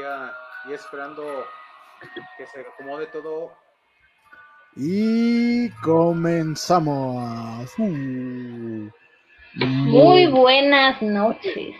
Ya, 0.00 0.32
y 0.66 0.72
esperando 0.72 1.44
que 2.38 2.46
se 2.46 2.60
acomode 2.60 3.06
todo. 3.08 3.52
Y 4.76 5.68
comenzamos. 5.82 7.70
Uh, 7.76 8.88
Muy 9.56 10.26
buenas 10.28 11.02
noches. 11.02 11.74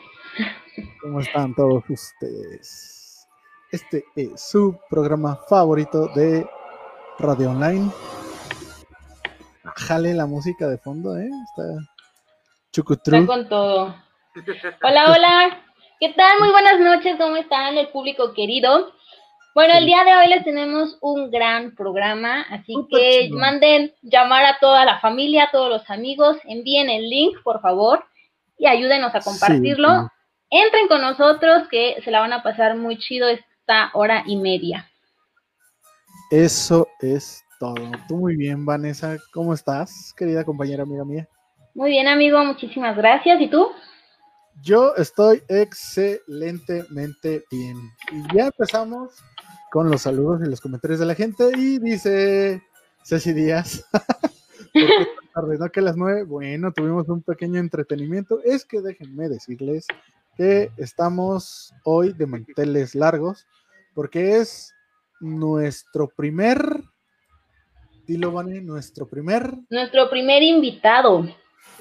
¿Cómo 1.00 1.20
están 1.20 1.54
todos 1.54 1.82
ustedes? 1.88 3.26
Este 3.70 4.04
es 4.16 4.38
su 4.38 4.78
programa 4.90 5.36
favorito 5.48 6.08
de 6.08 6.46
Radio 7.20 7.52
Online. 7.52 7.90
Jale 9.76 10.12
la 10.12 10.26
música 10.26 10.66
de 10.66 10.76
fondo, 10.76 11.16
¿eh? 11.16 11.30
Está 11.44 11.62
chucutru. 12.72 13.16
Está 13.16 13.26
con 13.26 13.48
todo. 13.48 13.94
Hola, 14.82 15.12
hola. 15.12 15.69
¿Qué 16.00 16.14
tal? 16.14 16.38
Muy 16.40 16.50
buenas 16.50 16.80
noches. 16.80 17.16
¿Cómo 17.18 17.36
están 17.36 17.76
el 17.76 17.88
público 17.88 18.32
querido? 18.32 18.90
Bueno, 19.54 19.74
el 19.76 19.84
día 19.84 20.02
de 20.02 20.16
hoy 20.16 20.28
les 20.28 20.42
tenemos 20.44 20.96
un 21.02 21.30
gran 21.30 21.74
programa, 21.74 22.40
así 22.48 22.74
que 22.88 23.24
chido. 23.24 23.38
manden 23.38 23.92
llamar 24.00 24.46
a 24.46 24.58
toda 24.60 24.86
la 24.86 24.98
familia, 25.00 25.44
a 25.44 25.50
todos 25.50 25.68
los 25.68 25.90
amigos, 25.90 26.38
envíen 26.44 26.88
el 26.88 27.10
link, 27.10 27.36
por 27.44 27.60
favor, 27.60 28.02
y 28.56 28.66
ayúdenos 28.66 29.14
a 29.14 29.20
compartirlo. 29.20 29.88
Sí. 29.90 30.62
Entren 30.62 30.88
con 30.88 31.02
nosotros, 31.02 31.68
que 31.70 32.00
se 32.02 32.10
la 32.10 32.20
van 32.20 32.32
a 32.32 32.42
pasar 32.42 32.78
muy 32.78 32.96
chido 32.96 33.28
esta 33.28 33.90
hora 33.92 34.24
y 34.24 34.36
media. 34.36 34.88
Eso 36.30 36.88
es 37.00 37.44
todo. 37.58 37.74
Tú 38.08 38.16
muy 38.16 38.36
bien, 38.36 38.64
Vanessa. 38.64 39.18
¿Cómo 39.34 39.52
estás, 39.52 40.14
querida 40.16 40.46
compañera 40.46 40.84
amiga 40.84 41.04
mía? 41.04 41.28
Muy 41.74 41.90
bien, 41.90 42.08
amigo, 42.08 42.42
muchísimas 42.42 42.96
gracias. 42.96 43.38
¿Y 43.38 43.48
tú? 43.48 43.70
Yo 44.62 44.94
estoy 44.96 45.42
excelentemente 45.48 47.44
bien. 47.50 47.76
Y 48.12 48.36
ya 48.36 48.46
empezamos 48.46 49.14
con 49.70 49.90
los 49.90 50.02
saludos 50.02 50.40
y 50.44 50.50
los 50.50 50.60
comentarios 50.60 51.00
de 51.00 51.06
la 51.06 51.14
gente. 51.14 51.50
Y 51.56 51.78
dice 51.78 52.62
Ceci 53.04 53.32
Díaz. 53.32 53.84
¿Por 54.72 54.86
qué 54.86 54.86
tan 54.86 55.32
tarde? 55.34 55.58
¿No 55.58 55.70
que 55.70 55.80
las 55.80 55.96
nueve? 55.96 56.24
Bueno, 56.24 56.72
tuvimos 56.72 57.08
un 57.08 57.22
pequeño 57.22 57.58
entretenimiento. 57.58 58.40
Es 58.44 58.64
que 58.64 58.80
déjenme 58.80 59.28
decirles 59.28 59.86
que 60.36 60.70
estamos 60.76 61.72
hoy 61.84 62.12
de 62.12 62.26
manteles 62.26 62.94
largos 62.94 63.46
porque 63.94 64.36
es 64.38 64.74
nuestro 65.20 66.08
primer. 66.08 66.82
Dilo, 68.06 68.32
Vane, 68.32 68.60
nuestro 68.60 69.06
primer 69.06 69.54
Nuestro 69.68 70.10
primer 70.10 70.42
invitado. 70.42 71.28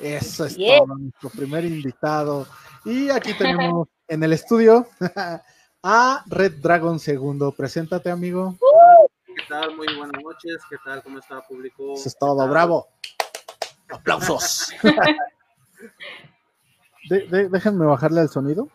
Eso 0.02 0.45
es 0.45 0.58
Bien. 0.58 0.80
todo, 0.80 0.97
nuestro 0.97 1.30
primer 1.30 1.66
invitado. 1.66 2.47
Y 2.86 3.09
aquí 3.09 3.33
tenemos 3.38 3.88
en 4.08 4.23
el 4.23 4.33
estudio 4.33 4.88
a 5.83 6.23
Red 6.28 6.53
Dragon 6.61 7.00
II. 7.05 7.52
Preséntate, 7.55 8.09
amigo. 8.09 8.58
¿Qué 9.25 9.33
tal? 9.47 9.75
Muy 9.75 9.88
buenas 9.97 10.22
noches. 10.23 10.58
¿Qué 10.70 10.77
tal? 10.83 11.02
¿Cómo 11.03 11.20
está 11.20 11.42
público? 11.42 11.94
Eso 11.94 12.09
es 12.09 12.17
todo, 12.17 12.47
bravo. 12.47 12.88
Aplausos. 13.89 14.71
De- 17.10 17.26
de- 17.27 17.49
déjenme 17.49 17.86
bajarle 17.86 18.21
el 18.21 18.30
sonido. 18.30 18.70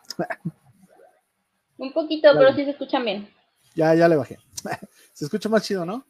Un 1.77 1.93
poquito, 1.93 2.31
pero 2.37 2.53
sí 2.55 2.65
se 2.65 2.71
escuchan 2.71 3.05
bien. 3.05 3.29
Ya, 3.75 3.95
ya 3.95 4.09
le 4.09 4.17
bajé. 4.17 4.39
Se 5.13 5.25
escucha 5.27 5.49
más 5.49 5.63
chido, 5.63 5.85
¿no? 5.85 6.05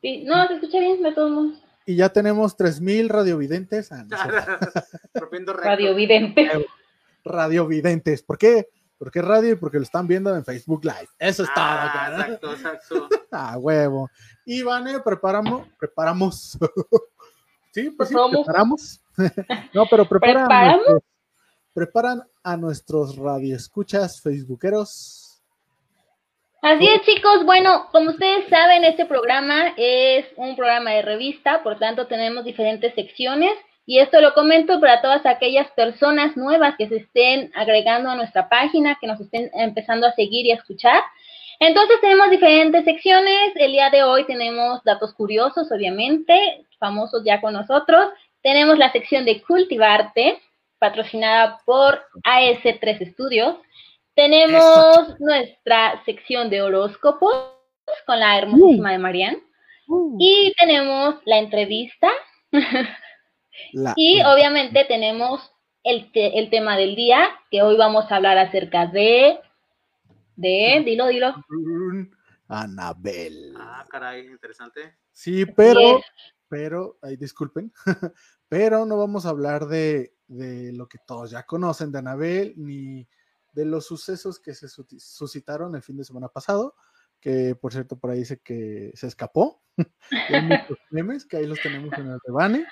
Sí, 0.00 0.22
no, 0.24 0.46
se 0.46 0.54
escucha 0.54 0.78
bien 0.78 1.02
de 1.02 1.12
todos 1.12 1.30
modos. 1.30 1.58
Y 1.86 1.96
ya 1.96 2.08
tenemos 2.10 2.56
3000 2.56 3.08
radiovidentes. 3.08 3.90
Ah, 3.92 4.04
no 4.08 4.16
es 4.16 4.22
cierto. 4.22 4.80
Rompiendo 5.14 5.52
récord. 5.52 5.66
Radio 5.66 5.94
Vidente. 5.94 6.50
radiovidentes. 7.24 8.22
¿Por 8.22 8.38
qué? 8.38 8.68
Porque 8.98 9.18
es 9.18 9.24
radio 9.24 9.52
y 9.52 9.56
porque 9.56 9.78
lo 9.78 9.82
están 9.82 10.06
viendo 10.06 10.34
en 10.36 10.44
Facebook 10.44 10.84
Live. 10.84 11.08
Eso 11.18 11.42
es 11.42 11.48
todo. 11.54 11.64
Ah, 11.64 12.08
exacto, 12.12 12.52
exacto. 12.52 13.08
Ah, 13.32 13.56
huevo. 13.58 14.10
Y 14.44 14.62
Vane, 14.62 15.00
preparamos, 15.00 15.66
preparamos. 15.78 16.58
sí, 17.72 17.90
pues 17.90 18.10
sí, 18.10 18.14
Preparamos. 18.14 19.00
no, 19.72 19.86
pero 19.90 20.06
preparan, 20.08 20.44
¿Preparamos? 20.46 20.86
a 20.86 20.90
nuestros- 20.90 21.02
preparan 21.72 22.22
a 22.42 22.56
nuestros 22.58 23.16
radioescuchas 23.16 24.20
facebookeros. 24.20 25.21
Así 26.62 26.86
es, 26.86 27.02
chicos. 27.02 27.44
Bueno, 27.44 27.88
como 27.90 28.10
ustedes 28.10 28.48
saben, 28.48 28.84
este 28.84 29.04
programa 29.04 29.74
es 29.76 30.26
un 30.36 30.54
programa 30.54 30.92
de 30.92 31.02
revista, 31.02 31.60
por 31.64 31.80
tanto 31.80 32.06
tenemos 32.06 32.44
diferentes 32.44 32.94
secciones. 32.94 33.52
Y 33.84 33.98
esto 33.98 34.20
lo 34.20 34.32
comento 34.32 34.78
para 34.78 35.02
todas 35.02 35.26
aquellas 35.26 35.68
personas 35.72 36.36
nuevas 36.36 36.76
que 36.78 36.88
se 36.88 36.98
estén 36.98 37.50
agregando 37.56 38.10
a 38.10 38.14
nuestra 38.14 38.48
página, 38.48 38.96
que 39.00 39.08
nos 39.08 39.20
estén 39.20 39.50
empezando 39.54 40.06
a 40.06 40.12
seguir 40.12 40.46
y 40.46 40.52
a 40.52 40.54
escuchar. 40.54 41.02
Entonces 41.58 42.00
tenemos 42.00 42.30
diferentes 42.30 42.84
secciones. 42.84 43.56
El 43.56 43.72
día 43.72 43.90
de 43.90 44.04
hoy 44.04 44.24
tenemos 44.24 44.84
datos 44.84 45.14
curiosos, 45.14 45.66
obviamente, 45.72 46.64
famosos 46.78 47.24
ya 47.24 47.40
con 47.40 47.54
nosotros. 47.54 48.12
Tenemos 48.40 48.78
la 48.78 48.92
sección 48.92 49.24
de 49.24 49.42
Cultivarte, 49.42 50.40
patrocinada 50.78 51.58
por 51.64 52.00
AS3 52.22 53.00
Estudios. 53.00 53.56
Tenemos 54.14 55.18
nuestra 55.20 56.02
sección 56.04 56.50
de 56.50 56.62
horóscopos 56.62 57.34
con 58.06 58.20
la 58.20 58.38
hermosísima 58.38 58.92
de 58.92 58.98
Marian. 58.98 59.36
Y 60.18 60.52
tenemos 60.58 61.16
la 61.24 61.38
entrevista. 61.38 62.10
La- 63.72 63.94
Y 63.96 64.22
obviamente 64.22 64.84
tenemos 64.86 65.52
el, 65.82 66.10
te- 66.12 66.38
el 66.38 66.48
tema 66.50 66.76
del 66.76 66.94
día, 66.96 67.28
que 67.50 67.62
hoy 67.62 67.76
vamos 67.76 68.10
a 68.10 68.16
hablar 68.16 68.38
acerca 68.38 68.86
de... 68.86 69.38
De, 70.36 70.82
dilo, 70.84 71.08
dilo. 71.08 71.34
Anabel. 72.48 73.54
Ah, 73.58 73.84
caray, 73.88 74.26
interesante. 74.26 74.96
Sí, 75.10 75.44
pero, 75.46 75.80
Yes. 75.98 76.06
pero, 76.48 76.98
ay, 77.02 77.16
disculpen, 77.16 77.72
pero 78.48 78.84
no 78.86 78.96
vamos 78.98 79.26
a 79.26 79.30
hablar 79.30 79.66
de, 79.66 80.14
de 80.26 80.72
lo 80.72 80.86
que 80.88 80.98
todos 81.06 81.30
ya 81.30 81.42
conocen 81.44 81.92
de 81.92 81.98
Anabel, 81.98 82.54
ni 82.56 83.06
de 83.52 83.64
los 83.64 83.86
sucesos 83.86 84.40
que 84.40 84.54
se 84.54 84.68
suscitaron 84.68 85.74
el 85.74 85.82
fin 85.82 85.96
de 85.96 86.04
semana 86.04 86.28
pasado, 86.28 86.74
que 87.20 87.54
por 87.54 87.72
cierto 87.72 87.98
por 87.98 88.10
ahí 88.10 88.20
dice 88.20 88.40
que 88.40 88.92
se 88.94 89.06
escapó. 89.06 89.62
Hay 90.28 90.42
muchos 90.42 90.78
memes 90.90 91.24
que 91.26 91.36
ahí 91.38 91.46
los 91.46 91.60
tenemos 91.60 91.92
en 91.98 92.10
el 92.10 92.18
rebane. 92.26 92.66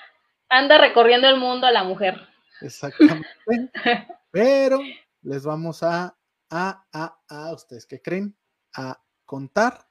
Anda 0.49 0.77
recorriendo 0.77 1.29
el 1.29 1.39
mundo 1.39 1.67
a 1.67 1.71
la 1.71 1.83
mujer. 1.83 2.19
Exactamente. 2.61 3.27
Pero 4.31 4.79
les 5.21 5.43
vamos 5.43 5.83
a, 5.83 6.17
a, 6.49 6.85
a, 6.91 7.19
a, 7.29 7.53
¿ustedes 7.53 7.85
qué 7.85 8.01
creen? 8.01 8.37
A 8.75 9.01
contar 9.25 9.87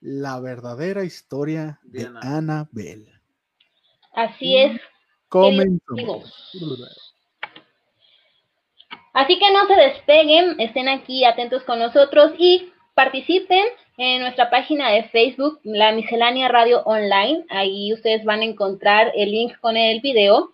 la 0.00 0.40
verdadera 0.40 1.04
historia 1.04 1.80
de 1.82 2.00
De 2.00 2.06
Ana. 2.06 2.20
Anabel. 2.20 3.08
Así 4.14 4.56
es. 4.58 4.80
Comenzamos. 5.28 7.11
Así 9.12 9.38
que 9.38 9.50
no 9.50 9.66
se 9.66 9.74
despeguen, 9.74 10.58
estén 10.58 10.88
aquí 10.88 11.24
atentos 11.24 11.62
con 11.64 11.78
nosotros 11.78 12.32
y 12.38 12.72
participen 12.94 13.64
en 13.98 14.22
nuestra 14.22 14.48
página 14.48 14.90
de 14.90 15.04
Facebook, 15.04 15.60
la 15.64 15.92
Miscelánea 15.92 16.48
Radio 16.48 16.82
Online. 16.84 17.44
Ahí 17.50 17.92
ustedes 17.92 18.24
van 18.24 18.40
a 18.40 18.44
encontrar 18.44 19.12
el 19.14 19.30
link 19.30 19.58
con 19.60 19.76
el 19.76 20.00
video 20.00 20.52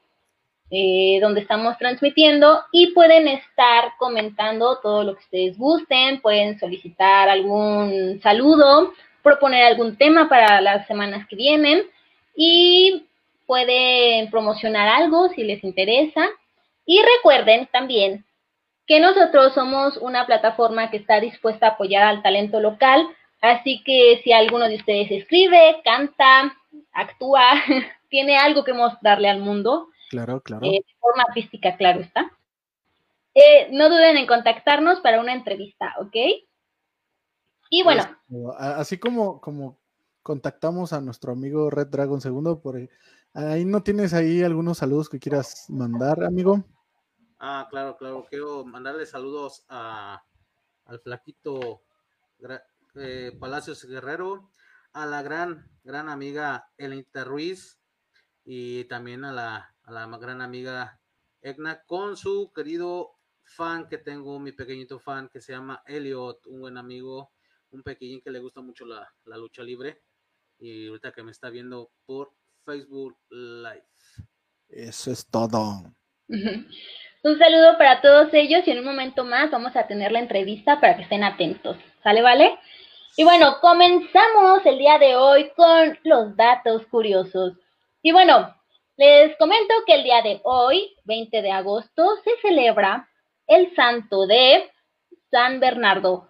eh, 0.70 1.18
donde 1.22 1.40
estamos 1.40 1.78
transmitiendo 1.78 2.62
y 2.72 2.88
pueden 2.88 3.26
estar 3.26 3.92
comentando 3.98 4.78
todo 4.82 5.02
lo 5.02 5.14
que 5.14 5.24
ustedes 5.24 5.56
gusten, 5.56 6.20
pueden 6.20 6.58
solicitar 6.58 7.30
algún 7.30 8.20
saludo, 8.22 8.92
proponer 9.22 9.64
algún 9.64 9.96
tema 9.96 10.28
para 10.28 10.60
las 10.60 10.86
semanas 10.86 11.26
que 11.26 11.36
vienen 11.36 11.84
y 12.36 13.06
pueden 13.46 14.30
promocionar 14.30 14.88
algo 14.88 15.30
si 15.30 15.42
les 15.42 15.64
interesa. 15.64 16.28
Y 16.84 17.00
recuerden 17.16 17.66
también 17.72 18.26
que 18.88 18.98
nosotros 19.00 19.52
somos 19.54 19.96
una 19.98 20.26
plataforma 20.26 20.90
que 20.90 20.96
está 20.96 21.20
dispuesta 21.20 21.66
a 21.66 21.70
apoyar 21.72 22.02
al 22.04 22.22
talento 22.22 22.58
local, 22.58 23.06
así 23.42 23.82
que 23.84 24.20
si 24.24 24.32
alguno 24.32 24.66
de 24.66 24.76
ustedes 24.76 25.10
escribe, 25.10 25.80
canta, 25.84 26.56
actúa, 26.92 27.50
tiene 28.08 28.36
algo 28.38 28.64
que 28.64 28.72
mostrarle 28.72 29.28
al 29.28 29.40
mundo, 29.40 29.88
Claro, 30.10 30.40
claro. 30.40 30.64
eh, 30.66 30.82
de 30.84 30.94
forma 30.98 31.22
artística, 31.28 31.76
claro 31.76 32.00
está, 32.00 32.32
eh, 33.34 33.68
no 33.70 33.90
duden 33.90 34.16
en 34.16 34.26
contactarnos 34.26 35.00
para 35.00 35.20
una 35.20 35.34
entrevista, 35.34 35.94
¿ok? 36.00 36.16
Y 37.70 37.82
bueno, 37.82 38.04
a- 38.58 38.76
Así 38.80 38.98
como, 38.98 39.40
como 39.40 39.78
contactamos 40.22 40.94
a 40.94 41.00
nuestro 41.02 41.32
amigo 41.32 41.68
Red 41.70 41.88
Dragon 41.88 42.20
II, 42.24 42.56
por 42.62 42.76
ahí- 42.76 42.88
ahí 43.34 43.64
no 43.66 43.82
tienes 43.82 44.14
ahí 44.14 44.42
algunos 44.42 44.78
saludos 44.78 45.08
que 45.10 45.18
quieras 45.18 45.66
mandar, 45.68 46.24
amigo. 46.24 46.64
Ah, 47.38 47.68
claro, 47.70 47.96
claro. 47.96 48.26
Quiero 48.28 48.64
mandarle 48.64 49.06
saludos 49.06 49.64
a, 49.68 50.22
al 50.86 51.00
flaquito 51.00 51.82
eh, 52.96 53.36
Palacios 53.38 53.84
Guerrero, 53.84 54.50
a 54.92 55.06
la 55.06 55.22
gran, 55.22 55.70
gran 55.84 56.08
amiga 56.08 56.72
Elenita 56.76 57.24
Ruiz 57.24 57.78
y 58.44 58.84
también 58.84 59.24
a 59.24 59.32
la, 59.32 59.74
a 59.84 59.92
la 59.92 60.06
gran 60.18 60.40
amiga 60.40 61.00
Egna 61.40 61.84
con 61.86 62.16
su 62.16 62.52
querido 62.52 63.12
fan 63.44 63.88
que 63.88 63.98
tengo, 63.98 64.38
mi 64.40 64.52
pequeñito 64.52 64.98
fan 64.98 65.28
que 65.28 65.40
se 65.40 65.52
llama 65.52 65.82
Elliot, 65.86 66.46
un 66.46 66.60
buen 66.60 66.76
amigo, 66.76 67.30
un 67.70 67.82
pequeñín 67.82 68.20
que 68.20 68.30
le 68.30 68.40
gusta 68.40 68.60
mucho 68.60 68.84
la, 68.84 69.14
la 69.26 69.36
lucha 69.36 69.62
libre 69.62 70.02
y 70.58 70.88
ahorita 70.88 71.12
que 71.12 71.22
me 71.22 71.30
está 71.30 71.50
viendo 71.50 71.92
por 72.04 72.32
Facebook 72.64 73.16
Live. 73.30 73.86
Eso 74.68 75.12
es 75.12 75.26
todo. 75.26 75.94
Un 76.28 77.38
saludo 77.38 77.78
para 77.78 78.00
todos 78.00 78.32
ellos 78.32 78.62
y 78.66 78.70
en 78.70 78.78
un 78.78 78.84
momento 78.84 79.24
más 79.24 79.50
vamos 79.50 79.74
a 79.76 79.86
tener 79.86 80.12
la 80.12 80.20
entrevista 80.20 80.80
para 80.80 80.96
que 80.96 81.02
estén 81.02 81.24
atentos. 81.24 81.76
¿Sale, 82.02 82.22
vale? 82.22 82.58
Y 83.16 83.24
bueno, 83.24 83.58
comenzamos 83.60 84.64
el 84.64 84.78
día 84.78 84.98
de 84.98 85.16
hoy 85.16 85.50
con 85.56 85.98
los 86.04 86.36
datos 86.36 86.86
curiosos. 86.86 87.54
Y 88.02 88.12
bueno, 88.12 88.54
les 88.96 89.36
comento 89.38 89.74
que 89.86 89.94
el 89.94 90.04
día 90.04 90.22
de 90.22 90.40
hoy, 90.44 90.94
20 91.04 91.42
de 91.42 91.50
agosto, 91.50 92.16
se 92.22 92.30
celebra 92.42 93.08
el 93.46 93.74
santo 93.74 94.26
de 94.26 94.70
San 95.30 95.60
Bernardo. 95.60 96.28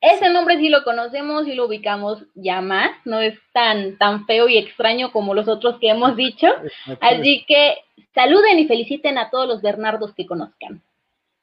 Ese 0.00 0.30
nombre 0.30 0.58
sí 0.58 0.68
lo 0.68 0.84
conocemos 0.84 1.48
y 1.48 1.54
lo 1.54 1.66
ubicamos 1.66 2.22
ya 2.34 2.60
más, 2.60 2.90
no 3.04 3.20
es 3.20 3.36
tan, 3.52 3.98
tan 3.98 4.26
feo 4.26 4.48
y 4.48 4.56
extraño 4.56 5.10
como 5.10 5.34
los 5.34 5.48
otros 5.48 5.78
que 5.80 5.88
hemos 5.88 6.14
dicho. 6.16 6.46
Así 7.00 7.44
que 7.46 7.78
saluden 8.14 8.58
y 8.58 8.66
feliciten 8.66 9.18
a 9.18 9.30
todos 9.30 9.48
los 9.48 9.60
Bernardos 9.60 10.14
que 10.14 10.26
conozcan. 10.26 10.82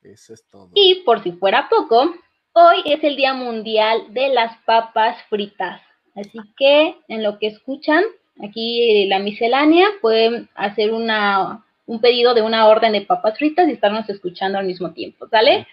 Eso 0.03 0.33
es 0.33 0.47
todo. 0.49 0.69
Y 0.73 1.03
por 1.03 1.21
si 1.23 1.33
fuera 1.33 1.67
poco, 1.69 2.13
hoy 2.53 2.77
es 2.85 3.03
el 3.03 3.17
Día 3.17 3.33
Mundial 3.33 4.13
de 4.13 4.29
las 4.29 4.57
Papas 4.63 5.17
Fritas. 5.29 5.81
Así 6.15 6.39
que 6.57 6.95
en 7.09 7.23
lo 7.23 7.39
que 7.39 7.47
escuchan, 7.47 8.03
aquí 8.41 9.05
la 9.07 9.19
miscelánea, 9.19 9.87
pueden 10.01 10.49
hacer 10.55 10.93
una, 10.93 11.65
un 11.85 11.99
pedido 11.99 12.33
de 12.33 12.41
una 12.41 12.67
orden 12.67 12.93
de 12.93 13.01
papas 13.01 13.37
fritas 13.37 13.67
y 13.67 13.73
estarnos 13.73 14.09
escuchando 14.09 14.57
al 14.57 14.65
mismo 14.65 14.93
tiempo, 14.93 15.27
¿sale? 15.27 15.67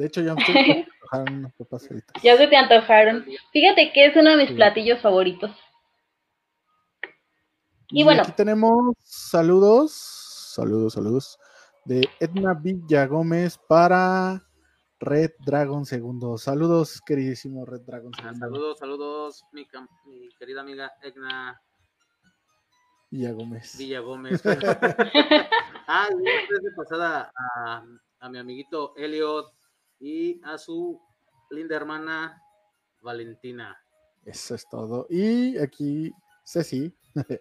De 0.00 0.06
hecho, 0.06 0.22
ya 0.22 0.34
me 0.34 0.42
antojaron 1.02 1.34
unas 1.40 1.52
papas 1.56 1.86
fritas. 1.86 2.22
Ya 2.22 2.34
se 2.38 2.48
te 2.48 2.56
antojaron. 2.56 3.26
Fíjate 3.52 3.92
que 3.92 4.06
es 4.06 4.16
uno 4.16 4.30
de 4.30 4.36
mis 4.38 4.52
platillos 4.52 4.98
favoritos. 5.02 5.50
Y, 7.90 8.02
bueno. 8.02 8.22
Aquí 8.22 8.32
tenemos 8.32 8.96
saludos, 9.04 9.92
saludos, 10.54 10.94
saludos 10.94 11.38
de 11.84 12.08
Edna 12.18 12.54
Villa 12.54 13.06
Gómez 13.06 13.58
para 13.68 14.42
Red 15.00 15.32
Dragon 15.44 15.84
Segundo. 15.84 16.38
Saludos, 16.38 17.02
queridísimo 17.04 17.66
Red 17.66 17.82
Dragon 17.82 18.14
Segundo. 18.14 18.38
saludos, 18.38 18.78
saludos, 18.78 19.44
mi, 19.52 19.66
querida 20.38 20.62
amiga 20.62 20.90
Edna 21.02 21.60
Villa 23.10 23.32
Gómez. 23.32 23.76
Villa 23.76 24.00
Gómez. 24.00 24.40
ah, 25.86 26.08
y 26.18 26.62
de 26.64 26.70
pasada 26.74 27.30
a, 27.36 27.84
a 28.20 28.28
mi 28.30 28.38
amiguito 28.38 28.94
Elliot 28.96 29.59
y 30.00 30.40
a 30.44 30.58
su 30.58 31.00
linda 31.50 31.76
hermana 31.76 32.42
Valentina. 33.02 33.78
Eso 34.24 34.54
es 34.54 34.66
todo. 34.68 35.06
Y 35.08 35.56
aquí 35.58 36.12
Ceci 36.44 36.92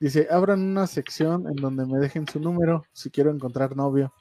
dice, 0.00 0.28
abran 0.30 0.60
una 0.60 0.86
sección 0.86 1.48
en 1.48 1.56
donde 1.56 1.86
me 1.86 1.98
dejen 1.98 2.28
su 2.28 2.38
número 2.40 2.84
si 2.92 3.10
quiero 3.10 3.30
encontrar 3.30 3.76
novio. 3.76 4.12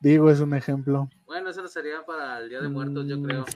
Digo, 0.00 0.30
es 0.30 0.40
un 0.40 0.54
ejemplo. 0.54 1.08
Bueno, 1.24 1.48
eso 1.50 1.66
sería 1.68 2.04
para 2.04 2.40
el 2.40 2.50
Día 2.50 2.60
de 2.60 2.68
Muertos, 2.68 3.06
yo 3.08 3.22
creo. 3.22 3.46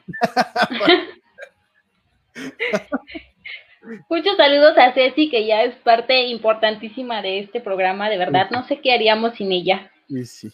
Muchos 4.09 4.37
saludos 4.37 4.79
a 4.79 4.93
Ceci, 4.93 5.29
que 5.31 5.45
ya 5.47 5.65
es 5.65 5.75
parte 5.77 6.29
importantísima 6.29 7.23
de 7.23 7.41
este 7.41 7.61
programa, 7.61 8.09
de 8.09 8.19
verdad. 8.19 8.49
No 8.51 8.65
sé 8.67 8.81
qué 8.81 8.93
haríamos 8.93 9.35
sin 9.35 9.51
ella. 9.53 9.91
Y 10.09 10.25
sí. 10.25 10.53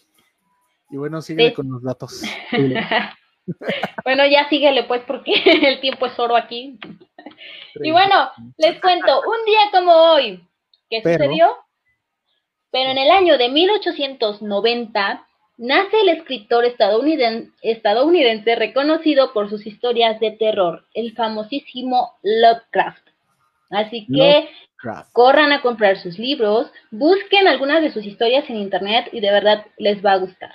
Y 0.89 0.97
bueno, 0.97 1.21
sigue 1.21 1.53
con 1.53 1.69
los 1.69 1.83
datos. 1.83 2.23
bueno, 4.03 4.25
ya 4.25 4.47
síguele 4.49 4.83
pues 4.83 5.01
porque 5.07 5.33
el 5.45 5.79
tiempo 5.79 6.05
es 6.05 6.17
oro 6.19 6.35
aquí. 6.35 6.77
Y 7.75 7.91
bueno, 7.91 8.29
les 8.57 8.79
cuento, 8.81 9.21
un 9.21 9.45
día 9.45 9.59
como 9.71 9.91
hoy, 9.91 10.43
¿qué 10.89 11.01
sucedió? 11.01 11.55
Pero 12.71 12.91
en 12.91 12.97
el 12.97 13.11
año 13.11 13.37
de 13.37 13.49
1890 13.49 15.27
nace 15.57 16.01
el 16.01 16.09
escritor 16.09 16.65
estadounidense, 16.65 17.51
estadounidense 17.61 18.55
reconocido 18.55 19.33
por 19.33 19.49
sus 19.49 19.65
historias 19.65 20.19
de 20.19 20.31
terror, 20.31 20.85
el 20.93 21.15
famosísimo 21.15 22.13
Lovecraft. 22.23 23.07
Así 23.69 24.07
que 24.07 24.49
corran 25.11 25.51
a 25.51 25.61
comprar 25.61 25.97
sus 25.97 26.17
libros, 26.19 26.71
busquen 26.91 27.47
algunas 27.47 27.81
de 27.81 27.91
sus 27.91 28.05
historias 28.05 28.49
en 28.49 28.57
internet 28.57 29.09
y 29.11 29.19
de 29.19 29.31
verdad 29.31 29.65
les 29.77 30.03
va 30.05 30.13
a 30.13 30.17
gustar. 30.17 30.53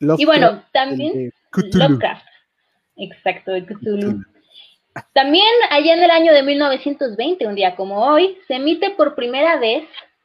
y 0.00 0.24
bueno, 0.24 0.64
también 0.72 1.32
Lovecraft. 1.54 2.26
Exacto, 2.96 3.52
de 3.52 3.64
Cthulhu. 3.64 4.22
También 5.12 5.46
allá 5.70 5.94
en 5.94 6.02
el 6.02 6.10
año 6.10 6.32
de 6.32 6.42
1920, 6.42 7.46
un 7.46 7.54
día 7.54 7.76
como 7.76 8.04
hoy, 8.04 8.38
se 8.48 8.54
emite 8.54 8.90
por 8.90 9.14
primera 9.14 9.58
vez 9.58 9.84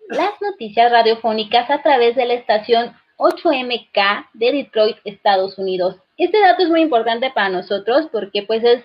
las 0.09 0.31
noticias 0.41 0.91
radiofónicas 0.91 1.69
a 1.69 1.81
través 1.81 2.15
de 2.15 2.25
la 2.25 2.33
estación 2.33 2.93
8MK 3.17 4.29
de 4.33 4.51
Detroit, 4.51 4.97
Estados 5.05 5.57
Unidos. 5.57 5.97
Este 6.17 6.39
dato 6.39 6.63
es 6.63 6.69
muy 6.69 6.81
importante 6.81 7.31
para 7.31 7.49
nosotros 7.49 8.07
porque 8.11 8.43
pues 8.43 8.63
es 8.63 8.83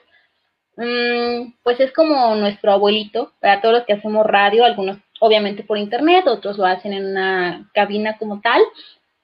mm, 0.76 1.54
pues 1.62 1.80
es 1.80 1.92
como 1.92 2.34
nuestro 2.36 2.72
abuelito 2.72 3.32
para 3.40 3.60
todos 3.60 3.74
los 3.74 3.84
que 3.84 3.94
hacemos 3.94 4.26
radio, 4.26 4.64
algunos 4.64 4.98
obviamente 5.20 5.64
por 5.64 5.78
internet, 5.78 6.26
otros 6.26 6.58
lo 6.58 6.66
hacen 6.66 6.92
en 6.92 7.06
una 7.06 7.68
cabina 7.74 8.16
como 8.18 8.40
tal, 8.40 8.62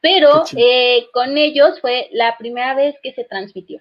pero 0.04 0.44
eh, 0.54 1.06
con 1.14 1.38
ellos 1.38 1.80
fue 1.80 2.10
la 2.12 2.36
primera 2.36 2.74
vez 2.74 2.94
que 3.02 3.14
se 3.14 3.24
transmitió. 3.24 3.80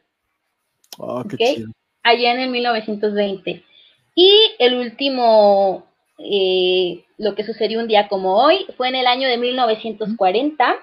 Oh, 0.98 1.22
qué 1.26 1.66
Allá 2.02 2.32
en 2.32 2.40
el 2.40 2.50
1920. 2.50 3.62
Y 4.16 4.32
el 4.58 4.76
último, 4.76 5.86
eh, 6.20 7.04
lo 7.18 7.36
que 7.36 7.44
sucedió 7.44 7.82
un 7.82 7.90
día 7.90 8.08
como 8.08 8.42
hoy, 8.42 8.66
fue 8.78 8.88
en 8.88 8.96
el 8.96 9.08
año 9.08 9.28
de 9.28 9.38
1940 9.38 10.78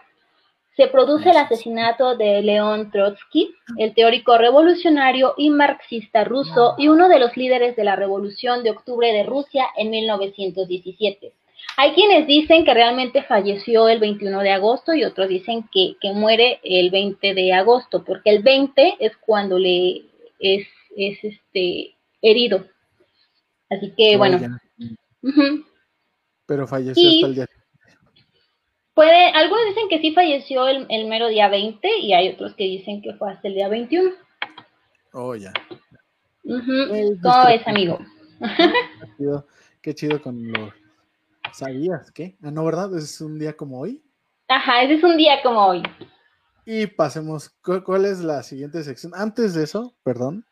se 0.76 0.88
produce 0.88 1.30
el 1.30 1.36
asesinato 1.38 2.16
de 2.16 2.42
León 2.42 2.90
Trotsky, 2.90 3.54
el 3.78 3.94
teórico 3.94 4.36
revolucionario 4.36 5.34
y 5.38 5.48
marxista 5.48 6.22
ruso 6.24 6.74
y 6.76 6.88
uno 6.88 7.08
de 7.08 7.18
los 7.18 7.36
líderes 7.36 7.76
de 7.76 7.84
la 7.84 7.96
Revolución 7.96 8.62
de 8.62 8.70
Octubre 8.70 9.10
de 9.10 9.24
Rusia 9.24 9.66
en 9.76 9.90
1917. 9.90 11.32
Hay 11.76 11.92
quienes 11.92 12.26
dicen 12.26 12.64
que 12.64 12.74
realmente 12.74 13.22
falleció 13.22 13.88
el 13.88 14.00
21 14.00 14.40
de 14.40 14.52
agosto 14.52 14.92
y 14.94 15.04
otros 15.04 15.28
dicen 15.28 15.68
que, 15.72 15.96
muere 16.12 16.60
el 16.62 16.90
20 16.90 17.34
de 17.34 17.52
agosto, 17.52 18.04
porque 18.04 18.30
el 18.30 18.42
20 18.42 18.96
es 19.00 19.16
cuando 19.16 19.58
le 19.58 20.02
es, 20.38 20.66
este 20.96 21.94
herido. 22.20 22.66
Así 23.70 23.92
que 23.96 24.16
bueno. 24.16 24.38
Pero 26.46 26.66
falleció 26.66 27.08
hasta 27.08 27.26
el 27.26 27.34
día 27.34 27.46
Puede, 28.94 29.30
algunos 29.30 29.64
dicen 29.66 29.88
que 29.88 30.00
sí 30.00 30.12
falleció 30.12 30.68
el, 30.68 31.06
mero 31.06 31.28
día 31.28 31.48
20 31.48 32.00
y 32.00 32.12
hay 32.12 32.28
otros 32.28 32.54
que 32.54 32.64
dicen 32.64 33.00
que 33.00 33.14
fue 33.14 33.32
hasta 33.32 33.48
el 33.48 33.54
día 33.54 33.68
21. 33.68 34.10
Oh, 35.12 35.34
ya. 35.34 35.52
¿Cómo 36.42 37.46
ves, 37.46 37.66
amigo? 37.66 37.98
Qué 39.80 39.94
chido, 39.94 40.20
con 40.20 40.52
los... 40.52 40.70
¿Sabías 41.52 42.10
qué? 42.12 42.36
Ah, 42.42 42.50
no, 42.50 42.64
¿verdad? 42.64 42.96
Es 42.96 43.20
un 43.20 43.38
día 43.38 43.56
como 43.56 43.80
hoy. 43.80 44.02
Ajá, 44.48 44.82
ese 44.82 44.94
es 44.94 45.04
un 45.04 45.16
día 45.16 45.42
como 45.42 45.66
hoy. 45.66 45.82
Y 46.64 46.86
pasemos, 46.86 47.50
¿cuál 47.84 48.04
es 48.04 48.20
la 48.20 48.42
siguiente 48.42 48.82
sección? 48.82 49.12
Antes 49.14 49.54
de 49.54 49.64
eso, 49.64 49.94
perdón, 50.02 50.44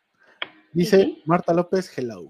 dice 0.73 1.19
Marta 1.26 1.52
López, 1.52 1.97
hello. 1.97 2.28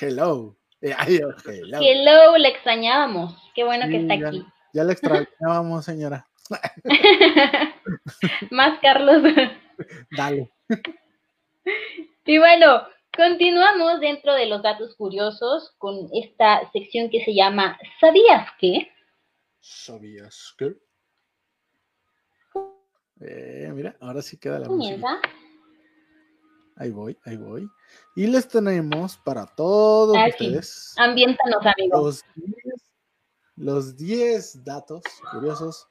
Hello. 0.00 0.56
hello. 0.80 1.34
Hello, 1.80 2.38
le 2.38 2.48
extrañábamos. 2.48 3.36
Qué 3.54 3.64
bueno 3.64 3.86
que 3.88 4.02
está 4.02 4.14
aquí. 4.14 4.44
Ya 4.74 4.84
la 4.84 4.92
extrañábamos, 4.92 5.84
señora. 5.84 6.26
Más, 8.50 8.78
Carlos. 8.80 9.22
Dale. 10.16 10.50
Y 12.24 12.38
bueno, 12.38 12.82
continuamos 13.16 14.00
dentro 14.00 14.34
de 14.34 14.46
los 14.46 14.62
datos 14.62 14.94
curiosos 14.96 15.74
con 15.78 16.08
esta 16.12 16.70
sección 16.72 17.10
que 17.10 17.24
se 17.24 17.34
llama 17.34 17.78
¿Sabías 18.00 18.48
qué? 18.58 18.88
¿Sabías 19.60 20.54
qué? 20.58 20.76
Eh, 23.20 23.70
mira, 23.72 23.96
ahora 24.00 24.22
sí 24.22 24.36
queda 24.36 24.58
la 24.58 24.68
música. 24.68 25.20
Ahí 26.76 26.90
voy, 26.90 27.16
ahí 27.24 27.36
voy. 27.36 27.68
Y 28.16 28.26
les 28.26 28.48
tenemos 28.48 29.16
para 29.18 29.46
todos 29.46 30.16
ustedes. 30.16 30.94
Ambiéntanos, 30.98 31.64
amigos 31.66 32.24
los 33.56 33.96
10 33.96 34.64
datos 34.64 35.02
curiosos 35.30 35.88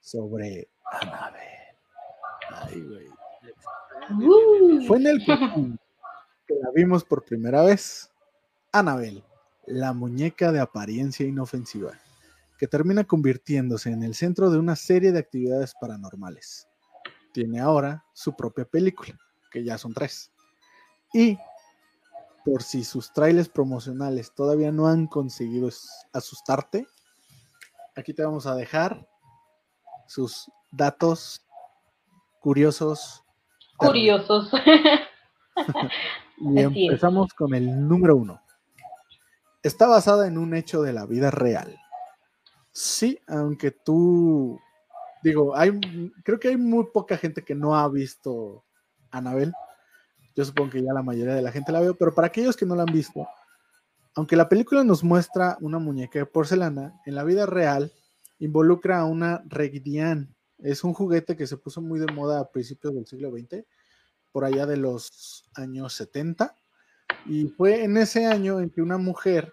sobre 0.00 0.70
Annabelle. 0.84 1.76
Ay, 2.50 2.80
güey. 2.80 3.08
Uh. 4.26 4.86
Fue 4.86 4.96
en 4.98 5.06
el 5.06 5.18
la 6.60 6.70
vimos 6.74 7.04
por 7.04 7.24
primera 7.24 7.62
vez. 7.62 8.10
Annabelle, 8.72 9.24
la 9.66 9.92
muñeca 9.92 10.52
de 10.52 10.60
apariencia 10.60 11.26
inofensiva, 11.26 11.98
que 12.58 12.68
termina 12.68 13.04
convirtiéndose 13.04 13.90
en 13.90 14.02
el 14.02 14.14
centro 14.14 14.50
de 14.50 14.58
una 14.58 14.76
serie 14.76 15.10
de 15.12 15.18
actividades 15.18 15.74
paranormales. 15.80 16.66
tiene 17.32 17.60
ahora 17.60 18.04
su 18.12 18.34
propia 18.34 18.64
película, 18.64 19.16
que 19.52 19.62
ya 19.64 19.78
son 19.78 19.94
tres. 19.94 20.32
Y 21.12 21.38
por 22.44 22.62
si 22.62 22.82
sus 22.82 23.12
trailers 23.12 23.48
promocionales 23.48 24.34
todavía 24.34 24.72
no 24.72 24.88
han 24.88 25.06
conseguido 25.06 25.70
asustarte, 26.12 26.86
aquí 27.94 28.12
te 28.12 28.24
vamos 28.24 28.46
a 28.46 28.54
dejar 28.56 29.08
sus 30.08 30.50
datos 30.72 31.46
curiosos. 32.40 33.22
Curiosos. 33.76 34.50
y 36.40 36.58
empezamos 36.60 37.32
con 37.34 37.54
el 37.54 37.86
número 37.86 38.16
uno. 38.16 38.40
Está 39.62 39.86
basada 39.86 40.26
en 40.26 40.38
un 40.38 40.54
hecho 40.54 40.82
de 40.82 40.92
la 40.92 41.06
vida 41.06 41.30
real. 41.30 41.76
Sí, 42.72 43.18
aunque 43.26 43.70
tú, 43.70 44.58
digo, 45.22 45.54
hay, 45.56 45.78
creo 46.24 46.38
que 46.40 46.48
hay 46.48 46.56
muy 46.56 46.86
poca 46.92 47.16
gente 47.16 47.44
que 47.44 47.54
no 47.54 47.74
ha 47.76 47.88
visto 47.88 48.64
Anabel. 49.10 49.52
Yo 50.34 50.44
supongo 50.44 50.70
que 50.70 50.82
ya 50.82 50.92
la 50.92 51.02
mayoría 51.02 51.34
de 51.34 51.42
la 51.42 51.52
gente 51.52 51.72
la 51.72 51.80
veo, 51.80 51.94
pero 51.94 52.14
para 52.14 52.28
aquellos 52.28 52.56
que 52.56 52.64
no 52.64 52.74
la 52.74 52.84
han 52.84 52.92
visto, 52.92 53.26
aunque 54.14 54.36
la 54.36 54.48
película 54.48 54.82
nos 54.84 55.04
muestra 55.04 55.58
una 55.60 55.78
muñeca 55.78 56.18
de 56.18 56.26
porcelana, 56.26 56.94
en 57.04 57.14
la 57.14 57.24
vida 57.24 57.46
real 57.46 57.92
involucra 58.38 59.00
a 59.00 59.04
una 59.04 59.42
Regdian. 59.46 60.34
Es 60.58 60.84
un 60.84 60.94
juguete 60.94 61.36
que 61.36 61.46
se 61.46 61.56
puso 61.56 61.80
muy 61.80 62.00
de 62.00 62.12
moda 62.12 62.40
a 62.40 62.50
principios 62.50 62.94
del 62.94 63.06
siglo 63.06 63.30
XX, 63.30 63.64
por 64.32 64.44
allá 64.44 64.66
de 64.66 64.76
los 64.76 65.44
años 65.54 65.94
70. 65.94 66.54
Y 67.26 67.48
fue 67.48 67.84
en 67.84 67.96
ese 67.96 68.26
año 68.26 68.60
en 68.60 68.70
que 68.70 68.82
una 68.82 68.98
mujer 68.98 69.52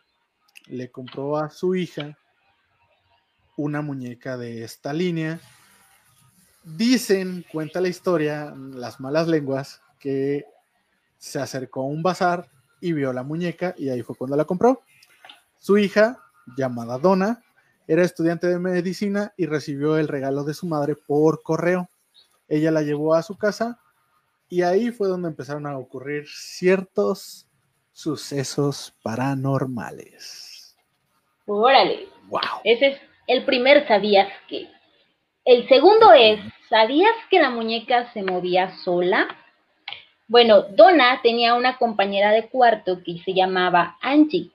le 0.68 0.92
compró 0.92 1.38
a 1.38 1.50
su 1.50 1.76
hija 1.76 2.18
una 3.58 3.82
muñeca 3.82 4.38
de 4.38 4.64
esta 4.64 4.94
línea. 4.94 5.40
Dicen, 6.64 7.46
cuenta 7.52 7.82
la 7.82 7.88
historia, 7.88 8.54
las 8.56 9.00
malas 9.00 9.28
lenguas, 9.28 9.82
que 10.00 10.46
se 11.18 11.40
acercó 11.40 11.82
a 11.82 11.88
un 11.88 12.04
bazar 12.04 12.50
y 12.80 12.94
vio 12.94 13.12
la 13.14 13.24
muñeca 13.24 13.74
y 13.78 13.90
ahí 13.90 14.04
fue 14.04 14.16
cuando 14.16 14.38
la 14.38 14.46
compró. 14.46 14.84
Su 15.58 15.78
hija, 15.78 16.20
llamada 16.56 17.00
Donna, 17.00 17.44
era 17.88 18.04
estudiante 18.04 18.48
de 18.48 18.60
medicina 18.60 19.34
y 19.38 19.46
recibió 19.46 19.98
el 19.98 20.08
regalo 20.08 20.44
de 20.44 20.54
su 20.54 20.68
madre 20.68 20.96
por 20.96 21.42
correo. 21.42 21.90
Ella 22.48 22.70
la 22.72 22.82
llevó 22.82 23.16
a 23.16 23.24
su 23.24 23.38
casa 23.38 23.80
y 24.50 24.62
ahí 24.62 24.92
fue 24.92 25.08
donde 25.08 25.30
empezaron 25.30 25.68
a 25.68 25.78
ocurrir 25.78 26.28
ciertos 26.28 27.48
sucesos 27.92 28.96
paranormales. 29.04 30.76
Órale. 31.46 32.08
Wow. 32.30 32.62
Ese 32.64 32.88
es 32.88 33.02
el 33.28 33.46
primer 33.46 33.88
sabías 33.88 34.28
que. 34.48 34.68
El 35.46 35.68
segundo 35.70 36.12
es, 36.12 36.40
¿sabías 36.70 37.14
que 37.30 37.40
la 37.40 37.50
muñeca 37.50 38.12
se 38.14 38.22
movía 38.22 38.76
sola? 38.84 39.28
Bueno, 40.28 40.64
Donna 40.64 41.22
tenía 41.22 41.56
una 41.56 41.78
compañera 41.78 42.32
de 42.32 42.50
cuarto 42.50 43.02
que 43.04 43.20
se 43.24 43.34
llamaba 43.34 43.98
Angie 44.02 44.52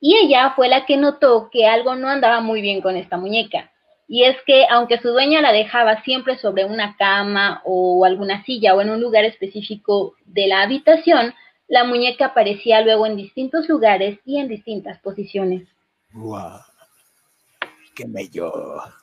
y 0.00 0.16
ella 0.16 0.52
fue 0.54 0.68
la 0.68 0.86
que 0.86 0.96
notó 0.96 1.50
que 1.50 1.66
algo 1.66 1.96
no 1.96 2.08
andaba 2.08 2.40
muy 2.40 2.60
bien 2.60 2.80
con 2.80 2.96
esta 2.96 3.16
muñeca. 3.16 3.72
Y 4.08 4.24
es 4.24 4.36
que 4.46 4.64
aunque 4.70 4.98
su 4.98 5.10
dueña 5.10 5.42
la 5.42 5.52
dejaba 5.52 6.02
siempre 6.02 6.38
sobre 6.38 6.64
una 6.64 6.96
cama 6.96 7.60
o 7.64 8.06
alguna 8.06 8.42
silla 8.44 8.74
o 8.74 8.80
en 8.80 8.88
un 8.88 9.00
lugar 9.00 9.26
específico 9.26 10.14
de 10.24 10.46
la 10.46 10.62
habitación, 10.62 11.34
la 11.68 11.84
muñeca 11.84 12.26
aparecía 12.26 12.80
luego 12.80 13.06
en 13.06 13.16
distintos 13.16 13.68
lugares 13.68 14.18
y 14.24 14.38
en 14.38 14.48
distintas 14.48 14.98
posiciones. 15.00 15.68
¡Wow! 16.14 16.60
¡Qué 17.94 18.04
bello! 18.08 18.50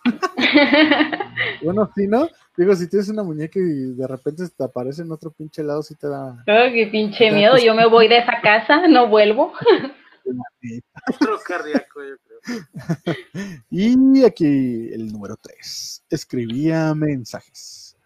bueno, 1.64 1.92
si 1.96 2.08
no, 2.08 2.28
digo, 2.58 2.76
si 2.76 2.90
tienes 2.90 3.08
una 3.10 3.22
muñeca 3.22 3.60
y 3.60 3.94
de 3.94 4.08
repente 4.08 4.44
te 4.58 4.64
aparece 4.64 5.04
en 5.04 5.12
otro 5.12 5.30
pinche 5.32 5.62
lado, 5.62 5.84
sí 5.84 5.96
te 5.96 6.08
da. 6.08 6.32
Oh, 6.32 6.72
qué 6.74 6.90
pinche 6.92 7.30
miedo! 7.30 7.58
Yo 7.58 7.76
me 7.76 7.86
voy 7.86 8.08
de 8.08 8.18
esa 8.18 8.42
casa, 8.42 8.88
no 8.88 9.08
vuelvo. 9.08 9.54
cardíaco, 11.48 12.04
yo 12.04 12.18
creo. 12.18 12.25
y 13.70 14.24
aquí 14.24 14.94
el 14.94 15.12
número 15.12 15.38
3. 15.38 16.06
Escribía 16.10 16.94
mensajes. 16.94 17.98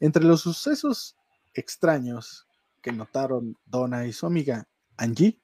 Entre 0.00 0.24
los 0.24 0.40
sucesos 0.42 1.16
extraños 1.54 2.46
que 2.82 2.92
notaron 2.92 3.56
Donna 3.64 4.06
y 4.06 4.12
su 4.12 4.26
amiga 4.26 4.68
Angie, 4.96 5.40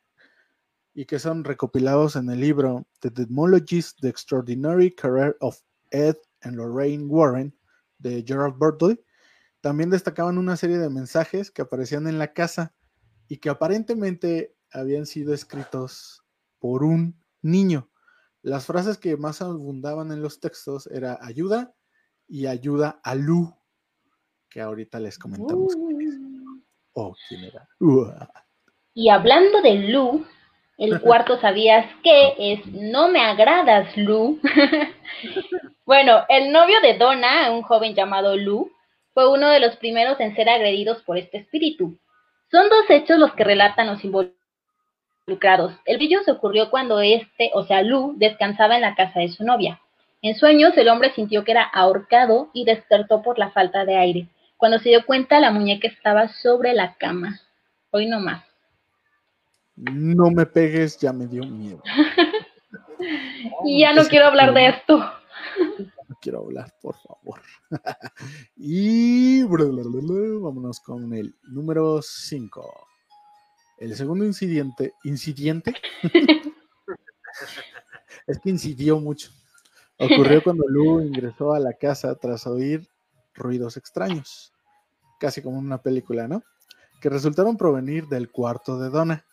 y 0.95 1.05
que 1.07 1.19
son 1.19 1.45
recopilados 1.45 2.17
en 2.17 2.29
el 2.31 2.41
libro 2.41 2.87
The 3.01 3.09
Etymologies, 3.09 3.95
The 4.01 4.09
Extraordinary 4.09 4.95
Career 4.95 5.37
of 5.41 5.59
Ed 5.91 6.17
and 6.43 6.57
Lorraine 6.57 7.07
Warren 7.07 7.57
de 7.99 8.25
Gerald 8.27 8.59
Bertley, 8.59 9.01
también 9.61 9.91
destacaban 9.91 10.39
una 10.39 10.57
serie 10.57 10.79
de 10.79 10.91
mensajes 10.91 11.51
que 11.51 11.63
aparecían 11.63 12.07
en 12.07 12.19
la 12.19 12.33
casa 12.33 12.75
y 13.29 13.39
que 13.39 13.51
aparentemente 13.51 14.57
habían 14.73 15.07
sido 15.07 15.35
escritos 15.35 16.25
por 16.59 16.83
un 16.83 17.19
niño. 17.43 17.90
Las 18.43 18.67
frases 18.67 18.97
que 18.99 19.17
más 19.17 19.43
abundaban 19.43 20.13
en 20.13 20.23
los 20.23 20.41
textos 20.41 20.87
era 20.87 21.19
ayuda 21.21 21.75
y 22.27 22.47
ayuda 22.47 23.01
a 23.05 23.15
Lu, 23.15 23.55
que 24.49 24.61
ahorita 24.61 24.99
les 24.99 25.19
comentamos 25.19 25.77
Oh, 26.93 27.15
quién 27.29 27.45
era. 27.45 27.69
Y 28.95 29.09
hablando 29.09 29.63
de 29.63 29.75
Lu, 29.75 30.27
el 30.79 31.01
cuarto 31.03 31.41
sabías 31.41 31.87
que 32.03 32.35
es 32.39 32.67
no 32.67 33.09
me 33.09 33.21
agradas, 33.21 33.97
Lu. 33.97 34.41
bueno, 35.87 36.25
el 36.29 36.53
novio 36.53 36.81
de 36.81 36.99
Donna, 36.99 37.51
un 37.53 37.63
joven 37.63 37.95
llamado 37.95 38.37
Lu, 38.37 38.71
fue 39.13 39.31
uno 39.31 39.49
de 39.49 39.61
los 39.61 39.77
primeros 39.77 40.19
en 40.21 40.35
ser 40.35 40.49
agredidos 40.49 41.03
por 41.03 41.19
este 41.19 41.39
espíritu. 41.39 41.99
Son 42.51 42.69
dos 42.69 42.85
hechos 42.89 43.19
los 43.19 43.33
que 43.35 43.45
relatan 43.45 43.87
los 43.87 44.05
involucrados 44.05 44.40
el 45.85 45.97
brillo 45.97 46.23
se 46.25 46.33
ocurrió 46.33 46.71
cuando 46.71 47.01
este, 47.01 47.51
o 47.55 47.65
sea, 47.65 47.83
Lu, 47.83 48.15
descansaba 48.17 48.77
en 48.77 48.83
la 48.83 48.95
casa 48.95 49.21
de 49.21 49.29
su 49.29 49.45
novia. 49.45 49.81
En 50.23 50.35
sueños, 50.35 50.77
el 50.77 50.89
hombre 50.89 51.13
sintió 51.15 51.45
que 51.45 51.53
era 51.53 51.63
ahorcado 51.63 52.51
y 52.53 52.65
despertó 52.65 53.23
por 53.23 53.39
la 53.39 53.51
falta 53.51 53.85
de 53.85 53.97
aire. 53.97 54.29
Cuando 54.57 54.79
se 54.79 54.91
dio 54.91 55.07
cuenta, 55.07 55.41
la 55.41 55.51
muñeca 55.51 55.89
estaba 55.89 56.29
sobre 56.29 56.75
la 56.75 56.95
cama. 56.97 57.41
Hoy 57.91 58.07
no 58.07 58.21
más. 58.21 58.45
No 59.77 60.31
me 60.31 60.45
pegues, 60.45 60.99
ya 60.99 61.13
me 61.13 61.27
dio 61.27 61.43
miedo. 61.45 61.83
y 63.65 63.81
ya 63.81 63.95
no 63.95 64.05
quiero 64.05 64.27
hablar 64.27 64.53
de 64.53 64.69
esto. 64.69 64.99
No 66.09 66.17
quiero 66.21 66.41
hablar, 66.41 66.75
por 66.83 66.97
favor. 66.97 67.41
y 68.57 69.43
vámonos 69.45 70.81
con 70.81 71.15
el 71.15 71.35
número 71.45 72.03
5. 72.03 72.90
El 73.81 73.97
segundo 73.97 74.27
incidente, 74.27 74.93
incidente, 75.05 75.75
es 78.27 78.39
que 78.39 78.51
incidió 78.51 79.01
mucho. 79.01 79.31
Ocurrió 79.99 80.43
cuando 80.45 80.69
Lu 80.69 81.01
ingresó 81.01 81.55
a 81.55 81.61
la 81.61 81.73
casa 81.73 82.15
tras 82.15 82.47
oír 82.47 82.87
ruidos 83.35 83.79
extraños, 83.79 84.53
casi 85.19 85.41
como 85.41 85.59
en 85.59 85.65
una 85.65 85.83
película, 85.83 86.29
¿no? 86.29 86.43
Que 87.01 87.09
resultaron 87.09 87.57
provenir 87.57 88.07
del 88.07 88.31
cuarto 88.31 88.79
de 88.79 88.91
Donna. 88.91 89.25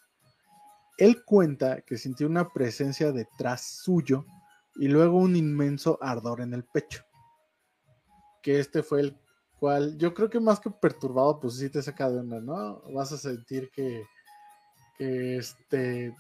Él 0.98 1.26
cuenta 1.26 1.82
que 1.82 1.98
sintió 1.98 2.26
una 2.26 2.48
presencia 2.54 3.12
detrás 3.12 3.82
suyo 3.84 4.26
y 4.78 4.88
luego 4.88 5.18
un 5.18 5.36
inmenso 5.36 6.00
ardor 6.02 6.40
en 6.40 6.54
el 6.54 6.64
pecho. 6.64 7.04
Que 8.42 8.62
este 8.62 8.82
fue 8.82 9.02
el 9.02 9.18
cual, 9.60 9.98
yo 9.98 10.14
creo 10.14 10.30
que 10.30 10.40
más 10.40 10.62
que 10.62 10.72
perturbado, 10.72 11.38
pues 11.42 11.56
sí 11.58 11.70
te 11.70 11.82
saca 11.82 12.10
de 12.10 12.20
onda, 12.20 12.40
¿no? 12.40 12.82
Vas 12.94 13.12
a 13.12 13.18
sentir 13.18 13.70
que, 13.72 14.06
este 15.00 16.14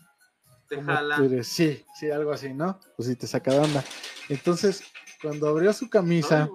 sí, 1.43 1.86
sí, 1.96 2.12
algo 2.12 2.31
así, 2.31 2.53
¿no? 2.53 2.79
Pues 2.96 3.07
sí 3.07 3.15
te 3.15 3.27
saca 3.27 3.51
de 3.51 3.60
onda. 3.60 3.84
Entonces, 4.29 4.84
cuando 5.22 5.48
abrió 5.48 5.72
su 5.74 5.89
camisa, 5.89 6.50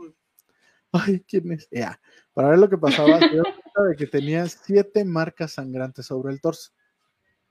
ay, 0.93 1.25
¿quién 1.27 1.53
es? 1.53 1.69
Ya, 1.71 2.01
para 2.35 2.49
ver 2.51 2.59
lo 2.59 2.69
que 2.69 2.79
pasaba, 2.79 3.19
se 3.19 3.29
dio 3.31 3.43
cuenta 3.43 3.83
de 3.89 3.97
que 3.97 4.07
tenía 4.07 4.47
siete 4.47 5.05
marcas 5.05 5.53
sangrantes 5.53 6.07
sobre 6.07 6.33
el 6.33 6.41
torso, 6.41 6.73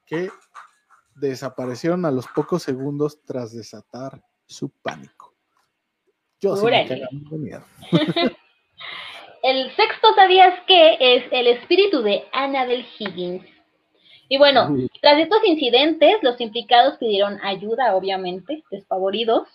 que 0.05 0.29
desaparecieron 1.15 2.05
a 2.05 2.11
los 2.11 2.27
pocos 2.27 2.63
segundos 2.63 3.21
tras 3.25 3.53
desatar 3.53 4.21
su 4.45 4.69
pánico. 4.69 5.35
Yo 6.39 6.55
sí 6.55 6.65
me 6.65 6.85
de 6.85 7.37
miedo. 7.37 7.63
el 9.43 9.75
sexto, 9.75 10.15
¿sabías 10.15 10.59
que 10.65 10.97
es 10.99 11.25
el 11.31 11.47
espíritu 11.47 12.01
de 12.01 12.23
Annabel 12.31 12.85
Higgins? 12.97 13.45
Y 14.31 14.37
bueno, 14.37 14.73
tras 15.01 15.19
estos 15.19 15.43
incidentes, 15.43 16.15
los 16.21 16.39
implicados 16.39 16.97
pidieron 16.97 17.37
ayuda, 17.43 17.93
obviamente, 17.97 18.63
despavoridos, 18.71 19.45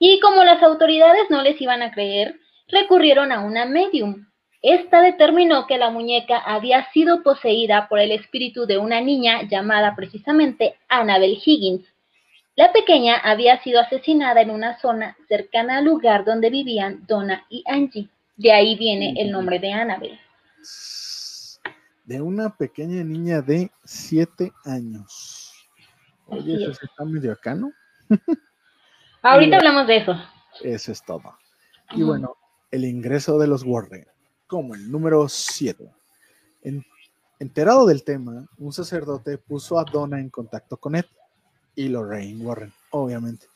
y 0.00 0.18
como 0.18 0.42
las 0.42 0.60
autoridades 0.60 1.30
no 1.30 1.40
les 1.40 1.60
iban 1.60 1.82
a 1.82 1.92
creer, 1.92 2.34
recurrieron 2.66 3.30
a 3.30 3.44
una 3.44 3.64
medium. 3.64 4.26
Esta 4.60 5.02
determinó 5.02 5.68
que 5.68 5.78
la 5.78 5.90
muñeca 5.90 6.36
había 6.36 6.90
sido 6.90 7.22
poseída 7.22 7.86
por 7.88 8.00
el 8.00 8.10
espíritu 8.10 8.66
de 8.66 8.78
una 8.78 9.00
niña 9.00 9.42
llamada 9.42 9.94
precisamente 9.94 10.74
Annabel 10.88 11.38
Higgins. 11.46 11.86
La 12.56 12.72
pequeña 12.72 13.18
había 13.18 13.62
sido 13.62 13.80
asesinada 13.80 14.40
en 14.40 14.50
una 14.50 14.80
zona 14.80 15.16
cercana 15.28 15.78
al 15.78 15.84
lugar 15.84 16.24
donde 16.24 16.50
vivían 16.50 17.06
Donna 17.06 17.46
y 17.48 17.62
Angie. 17.68 18.08
De 18.36 18.50
ahí 18.50 18.74
viene 18.74 19.14
el 19.16 19.30
nombre 19.30 19.60
de 19.60 19.72
Annabelle. 19.72 20.18
De 22.08 22.22
una 22.22 22.56
pequeña 22.56 23.04
niña 23.04 23.42
de 23.42 23.70
siete 23.84 24.50
años. 24.64 25.52
Oye, 26.26 26.54
Así 26.54 26.62
eso 26.62 26.70
es. 26.72 26.82
está 26.82 27.04
medio 27.04 27.32
acá, 27.32 27.54
¿no? 27.54 27.70
Ahorita 29.22 29.56
Y- 29.56 29.58
hablamos 29.58 29.86
de 29.86 29.96
eso. 29.98 30.14
Eso 30.62 30.92
es 30.92 31.04
todo. 31.04 31.36
Y 31.90 32.02
bueno, 32.02 32.34
el 32.70 32.84
ingreso 32.86 33.38
de 33.38 33.46
los 33.46 33.62
Warren, 33.62 34.06
como 34.46 34.74
el 34.74 34.90
número 34.90 35.28
7. 35.28 35.90
enterado 37.38 37.86
del 37.86 38.02
tema, 38.04 38.46
un 38.58 38.72
sacerdote 38.72 39.38
puso 39.38 39.78
a 39.78 39.84
Donna 39.84 40.18
en 40.18 40.30
contacto 40.30 40.76
con 40.76 40.94
Ed 40.96 41.04
y 41.74 41.88
Lorraine 41.88 42.42
Warren, 42.44 42.72
obviamente, 42.90 43.46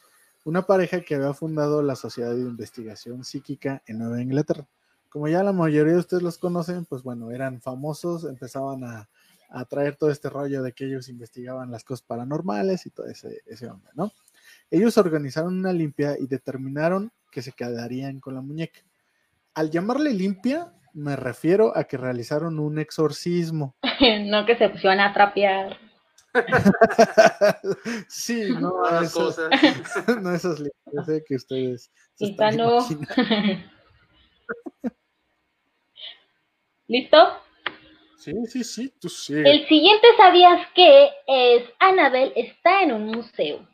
una 0.45 0.63
pareja 0.63 1.01
que 1.01 1.15
había 1.15 1.35
fundado 1.35 1.83
la 1.83 1.97
Sociedad 1.97 2.33
de 2.35 2.41
Investigación 2.43 3.25
Psíquica 3.25 3.83
en 3.87 3.99
Nueva 3.99 4.21
Inglaterra. 4.23 4.67
Como 5.13 5.29
ya 5.29 5.43
la 5.43 5.53
mayoría 5.53 5.93
de 5.93 5.99
ustedes 5.99 6.23
los 6.23 6.39
conocen, 6.39 6.87
pues 6.87 7.03
bueno, 7.03 7.31
eran 7.31 7.61
famosos, 7.61 8.25
empezaban 8.25 8.83
a, 8.83 9.11
a 9.51 9.65
traer 9.67 9.97
todo 9.97 10.11
este 10.11 10.31
rollo 10.31 10.63
de 10.63 10.73
que 10.73 10.87
ellos 10.87 11.11
investigaban 11.11 11.71
las 11.71 11.85
cosas 11.85 12.01
paranormales 12.07 12.87
y 12.87 12.91
todo 12.91 13.07
ese, 13.07 13.43
ese 13.45 13.69
onda, 13.69 13.91
¿no? 13.95 14.11
Ellos 14.71 14.97
organizaron 14.97 15.59
una 15.59 15.73
limpia 15.75 16.17
y 16.19 16.27
determinaron 16.27 17.13
que 17.31 17.43
se 17.43 17.53
quedarían 17.53 18.21
con 18.21 18.35
la 18.35 18.41
muñeca. 18.41 18.81
Al 19.53 19.71
llamarle 19.71 20.15
limpia, 20.15 20.73
me 20.95 21.15
refiero 21.15 21.77
a 21.77 21.85
que 21.85 21.99
realizaron 21.99 22.59
un 22.59 22.79
exorcismo. 22.79 23.77
no 24.25 24.47
que 24.47 24.57
se 24.57 24.71
pusieron 24.71 25.01
a 25.01 25.13
trapear. 25.13 25.77
sí, 28.09 28.49
no, 28.59 28.83
las 28.91 29.11
eso- 29.11 29.27
cosas. 29.27 29.51
no 30.23 30.33
esas 30.35 30.59
limpias 30.59 31.09
eh, 31.11 31.23
que 31.27 31.35
ustedes 31.37 31.93
se 32.15 32.25
están 32.25 32.57
no. 32.57 32.79
¿Listo? 36.89 37.19
Sí, 38.19 38.33
sí, 38.47 38.65
sí, 38.65 38.93
tú 39.01 39.09
sí. 39.09 39.35
El 39.35 39.67
siguiente 39.67 40.07
sabías 40.17 40.67
que 40.75 41.11
es 41.27 41.65
Annabelle 41.81 42.33
está 42.37 42.83
en 42.83 42.93
un 42.93 43.07
museo. 43.07 43.67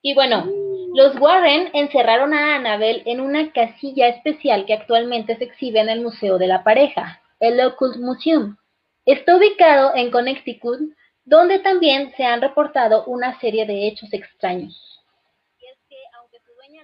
Y 0.00 0.14
bueno, 0.14 0.46
los 0.94 1.18
Warren 1.20 1.70
encerraron 1.74 2.34
a 2.34 2.56
Annabelle 2.56 3.02
en 3.06 3.20
una 3.20 3.52
casilla 3.52 4.08
especial 4.08 4.66
que 4.66 4.74
actualmente 4.74 5.36
se 5.36 5.44
exhibe 5.44 5.80
en 5.80 5.88
el 5.88 6.00
Museo 6.00 6.38
de 6.38 6.48
la 6.48 6.64
Pareja, 6.64 7.22
el 7.38 7.60
Occult 7.60 7.98
Museum. 7.98 8.56
Está 9.06 9.36
ubicado 9.36 9.94
en 9.94 10.10
Connecticut, 10.10 10.80
donde 11.24 11.60
también 11.60 12.12
se 12.16 12.24
han 12.24 12.40
reportado 12.40 13.04
una 13.04 13.38
serie 13.40 13.64
de 13.64 13.86
hechos 13.86 14.12
extraños. 14.12 14.74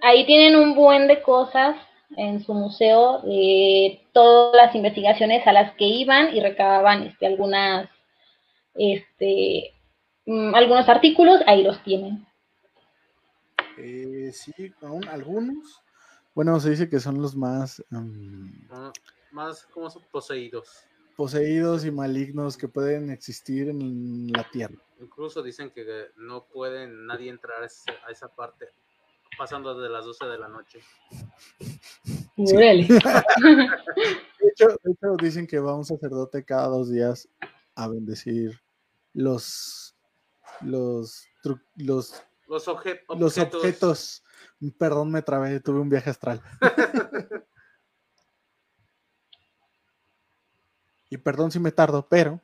Ahí 0.01 0.25
tienen 0.27 0.57
un 0.57 0.75
buen 0.75 1.09
de 1.09 1.21
cosas 1.23 1.77
en 2.17 2.43
su 2.43 2.55
museo, 2.55 3.23
eh, 3.27 4.03
todas 4.13 4.57
las 4.57 4.75
investigaciones 4.75 5.47
a 5.47 5.53
las 5.53 5.75
que 5.77 5.85
iban 5.85 6.35
y 6.35 6.41
recababan 6.41 7.03
este, 7.05 7.27
algunas, 7.27 7.89
este, 8.75 9.75
mm, 10.27 10.55
algunos 10.55 10.89
artículos, 10.89 11.41
ahí 11.47 11.63
los 11.63 11.83
tienen. 11.83 12.27
Eh, 13.77 14.31
sí, 14.33 14.53
aún 14.83 15.07
algunos. 15.09 15.83
Bueno, 16.35 16.59
se 16.61 16.71
dice 16.71 16.89
que 16.89 17.01
son 17.01 17.21
los 17.21 17.35
más 17.37 17.83
Ah, 18.71 18.93
Más 19.33 19.67
como 19.67 19.91
son 19.91 20.03
poseídos. 20.11 20.85
poseídos 21.17 21.85
y 21.85 21.91
malignos 21.91 22.57
que 22.57 22.69
pueden 22.69 23.11
existir 23.11 23.69
en 23.69 24.33
la 24.33 24.45
Tierra. 24.51 24.77
Incluso 25.01 25.43
dicen 25.43 25.71
que 25.71 25.83
eh, 25.87 26.07
no 26.17 26.45
pueden 26.45 27.07
nadie 27.07 27.31
entrar 27.31 27.63
a 27.63 28.11
esa 28.11 28.29
parte 28.35 28.69
pasando 29.37 29.79
de 29.81 29.89
las 29.89 30.05
12 30.05 30.27
de 30.27 30.39
la 30.39 30.49
noche. 30.49 30.81
De 34.41 34.49
hecho, 34.51 34.69
de 34.83 34.93
hecho, 34.93 35.17
dicen 35.21 35.47
que 35.47 35.59
va 35.59 35.75
un 35.75 35.85
sacerdote 35.85 36.45
cada 36.45 36.69
dos 36.69 36.91
días 36.91 37.29
a 37.75 37.89
bendecir 37.89 38.59
los 39.13 39.97
los 40.61 41.27
tru- 41.45 41.61
los, 41.77 42.23
Los, 42.49 42.67
obje- 42.69 43.01
los 43.19 43.37
objetos. 43.39 43.55
objetos. 43.63 44.25
Perdón, 44.79 45.11
me 45.13 45.23
trabé, 45.23 45.61
tuve 45.61 45.81
un 45.81 45.89
viaje 45.89 46.11
astral. 46.11 46.41
y 51.11 51.17
perdón 51.17 51.51
si 51.51 51.59
me 51.59 51.73
tardo, 51.73 52.07
pero 52.09 52.41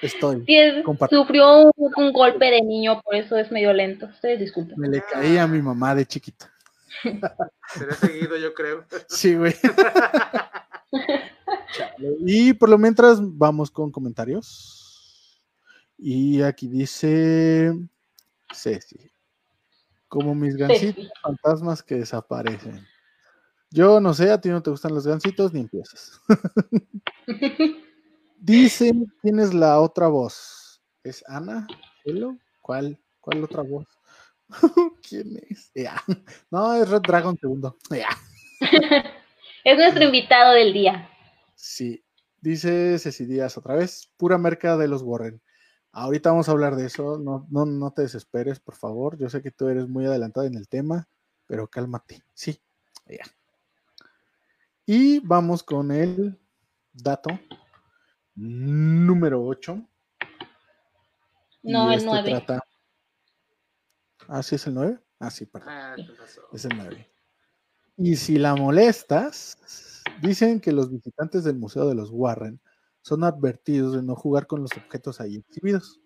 estoy. 0.00 0.44
Sí, 0.46 0.56
es- 0.56 0.84
Compart- 0.84 1.10
sufrió 1.10 1.70
un, 1.76 1.92
un 1.96 2.12
golpe 2.12 2.46
de 2.50 2.62
niño, 2.62 3.00
por 3.02 3.14
eso 3.14 3.36
es 3.36 3.50
medio 3.52 3.72
lento. 3.72 4.06
Ustedes 4.06 4.40
disculpen. 4.40 4.78
Me 4.78 4.88
le 4.88 5.02
caí 5.02 5.36
a 5.38 5.46
mi 5.46 5.60
mamá 5.62 5.94
de 5.94 6.06
chiquito. 6.06 6.46
Será 7.68 7.94
seguido, 7.94 8.36
yo 8.36 8.54
creo. 8.54 8.84
Sí, 9.08 9.36
güey. 9.36 9.54
Y 12.20 12.52
por 12.52 12.68
lo 12.68 12.76
mientras 12.76 13.18
vamos 13.20 13.70
con 13.70 13.90
comentarios. 13.90 15.40
Y 15.96 16.42
aquí 16.42 16.68
dice 16.68 17.72
Ceci. 18.52 19.10
Como 20.08 20.34
mis 20.34 20.56
gancitos 20.56 21.08
fantasmas 21.22 21.82
que 21.82 21.94
desaparecen. 21.96 22.86
Yo 23.70 24.00
no 24.00 24.12
sé, 24.12 24.30
a 24.30 24.40
ti 24.40 24.50
no 24.50 24.62
te 24.62 24.70
gustan 24.70 24.94
los 24.94 25.06
gancitos 25.06 25.52
ni 25.54 25.60
empiezas. 25.60 26.20
Dice, 28.38 28.92
tienes 29.22 29.54
la 29.54 29.80
otra 29.80 30.08
voz. 30.08 30.82
¿Es 31.02 31.24
Ana? 31.26 31.66
¿Hello? 32.04 32.36
¿Cuál? 32.60 32.98
¿Cuál 33.20 33.44
otra 33.44 33.62
voz? 33.62 33.86
¿Quién 35.08 35.40
es? 35.48 35.72
No, 36.50 36.74
es 36.74 36.88
Red 36.88 37.02
Dragon 37.02 37.36
segundo. 37.38 37.76
Es 39.64 39.78
nuestro 39.78 40.02
invitado 40.02 40.54
del 40.54 40.72
día. 40.72 41.08
Sí, 41.54 42.04
dice 42.40 42.98
Ceci 42.98 43.26
Díaz 43.26 43.56
otra 43.56 43.76
vez, 43.76 44.10
pura 44.16 44.36
merca 44.36 44.76
de 44.76 44.88
los 44.88 45.02
Warren. 45.02 45.40
Ahorita 45.92 46.30
vamos 46.30 46.48
a 46.48 46.52
hablar 46.52 46.74
de 46.74 46.86
eso, 46.86 47.18
no, 47.18 47.46
no, 47.48 47.64
no 47.64 47.92
te 47.92 48.02
desesperes, 48.02 48.58
por 48.58 48.74
favor. 48.74 49.16
Yo 49.18 49.28
sé 49.28 49.40
que 49.40 49.52
tú 49.52 49.68
eres 49.68 49.86
muy 49.86 50.04
adelantada 50.04 50.48
en 50.48 50.56
el 50.56 50.66
tema, 50.66 51.06
pero 51.46 51.68
cálmate. 51.68 52.24
Sí, 52.34 52.60
ya. 53.06 53.24
Y 54.84 55.20
vamos 55.20 55.62
con 55.62 55.92
el 55.92 56.40
dato 56.92 57.30
número 58.34 59.44
8. 59.44 59.80
No, 61.62 61.92
el 61.92 62.04
9. 62.04 62.30
Trata... 62.30 62.60
Ah, 64.34 64.42
sí, 64.42 64.54
es 64.54 64.66
el 64.66 64.72
9. 64.74 64.98
Ah, 65.20 65.30
sí, 65.30 65.44
perdón. 65.44 65.68
Ah, 65.70 65.92
¿qué 65.94 66.04
pasó? 66.18 66.40
Es 66.54 66.64
el 66.64 66.74
9. 66.74 67.06
Y 67.98 68.16
si 68.16 68.38
la 68.38 68.56
molestas, 68.56 69.58
dicen 70.22 70.58
que 70.58 70.72
los 70.72 70.90
visitantes 70.90 71.44
del 71.44 71.56
Museo 71.58 71.86
de 71.86 71.94
los 71.94 72.08
Warren 72.10 72.58
son 73.02 73.24
advertidos 73.24 73.94
de 73.94 74.02
no 74.02 74.14
jugar 74.16 74.46
con 74.46 74.62
los 74.62 74.72
objetos 74.72 75.20
ahí 75.20 75.36
exhibidos. 75.36 76.00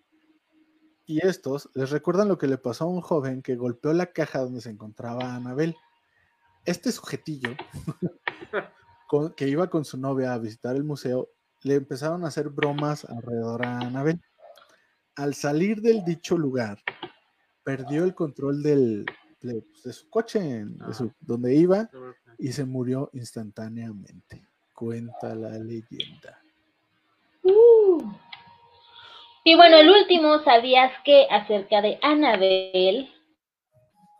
Y 1.05 1.25
estos 1.25 1.69
les 1.73 1.89
recuerdan 1.91 2.27
lo 2.27 2.37
que 2.37 2.47
le 2.47 2.57
pasó 2.57 2.83
a 2.83 2.87
un 2.87 2.99
joven 2.99 3.41
que 3.41 3.55
golpeó 3.55 3.93
la 3.93 4.07
caja 4.11 4.39
donde 4.39 4.59
se 4.59 4.71
encontraba 4.71 5.35
Anabel. 5.35 5.73
Este 6.65 6.91
sujetillo, 6.91 7.51
con- 9.07 9.33
que 9.35 9.47
iba 9.47 9.69
con 9.69 9.85
su 9.85 9.97
novia 9.97 10.33
a 10.33 10.37
visitar 10.37 10.75
el 10.75 10.83
museo, 10.83 11.29
le 11.63 11.75
empezaron 11.75 12.25
a 12.25 12.27
hacer 12.27 12.49
bromas 12.49 13.05
alrededor 13.05 13.65
a 13.65 13.79
Anabel. 13.79 14.21
Al 15.15 15.33
salir 15.33 15.81
del 15.81 16.03
dicho 16.03 16.37
lugar, 16.37 16.79
perdió 17.67 18.05
el 18.05 18.15
control 18.15 18.63
del, 18.63 19.05
de, 19.41 19.61
pues, 19.61 19.83
de 19.83 19.91
su 19.91 20.09
coche, 20.09 20.39
en- 20.39 20.77
de 20.77 20.93
su- 20.93 21.11
donde 21.19 21.53
iba, 21.53 21.89
y 22.39 22.53
se 22.53 22.63
murió 22.63 23.09
instantáneamente. 23.11 24.41
Cuenta 24.73 25.35
la 25.35 25.49
leyenda. 25.59 26.39
Uh. 27.43 28.01
Y 29.43 29.55
bueno, 29.55 29.77
el 29.77 29.89
último, 29.89 30.39
¿sabías 30.43 30.91
que 31.03 31.27
acerca 31.29 31.81
de 31.81 31.99
Annabelle? 32.01 33.09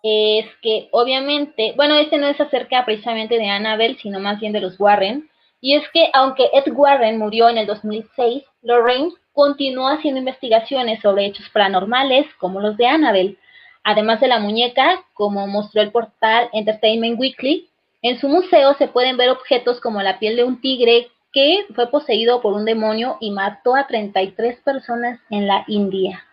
Es 0.04 0.46
que 0.62 0.90
obviamente, 0.92 1.74
bueno, 1.78 1.96
este 1.96 2.18
no 2.18 2.28
es 2.28 2.40
acerca 2.42 2.84
precisamente 2.86 3.38
de 3.38 3.50
Annabelle, 3.50 3.98
sino 4.02 4.20
más 4.20 4.40
bien 4.42 4.52
de 4.54 4.62
los 4.62 4.78
Warren. 4.80 5.30
Y 5.62 5.76
es 5.76 5.84
que 5.94 6.10
aunque 6.14 6.50
Ed 6.54 6.72
Warren 6.74 7.18
murió 7.18 7.48
en 7.50 7.58
el 7.58 7.66
2006, 7.68 8.44
Lorraine 8.62 9.12
continuó 9.38 9.88
haciendo 9.88 10.17
investigaciones 10.17 11.00
sobre 11.00 11.28
hechos 11.28 11.47
paranormales 11.50 12.26
como 12.39 12.60
los 12.60 12.76
de 12.76 12.88
Annabelle. 12.88 13.38
Además 13.84 14.19
de 14.19 14.28
la 14.28 14.39
muñeca, 14.39 15.06
como 15.13 15.45
mostró 15.45 15.84
el 15.84 15.91
portal 15.91 16.50
Entertainment 16.54 17.19
Weekly, 17.19 17.69
en 18.02 18.19
su 18.19 18.30
museo 18.30 18.73
se 18.80 18.88
pueden 18.88 19.15
ver 19.15 19.30
objetos 19.30 19.80
como 19.80 20.02
la 20.02 20.17
piel 20.17 20.38
de 20.38 20.43
un 20.43 20.60
tigre 20.60 21.12
que 21.32 21.67
fue 21.76 21.86
poseído 21.91 22.41
por 22.41 22.54
un 22.54 22.65
demonio 22.65 23.17
y 23.19 23.30
mató 23.30 23.76
a 23.76 23.86
33 23.86 24.60
personas 24.62 25.19
en 25.30 25.45
la 25.45 25.63
India. 25.67 26.26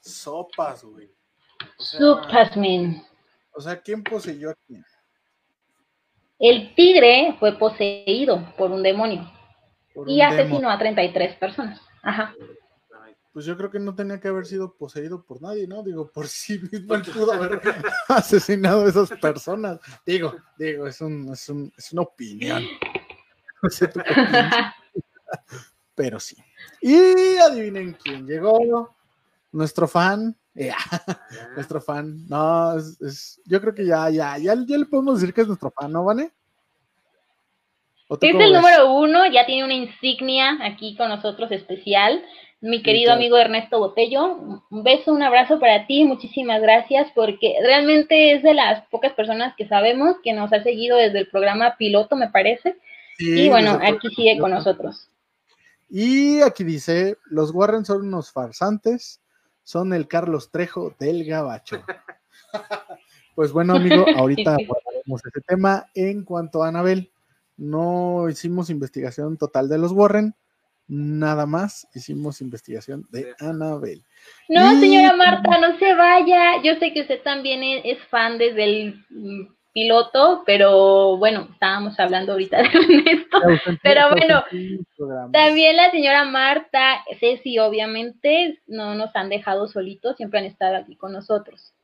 Sopas, 0.00 0.82
güey. 0.82 1.08
O 1.78 1.82
sea, 1.82 2.00
Superman. 2.00 3.06
o 3.54 3.60
sea, 3.60 3.80
¿quién 3.80 4.02
poseyó 4.02 4.50
a 4.50 4.54
quién? 4.66 4.84
El 6.40 6.74
tigre 6.74 7.36
fue 7.38 7.56
poseído 7.56 8.52
por 8.56 8.72
un 8.72 8.82
demonio 8.82 9.37
y 10.06 10.20
asesinó 10.20 10.70
a 10.70 10.78
33 10.78 11.36
personas. 11.36 11.80
Ajá. 12.02 12.34
Pues 13.32 13.44
yo 13.46 13.56
creo 13.56 13.70
que 13.70 13.78
no 13.78 13.94
tenía 13.94 14.18
que 14.18 14.28
haber 14.28 14.46
sido 14.46 14.74
poseído 14.74 15.22
por 15.24 15.40
nadie, 15.40 15.68
¿no? 15.68 15.82
Digo, 15.82 16.10
por 16.10 16.26
sí 16.26 16.58
mismo 16.72 16.94
él 16.94 17.02
pudo 17.02 17.32
haber 17.32 17.60
asesinado 18.08 18.84
a 18.84 18.88
esas 18.88 19.10
personas. 19.20 19.78
Digo, 20.04 20.34
digo, 20.58 20.86
es, 20.88 21.00
un, 21.00 21.32
es, 21.32 21.48
un, 21.48 21.72
es 21.76 21.92
una 21.92 22.02
opinión. 22.02 22.62
No 23.60 23.70
sé 23.70 23.88
tú 23.88 23.98
qué 24.06 24.14
piensas. 24.14 24.72
Pero 25.96 26.20
sí. 26.20 26.36
Y 26.80 27.36
adivinen 27.38 27.96
quién 28.00 28.24
llegó. 28.24 28.94
Nuestro 29.50 29.88
fan. 29.88 30.36
nuestro 31.56 31.80
fan. 31.80 32.24
No, 32.28 32.76
es, 32.78 33.00
es- 33.00 33.40
yo 33.44 33.60
creo 33.60 33.74
que 33.74 33.84
ya, 33.84 34.10
ya, 34.10 34.38
ya, 34.38 34.54
ya 34.54 34.78
le 34.78 34.86
podemos 34.86 35.20
decir 35.20 35.34
que 35.34 35.40
es 35.40 35.48
nuestro 35.48 35.70
fan, 35.72 35.90
¿no, 35.92 36.04
Vane? 36.04 36.32
¿O 38.08 38.18
tú 38.18 38.26
Es 38.26 38.32
el 38.32 38.38
ves? 38.38 38.52
número 38.52 38.92
uno, 38.92 39.26
ya 39.26 39.46
tiene 39.46 39.64
una 39.64 39.74
insignia 39.74 40.58
aquí 40.62 40.96
con 40.96 41.08
nosotros 41.10 41.50
especial. 41.52 42.24
Mi 42.60 42.82
querido 42.82 43.12
amigo 43.12 43.36
Ernesto 43.36 43.78
Botello, 43.78 44.34
un 44.70 44.82
beso, 44.82 45.12
un 45.12 45.22
abrazo 45.22 45.60
para 45.60 45.86
ti, 45.86 46.04
muchísimas 46.04 46.60
gracias, 46.60 47.06
porque 47.14 47.54
realmente 47.62 48.32
es 48.32 48.42
de 48.42 48.52
las 48.52 48.84
pocas 48.88 49.12
personas 49.12 49.54
que 49.56 49.68
sabemos 49.68 50.16
que 50.24 50.32
nos 50.32 50.52
ha 50.52 50.62
seguido 50.64 50.96
desde 50.96 51.20
el 51.20 51.28
programa 51.28 51.76
piloto, 51.76 52.16
me 52.16 52.28
parece. 52.30 52.76
Sí, 53.16 53.42
Y 53.42 53.48
bueno, 53.48 53.78
aquí 53.80 54.08
sigue 54.16 54.38
con 54.38 54.50
nosotros. 54.50 55.08
Y 55.88 56.40
aquí 56.40 56.64
dice, 56.64 57.16
los 57.30 57.52
Warren 57.52 57.84
son 57.84 58.02
unos 58.08 58.32
farsantes, 58.32 59.20
son 59.62 59.92
el 59.92 60.08
Carlos 60.08 60.50
Trejo 60.50 60.94
del 60.98 61.24
Gabacho. 61.24 61.80
pues 63.36 63.52
bueno, 63.52 63.76
amigo, 63.76 64.04
ahorita 64.16 64.56
Sí, 64.56 64.64
sí. 64.64 64.70
abordaremos 64.70 65.20
ese 65.26 65.40
tema. 65.46 65.86
En 65.94 66.24
cuanto 66.24 66.62
a 66.64 66.68
Anabel, 66.68 67.10
no 67.58 68.28
hicimos 68.30 68.70
investigación 68.70 69.36
total 69.36 69.68
de 69.68 69.76
los 69.78 69.92
Warren, 69.92 70.34
nada 70.86 71.44
más 71.44 71.86
hicimos 71.94 72.40
investigación 72.40 73.04
de 73.10 73.34
Anabel. 73.40 74.02
No, 74.48 74.72
Y- 74.72 74.80
señora 74.80 75.14
Marta, 75.16 75.58
no 75.58 75.78
se 75.78 75.94
vaya. 75.94 76.62
Yo 76.62 76.76
sé 76.76 76.94
que 76.94 77.02
usted 77.02 77.20
también 77.22 77.62
es, 77.62 77.82
es 77.84 77.98
fan 78.08 78.38
desde 78.38 78.64
el 78.64 79.04
mm, 79.10 79.48
piloto, 79.74 80.42
pero 80.46 81.18
bueno, 81.18 81.48
estábamos 81.52 81.98
hablando 82.00 82.32
ahorita 82.32 82.62
de 82.62 82.68
Ernesto. 82.72 83.38
Pero 83.82 84.10
bueno, 84.10 84.42
También 85.32 85.76
la 85.76 85.90
señora 85.90 86.24
Marta, 86.24 87.04
Ceci, 87.20 87.58
obviamente, 87.58 88.60
no 88.66 88.94
nos 88.94 89.14
han 89.14 89.28
dejado 89.28 89.68
solitos, 89.68 90.16
siempre 90.16 90.38
han 90.40 90.46
estado 90.46 90.76
aquí 90.76 90.96
con 90.96 91.12
nosotros. 91.12 91.74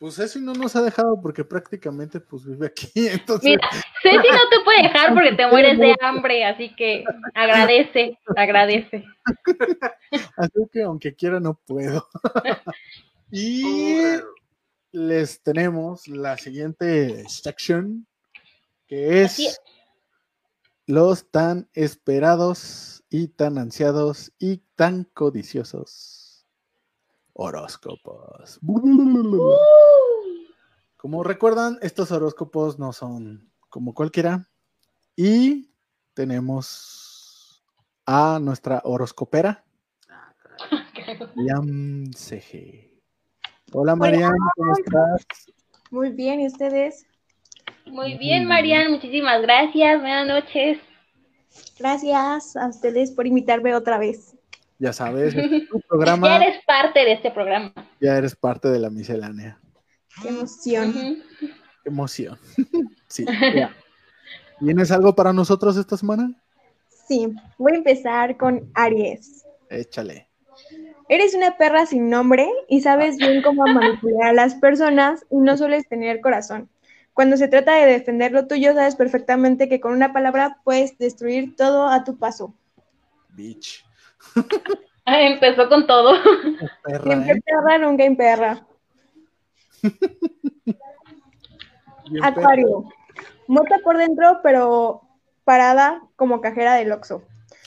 Pues 0.00 0.18
eso 0.18 0.40
no 0.40 0.54
nos 0.54 0.74
ha 0.76 0.80
dejado 0.80 1.20
porque 1.20 1.44
prácticamente 1.44 2.20
pues 2.20 2.46
vive 2.46 2.68
aquí, 2.68 2.90
entonces 2.94 3.50
Mira, 3.50 3.68
Ceci 4.02 4.16
no 4.16 4.48
te 4.48 4.64
puede 4.64 4.82
dejar 4.84 5.12
porque 5.14 5.32
te 5.32 5.46
mueres 5.46 5.78
de 5.78 5.94
hambre, 6.00 6.42
así 6.46 6.74
que 6.74 7.04
agradece, 7.34 8.18
agradece. 8.34 9.04
así 10.38 10.60
que 10.72 10.82
aunque 10.84 11.14
quiera 11.14 11.38
no 11.38 11.60
puedo. 11.66 12.08
y 13.30 14.00
les 14.90 15.42
tenemos 15.42 16.08
la 16.08 16.38
siguiente 16.38 17.28
sección, 17.28 18.06
que 18.86 19.22
es 19.22 19.38
es. 19.38 19.60
los 20.86 21.30
tan 21.30 21.68
esperados 21.74 23.04
y 23.10 23.28
tan 23.28 23.58
ansiados 23.58 24.32
y 24.38 24.62
tan 24.76 25.04
codiciosos 25.04 26.19
horóscopos. 27.40 28.60
Como 30.98 31.24
recuerdan, 31.24 31.78
estos 31.80 32.12
horóscopos 32.12 32.78
no 32.78 32.92
son 32.92 33.50
como 33.70 33.94
cualquiera 33.94 34.46
y 35.16 35.72
tenemos 36.12 37.64
a 38.04 38.38
nuestra 38.40 38.82
horoscopera, 38.84 39.64
Ah. 40.10 40.34
Mariam 41.34 42.12
CG. 42.12 42.90
Hola 43.72 43.96
Mariam, 43.96 44.32
¿cómo 44.56 44.72
estás? 44.72 45.46
Muy 45.90 46.10
bien, 46.10 46.40
¿y 46.40 46.46
ustedes? 46.46 47.06
Muy 47.86 48.18
bien, 48.18 48.46
Marian, 48.46 48.92
muchísimas 48.92 49.40
gracias, 49.40 50.00
buenas 50.00 50.26
noches. 50.26 50.78
Gracias 51.78 52.56
a 52.56 52.68
ustedes 52.68 53.12
por 53.12 53.26
invitarme 53.26 53.74
otra 53.74 53.96
vez. 53.96 54.36
Ya 54.80 54.92
sabes, 54.94 55.34
es 55.34 55.68
tu 55.68 55.78
Ya 55.78 55.86
programa, 55.86 56.36
eres 56.36 56.64
parte 56.64 57.00
de 57.00 57.12
este 57.12 57.30
programa. 57.30 57.72
ya 58.00 58.16
eres 58.16 58.34
parte 58.34 58.68
de 58.68 58.78
la 58.78 58.88
miscelánea. 58.90 59.60
Qué 60.22 60.28
emoción. 60.28 61.22
Qué 61.82 61.88
emoción. 61.88 62.38
Sí, 63.06 63.24
ya. 63.26 63.74
¿Tienes 64.60 64.92
algo 64.92 65.16
para 65.16 65.32
nosotros 65.32 65.76
esta 65.76 65.96
semana? 65.96 66.32
Sí, 67.08 67.34
voy 67.58 67.72
a 67.72 67.76
empezar 67.76 68.36
con 68.36 68.70
Aries. 68.74 69.44
Échale. 69.68 70.28
Eres 71.08 71.34
una 71.34 71.56
perra 71.56 71.86
sin 71.86 72.08
nombre 72.08 72.48
y 72.68 72.82
sabes 72.82 73.16
bien 73.16 73.42
cómo 73.42 73.64
manipular 73.74 74.28
a 74.28 74.32
las 74.32 74.54
personas 74.54 75.26
y 75.28 75.38
no 75.38 75.56
sueles 75.56 75.88
tener 75.88 76.20
corazón. 76.20 76.70
Cuando 77.12 77.36
se 77.36 77.48
trata 77.48 77.74
de 77.74 77.86
defender 77.86 78.30
lo 78.30 78.46
tuyo, 78.46 78.74
sabes 78.74 78.94
perfectamente 78.94 79.68
que 79.68 79.80
con 79.80 79.92
una 79.92 80.12
palabra 80.12 80.58
puedes 80.62 80.96
destruir 80.98 81.56
todo 81.56 81.88
a 81.88 82.04
tu 82.04 82.16
paso. 82.16 82.54
Bitch. 83.30 83.84
Empezó 85.06 85.68
con 85.68 85.86
todo. 85.86 86.14
Perra, 86.84 87.02
Siempre 87.02 87.32
¿eh? 87.32 87.42
perra, 87.44 87.78
nunca 87.78 88.04
imperra. 88.04 88.66
Acuario. 92.22 92.84
Muerta 93.46 93.78
por 93.82 93.98
dentro, 93.98 94.40
pero 94.42 95.02
parada 95.44 96.02
como 96.16 96.40
cajera 96.40 96.74
del 96.74 96.92
Oxxo. 96.92 97.22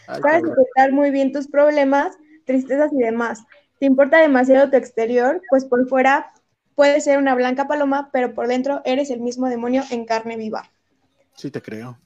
Sabes 0.05 0.43
detectar 0.43 0.91
muy 0.91 1.11
bien 1.11 1.31
tus 1.31 1.47
problemas, 1.47 2.17
tristezas 2.45 2.91
y 2.93 2.97
demás. 2.97 3.43
Te 3.79 3.85
importa 3.85 4.19
demasiado 4.19 4.69
tu 4.69 4.77
exterior, 4.77 5.41
pues 5.49 5.65
por 5.65 5.87
fuera 5.87 6.31
puedes 6.75 7.03
ser 7.03 7.17
una 7.17 7.35
blanca 7.35 7.67
paloma, 7.67 8.09
pero 8.11 8.33
por 8.33 8.47
dentro 8.47 8.81
eres 8.85 9.09
el 9.09 9.19
mismo 9.19 9.49
demonio 9.49 9.83
en 9.91 10.05
carne 10.05 10.37
viva. 10.37 10.69
Sí 11.35 11.51
te 11.51 11.61
creo. 11.61 11.97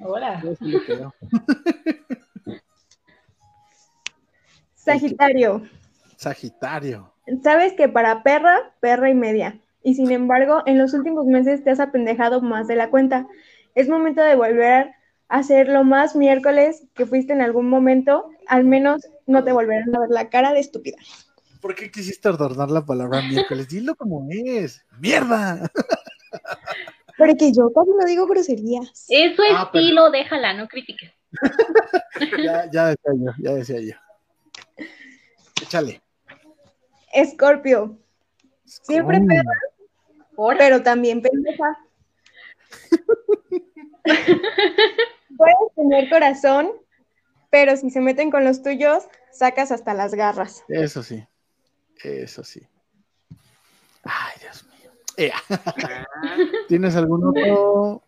Hola. 0.00 0.40
Yo 0.42 0.54
sí 0.56 0.64
le 0.64 0.84
creo. 0.84 1.14
Sagitario. 4.92 5.62
Sagitario. 6.16 7.12
Sabes 7.42 7.74
que 7.74 7.88
para 7.88 8.22
perra, 8.22 8.72
perra 8.80 9.10
y 9.10 9.14
media. 9.14 9.58
Y 9.82 9.94
sin 9.94 10.10
embargo, 10.10 10.62
en 10.66 10.78
los 10.78 10.92
últimos 10.94 11.26
meses 11.26 11.62
te 11.62 11.70
has 11.70 11.80
apendejado 11.80 12.40
más 12.40 12.66
de 12.66 12.76
la 12.76 12.90
cuenta. 12.90 13.26
Es 13.74 13.88
momento 13.88 14.22
de 14.22 14.34
volver 14.34 14.90
a 15.28 15.42
ser 15.42 15.68
lo 15.68 15.84
más 15.84 16.16
miércoles 16.16 16.84
que 16.94 17.06
fuiste 17.06 17.32
en 17.32 17.42
algún 17.42 17.68
momento. 17.68 18.30
Al 18.46 18.64
menos 18.64 19.02
no 19.26 19.44
te 19.44 19.52
volverán 19.52 19.94
a 19.94 20.00
ver 20.00 20.10
la 20.10 20.28
cara 20.30 20.52
de 20.52 20.60
estúpida. 20.60 20.96
¿Por 21.60 21.74
qué 21.74 21.90
quisiste 21.90 22.28
adornar 22.28 22.70
la 22.70 22.84
palabra 22.86 23.20
miércoles? 23.22 23.68
Dilo 23.68 23.94
como 23.94 24.26
es. 24.30 24.84
¡Mierda! 24.98 25.70
Porque 27.16 27.52
yo 27.52 27.72
casi 27.72 27.90
no 27.98 28.04
digo 28.06 28.26
groserías. 28.26 29.06
Es 29.08 29.34
su 29.36 29.42
Ah, 29.50 29.68
pero- 29.72 29.82
estilo, 29.84 30.10
déjala, 30.10 30.54
no 30.54 30.66
critiques. 30.68 31.10
Ya, 32.42 32.68
ya 32.70 32.86
decía 32.88 33.12
yo, 33.16 33.32
ya 33.38 33.52
decía 33.54 33.80
yo. 33.80 33.94
Échale. 35.62 36.00
Escorpio. 37.12 37.98
Siempre 38.64 39.20
Mm. 39.20 39.26
perra, 39.26 40.56
pero 40.58 40.82
también 40.82 41.22
pendeja. 41.22 41.78
Puedes 45.36 45.56
tener 45.76 46.08
corazón, 46.10 46.72
pero 47.50 47.76
si 47.76 47.90
se 47.90 48.00
meten 48.00 48.30
con 48.30 48.44
los 48.44 48.62
tuyos, 48.62 49.04
sacas 49.32 49.70
hasta 49.72 49.94
las 49.94 50.14
garras. 50.14 50.64
Eso 50.68 51.02
sí. 51.02 51.26
Eso 52.02 52.44
sí. 52.44 52.66
Ay, 54.04 54.34
Dios 54.40 54.64
mío. 54.66 54.92
Ea. 55.16 55.36
Ah, 55.50 56.36
¿Tienes 56.68 56.94
algún 56.96 57.26
otro? 57.28 58.02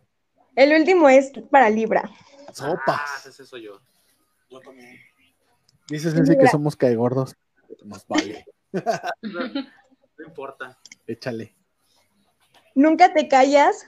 El 0.56 0.72
último 0.78 1.08
es 1.08 1.32
para 1.50 1.70
Libra. 1.70 2.02
Ah, 2.48 2.52
Sopas. 2.52 3.26
ese 3.26 3.44
soy 3.46 3.62
yo. 3.64 3.80
Yo 4.48 4.60
también. 4.60 4.98
Dices 5.90 6.14
ese 6.14 6.38
que 6.38 6.46
somos 6.48 6.76
caegordos. 6.76 7.36
Nos 7.84 8.06
vale. 8.06 8.46
No, 8.72 8.80
no 10.18 10.24
importa. 10.26 10.78
Échale. 11.06 11.54
Nunca 12.74 13.12
te 13.12 13.26
callas, 13.28 13.86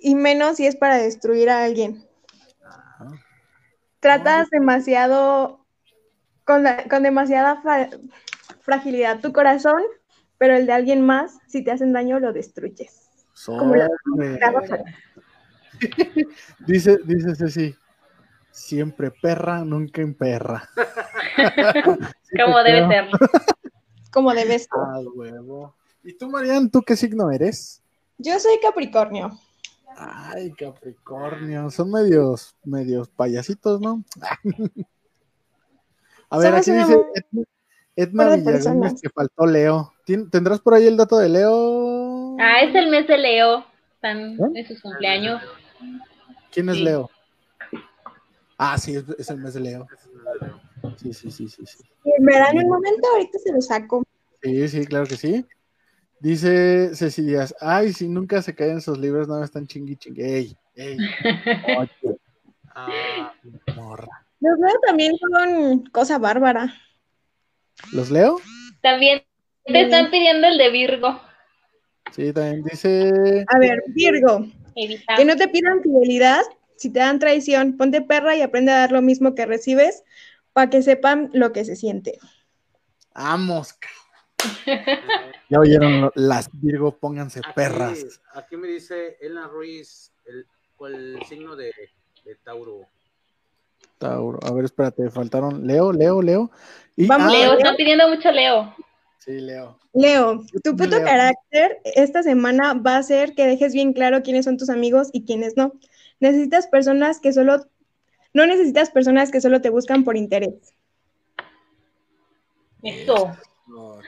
y 0.00 0.14
menos 0.14 0.56
si 0.56 0.66
es 0.66 0.74
para 0.76 0.96
destruir 0.96 1.50
a 1.50 1.62
alguien. 1.64 2.04
Ajá. 2.64 3.10
Tratas 4.00 4.48
demasiado, 4.50 5.64
con, 6.44 6.62
la- 6.62 6.84
con 6.88 7.02
demasiada 7.02 7.60
fa- 7.60 7.90
fragilidad 8.60 9.20
tu 9.20 9.32
corazón, 9.32 9.82
pero 10.38 10.56
el 10.56 10.66
de 10.66 10.72
alguien 10.72 11.04
más, 11.04 11.36
si 11.48 11.62
te 11.62 11.70
hacen 11.70 11.92
daño, 11.92 12.18
lo 12.20 12.32
destruyes. 12.32 13.10
Como 13.44 13.74
la- 13.76 13.88
la. 14.16 14.84
Dice, 16.66 16.98
dice 17.04 17.34
Ceci. 17.36 17.74
Siempre 18.58 19.10
perra, 19.10 19.64
nunca 19.64 20.02
imperra. 20.02 20.68
Sí 22.24 22.36
te 22.36 22.42
como 22.44 22.58
debe 22.62 22.86
ser. 22.88 23.08
Como 24.12 24.34
debes. 24.34 24.62
ser. 24.62 24.70
Ah, 24.74 25.00
huevo. 25.14 25.74
¿Y 26.02 26.12
tú, 26.14 26.28
Marian, 26.28 26.68
tú 26.70 26.82
qué 26.82 26.96
signo 26.96 27.30
eres? 27.30 27.80
Yo 28.18 28.38
soy 28.40 28.58
Capricornio. 28.60 29.38
Ay, 29.96 30.50
Capricornio. 30.52 31.70
Son 31.70 31.90
medios, 31.90 32.54
medios 32.64 33.08
payasitos, 33.08 33.80
¿no? 33.80 34.02
A 36.30 36.38
ver, 36.38 36.54
aquí 36.54 36.70
dice 36.72 36.98
Edna, 37.96 38.34
Edna 38.34 38.36
Villagómez 38.36 39.00
que 39.00 39.08
faltó 39.08 39.46
Leo. 39.46 39.92
¿Tien- 40.04 40.28
¿Tendrás 40.30 40.60
por 40.60 40.74
ahí 40.74 40.86
el 40.86 40.96
dato 40.96 41.16
de 41.18 41.28
Leo? 41.28 42.36
Ah, 42.40 42.60
es 42.62 42.74
el 42.74 42.88
mes 42.90 43.06
de 43.06 43.16
Leo. 43.16 43.64
Están 43.94 44.32
¿Eh? 44.32 44.38
en 44.56 44.66
sus 44.66 44.80
cumpleaños. 44.82 45.40
¿Quién 46.52 46.68
es 46.68 46.76
sí. 46.76 46.82
Leo? 46.84 47.10
Ah, 48.58 48.76
sí, 48.76 48.96
es, 48.96 49.04
es 49.18 49.30
el 49.30 49.38
mes 49.38 49.54
de 49.54 49.60
Leo. 49.60 49.86
Ese 49.86 49.94
es 49.94 50.06
el 50.06 50.24
de 50.24 50.46
Leo. 50.46 50.60
Sí, 50.96 51.12
sí, 51.14 51.30
sí, 51.30 51.48
sí, 51.48 51.64
sí. 51.64 51.78
Me 52.20 52.34
dan 52.36 52.58
un 52.58 52.68
momento, 52.68 53.08
ahorita 53.12 53.38
se 53.38 53.52
lo 53.52 53.60
saco. 53.60 54.04
Sí, 54.42 54.68
sí, 54.68 54.84
claro 54.84 55.06
que 55.06 55.16
sí. 55.16 55.46
Dice 56.20 56.90
Ceci 56.94 57.22
Díaz, 57.22 57.54
ay, 57.60 57.92
si 57.92 58.08
nunca 58.08 58.42
se 58.42 58.54
caen 58.54 58.80
sus 58.80 58.98
libros, 58.98 59.28
no 59.28 59.42
están 59.42 59.66
chingui 59.66 59.96
chingui. 59.96 60.22
Ey, 60.22 60.56
ey. 60.74 60.98
Ah, 62.74 63.32
morra. 63.76 64.08
Los 64.40 64.58
veo 64.58 64.80
también 64.86 65.16
con 65.18 65.84
cosa 65.90 66.18
bárbara. 66.18 66.74
¿Los 67.92 68.10
leo? 68.10 68.40
También 68.82 69.22
te 69.64 69.82
están 69.82 70.10
pidiendo 70.10 70.48
el 70.48 70.58
de 70.58 70.70
Virgo. 70.70 71.20
Sí, 72.12 72.32
también 72.32 72.64
dice. 72.64 73.44
A 73.48 73.58
ver, 73.58 73.82
Virgo, 73.88 74.46
Evita. 74.74 75.16
que 75.16 75.24
no 75.24 75.36
te 75.36 75.48
pidan 75.48 75.82
fidelidad 75.82 76.42
si 76.78 76.90
te 76.90 77.00
dan 77.00 77.18
traición. 77.18 77.76
Ponte 77.76 78.00
perra 78.00 78.36
y 78.36 78.42
aprende 78.42 78.72
a 78.72 78.78
dar 78.78 78.92
lo 78.92 79.02
mismo 79.02 79.34
que 79.34 79.46
recibes 79.46 80.04
para 80.52 80.70
que 80.70 80.82
sepan 80.82 81.30
lo 81.32 81.52
que 81.52 81.64
se 81.64 81.76
siente. 81.76 82.18
Vamos. 83.14 83.74
Ya 85.50 85.60
oyeron 85.60 86.10
las 86.14 86.50
Virgo, 86.52 86.98
pónganse 86.98 87.38
aquí, 87.38 87.52
perras. 87.54 88.20
aquí 88.34 88.58
me 88.58 88.68
dice 88.68 89.16
Elena 89.18 89.48
Ruiz, 89.48 90.12
el, 90.26 90.46
el 90.86 91.22
signo 91.26 91.56
de, 91.56 91.72
de 92.24 92.34
Tauro. 92.44 92.86
Tauro. 93.96 94.38
A 94.42 94.52
ver, 94.52 94.66
espérate, 94.66 95.08
faltaron 95.10 95.66
Leo, 95.66 95.90
Leo, 95.90 96.20
Leo. 96.20 96.50
Y, 96.96 97.06
Vamos, 97.06 97.28
ah, 97.28 97.32
Leo, 97.32 97.52
están 97.54 97.76
pidiendo 97.76 98.08
mucho 98.08 98.30
Leo. 98.30 98.74
Sí, 99.16 99.40
Leo. 99.40 99.78
Leo, 99.94 100.44
tu 100.62 100.76
puto 100.76 100.96
leo. 100.96 101.04
carácter 101.04 101.78
esta 101.84 102.22
semana 102.22 102.74
va 102.74 102.98
a 102.98 103.02
ser 103.02 103.34
que 103.34 103.46
dejes 103.46 103.72
bien 103.72 103.94
claro 103.94 104.22
quiénes 104.22 104.44
son 104.44 104.58
tus 104.58 104.68
amigos 104.68 105.08
y 105.12 105.24
quiénes 105.24 105.56
no. 105.56 105.72
Necesitas 106.20 106.66
personas 106.66 107.20
que 107.20 107.32
solo, 107.32 107.66
no 108.34 108.46
necesitas 108.46 108.90
personas 108.90 109.30
que 109.30 109.40
solo 109.40 109.60
te 109.60 109.70
buscan 109.70 110.04
por 110.04 110.16
interés. 110.16 110.74
Chinga, 112.82 113.40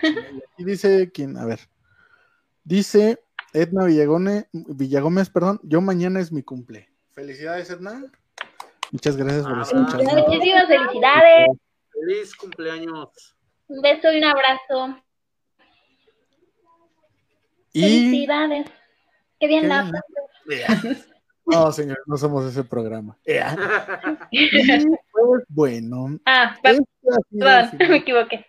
y 0.03 0.43
aquí 0.53 0.65
dice 0.65 1.11
quién, 1.13 1.37
a 1.37 1.45
ver. 1.45 1.61
Dice 2.65 3.23
Edna 3.53 3.85
Villagone, 3.85 4.49
Villagómez, 4.53 5.31
perdón, 5.31 5.61
yo 5.63 5.81
mañana 5.81 6.21
es 6.21 6.33
mi 6.33 6.43
cumple. 6.43 6.89
Felicidades, 7.13 7.71
Edna. 7.71 8.05
Muchas 8.93 9.17
gracias 9.17 9.45
por 9.45 9.59
Ah, 9.59 9.63
escucharnos. 9.63 10.13
Muchísimas 10.29 10.67
felicidades. 10.67 11.49
Feliz 11.93 12.37
cumpleaños. 12.37 13.37
Un 13.69 13.83
beso 13.83 14.13
y 14.13 14.19
un 14.19 14.25
abrazo. 14.25 15.03
Y 17.73 17.83
Felicidades. 17.83 18.67
Qué 19.39 19.47
bien 19.47 19.63
Qué 19.63 19.69
la 19.69 20.03
bien. 20.47 21.05
No, 21.51 21.73
señor, 21.73 21.99
no 22.07 22.17
somos 22.17 22.45
ese 22.47 22.65
programa. 22.65 23.17
Pues 24.31 25.45
bueno, 25.49 26.19
Ah, 26.25 26.57
este 26.63 26.69
ha, 26.69 26.73
sido 26.73 26.89
el 27.13 27.71
perdón, 27.71 27.79
me 27.91 27.97
equivoqué. 27.97 28.47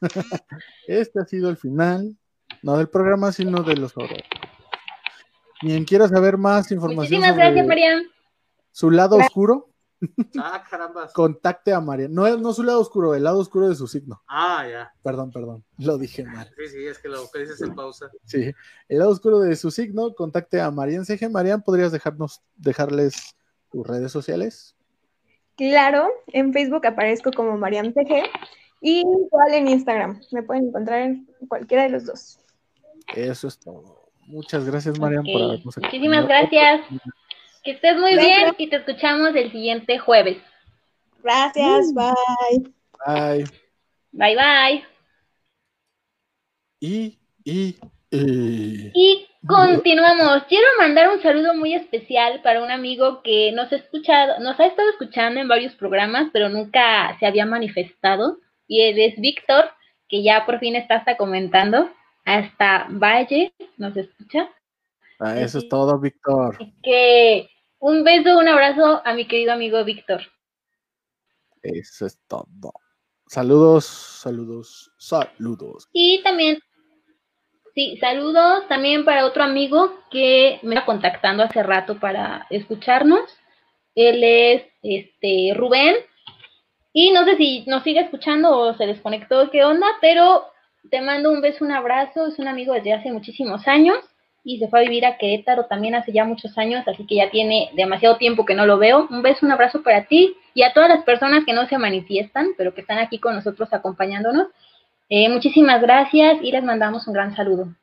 este 0.86 1.20
ha 1.20 1.24
sido 1.24 1.50
el 1.50 1.56
final, 1.56 2.16
no 2.62 2.76
del 2.78 2.88
programa, 2.88 3.32
sino 3.32 3.62
de 3.62 3.76
los 3.76 3.96
horrores. 3.96 4.22
Quien 5.60 5.84
quiera 5.84 6.06
saber 6.06 6.36
más 6.38 6.70
información 6.70 7.20
Muchísimas 7.20 7.30
sobre 7.30 7.44
gracias, 7.44 7.66
Marian. 7.66 8.02
su 8.70 8.90
lado 8.90 9.16
oscuro, 9.16 9.69
Ah, 10.38 10.64
caramba. 10.68 11.08
contacte 11.12 11.72
a 11.72 11.80
María. 11.80 12.08
No, 12.08 12.36
no 12.38 12.52
su 12.52 12.62
lado 12.62 12.80
oscuro, 12.80 13.14
el 13.14 13.24
lado 13.24 13.38
oscuro 13.38 13.68
de 13.68 13.74
su 13.74 13.86
signo. 13.86 14.22
Ah, 14.26 14.66
ya. 14.68 14.92
Perdón, 15.02 15.30
perdón, 15.30 15.64
lo 15.78 15.98
dije 15.98 16.24
mal. 16.24 16.50
Sí, 16.56 16.68
sí, 16.68 16.86
es 16.86 16.98
que 16.98 17.08
lo 17.08 17.30
que 17.30 17.40
dices 17.40 17.60
en 17.60 17.74
pausa. 17.74 18.10
Sí, 18.24 18.52
el 18.88 18.98
lado 18.98 19.10
oscuro 19.10 19.40
de 19.40 19.56
su 19.56 19.70
signo, 19.70 20.14
contacte 20.14 20.60
a 20.60 20.70
Marian 20.70 21.04
CG. 21.04 21.30
Marian, 21.30 21.62
¿podrías 21.62 21.92
dejarnos, 21.92 22.42
dejarles 22.56 23.36
tus 23.70 23.86
redes 23.86 24.12
sociales? 24.12 24.76
Claro, 25.56 26.08
en 26.28 26.52
Facebook 26.52 26.86
aparezco 26.86 27.30
como 27.32 27.58
Mariam 27.58 27.92
TG 27.92 28.24
y 28.80 29.00
igual 29.00 29.52
en 29.52 29.68
Instagram. 29.68 30.20
Me 30.32 30.42
pueden 30.42 30.68
encontrar 30.68 31.02
en 31.02 31.28
cualquiera 31.48 31.82
de 31.82 31.90
los 31.90 32.06
dos. 32.06 32.40
Eso 33.14 33.48
es 33.48 33.58
todo. 33.58 34.10
Muchas 34.26 34.64
gracias, 34.64 34.98
Marian, 34.98 35.24
por 35.24 35.42
habernos 35.42 35.76
Muchísimas 35.76 36.26
gracias. 36.26 36.80
Que 37.62 37.72
estés 37.72 37.96
muy 37.96 38.14
Gracias. 38.14 38.38
bien 38.38 38.54
y 38.58 38.68
te 38.68 38.76
escuchamos 38.76 39.34
el 39.34 39.50
siguiente 39.52 39.98
jueves. 39.98 40.38
Gracias, 41.22 41.92
bye. 41.94 42.72
Bye. 43.06 43.44
Bye 44.12 44.36
bye. 44.36 44.84
Y, 46.80 47.18
y, 47.44 47.76
y. 48.10 48.90
Y 48.94 49.28
continuamos. 49.46 50.44
Quiero 50.48 50.66
mandar 50.78 51.10
un 51.10 51.22
saludo 51.22 51.54
muy 51.54 51.74
especial 51.74 52.40
para 52.42 52.62
un 52.62 52.70
amigo 52.70 53.22
que 53.22 53.52
nos 53.52 53.70
ha 53.72 53.76
escuchado, 53.76 54.40
nos 54.40 54.58
ha 54.58 54.66
estado 54.66 54.88
escuchando 54.90 55.40
en 55.40 55.48
varios 55.48 55.74
programas, 55.74 56.28
pero 56.32 56.48
nunca 56.48 57.16
se 57.18 57.26
había 57.26 57.46
manifestado. 57.46 58.38
Y 58.66 58.82
él 58.82 58.98
es 58.98 59.20
Víctor, 59.20 59.70
que 60.08 60.22
ya 60.22 60.46
por 60.46 60.58
fin 60.58 60.76
está 60.76 60.96
hasta 60.96 61.16
comentando. 61.16 61.90
Hasta 62.24 62.86
Valle 62.88 63.52
nos 63.76 63.96
escucha. 63.96 64.48
Ah, 65.20 65.38
eso 65.38 65.58
es 65.58 65.68
todo, 65.68 65.98
Víctor. 65.98 66.56
Que 66.82 67.50
un 67.78 68.02
beso, 68.04 68.38
un 68.38 68.48
abrazo 68.48 69.02
a 69.04 69.12
mi 69.12 69.28
querido 69.28 69.52
amigo 69.52 69.84
Víctor. 69.84 70.22
Eso 71.62 72.06
es 72.06 72.18
todo. 72.26 72.72
Saludos, 73.26 73.84
saludos, 73.84 74.90
saludos. 74.96 75.88
Y 75.92 76.22
también, 76.22 76.58
sí, 77.74 77.98
saludos 78.00 78.66
también 78.68 79.04
para 79.04 79.26
otro 79.26 79.42
amigo 79.42 79.92
que 80.10 80.58
me 80.62 80.74
está 80.74 80.86
contactando 80.86 81.42
hace 81.42 81.62
rato 81.62 82.00
para 82.00 82.46
escucharnos. 82.48 83.30
Él 83.94 84.24
es 84.24 84.62
este 84.82 85.52
Rubén. 85.54 85.96
Y 86.94 87.12
no 87.12 87.24
sé 87.24 87.36
si 87.36 87.64
nos 87.66 87.82
sigue 87.82 88.00
escuchando 88.00 88.56
o 88.56 88.74
se 88.74 88.86
desconectó, 88.86 89.50
qué 89.50 89.64
onda, 89.64 89.86
pero 90.00 90.46
te 90.90 91.02
mando 91.02 91.30
un 91.30 91.42
beso, 91.42 91.62
un 91.62 91.72
abrazo. 91.72 92.26
Es 92.26 92.38
un 92.38 92.48
amigo 92.48 92.72
desde 92.72 92.94
hace 92.94 93.12
muchísimos 93.12 93.68
años 93.68 93.98
y 94.42 94.58
se 94.58 94.68
fue 94.68 94.80
a 94.80 94.82
vivir 94.82 95.04
a 95.04 95.18
Querétaro 95.18 95.66
también 95.66 95.94
hace 95.94 96.12
ya 96.12 96.24
muchos 96.24 96.56
años, 96.56 96.86
así 96.88 97.06
que 97.06 97.16
ya 97.16 97.30
tiene 97.30 97.70
demasiado 97.74 98.16
tiempo 98.16 98.44
que 98.44 98.54
no 98.54 98.66
lo 98.66 98.78
veo. 98.78 99.06
Un 99.10 99.22
beso, 99.22 99.44
un 99.44 99.52
abrazo 99.52 99.82
para 99.82 100.06
ti 100.06 100.36
y 100.54 100.62
a 100.62 100.72
todas 100.72 100.88
las 100.88 101.04
personas 101.04 101.44
que 101.44 101.52
no 101.52 101.66
se 101.68 101.78
manifiestan, 101.78 102.48
pero 102.56 102.74
que 102.74 102.80
están 102.80 102.98
aquí 102.98 103.18
con 103.18 103.34
nosotros 103.34 103.68
acompañándonos. 103.72 104.48
Eh, 105.08 105.28
muchísimas 105.28 105.82
gracias 105.82 106.38
y 106.42 106.52
les 106.52 106.64
mandamos 106.64 107.06
un 107.06 107.14
gran 107.14 107.34
saludo. 107.36 107.74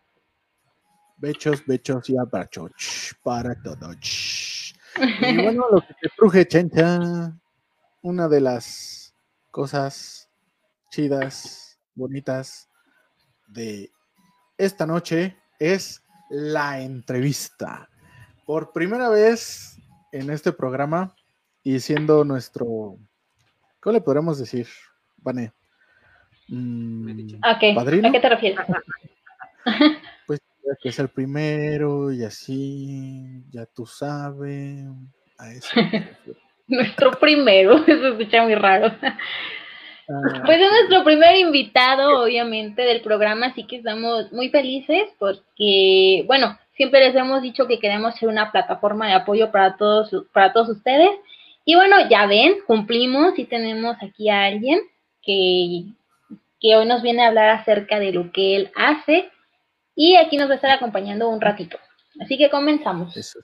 Bechos, 1.18 1.66
bechos 1.66 2.10
y 2.10 2.18
abrazos 2.18 3.16
para 3.24 3.56
todos. 3.62 4.74
Y 5.22 5.42
bueno, 5.42 5.66
lo 5.72 5.82
que 5.82 5.94
te 5.94 6.10
truje, 6.16 6.48
chencha, 6.48 7.32
una 8.02 8.28
de 8.28 8.42
las 8.42 9.14
cosas 9.52 10.30
chidas, 10.90 11.80
bonitas 11.94 12.70
de 13.48 13.92
esta 14.58 14.86
noche 14.86 15.38
es 15.60 16.02
la 16.30 16.82
entrevista. 16.82 17.90
Por 18.46 18.72
primera 18.72 19.10
vez 19.10 19.80
en 20.12 20.30
este 20.30 20.52
programa 20.52 21.16
y 21.64 21.80
siendo 21.80 22.24
nuestro, 22.24 22.98
¿cómo 23.80 23.94
le 23.94 24.02
podríamos 24.02 24.40
decir, 24.40 24.68
Vane? 25.18 25.52
Mm, 26.48 27.40
¿Padrino? 27.76 28.08
¿a 28.08 28.12
qué 28.12 28.20
te 28.20 28.30
refieres? 28.30 28.66
pues 30.26 30.42
que 30.82 30.90
es 30.90 31.00
el 31.00 31.10
primero 31.10 32.12
y 32.12 32.24
así, 32.24 33.44
ya 33.50 33.66
tú 33.66 33.86
sabes. 33.86 34.86
A 35.38 35.52
eso. 35.52 35.70
Nuestro 36.68 37.12
primero, 37.12 37.76
eso 37.88 38.08
escucha 38.08 38.44
muy 38.44 38.56
raro. 38.56 38.92
Ah, 40.10 40.44
Pues 40.46 40.60
es 40.60 40.72
nuestro 40.72 41.04
primer 41.04 41.36
invitado, 41.38 42.24
obviamente, 42.24 42.84
del 42.84 43.02
programa, 43.02 43.48
así 43.48 43.66
que 43.66 43.78
estamos 43.78 44.32
muy 44.32 44.50
felices 44.50 45.10
porque, 45.20 46.24
bueno, 46.28 46.58
siempre 46.76 47.00
les 47.02 47.16
hemos 47.16 47.42
dicho 47.42 47.68
que 47.68 47.80
queremos 47.80 48.16
ser 48.16 48.30
una 48.30 48.52
plataforma 48.52 49.08
de 49.08 49.14
apoyo 49.14 49.52
para 49.52 49.76
todos, 49.78 50.10
para 50.34 50.54
todos 50.54 50.70
ustedes. 50.70 51.10
Y 51.66 51.76
bueno, 51.76 51.98
ya 52.10 52.26
ven, 52.28 52.56
cumplimos 52.66 53.38
y 53.38 53.46
tenemos 53.46 53.98
aquí 54.02 54.30
a 54.30 54.46
alguien 54.46 54.80
que, 55.22 55.84
que 56.62 56.76
hoy 56.76 56.86
nos 56.86 57.02
viene 57.02 57.24
a 57.24 57.28
hablar 57.28 57.50
acerca 57.50 58.00
de 58.00 58.14
lo 58.14 58.32
que 58.32 58.56
él 58.56 58.72
hace 58.76 59.30
y 59.96 60.16
aquí 60.16 60.38
nos 60.38 60.48
va 60.48 60.54
a 60.54 60.56
estar 60.56 60.72
acompañando 60.72 61.28
un 61.28 61.42
ratito. 61.42 61.78
Así 62.22 62.38
que 62.38 62.50
comenzamos. 62.50 63.18
eso. 63.18 63.40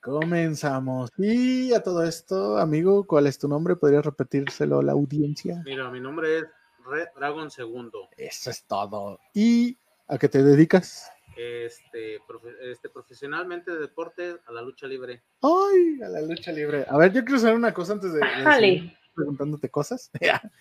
Comenzamos. 0.00 1.10
Y 1.18 1.72
a 1.74 1.82
todo 1.82 2.02
esto, 2.04 2.58
amigo, 2.58 3.06
¿cuál 3.06 3.26
es 3.26 3.38
tu 3.38 3.48
nombre? 3.48 3.76
¿Podrías 3.76 4.04
repetírselo 4.04 4.78
a 4.78 4.82
la 4.82 4.92
audiencia? 4.92 5.62
Mira, 5.64 5.90
mi 5.90 6.00
nombre 6.00 6.38
es 6.38 6.44
Red 6.84 7.08
Dragon 7.16 7.50
Segundo. 7.50 8.08
Eso 8.16 8.50
es 8.50 8.64
todo. 8.64 9.18
¿Y 9.34 9.76
a 10.06 10.16
qué 10.18 10.28
te 10.28 10.42
dedicas? 10.42 11.10
Este, 11.36 12.20
profe- 12.22 12.56
este, 12.62 12.88
profesionalmente 12.88 13.70
de 13.72 13.78
deporte 13.78 14.36
a 14.46 14.52
la 14.52 14.62
lucha 14.62 14.86
libre. 14.86 15.22
Ay, 15.42 16.00
a 16.02 16.08
la 16.08 16.20
lucha 16.22 16.52
libre. 16.52 16.84
A 16.88 16.96
ver, 16.96 17.12
yo 17.12 17.24
quiero 17.24 17.40
saber 17.40 17.56
una 17.56 17.74
cosa 17.74 17.92
antes 17.92 18.12
de. 18.12 18.20
de 18.20 18.92
preguntándote 19.14 19.68
cosas. 19.68 20.10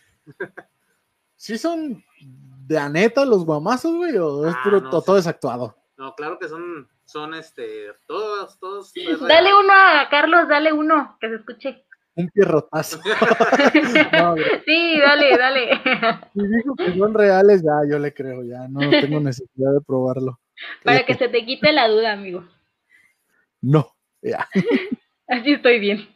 ¿Sí 1.35 1.57
son 1.57 2.03
de 2.67 2.77
aneta 2.77 3.23
los 3.25 3.45
guamazos, 3.45 3.95
güey? 3.95 4.17
¿O 4.17 4.47
es 4.47 4.55
Ah, 4.55 4.61
puro, 4.63 4.81
no, 4.81 4.89
to- 4.89 4.99
sí. 5.01 5.05
todo 5.05 5.17
es 5.19 5.27
actuado? 5.27 5.77
No, 5.97 6.13
claro 6.15 6.37
que 6.39 6.47
son, 6.47 6.87
son 7.07 7.33
este, 7.33 7.87
todos, 8.05 8.59
todos. 8.59 8.93
Dale 8.93 9.55
uno 9.55 9.73
a 9.73 10.07
Carlos, 10.09 10.47
dale 10.47 10.73
uno, 10.73 11.17
que 11.19 11.29
se 11.29 11.35
escuche. 11.35 11.85
Un 12.15 12.29
pierrotazo. 12.29 12.99
no. 14.13 14.35
Sí, 14.65 14.99
dale, 14.99 15.37
dale. 15.37 15.69
Si 16.33 16.47
dijo 16.47 16.75
que 16.75 16.97
son 16.97 17.13
reales, 17.13 17.63
ya 17.63 17.89
yo 17.89 17.99
le 17.99 18.13
creo, 18.13 18.43
ya 18.43 18.67
no 18.67 18.79
tengo 19.01 19.19
necesidad 19.19 19.73
de 19.73 19.81
probarlo. 19.81 20.39
Para 20.83 21.05
que 21.05 21.13
se 21.15 21.29
te 21.29 21.45
quite 21.45 21.71
la 21.71 21.87
duda, 21.87 22.13
amigo. 22.13 22.43
No, 23.61 23.95
ya. 24.21 24.47
Así 25.27 25.53
estoy 25.53 25.79
bien. 25.79 26.07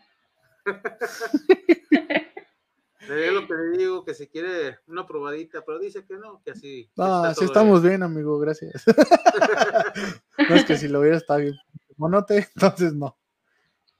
Es 3.10 3.34
lo 3.34 3.48
que 3.48 3.54
le 3.54 3.78
digo, 3.78 4.06
que 4.06 4.14
si 4.14 4.28
quiere 4.28 4.78
una 4.88 5.06
probadita, 5.08 5.64
pero 5.66 5.80
dice 5.80 6.06
que 6.06 6.16
no, 6.18 6.42
que 6.44 6.52
así. 6.52 6.90
No, 6.96 7.24
así 7.24 7.36
todo 7.40 7.46
estamos 7.46 7.82
bien, 7.84 8.04
amigo, 8.04 8.38
gracias. 8.40 8.84
no 10.50 10.56
es 10.56 10.66
que 10.66 10.78
si 10.78 10.88
lo 10.88 11.00
hubiera 11.00 11.18
estado 11.18 11.40
bien 11.40 11.56
monote, 11.98 12.48
entonces 12.56 12.94
no. 12.94 13.18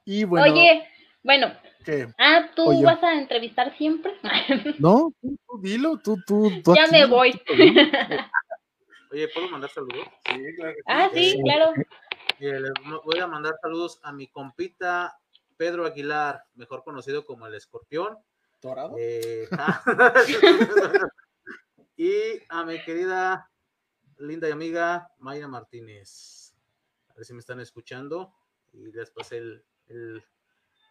Y 0.06 0.24
bueno, 0.24 0.52
Oye, 0.52 0.88
bueno, 1.24 1.48
¿qué? 1.84 2.14
ah, 2.18 2.50
¿tú 2.56 2.70
Oye. 2.70 2.84
vas 2.84 3.02
a 3.04 3.14
entrevistar 3.14 3.76
siempre? 3.78 4.14
No, 4.80 5.14
tú, 5.22 5.38
tú 5.48 5.62
dilo, 5.62 5.98
tú, 6.00 6.18
tú, 6.26 6.52
tú 6.64 6.76
ya 6.76 6.84
aquí, 6.84 6.92
me 6.92 7.06
voy. 7.06 7.32
tú. 7.34 7.54
Oye, 9.12 9.28
¿puedo 9.30 9.50
mandar 9.50 9.70
saludos? 9.72 10.08
Sí, 10.26 10.40
claro 10.58 10.74
que 10.76 10.82
ah, 10.86 11.10
sí, 11.14 11.40
claro. 11.44 11.74
Les 12.40 12.72
mo- 12.84 13.02
voy 13.04 13.20
a 13.20 13.28
mandar 13.28 13.54
saludos 13.62 14.00
a 14.04 14.12
mi 14.12 14.28
compita 14.28 15.16
Pedro 15.58 15.86
Aguilar, 15.86 16.44
mejor 16.56 16.84
conocido 16.84 17.26
como 17.26 17.46
el 17.46 17.54
escorpión. 17.54 18.18
¿Dorado? 18.62 18.96
Eh, 19.00 19.48
y 21.98 22.12
a 22.50 22.64
mi 22.66 22.82
querida, 22.84 23.50
linda 24.18 24.48
y 24.48 24.52
amiga 24.52 25.10
Mayra 25.18 25.48
Martínez. 25.48 26.54
A 27.10 27.14
ver 27.16 27.26
si 27.26 27.34
me 27.34 27.40
están 27.40 27.60
escuchando. 27.60 28.34
Y 28.74 28.92
les 28.92 29.12
pasé 29.12 29.38
el, 29.38 29.66
el- 29.88 30.24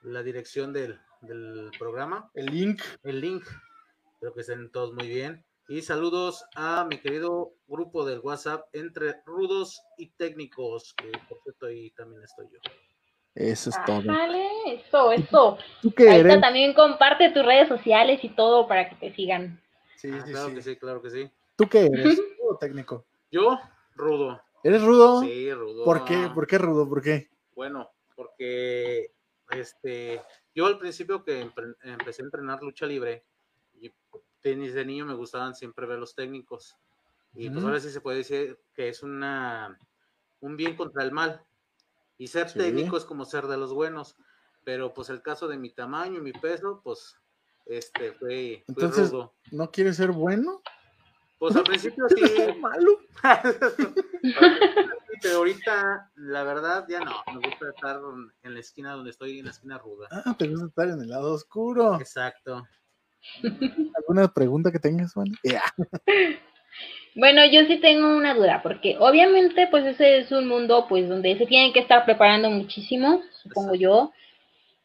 la 0.02 0.22
dirección 0.22 0.72
del, 0.72 0.98
del 1.20 1.70
programa, 1.78 2.30
El 2.35 2.46
link. 2.46 2.80
el 3.02 3.20
link. 3.20 3.44
Espero 4.14 4.33
que 4.35 4.40
estén 4.40 4.70
todos 4.70 4.92
muy 4.94 5.06
bien. 5.09 5.44
Y 5.68 5.83
saludos 5.83 6.44
a 6.56 6.85
mi 6.87 6.98
querido 7.00 7.52
grupo 7.66 8.04
del 8.06 8.20
WhatsApp 8.20 8.66
entre 8.72 9.20
rudos 9.26 9.83
y 9.98 10.09
técnicos, 10.12 10.94
que 10.94 11.12
por 11.28 11.40
cierto 11.42 11.66
ahí 11.66 11.90
también 11.92 12.22
estoy 12.22 12.46
yo. 12.50 12.59
Eso 13.35 13.71
es 13.71 13.77
todo. 13.87 14.03
Vale, 14.05 14.49
eso, 14.75 15.12
eso. 15.12 15.59
¿Tú 15.81 15.93
qué 15.93 16.09
Ahí 16.09 16.21
eres? 16.21 16.35
está, 16.35 16.47
también 16.49 16.75
comparte 16.75 17.31
tus 17.31 17.45
redes 17.45 17.69
sociales 17.69 18.21
y 18.23 18.29
todo 18.31 18.66
para 18.66 18.88
que 18.88 18.97
te 18.97 19.14
sigan. 19.14 19.61
Sí, 19.97 20.11
Ah, 20.12 20.23
sí, 20.27 20.33
claro 20.33 20.49
sí. 20.49 20.55
que 20.55 20.62
sí, 20.62 20.77
claro 20.77 21.03
que 21.03 21.11
sí. 21.11 21.31
¿Tú 21.57 21.69
qué 21.69 21.87
eres? 21.87 22.16
¿Rudo 22.38 22.51
o 22.55 22.57
técnico? 22.59 23.05
Yo, 23.31 23.59
rudo. 23.95 24.43
¿Eres 24.64 24.83
rudo? 24.83 25.21
Sí, 25.21 25.53
rudo. 25.53 25.85
¿Por 25.85 26.05
qué? 26.05 26.29
¿Por 26.35 26.47
qué 26.47 26.59
rudo? 26.59 26.88
¿Por 26.88 27.03
qué? 27.03 27.31
Bueno, 27.55 27.90
porque 28.16 29.12
este, 29.51 30.23
yo 30.55 30.66
al 30.66 30.79
principio 30.79 31.25
que 31.25 31.49
empecé 31.83 32.23
a 32.23 32.25
entrenar 32.25 32.62
lucha 32.62 32.87
libre, 32.87 33.25
y 33.81 33.93
tenis 34.40 34.75
de 34.75 34.85
niño 34.85 35.07
me 35.07 35.14
gustaban 35.14 35.55
siempre 35.55 35.87
ver 35.87 35.99
los 35.99 36.14
técnicos. 36.14 36.77
Y 37.35 37.49
pues 37.49 37.64
ahora 37.64 37.79
sí 37.79 37.90
se 37.90 38.01
puede 38.01 38.19
decir 38.19 38.59
que 38.75 38.88
es 38.88 39.03
una 39.03 39.79
un 40.40 40.57
bien 40.57 40.77
contra 40.77 41.05
el 41.05 41.12
mal. 41.12 41.43
Y 42.20 42.28
ser 42.28 42.50
Sí. 42.50 42.59
técnico 42.59 42.98
es 42.98 43.06
como 43.06 43.24
ser 43.24 43.46
de 43.46 43.56
los 43.56 43.72
buenos. 43.72 44.14
Pero 44.62 44.92
pues 44.92 45.09
el 45.09 45.22
caso 45.22 45.48
de 45.48 45.56
mi 45.56 45.70
tamaño 45.70 46.18
y 46.18 46.20
mi 46.20 46.33
peso, 46.33 46.83
pues 46.85 47.16
este 47.64 48.12
fue, 48.12 48.62
fue 48.66 48.68
Entonces- 48.68 49.11
rudo. 49.11 49.33
¿No 49.52 49.70
quieres 49.70 49.96
ser 49.96 50.12
bueno? 50.12 50.61
Pues 51.38 51.56
al 51.56 51.62
principio 51.64 52.04
sí, 52.11 52.14
¿Malo? 52.61 52.98
pero 55.22 55.37
ahorita 55.38 56.12
la 56.16 56.44
verdad 56.44 56.85
ya 56.90 57.00
no, 57.00 57.12
me 57.33 57.40
gusta 57.48 57.70
estar 57.74 58.00
en 58.42 58.52
la 58.54 58.61
esquina 58.61 58.92
donde 58.92 59.11
estoy, 59.11 59.38
en 59.38 59.46
la 59.46 59.52
esquina 59.52 59.78
ruda. 59.78 60.09
Ah, 60.11 60.37
te 60.38 60.46
gusta 60.48 60.66
estar 60.66 60.88
en 60.90 61.00
el 61.00 61.09
lado 61.09 61.33
oscuro. 61.33 61.98
Exacto. 61.98 62.66
¿Alguna 63.96 64.28
pregunta 64.28 64.70
que 64.70 64.78
tengas, 64.78 65.14
Juan? 65.14 65.28
Ya. 65.42 65.62
Bueno, 67.14 67.44
yo 67.51 67.66
sí 67.66 67.79
tengo 67.79 68.16
una 68.16 68.35
duda, 68.35 68.61
porque 68.62 68.96
obviamente 68.99 69.66
pues 69.68 69.85
ese 69.85 70.18
es 70.18 70.31
un 70.31 70.46
mundo 70.46 70.87
pues 70.88 71.09
donde 71.09 71.37
se 71.37 71.46
tienen 71.46 71.73
que 71.73 71.81
estar 71.81 72.05
preparando 72.05 72.51
muchísimo, 72.51 73.23
supongo 73.42 73.75
yo. 73.75 74.12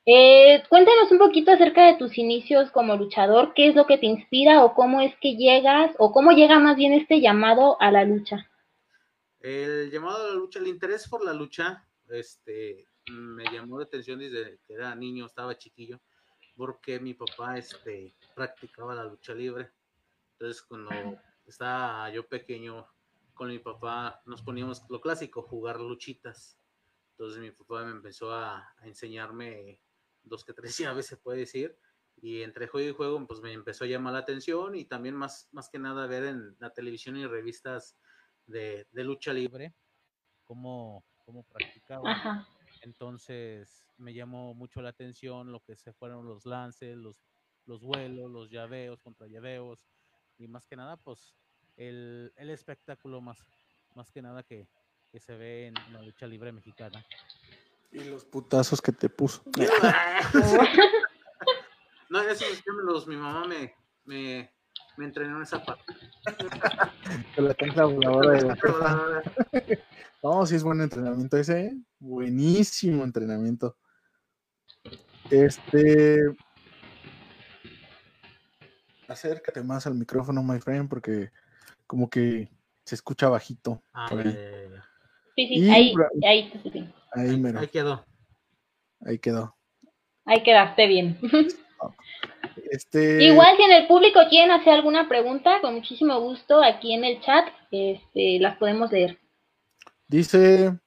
Eh, 0.08 0.64
cuéntanos 0.70 1.12
un 1.12 1.18
poquito 1.18 1.52
acerca 1.52 1.88
de 1.88 1.98
tus 1.98 2.18
inicios 2.18 2.70
como 2.72 2.96
luchador, 2.96 3.54
qué 3.56 3.68
es 3.68 3.76
lo 3.76 3.86
que 3.86 3.98
te 3.98 4.06
inspira 4.06 4.64
o 4.64 4.74
cómo 4.74 5.02
es 5.02 5.16
que 5.20 5.36
llegas 5.36 5.92
o 5.98 6.12
cómo 6.12 6.32
llega 6.32 6.60
más 6.60 6.76
bien 6.78 6.94
este 6.94 7.22
llamado 7.22 7.80
a 7.82 7.92
la 7.92 8.06
lucha. 8.06 8.50
El 9.40 9.92
llamado 9.92 10.26
a 10.26 10.30
la 10.30 10.36
lucha, 10.36 10.60
el 10.60 10.68
interés 10.68 11.08
por 11.08 11.24
la 11.24 11.34
lucha, 11.34 11.88
este, 12.10 12.86
me 13.12 13.44
llamó 13.52 13.80
la 13.80 13.86
atención 13.86 14.20
desde 14.20 14.60
que 14.66 14.74
era 14.74 14.96
niño, 14.96 15.26
estaba 15.26 15.58
chiquillo, 15.58 16.00
porque 16.56 17.00
mi 17.00 17.14
papá, 17.14 17.58
este, 17.58 18.16
practicaba 18.36 18.96
la 18.96 19.04
lucha 19.04 19.34
libre. 19.34 19.70
Entonces, 20.34 20.62
cuando 20.64 20.92
estaba 21.46 22.10
yo 22.12 22.28
pequeño, 22.28 22.88
con 23.34 23.50
mi 23.50 23.60
papá 23.60 24.22
nos 24.26 24.42
poníamos 24.42 24.84
lo 24.90 25.02
clásico, 25.02 25.42
jugar 25.42 25.80
luchitas. 25.80 26.60
Entonces 27.12 27.40
mi 27.40 27.52
papá 27.52 27.86
me 27.86 27.92
empezó 27.92 28.34
a, 28.34 28.74
a 28.78 28.88
enseñarme 28.88 29.82
dos 30.24 30.44
que 30.44 30.54
tres 30.54 30.78
llaves, 30.78 31.06
se 31.06 31.18
puede 31.18 31.40
decir. 31.40 31.78
Y 32.22 32.42
entre 32.42 32.68
juego 32.68 32.90
y 32.90 32.94
juego, 32.94 33.28
pues 33.28 33.42
me 33.42 33.52
empezó 33.52 33.84
a 33.84 33.88
llamar 33.88 34.14
la 34.14 34.20
atención 34.20 34.76
y 34.76 34.86
también 34.86 35.16
más, 35.16 35.50
más 35.52 35.70
que 35.70 35.80
nada 35.80 36.08
ver 36.08 36.24
en 36.24 36.56
la 36.60 36.72
televisión 36.72 37.18
y 37.18 37.28
revistas 37.28 37.98
de, 38.48 38.88
de 38.92 39.04
lucha 39.04 39.34
libre 39.34 39.76
cómo, 40.46 41.04
cómo 41.18 41.44
practicaban. 41.44 42.08
Ajá. 42.08 42.48
Entonces 42.82 43.86
me 43.98 44.14
llamó 44.14 44.54
mucho 44.54 44.82
la 44.82 44.90
atención 44.90 45.52
lo 45.52 45.60
que 45.62 45.76
se 45.76 45.94
fueron 45.94 46.26
los 46.26 46.46
lances, 46.46 46.96
los, 46.96 47.26
los 47.66 47.82
vuelos, 47.84 48.32
los 48.32 48.50
llaveos 48.50 49.02
contra 49.02 49.28
llaveos 49.28 49.86
y 50.38 50.48
más 50.48 50.68
que 50.68 50.76
nada 50.76 50.98
pues 50.98 51.36
el, 51.78 52.34
el 52.36 52.50
espectáculo 52.50 53.22
más, 53.22 53.38
más 53.96 54.12
que 54.12 54.22
nada 54.22 54.44
que, 54.44 54.68
que 55.12 55.20
se 55.20 55.36
ve 55.36 55.68
en 55.68 55.74
la 55.94 56.02
lucha 56.02 56.28
libre 56.28 56.52
mexicana. 56.52 57.06
Y 57.92 58.04
los 58.04 58.26
putazos 58.26 58.82
que 58.82 58.92
te 58.92 59.10
puso. 59.10 59.44
no, 62.10 62.22
esos 62.22 62.50
estímulos 62.50 63.08
mi 63.08 63.16
mamá 63.16 63.48
me, 63.48 63.74
me, 64.04 64.52
me 64.98 65.06
entrenó 65.06 65.38
en 65.38 65.44
esa 65.44 65.64
parte. 65.64 65.86
Con 67.36 67.56
la 67.76 67.86
voladora 67.86 68.42
de. 68.42 69.84
No, 70.24 70.46
sí 70.48 70.56
es 70.56 70.64
buen 70.64 70.82
entrenamiento 70.82 71.38
ese, 71.38 71.66
¿eh? 71.66 71.78
Buenísimo 72.00 73.04
entrenamiento. 73.04 73.78
Este. 75.30 76.36
Acércate 79.08 79.62
más 79.64 79.86
al 79.88 79.96
micrófono, 79.96 80.42
my 80.44 80.60
friend, 80.60 80.90
porque 80.90 81.32
como 81.88 82.10
que 82.10 82.50
se 82.84 82.96
escucha 82.96 83.30
bajito. 83.30 83.82
Ah, 83.94 84.08
por 84.10 84.20
ahí. 84.20 84.34
eh, 84.36 84.70
Sí, 85.36 85.48
sí, 85.48 85.54
Y 85.56 85.70
ahí, 85.70 85.94
Bra- 85.94 86.10
ahí, 86.26 86.50
sí, 86.64 86.70
sí. 86.72 86.90
Ahí, 87.12 87.38
mero, 87.40 87.60
ahí 87.60 87.68
quedó. 87.68 88.06
ahí 89.06 89.20
quedó. 89.20 89.56
Ahí 90.26 90.42
quedaste 90.44 90.88
bien. 90.88 91.20
Este. 92.72 93.24
Igual 93.24 93.56
si 93.58 93.64
en 93.64 93.72
el 93.74 93.88
público 93.88 94.20
quieren 94.30 94.52
hacer 94.52 94.74
alguna 94.74 95.08
pregunta, 95.10 95.60
con 95.62 95.76
muchísimo 95.76 96.20
gusto 96.20 96.64
aquí 96.64 96.94
en 96.94 97.04
el 97.04 97.22
chat, 97.22 97.48
este, 97.72 98.40
las 98.40 98.58
podemos 98.58 98.92
leer. 98.92 99.20
Dice 100.08 100.80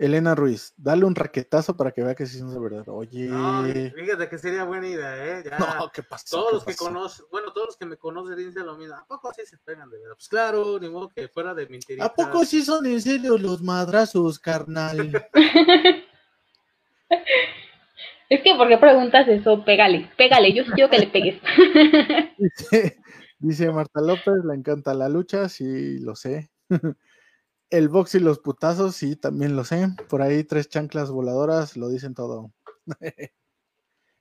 Elena 0.00 0.34
Ruiz, 0.34 0.72
dale 0.78 1.04
un 1.04 1.14
raquetazo 1.14 1.76
para 1.76 1.90
que 1.92 2.02
vea 2.02 2.14
que 2.14 2.24
sí 2.24 2.38
son 2.38 2.54
de 2.54 2.58
verdad. 2.58 2.84
Oye. 2.88 3.28
No, 3.28 3.64
fíjate 3.94 4.30
que 4.30 4.38
sería 4.38 4.64
buena 4.64 4.88
idea, 4.88 5.40
¿eh? 5.40 5.44
Ya, 5.44 5.58
No, 5.58 5.90
¿qué 5.92 6.02
pasó? 6.02 6.38
todos 6.38 6.48
¿Qué 6.48 6.54
los 6.54 6.64
que 6.64 6.72
pasó? 6.72 6.84
conocen, 6.86 7.26
bueno, 7.30 7.52
todos 7.52 7.66
los 7.66 7.76
que 7.76 7.84
me 7.84 7.96
conocen 7.98 8.34
dicen 8.36 8.64
lo 8.64 8.78
mismo. 8.78 8.94
¿A 8.94 9.04
poco 9.06 9.28
así 9.28 9.44
se 9.44 9.58
pegan 9.58 9.90
de 9.90 9.98
verdad? 9.98 10.14
Pues 10.14 10.28
claro, 10.28 10.78
ni 10.80 10.88
modo 10.88 11.10
que 11.10 11.28
fuera 11.28 11.52
de 11.52 11.66
mentirita. 11.68 12.06
¿A 12.06 12.14
poco 12.14 12.46
sí 12.46 12.62
son 12.62 12.86
en 12.86 13.02
serio 13.02 13.36
los 13.36 13.62
madrazos, 13.62 14.38
carnal? 14.38 15.12
Es 18.30 18.42
que, 18.42 18.54
¿por 18.54 18.68
qué 18.68 18.78
preguntas 18.78 19.26
eso? 19.26 19.64
Pégale, 19.64 20.08
pégale, 20.16 20.54
yo 20.54 20.64
sí 20.64 20.70
quiero 20.70 20.88
que 20.88 20.98
le 21.00 21.08
pegues. 21.08 21.42
Dice, 22.38 22.96
dice 23.40 23.70
Marta 23.72 24.00
López, 24.00 24.44
le 24.46 24.54
encanta 24.54 24.94
la 24.94 25.08
lucha, 25.08 25.48
sí, 25.48 25.98
lo 25.98 26.14
sé. 26.14 26.50
El 27.70 27.88
box 27.88 28.16
y 28.16 28.20
los 28.20 28.40
putazos, 28.40 28.96
sí, 28.96 29.16
también 29.16 29.56
lo 29.56 29.64
sé. 29.64 29.88
Por 30.08 30.22
ahí 30.22 30.44
tres 30.44 30.68
chanclas 30.68 31.10
voladoras 31.10 31.76
lo 31.76 31.88
dicen 31.88 32.14
todo. 32.14 32.52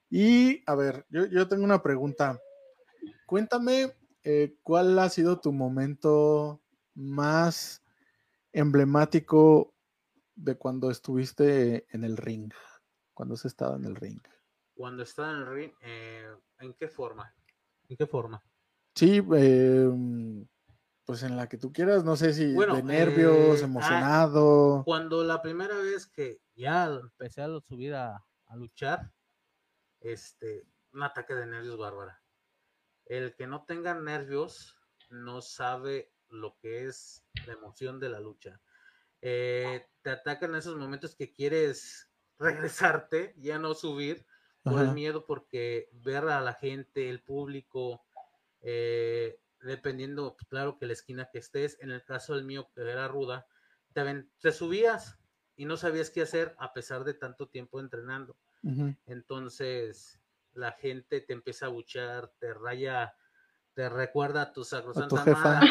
y 0.10 0.64
a 0.70 0.76
ver, 0.76 1.06
yo, 1.10 1.26
yo 1.26 1.48
tengo 1.48 1.64
una 1.64 1.82
pregunta. 1.82 2.40
Cuéntame 3.26 3.94
eh, 4.24 4.58
cuál 4.64 5.00
ha 5.00 5.10
sido 5.10 5.40
tu 5.40 5.52
momento 5.52 6.62
más 6.94 7.82
emblemático 8.52 9.74
de 10.36 10.56
cuando 10.56 10.92
estuviste 10.92 11.88
en 11.90 12.04
el 12.04 12.18
ring, 12.18 12.52
cuando 13.14 13.36
has 13.36 13.46
estado 13.46 13.76
en 13.76 13.86
el 13.86 13.96
ring. 13.96 14.20
cuando 14.74 15.04
está 15.04 15.30
en 15.32 15.38
el 15.38 15.48
ring, 15.48 15.72
eh, 15.82 16.28
¿en 16.60 16.74
qué 16.74 16.88
forma? 16.88 17.34
¿En 17.88 17.98
qué 17.98 18.08
forma? 18.08 18.42
Sí, 18.96 19.22
eh, 19.36 19.90
pues 21.10 21.24
en 21.24 21.36
la 21.36 21.50
que 21.50 21.58
tú 21.58 21.74
quieras, 21.74 22.04
no 22.04 22.16
sé 22.16 22.36
si 22.36 22.54
Bueno, 22.54 22.76
de 22.76 22.84
nervios, 22.84 23.36
eh, 23.36 23.62
ah, 23.64 23.66
emocionado. 23.66 24.84
Cuando 24.86 25.24
la 25.24 25.42
primera 25.42 25.76
vez 25.76 26.06
que 26.06 26.40
ya 26.54 26.86
empecé 26.86 27.42
a 27.42 27.48
subir 27.68 27.96
a, 27.96 28.24
a 28.46 28.56
luchar, 28.56 29.12
este, 30.02 30.68
un 30.94 31.02
ataque 31.02 31.34
de 31.34 31.48
nervios 31.48 31.80
bárbara. 31.80 32.22
El 33.08 33.34
que 33.34 33.48
no 33.48 33.66
tenga 33.66 33.96
nervios 33.96 34.78
no 35.10 35.42
sabe 35.42 36.14
lo 36.28 36.56
que 36.60 36.86
es 36.86 37.26
la 37.48 37.54
emoción 37.54 38.00
de 38.00 38.10
la 38.10 38.20
lucha. 38.20 38.62
Eh, 39.24 39.88
te 40.04 40.12
atacan 40.12 40.52
en 40.52 40.58
esos 40.58 40.78
momentos 40.78 41.16
que 41.16 41.34
quieres 41.34 42.08
regresarte, 42.38 43.34
ya 43.40 43.58
no 43.58 43.74
subir, 43.74 44.28
por 44.62 44.80
el 44.80 44.92
miedo, 44.92 45.26
porque 45.26 45.90
ver 45.92 46.26
a 46.26 46.40
la 46.40 46.54
gente, 46.54 47.10
el 47.10 47.24
público, 47.24 48.06
eh, 48.62 49.40
dependiendo, 49.62 50.36
pues, 50.36 50.48
claro 50.48 50.78
que 50.78 50.86
la 50.86 50.94
esquina 50.94 51.30
que 51.32 51.40
estés, 51.40 51.78
en 51.82 51.92
el 51.92 52.04
caso 52.04 52.36
del 52.36 52.46
mío, 52.46 52.70
que 52.76 52.82
era 52.90 53.08
ruda, 53.08 53.48
te, 53.94 54.02
aven- 54.02 54.32
te 54.42 54.52
subías 54.52 55.20
y 55.56 55.66
no 55.66 55.78
sabías 55.78 56.10
qué 56.12 56.22
hacer 56.22 56.56
a 56.60 56.74
pesar 56.74 57.04
de 57.04 57.14
tanto 57.14 57.50
tiempo 57.50 57.80
entrenando. 57.80 58.38
Ujú. 58.64 58.96
Entonces, 59.06 60.22
la 60.54 60.72
gente 60.74 61.22
te 61.22 61.34
empieza 61.34 61.68
a 61.68 61.70
buchar, 61.70 62.34
te 62.40 62.54
raya, 62.54 63.16
te 63.76 63.90
recuerda 63.90 64.44
a 64.44 64.54
tu 64.54 64.64
sacrosanta 64.66 65.26
jefa. 65.26 65.28
madre, 65.28 65.70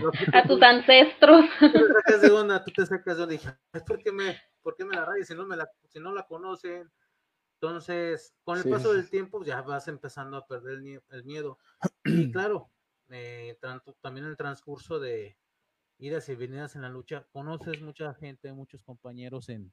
lo 0.00 0.12
que 0.18 0.26
A 0.32 0.46
tus 0.46 0.62
ancestros. 0.62 1.44
tú 1.70 1.78
te 1.78 1.86
sacas 1.92 2.22
de 2.22 2.30
onda, 2.30 2.64
tú 2.64 2.72
te 2.72 2.86
sacas 2.86 3.16
de 3.16 3.22
onda 3.22 3.34
y 3.34 3.38
dije, 3.38 3.56
"Ay, 3.72 3.80
¿por 3.86 3.98
qué 4.02 4.12
me, 4.12 4.40
por 4.62 4.76
qué 4.76 4.84
me 4.84 4.94
la 4.94 5.04
rayas 5.04 5.28
si 5.28 5.34
no, 5.34 5.46
me 5.46 5.56
la, 5.56 5.70
si 5.88 6.00
no 6.00 6.12
la 6.12 6.26
conocen? 6.26 6.90
Entonces, 7.60 8.34
con 8.44 8.58
el 8.58 8.62
Sí, 8.62 8.70
paso 8.70 8.92
del 8.94 9.10
tiempo 9.10 9.44
ya 9.44 9.62
vas 9.62 9.88
empezando 9.88 10.36
a 10.38 10.46
perder 10.46 10.78
el, 10.78 11.02
el 11.10 11.24
miedo. 11.24 11.58
Y 12.04 12.30
claro, 12.30 12.70
eh, 13.10 13.58
tanto, 13.60 13.94
también 14.00 14.26
en 14.26 14.32
el 14.32 14.36
transcurso 14.36 14.98
de 15.00 15.38
idas 15.98 16.28
y 16.28 16.34
venidas 16.36 16.76
en 16.76 16.82
la 16.82 16.88
lucha, 16.88 17.26
conoces 17.32 17.82
mucha 17.82 18.14
gente, 18.14 18.52
muchos 18.52 18.82
compañeros 18.82 19.48
en, 19.48 19.72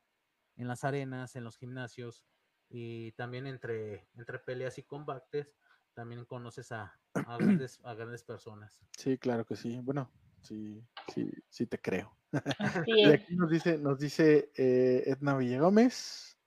en 0.55 0.67
las 0.67 0.83
arenas, 0.83 1.35
en 1.35 1.43
los 1.43 1.57
gimnasios 1.57 2.25
y 2.69 3.13
también 3.13 3.47
entre, 3.47 4.09
entre 4.15 4.39
peleas 4.39 4.77
y 4.77 4.83
combates, 4.83 5.55
también 5.93 6.25
conoces 6.25 6.71
a, 6.71 6.99
a 7.13 7.37
grandes, 7.37 7.79
a 7.83 7.93
grandes 7.93 8.23
personas. 8.23 8.83
Sí, 8.97 9.17
claro 9.17 9.45
que 9.45 9.55
sí. 9.55 9.79
Bueno, 9.81 10.11
sí, 10.41 10.83
sí, 11.13 11.31
sí 11.49 11.67
te 11.67 11.79
creo. 11.79 12.17
Y 12.87 13.09
aquí 13.09 13.35
nos 13.35 13.49
dice, 13.49 13.77
nos 13.77 13.99
dice 13.99 14.51
eh, 14.55 15.03
Edna 15.05 15.37
Villagómez. 15.37 16.37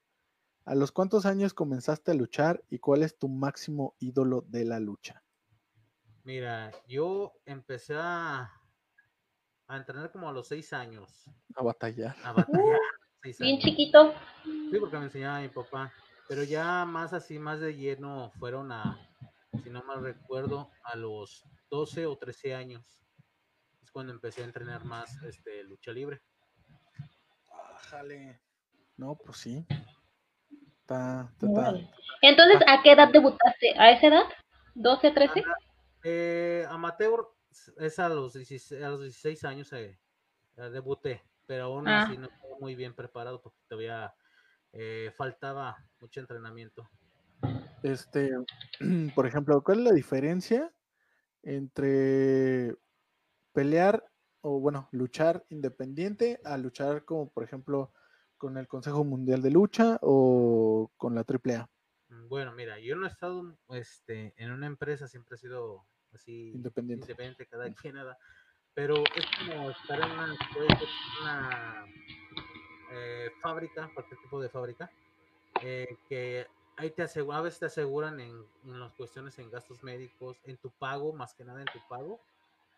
¿A 0.65 0.75
los 0.75 0.93
cuántos 0.93 1.27
años 1.27 1.55
comenzaste 1.55 2.13
a 2.13 2.15
luchar 2.15 2.65
y 2.71 2.79
cuál 2.79 3.03
es 3.03 3.19
tu 3.19 3.29
máximo 3.29 3.97
ídolo 3.99 4.45
de 4.49 4.65
la 4.65 4.81
lucha? 4.81 5.25
Mira, 6.25 6.71
yo 6.87 7.33
empecé 7.47 7.95
a, 7.97 8.53
a 9.69 9.77
entrenar 9.77 10.13
como 10.13 10.29
a 10.29 10.33
los 10.33 10.49
seis 10.49 10.73
años, 10.73 11.25
A 11.57 11.63
batallar. 11.63 12.15
a 12.25 12.33
batallar. 12.33 12.79
seis 13.23 13.39
Bien 13.39 13.59
chiquito. 13.59 14.15
Sí, 14.45 14.77
porque 14.79 14.99
me 14.99 15.05
enseñaba 15.05 15.41
mi 15.41 15.49
papá. 15.49 15.93
Pero 16.29 16.45
ya 16.45 16.85
más 16.85 17.13
así, 17.13 17.39
más 17.39 17.61
de 17.61 17.75
lleno, 17.75 18.31
fueron 18.39 18.71
a, 18.71 18.99
si 19.65 19.71
no 19.71 19.83
mal 19.83 20.03
recuerdo, 20.03 20.71
a 20.85 20.95
los 20.97 21.45
12 21.71 22.07
o 22.07 22.17
13 22.17 22.55
años. 22.55 22.85
Es 23.83 23.91
cuando 23.91 24.13
empecé 24.13 24.43
a 24.43 24.45
entrenar 24.45 24.85
más 24.85 25.21
este, 25.25 25.65
lucha 25.65 25.91
libre. 25.91 26.21
Ájale. 27.75 28.41
No, 28.97 29.17
pues 29.17 29.39
sí. 29.39 29.67
Órale. 30.89 31.91
Entonces, 32.23 32.61
¿a 32.67 32.83
qué 32.83 32.93
edad 32.93 33.09
debutaste? 33.13 33.79
¿A 33.79 33.91
esa 33.93 34.09
edad? 34.09 34.25
¿12, 34.75 35.15
13? 35.15 35.45
Eh, 36.03 36.65
amateur 36.69 37.27
es 37.79 37.99
a 37.99 38.09
los 38.09 38.33
16, 38.35 38.83
a 38.83 38.89
los 38.91 39.01
16 39.03 39.45
años 39.45 39.73
eh, 39.73 39.99
eh, 40.57 40.71
debuté, 40.71 41.23
pero 41.47 41.65
aún 41.65 41.89
Ah. 41.89 42.03
así 42.03 42.17
no 42.17 42.27
estaba 42.27 42.59
muy 42.61 42.75
bien 42.75 42.95
preparado 42.95 43.43
porque 43.43 43.59
todavía 43.69 44.15
eh, 44.73 45.13
faltaba 45.17 45.77
mucho 46.01 46.21
entrenamiento. 46.21 46.89
Este, 47.83 48.31
por 49.15 49.27
ejemplo, 49.27 49.63
¿cuál 49.63 49.79
es 49.81 49.85
la 49.85 49.93
diferencia 49.93 50.73
entre 51.43 52.77
pelear 53.53 54.05
o, 54.43 54.61
bueno, 54.61 54.89
luchar 54.93 55.45
independiente 55.49 56.41
a 56.45 56.57
luchar 56.57 57.05
como, 57.05 57.31
por 57.31 57.45
ejemplo, 57.45 57.93
con 58.39 58.57
el 58.57 58.69
Consejo 58.69 59.05
Mundial 59.05 59.43
de 59.43 59.51
Lucha 59.51 59.99
o 60.03 60.91
con 60.97 61.15
la 61.15 61.25
AAA? 61.25 61.69
Mm, 62.09 62.29
Bueno, 62.29 62.53
mira, 62.53 62.79
yo 62.79 62.97
no 62.97 63.07
he 63.07 63.09
estado 63.11 63.59
este, 63.71 64.35
en 64.37 64.53
una 64.53 64.67
empresa, 64.67 65.09
siempre 65.09 65.35
he 65.35 65.39
sido 65.39 65.87
así 66.13 66.51
Independiente. 66.53 67.05
independiente 67.05 67.47
cada 67.47 67.73
quien 67.75 67.95
nada, 67.95 68.19
pero 68.75 68.95
es 69.15 69.27
como 69.39 69.71
estar 69.71 70.01
en 70.01 70.11
una, 70.13 70.39
una 71.21 71.87
eh, 72.93 73.31
fábrica, 73.41 73.91
cualquier 73.95 74.21
tipo 74.21 74.41
de 74.41 74.49
fábrica, 74.49 74.91
eh, 75.63 75.97
que 76.09 76.47
ahí 76.77 76.91
te 76.91 77.03
aseguran, 77.03 77.41
a 77.41 77.43
veces 77.43 77.61
te 77.61 77.67
aseguran 77.67 78.21
en, 78.21 78.37
en 78.65 78.81
las 78.81 78.95
cuestiones 78.95 79.39
en 79.39 79.51
gastos 79.51 79.83
médicos, 79.83 80.39
en 80.45 80.57
tu 80.59 80.71
pago, 80.71 81.13
más 81.13 81.35
que 81.35 81.45
nada 81.45 81.61
en 81.61 81.67
tu 81.67 81.81
pago, 81.89 82.21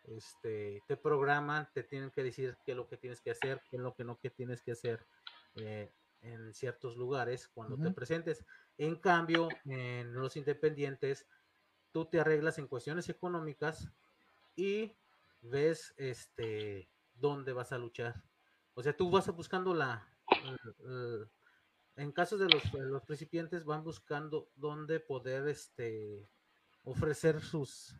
este, 0.04 0.82
te 0.88 0.96
programan, 0.96 1.68
te 1.72 1.84
tienen 1.84 2.10
que 2.10 2.24
decir 2.24 2.56
qué 2.64 2.72
es 2.72 2.76
lo 2.76 2.88
que 2.88 2.96
tienes 2.96 3.20
que 3.20 3.30
hacer, 3.30 3.62
qué 3.70 3.76
es 3.76 3.82
lo 3.82 3.94
que 3.94 4.04
no 4.04 4.18
que 4.18 4.30
tienes 4.30 4.62
que 4.62 4.72
hacer 4.72 5.06
eh, 5.56 5.92
en 6.22 6.54
ciertos 6.54 6.96
lugares 6.96 7.48
cuando 7.48 7.76
te 7.76 7.88
Ujú. 7.88 7.94
presentes. 7.94 8.44
En 8.78 8.96
cambio, 8.96 9.48
en 9.64 10.12
los 10.14 10.36
independientes, 10.36 11.26
tú 11.92 12.06
te 12.06 12.20
arreglas 12.20 12.58
en 12.58 12.68
cuestiones 12.68 13.08
económicas 13.08 13.92
y 14.56 14.96
ves 15.42 15.94
este 15.96 16.90
dónde 17.14 17.52
vas 17.52 17.72
a 17.72 17.78
luchar. 17.78 18.24
O 18.74 18.82
sea, 18.82 18.96
tú 18.96 19.10
vas 19.10 19.28
buscando 19.34 19.74
la, 19.74 20.08
el- 20.42 20.86
el- 20.86 21.30
en 21.96 22.12
casos 22.12 22.40
de 22.40 22.48
los, 22.48 22.72
los 22.72 23.04
principiantes 23.04 23.64
van 23.64 23.84
buscando 23.84 24.50
dónde 24.56 25.00
poder 25.00 25.46
este 25.48 26.30
ofrecer 26.84 27.40
sus 27.42 27.94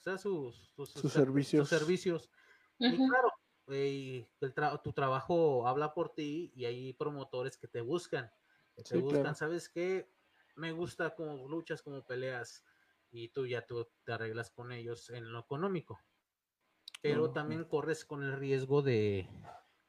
o 0.00 0.02
sea, 0.02 0.18
sus, 0.18 0.56
sus, 0.74 0.90
Sus 0.90 1.00
sus 1.02 1.12
servicios. 1.12 1.68
servicios. 1.68 2.30
Y 2.78 2.94
Ujú. 2.94 3.08
claro, 3.08 3.28
eh, 3.68 3.88
y 3.88 4.28
el 4.40 4.54
tra- 4.54 4.82
tu 4.82 4.92
trabajo 4.92 5.66
habla 5.68 5.94
por 5.94 6.14
ti 6.14 6.52
y 6.56 6.64
hay 6.64 6.92
promotores 6.94 7.56
que 7.56 7.68
te 7.68 7.80
buscan. 7.80 8.32
que 8.74 8.82
te 8.82 8.96
Sí, 8.96 9.00
buscan, 9.00 9.22
claro. 9.22 9.34
¿sabes 9.36 9.68
qué? 9.68 10.12
Me 10.56 10.72
gusta 10.72 11.14
cómo 11.14 11.48
luchas, 11.48 11.82
cómo 11.82 12.04
peleas 12.04 12.64
y 13.12 13.28
tú 13.28 13.46
ya 13.46 13.64
tú 13.66 13.86
te 14.04 14.12
arreglas 14.12 14.50
con 14.50 14.72
ellos 14.72 15.10
en 15.10 15.30
lo 15.30 15.40
económico. 15.40 16.00
Pero 17.02 17.32
también 17.32 17.64
corres 17.64 18.04
con 18.04 18.22
el 18.22 18.32
riesgo 18.32 18.82
de 18.82 19.28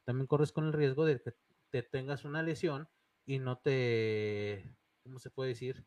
también 0.04 0.28
corres 0.28 0.52
con 0.52 0.66
el 0.66 0.74
riesgo 0.74 1.06
de 1.06 1.22
que 1.22 1.34
te 1.70 1.84
tengas 1.84 2.26
una 2.26 2.44
lesión 2.44 2.90
y 3.26 3.40
no 3.40 3.60
te 3.60 4.76
¿cómo 5.04 5.20
se 5.20 5.30
puede 5.30 5.50
decir? 5.50 5.86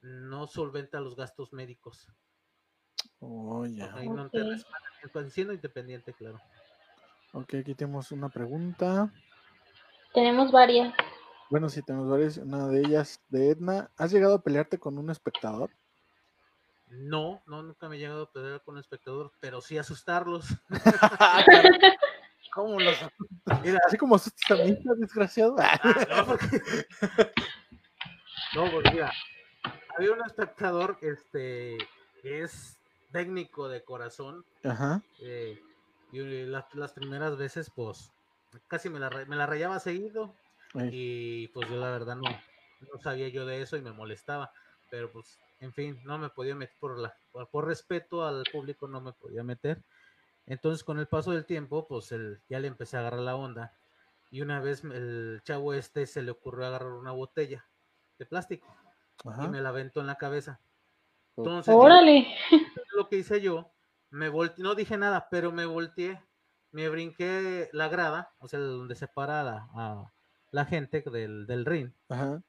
No 0.00 0.46
solventa 0.46 1.00
los 1.00 1.16
gastos 1.16 1.52
médicos. 1.52 2.08
Oh, 3.20 3.64
ya. 3.66 3.94
Ahí 3.94 4.08
no 4.08 4.28
te 4.28 4.42
respaldan, 4.42 5.30
siendo 5.30 5.54
independiente, 5.54 6.12
claro. 6.12 6.40
Ok, 7.32 7.54
aquí 7.54 7.74
tenemos 7.74 8.10
una 8.10 8.28
pregunta. 8.28 9.12
Tenemos 10.12 10.50
varias. 10.50 10.92
Bueno, 11.50 11.68
sí, 11.68 11.82
tenemos 11.82 12.10
varias. 12.10 12.36
Una 12.38 12.66
de 12.66 12.80
ellas 12.80 13.22
de 13.28 13.50
Edna. 13.50 13.90
¿Has 13.96 14.12
llegado 14.12 14.34
a 14.34 14.42
pelearte 14.42 14.78
con 14.78 14.98
un 14.98 15.08
espectador? 15.08 15.70
No, 16.92 17.42
no, 17.46 17.62
nunca 17.62 17.88
me 17.88 17.96
he 17.96 17.98
llegado 17.98 18.24
a 18.24 18.32
pelear 18.32 18.62
con 18.62 18.74
un 18.74 18.80
espectador, 18.80 19.32
pero 19.40 19.60
sí 19.60 19.78
asustarlos. 19.78 20.46
¿Cómo 22.52 22.78
los 22.78 22.96
Mira, 23.62 23.78
Así 23.86 23.96
como 23.96 24.16
asustas 24.16 24.60
a 24.60 24.64
hija, 24.64 24.92
desgraciado. 24.98 25.56
ah, 25.58 25.80
no, 26.10 26.26
porque... 26.26 26.60
no, 28.54 28.70
porque 28.70 28.90
mira, 28.90 29.12
había 29.96 30.12
un 30.12 30.20
espectador 30.26 30.98
este, 31.00 31.78
que 32.20 32.42
es 32.42 32.78
técnico 33.10 33.68
de 33.68 33.82
corazón 33.82 34.44
Ajá. 34.62 35.02
eh, 35.20 35.62
y 36.12 36.20
las, 36.44 36.66
las 36.74 36.92
primeras 36.92 37.38
veces, 37.38 37.70
pues, 37.74 38.12
casi 38.68 38.90
me 38.90 39.00
la, 39.00 39.08
me 39.26 39.36
la 39.36 39.46
rayaba 39.46 39.80
seguido 39.80 40.34
y 40.74 41.48
pues 41.48 41.68
yo 41.70 41.76
la 41.76 41.90
verdad 41.90 42.16
no, 42.16 42.28
no 42.28 43.00
sabía 43.00 43.28
yo 43.28 43.46
de 43.46 43.62
eso 43.62 43.78
y 43.78 43.82
me 43.82 43.92
molestaba, 43.92 44.52
pero 44.90 45.10
pues, 45.10 45.38
en 45.62 45.72
fin, 45.72 46.00
no 46.04 46.18
me 46.18 46.28
podía 46.28 46.54
meter 46.56 46.76
por, 46.80 46.98
la, 46.98 47.14
por, 47.30 47.48
por 47.48 47.66
respeto 47.66 48.26
al 48.26 48.42
público, 48.50 48.88
no 48.88 49.00
me 49.00 49.12
podía 49.12 49.44
meter. 49.44 49.82
Entonces, 50.44 50.82
con 50.82 50.98
el 50.98 51.06
paso 51.06 51.30
del 51.30 51.46
tiempo, 51.46 51.86
pues 51.86 52.10
el, 52.10 52.40
ya 52.48 52.58
le 52.58 52.66
empecé 52.66 52.96
a 52.96 53.00
agarrar 53.00 53.20
la 53.20 53.36
onda. 53.36 53.72
Y 54.32 54.40
una 54.40 54.60
vez 54.60 54.82
el 54.82 55.40
chavo 55.44 55.72
este 55.72 56.06
se 56.06 56.20
le 56.22 56.32
ocurrió 56.32 56.66
agarrar 56.66 56.92
una 56.92 57.12
botella 57.12 57.64
de 58.18 58.26
plástico 58.26 58.66
y 59.24 59.28
Ajá. 59.28 59.46
me 59.46 59.60
la 59.60 59.68
aventó 59.68 60.00
en 60.00 60.08
la 60.08 60.16
cabeza. 60.16 60.58
Entonces, 61.36 61.72
yo- 61.72 61.78
Órale. 61.78 62.26
lo 62.96 63.08
que 63.08 63.18
hice 63.18 63.40
yo, 63.40 63.70
me 64.10 64.28
volteé, 64.28 64.64
no 64.64 64.74
dije 64.74 64.96
nada, 64.96 65.28
pero 65.30 65.52
me 65.52 65.64
volteé, 65.64 66.20
me 66.72 66.88
brinqué 66.88 67.68
la 67.72 67.88
grada, 67.88 68.32
o 68.40 68.48
sea, 68.48 68.58
donde 68.58 68.96
separa 68.96 69.42
la, 69.44 69.68
a 69.74 70.12
la 70.50 70.64
gente 70.64 71.02
del, 71.02 71.46
del 71.46 71.64
ring, 71.64 71.92
Ajá. 72.08 72.42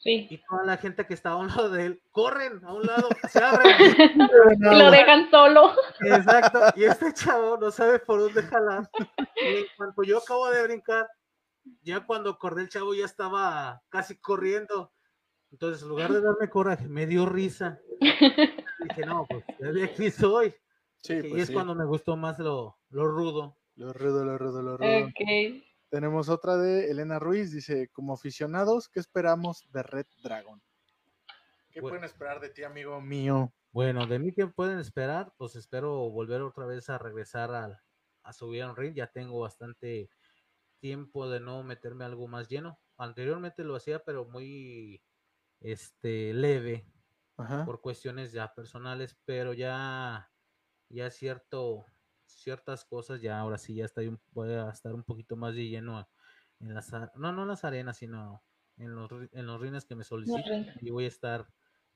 Sí. 0.00 0.26
Y 0.30 0.38
toda 0.38 0.64
la 0.64 0.78
gente 0.78 1.06
que 1.06 1.12
estaba 1.12 1.36
a 1.36 1.38
un 1.38 1.48
lado 1.48 1.68
de 1.68 1.84
él, 1.84 2.02
corren 2.10 2.64
a 2.64 2.72
un 2.72 2.82
lado, 2.86 3.08
se 3.28 3.38
abren. 3.44 3.76
Y 4.72 4.78
lo 4.78 4.90
dejan 4.90 5.30
solo. 5.30 5.74
Exacto. 6.00 6.58
Y 6.74 6.84
este 6.84 7.12
chavo 7.12 7.58
no 7.58 7.70
sabe 7.70 7.98
por 7.98 8.18
dónde 8.18 8.42
jalar. 8.42 8.88
Y 9.36 9.58
en 9.58 9.66
cuanto 9.76 10.02
yo 10.02 10.18
acabo 10.18 10.48
de 10.50 10.62
brincar, 10.62 11.06
ya 11.82 12.00
cuando 12.00 12.38
corrí 12.38 12.62
el 12.62 12.70
chavo 12.70 12.94
ya 12.94 13.04
estaba 13.04 13.82
casi 13.90 14.18
corriendo. 14.18 14.90
Entonces, 15.52 15.82
en 15.82 15.88
lugar 15.90 16.10
de 16.10 16.22
darme 16.22 16.48
coraje, 16.48 16.88
me 16.88 17.06
dio 17.06 17.26
risa. 17.26 17.78
Dije, 18.00 19.06
no, 19.06 19.26
pues 19.28 19.44
ya 19.58 19.70
de 19.70 19.84
aquí 19.84 20.10
soy. 20.10 20.54
Sí, 21.02 21.16
Dije, 21.16 21.28
y 21.28 21.30
pues 21.30 21.42
es 21.42 21.48
sí. 21.48 21.54
cuando 21.54 21.74
me 21.74 21.84
gustó 21.84 22.16
más 22.16 22.38
lo, 22.38 22.78
lo 22.88 23.06
rudo. 23.06 23.58
Lo 23.74 23.92
rudo, 23.92 24.24
lo 24.24 24.38
rudo, 24.38 24.62
lo 24.62 24.76
rudo. 24.78 25.06
Ok. 25.06 25.62
Tenemos 25.90 26.28
otra 26.28 26.56
de 26.56 26.90
Elena 26.90 27.18
Ruiz, 27.18 27.50
dice, 27.52 27.88
como 27.88 28.14
aficionados, 28.14 28.88
¿qué 28.88 29.00
esperamos 29.00 29.68
de 29.72 29.82
Red 29.82 30.06
Dragon? 30.22 30.62
¿Qué 31.70 31.80
Bueno. 31.80 31.98
pueden 31.98 32.04
esperar 32.04 32.40
de 32.40 32.50
ti, 32.50 32.62
amigo 32.62 33.00
mío? 33.00 33.52
Bueno, 33.72 34.06
de 34.06 34.18
mí, 34.18 34.32
¿qué 34.32 34.46
pueden 34.48 34.78
esperar? 34.78 35.32
Pues 35.36 35.54
espero 35.56 36.10
volver 36.10 36.42
otra 36.42 36.66
vez 36.66 36.88
a 36.90 36.98
regresar 36.98 37.52
al, 37.54 37.80
a 38.22 38.32
subir 38.32 38.62
a 38.62 38.70
un 38.70 38.76
ring. 38.76 38.94
Ya 38.94 39.06
tengo 39.08 39.40
bastante 39.40 40.10
tiempo 40.80 41.28
de 41.30 41.40
no 41.40 41.62
meterme 41.64 42.04
a 42.04 42.08
algo 42.08 42.28
más 42.28 42.48
lleno. 42.48 42.80
Anteriormente 42.96 43.64
lo 43.64 43.76
hacía, 43.76 44.04
pero 44.04 44.26
muy 44.26 45.02
este, 45.60 46.34
leve 46.34 46.86
Ajá. 47.36 47.60
por 47.64 47.80
cuestiones 47.80 48.32
ya 48.32 48.54
personales, 48.54 49.18
pero 49.24 49.54
ya, 49.54 50.32
ya 50.88 51.10
cierto, 51.10 51.86
ciertas 52.38 52.84
cosas, 52.84 53.20
ya 53.20 53.38
ahora 53.38 53.58
sí 53.58 53.74
ya 53.74 53.84
estoy, 53.84 54.08
un- 54.08 54.20
voy 54.32 54.52
a 54.52 54.70
estar 54.70 54.94
un 54.94 55.02
poquito 55.04 55.36
más 55.36 55.54
de 55.54 55.68
lleno 55.68 56.08
en 56.60 56.74
las, 56.74 56.92
no, 57.16 57.32
no 57.32 57.42
en 57.42 57.48
las 57.48 57.64
arenas, 57.64 57.96
sino 57.98 58.42
en 58.76 58.94
los, 58.94 59.10
en 59.32 59.46
los 59.46 59.60
rines 59.60 59.84
que 59.84 59.94
me 59.96 60.04
solicitan 60.04 60.66
y 60.80 60.90
voy 60.90 61.04
a 61.04 61.08
estar 61.08 61.46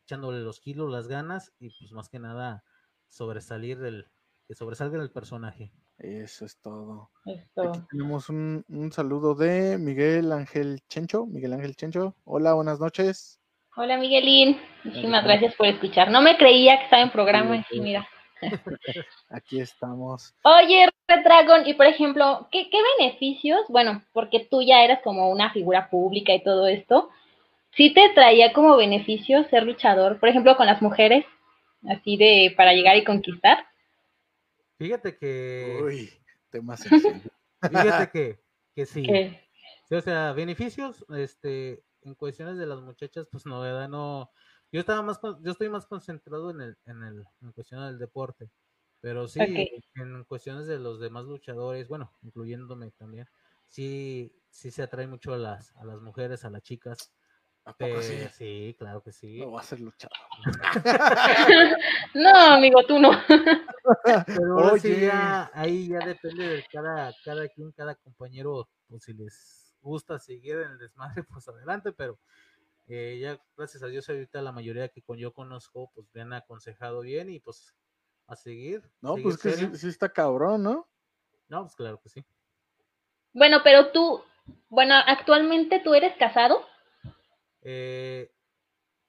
echándole 0.04 0.40
los 0.40 0.60
kilos, 0.60 0.90
las 0.90 1.08
ganas 1.08 1.52
y 1.58 1.70
pues 1.78 1.92
más 1.92 2.08
que 2.08 2.18
nada 2.18 2.62
sobresalir 3.08 3.78
del, 3.78 4.06
que 4.46 4.54
sobresalga 4.54 5.00
el 5.02 5.10
personaje. 5.10 5.72
Eso 5.98 6.44
es 6.44 6.58
todo. 6.60 7.10
Esto. 7.24 7.62
Aquí 7.70 7.80
tenemos 7.90 8.28
un, 8.28 8.64
un 8.68 8.90
saludo 8.92 9.34
de 9.34 9.78
Miguel 9.78 10.32
Ángel 10.32 10.80
Chencho. 10.88 11.24
Miguel 11.26 11.52
Ángel 11.52 11.76
Chencho. 11.76 12.16
Hola, 12.24 12.52
buenas 12.54 12.80
noches. 12.80 13.40
Hola 13.76 13.96
Miguelín, 13.96 14.60
muchísimas 14.84 15.24
gracias 15.24 15.54
por 15.56 15.66
escuchar. 15.66 16.10
No 16.10 16.20
me 16.22 16.36
creía 16.36 16.76
que 16.78 16.84
estaba 16.84 17.02
en 17.02 17.10
programa, 17.10 17.56
Sí, 17.56 17.64
y 17.70 17.74
sí. 17.76 17.80
mira. 17.80 18.06
Aquí 19.30 19.60
estamos. 19.60 20.34
Oye, 20.42 20.88
Red 21.08 21.24
Dragon, 21.24 21.66
y 21.66 21.74
por 21.74 21.86
ejemplo, 21.86 22.48
¿qué, 22.50 22.68
qué 22.70 22.78
beneficios? 22.98 23.60
Bueno, 23.68 24.02
porque 24.12 24.46
tú 24.50 24.62
ya 24.62 24.84
eras 24.84 25.00
como 25.02 25.30
una 25.30 25.52
figura 25.52 25.90
pública 25.90 26.34
y 26.34 26.42
todo 26.42 26.66
esto, 26.66 27.10
¿sí 27.76 27.92
te 27.92 28.10
traía 28.14 28.52
como 28.52 28.76
beneficios 28.76 29.46
ser 29.48 29.64
luchador? 29.64 30.20
Por 30.20 30.28
ejemplo, 30.28 30.56
con 30.56 30.66
las 30.66 30.82
mujeres, 30.82 31.24
así 31.88 32.16
de 32.16 32.54
para 32.56 32.72
llegar 32.72 32.96
y 32.96 33.04
conquistar. 33.04 33.66
Fíjate 34.78 35.16
que, 35.16 35.80
Uy, 35.82 36.10
tema 36.50 36.76
sensible. 36.76 37.22
fíjate 37.62 38.10
que, 38.10 38.38
que 38.74 38.86
sí. 38.86 39.02
Que- 39.02 39.44
Sí, 39.88 39.94
o 39.96 40.00
sea, 40.00 40.32
beneficios, 40.32 41.04
este, 41.14 41.82
en 42.02 42.14
cuestiones 42.14 42.56
de 42.56 42.64
las 42.66 42.80
muchachas, 42.80 43.26
pues 43.30 43.44
no, 43.44 43.60
¿verdad? 43.60 43.86
No, 43.86 44.30
yo 44.74 44.80
estaba 44.80 45.02
más, 45.02 45.18
con- 45.20 45.40
yo 45.44 45.52
estoy 45.52 45.68
más 45.68 45.86
concentrado 45.86 46.50
en 46.50 46.60
el, 46.60 46.76
en 46.86 47.02
el, 47.04 47.24
en 47.42 47.52
cuestiones 47.52 47.90
del 47.90 47.98
deporte, 48.00 48.50
pero 49.00 49.28
sí, 49.28 49.40
Ok. 49.40 49.84
en 49.94 50.24
cuestiones 50.24 50.66
de 50.66 50.80
los 50.80 50.98
demás 50.98 51.26
luchadores, 51.26 51.86
bueno, 51.86 52.10
incluyéndome 52.22 52.90
también, 52.90 53.24
sí, 53.68 54.34
sí 54.50 54.72
se 54.72 54.82
atrae 54.82 55.06
mucho 55.06 55.32
a 55.32 55.38
las, 55.38 55.76
a 55.76 55.84
las 55.84 56.00
mujeres, 56.00 56.44
a 56.44 56.50
las 56.50 56.62
chicas, 56.62 57.12
¿A 57.64 57.72
poco 57.72 58.02
sí? 58.02 58.14
eh, 58.14 58.28
sí, 58.32 58.74
claro 58.76 59.00
que 59.00 59.12
sí, 59.12 59.38
No 59.38 59.52
va 59.52 59.60
a 59.60 59.62
ser 59.62 59.78
luchador. 59.78 60.16
No, 62.14 62.30
amigo, 62.54 62.82
tú 62.88 62.98
no. 62.98 63.10
pero 64.26 64.58
ahora 64.58 64.78
sí 64.80 65.00
ya, 65.00 65.50
ahí 65.54 65.88
ya 65.88 66.00
depende 66.00 66.42
de 66.48 66.64
cada, 66.72 67.12
cada 67.24 67.48
quien, 67.48 67.70
cada 67.72 67.94
compañero, 67.94 68.68
pues 68.88 69.04
si 69.04 69.12
les 69.14 69.72
gusta 69.82 70.18
seguir 70.18 70.56
en 70.56 70.72
el 70.72 70.78
desmadre, 70.78 71.22
pues 71.32 71.46
adelante, 71.48 71.92
pero 71.92 72.18
eh, 72.86 73.18
ya 73.20 73.40
gracias 73.56 73.82
a 73.82 73.86
Dios 73.86 74.08
ahorita 74.08 74.42
la 74.42 74.52
mayoría 74.52 74.88
que 74.88 75.02
con 75.02 75.18
yo 75.18 75.32
conozco, 75.32 75.90
pues 75.94 76.06
me 76.12 76.20
han 76.20 76.32
aconsejado 76.32 77.00
bien 77.00 77.30
y 77.30 77.40
pues 77.40 77.74
a 78.26 78.36
seguir. 78.36 78.82
No, 79.00 79.14
seguir 79.14 79.22
pues 79.24 79.42
que 79.42 79.76
sí 79.76 79.88
está 79.88 80.08
cabrón, 80.08 80.62
¿no? 80.62 80.88
No, 81.48 81.62
pues 81.62 81.74
claro 81.76 82.00
que 82.02 82.08
sí. 82.08 82.24
Bueno, 83.32 83.60
pero 83.64 83.90
tú, 83.90 84.22
bueno, 84.68 84.94
actualmente 85.06 85.80
tú 85.80 85.94
eres 85.94 86.16
casado. 86.16 86.66
Eh, 87.62 88.30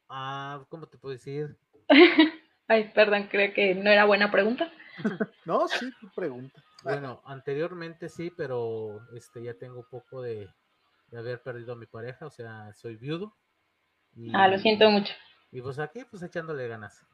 ah, 0.09 0.65
¿cómo 0.69 0.87
te 0.87 0.97
puedo 0.97 1.13
decir? 1.13 1.57
Ay, 2.67 2.91
perdón, 2.93 3.27
creo 3.29 3.53
que 3.53 3.75
no 3.75 3.89
era 3.89 4.05
buena 4.05 4.31
pregunta. 4.31 4.71
No, 5.45 5.67
sí, 5.67 5.91
tu 5.99 6.09
pregunta. 6.15 6.63
Bueno, 6.83 7.21
anteriormente 7.25 8.09
sí, 8.09 8.31
pero 8.35 9.01
este 9.13 9.43
ya 9.43 9.53
tengo 9.53 9.87
poco 9.87 10.23
de, 10.23 10.49
de 11.07 11.17
haber 11.19 11.43
perdido 11.43 11.73
a 11.73 11.75
mi 11.75 11.85
pareja, 11.85 12.25
o 12.25 12.31
sea, 12.31 12.73
soy 12.73 12.95
viudo. 12.95 13.35
Y, 14.15 14.31
Ah, 14.33 14.47
lo 14.47 14.57
siento 14.59 14.89
mucho. 14.89 15.13
Y 15.51 15.61
pues 15.61 15.79
aquí, 15.79 16.03
pues 16.09 16.23
echándole 16.23 16.67
ganas. 16.67 17.05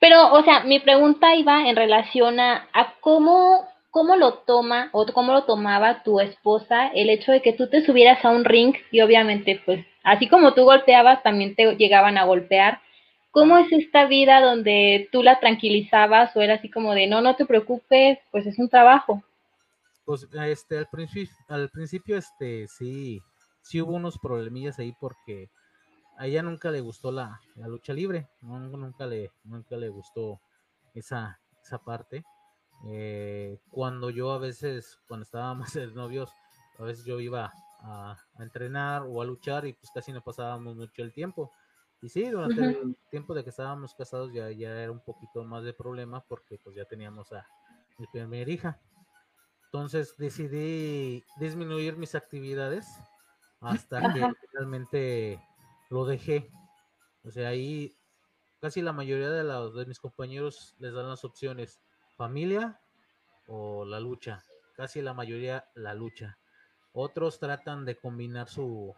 Pero, 0.00 0.32
o 0.32 0.42
sea, 0.42 0.64
mi 0.64 0.80
pregunta 0.80 1.34
iba 1.34 1.68
en 1.68 1.76
relación 1.76 2.40
a, 2.40 2.68
a 2.72 2.94
cómo, 3.00 3.68
cómo 3.90 4.16
lo 4.16 4.34
toma 4.34 4.88
o 4.92 5.04
cómo 5.06 5.32
lo 5.32 5.44
tomaba 5.44 6.02
tu 6.02 6.20
esposa 6.20 6.88
el 6.88 7.10
hecho 7.10 7.32
de 7.32 7.42
que 7.42 7.52
tú 7.52 7.68
te 7.68 7.84
subieras 7.84 8.24
a 8.24 8.30
un 8.30 8.44
ring 8.44 8.74
y 8.90 9.00
obviamente, 9.02 9.60
pues, 9.64 9.84
así 10.02 10.28
como 10.28 10.54
tú 10.54 10.64
golpeabas, 10.64 11.22
también 11.22 11.54
te 11.54 11.76
llegaban 11.76 12.16
a 12.16 12.24
golpear. 12.24 12.80
¿Cómo 13.30 13.58
es 13.58 13.70
esta 13.70 14.06
vida 14.06 14.40
donde 14.40 15.08
tú 15.12 15.22
la 15.22 15.38
tranquilizabas 15.38 16.34
o 16.34 16.40
era 16.40 16.54
así 16.54 16.68
como 16.68 16.94
de, 16.94 17.06
no, 17.06 17.20
no 17.20 17.36
te 17.36 17.44
preocupes, 17.44 18.18
pues 18.32 18.46
es 18.46 18.58
un 18.58 18.68
trabajo? 18.68 19.22
Pues 20.04 20.26
este 20.32 20.78
al 20.78 20.88
principio, 20.88 21.32
al 21.48 21.68
principio 21.68 22.16
este 22.16 22.66
sí, 22.66 23.20
sí 23.62 23.80
hubo 23.80 23.92
unos 23.92 24.18
problemillas 24.18 24.78
ahí 24.80 24.92
porque 24.98 25.48
a 26.20 26.26
ella 26.26 26.42
nunca 26.42 26.70
le 26.70 26.82
gustó 26.82 27.10
la, 27.10 27.40
la 27.56 27.66
lucha 27.66 27.94
libre, 27.94 28.28
no, 28.42 28.60
nunca 28.60 29.06
le, 29.06 29.32
nunca 29.42 29.74
le 29.78 29.88
gustó 29.88 30.38
esa, 30.92 31.40
esa 31.62 31.78
parte. 31.78 32.22
Eh, 32.86 33.58
cuando 33.70 34.10
yo 34.10 34.30
a 34.32 34.38
veces, 34.38 34.98
cuando 35.08 35.24
estábamos 35.24 35.72
de 35.72 35.86
novios, 35.86 36.30
a 36.78 36.84
veces 36.84 37.06
yo 37.06 37.20
iba 37.20 37.50
a, 37.80 38.18
a 38.34 38.42
entrenar 38.42 39.04
o 39.08 39.22
a 39.22 39.24
luchar 39.24 39.64
y 39.64 39.72
pues 39.72 39.90
casi 39.94 40.12
no 40.12 40.20
pasábamos 40.20 40.76
mucho 40.76 41.00
el 41.02 41.10
tiempo. 41.14 41.52
Y 42.02 42.10
sí, 42.10 42.28
durante 42.28 42.60
el 42.60 42.96
tiempo 43.10 43.32
de 43.32 43.42
que 43.42 43.48
estábamos 43.48 43.94
casados 43.94 44.30
ya, 44.30 44.50
ya 44.50 44.78
era 44.78 44.92
un 44.92 45.00
poquito 45.00 45.42
más 45.44 45.64
de 45.64 45.72
problema 45.72 46.22
porque 46.28 46.58
pues 46.62 46.76
ya 46.76 46.84
teníamos 46.84 47.32
a 47.32 47.46
mi 47.98 48.06
primera 48.08 48.50
hija. 48.50 48.78
Entonces 49.64 50.14
decidí 50.18 51.24
disminuir 51.38 51.96
mis 51.96 52.14
actividades 52.14 52.86
hasta 53.62 54.12
que 54.12 54.20
Ajá. 54.20 54.34
Lo 55.90 56.04
dejé. 56.06 56.50
O 57.24 57.30
sea, 57.30 57.48
ahí 57.48 57.94
casi 58.60 58.80
la 58.80 58.92
mayoría 58.92 59.30
de, 59.30 59.44
los 59.44 59.74
de 59.74 59.86
mis 59.86 59.98
compañeros 60.00 60.74
les 60.78 60.94
dan 60.94 61.08
las 61.08 61.24
opciones 61.24 61.80
familia 62.16 62.80
o 63.46 63.84
la 63.84 64.00
lucha. 64.00 64.42
Casi 64.74 65.02
la 65.02 65.12
mayoría 65.14 65.64
la 65.74 65.94
lucha. 65.94 66.38
Otros 66.92 67.38
tratan 67.38 67.84
de 67.84 67.96
combinar 67.96 68.48
su 68.48 68.94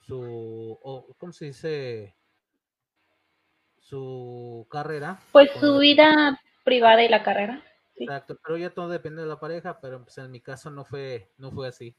su 0.00 0.78
o, 0.82 1.14
¿cómo 1.18 1.32
se 1.32 1.46
dice? 1.46 2.16
su 3.78 4.66
carrera 4.70 5.18
Pues 5.32 5.50
su 5.52 5.74
el- 5.74 5.80
vida 5.80 6.40
privada 6.64 7.02
y 7.04 7.08
la 7.08 7.22
carrera. 7.22 7.62
sí. 7.94 8.04
Exacto, 8.04 8.38
pero 8.42 8.56
ya 8.56 8.70
todo 8.70 8.88
depende 8.88 9.20
de 9.22 9.28
la 9.28 9.38
pareja, 9.38 9.78
pero 9.80 10.02
pues, 10.02 10.16
en 10.18 10.30
mi 10.30 10.40
caso 10.40 10.70
no 10.70 10.84
fue, 10.86 11.30
no 11.36 11.50
fue 11.52 11.68
así. 11.68 11.94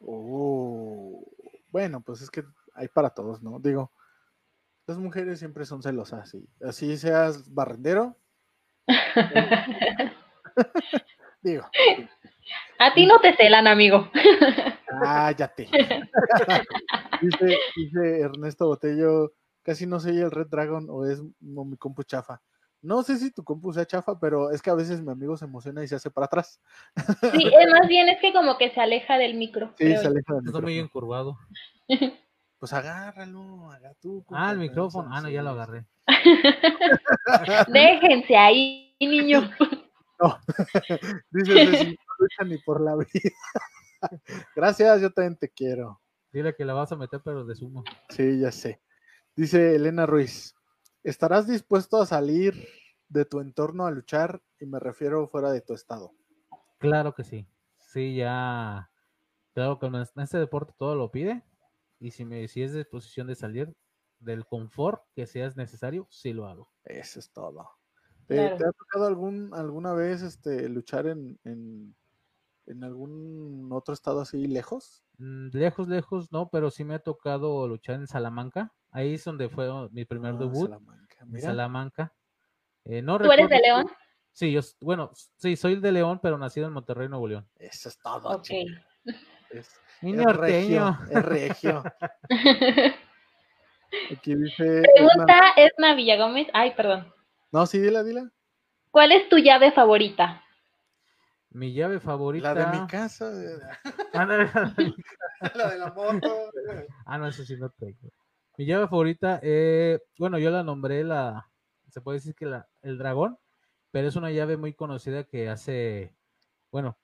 Oh, 0.00 1.24
bueno, 1.70 2.00
pues 2.00 2.22
es 2.22 2.30
que 2.30 2.44
hay 2.74 2.88
para 2.88 3.10
todos, 3.10 3.42
¿no? 3.42 3.58
Digo, 3.58 3.92
las 4.86 4.98
mujeres 4.98 5.38
siempre 5.38 5.64
son 5.64 5.82
celosas, 5.82 6.34
y 6.34 6.48
así 6.64 6.96
seas 6.96 7.52
barrendero. 7.52 8.16
Digo, 11.42 11.64
A 12.78 12.94
ti 12.94 13.06
no 13.06 13.20
te 13.20 13.34
celan, 13.36 13.66
amigo. 13.66 14.10
cállate. 15.00 15.68
dice, 17.20 17.58
dice 17.76 18.20
Ernesto 18.20 18.66
Botello, 18.66 19.32
casi 19.62 19.86
no 19.86 19.98
sé 20.00 20.10
el 20.10 20.30
Red 20.30 20.48
Dragon 20.48 20.86
o 20.90 21.06
es 21.06 21.22
mi 21.40 21.76
compu 21.76 22.02
chafa. 22.02 22.40
No 22.80 23.02
sé 23.04 23.16
si 23.16 23.30
tu 23.30 23.44
compu 23.44 23.72
sea 23.72 23.86
chafa, 23.86 24.18
pero 24.18 24.50
es 24.50 24.60
que 24.60 24.70
a 24.70 24.74
veces 24.74 25.00
mi 25.00 25.12
amigo 25.12 25.36
se 25.36 25.44
emociona 25.44 25.84
y 25.84 25.88
se 25.88 25.94
hace 25.94 26.10
para 26.10 26.26
atrás. 26.26 26.60
Sí, 27.32 27.46
eh, 27.46 27.70
más 27.70 27.86
bien 27.86 28.08
es 28.08 28.20
que 28.20 28.32
como 28.32 28.58
que 28.58 28.70
se 28.70 28.80
aleja 28.80 29.18
del 29.18 29.34
micro. 29.34 29.72
Sí, 29.78 29.96
se 29.96 30.06
aleja 30.08 30.34
del 30.34 30.46
Está 30.46 30.60
muy 30.60 30.78
encurvado. 30.78 31.38
Pues 32.62 32.72
agárralo, 32.74 33.72
haga 33.72 33.92
tú. 34.00 34.24
Ah, 34.30 34.52
el 34.52 34.58
micrófono. 34.58 35.08
no 35.08 35.16
Ah, 35.16 35.20
no, 35.20 35.28
ya 35.28 35.42
lo 35.42 35.50
agarré. 35.50 35.84
Déjense 37.66 38.36
ahí, 38.36 38.94
niños. 39.00 39.50
Dice 41.32 41.66
Ceci, 41.66 41.86
no 41.86 42.14
lucha 42.20 42.44
ni 42.46 42.58
por 42.58 42.80
la 42.80 42.94
vida. 42.94 43.34
Gracias, 44.54 45.00
yo 45.00 45.10
también 45.10 45.36
te 45.36 45.48
quiero. 45.48 46.00
Dile 46.32 46.54
que 46.54 46.64
la 46.64 46.74
vas 46.74 46.92
a 46.92 46.96
meter, 46.96 47.20
pero 47.24 47.44
de 47.44 47.56
sumo. 47.56 47.82
Sí, 48.10 48.38
ya 48.38 48.52
sé. 48.52 48.80
Dice 49.34 49.74
Elena 49.74 50.06
Ruiz, 50.06 50.54
¿estarás 51.02 51.48
dispuesto 51.48 52.00
a 52.00 52.06
salir 52.06 52.54
de 53.08 53.24
tu 53.24 53.40
entorno 53.40 53.86
a 53.86 53.90
luchar? 53.90 54.40
Y 54.60 54.66
me 54.66 54.78
refiero 54.78 55.26
fuera 55.26 55.50
de 55.50 55.62
tu 55.62 55.74
estado. 55.74 56.12
Claro 56.78 57.12
que 57.12 57.24
sí. 57.24 57.44
Sí, 57.92 58.14
ya. 58.14 58.88
Claro 59.52 59.80
que 59.80 59.86
en 59.86 59.96
este 59.96 60.38
deporte 60.38 60.74
todo 60.78 60.94
lo 60.94 61.10
pide. 61.10 61.42
Y 62.02 62.10
si 62.10 62.24
me 62.24 62.48
si 62.48 62.64
es 62.64 62.72
de 62.72 62.84
posición 62.84 63.28
de 63.28 63.36
salir 63.36 63.72
del 64.18 64.44
confort 64.44 65.04
que 65.14 65.24
seas 65.24 65.56
necesario, 65.56 66.08
sí 66.10 66.32
lo 66.32 66.48
hago. 66.48 66.68
Eso 66.82 67.20
es 67.20 67.30
todo. 67.30 67.70
¿Te, 68.26 68.48
te 68.56 68.66
ha 68.66 68.72
tocado 68.72 69.06
algún, 69.06 69.54
alguna 69.54 69.92
vez 69.92 70.20
este, 70.22 70.68
luchar 70.68 71.06
en, 71.06 71.38
en, 71.44 71.94
en 72.66 72.82
algún 72.82 73.68
otro 73.72 73.94
estado 73.94 74.20
así 74.20 74.48
lejos? 74.48 75.04
Mm, 75.18 75.50
lejos, 75.52 75.86
lejos, 75.86 76.32
no, 76.32 76.48
pero 76.50 76.72
sí 76.72 76.82
me 76.82 76.94
ha 76.94 76.98
tocado 76.98 77.68
luchar 77.68 77.94
en 77.94 78.08
Salamanca. 78.08 78.74
Ahí 78.90 79.14
es 79.14 79.22
donde 79.24 79.48
fue 79.48 79.68
mi 79.92 80.04
primer 80.04 80.34
Ah, 80.34 80.38
debut. 80.38 80.64
Salamanca, 80.64 81.16
En 81.20 81.30
mira. 81.30 81.46
Salamanca. 81.46 82.16
Eh, 82.84 83.00
no 83.00 83.16
¿Tú 83.18 83.30
eres 83.30 83.48
de 83.48 83.60
León? 83.60 83.86
Sí, 84.32 84.50
yo, 84.50 84.60
bueno, 84.80 85.12
sí, 85.36 85.54
soy 85.54 85.78
de 85.78 85.92
León, 85.92 86.18
pero 86.20 86.36
nacido 86.36 86.66
en 86.66 86.72
Monterrey, 86.72 87.08
Nuevo 87.08 87.28
León. 87.28 87.48
Eso 87.54 87.88
es 87.90 87.98
todo. 87.98 88.28
Ok. 88.28 88.48
Es, 89.52 89.80
Mi 90.00 90.12
es 90.12 90.16
regio, 90.36 90.80
norteño. 90.80 90.98
es 91.10 91.24
regio. 91.24 91.84
Aquí 94.16 94.34
dice. 94.34 94.82
Pregunta 94.94 95.52
Edna 95.56 95.94
Villagómez. 95.94 96.48
Ay, 96.52 96.74
perdón. 96.74 97.12
No, 97.50 97.66
sí, 97.66 97.78
dila, 97.78 98.02
dila. 98.02 98.30
¿Cuál 98.90 99.12
es 99.12 99.28
tu 99.28 99.36
llave 99.38 99.72
favorita? 99.72 100.42
Mi 101.50 101.72
llave 101.72 102.00
favorita. 102.00 102.54
La 102.54 102.66
de 102.72 102.78
mi 102.80 102.86
casa. 102.86 103.30
Ándale, 104.14 104.50
la 105.54 105.70
de 105.70 105.78
la 105.78 105.92
moto. 105.92 106.50
Ah, 107.04 107.18
no, 107.18 107.26
eso 107.26 107.44
sí 107.44 107.56
no 107.56 107.68
tengo. 107.70 107.98
Mi 108.56 108.64
llave 108.66 108.86
favorita, 108.88 109.40
eh, 109.42 110.00
bueno, 110.18 110.38
yo 110.38 110.50
la 110.50 110.62
nombré 110.62 111.04
la, 111.04 111.48
se 111.90 112.00
puede 112.00 112.18
decir 112.18 112.34
que 112.34 112.46
la, 112.46 112.68
el 112.82 112.98
dragón, 112.98 113.38
pero 113.90 114.08
es 114.08 114.16
una 114.16 114.30
llave 114.30 114.56
muy 114.56 114.74
conocida 114.74 115.24
que 115.24 115.48
hace, 115.48 116.14
bueno, 116.70 116.98
en- 116.98 117.01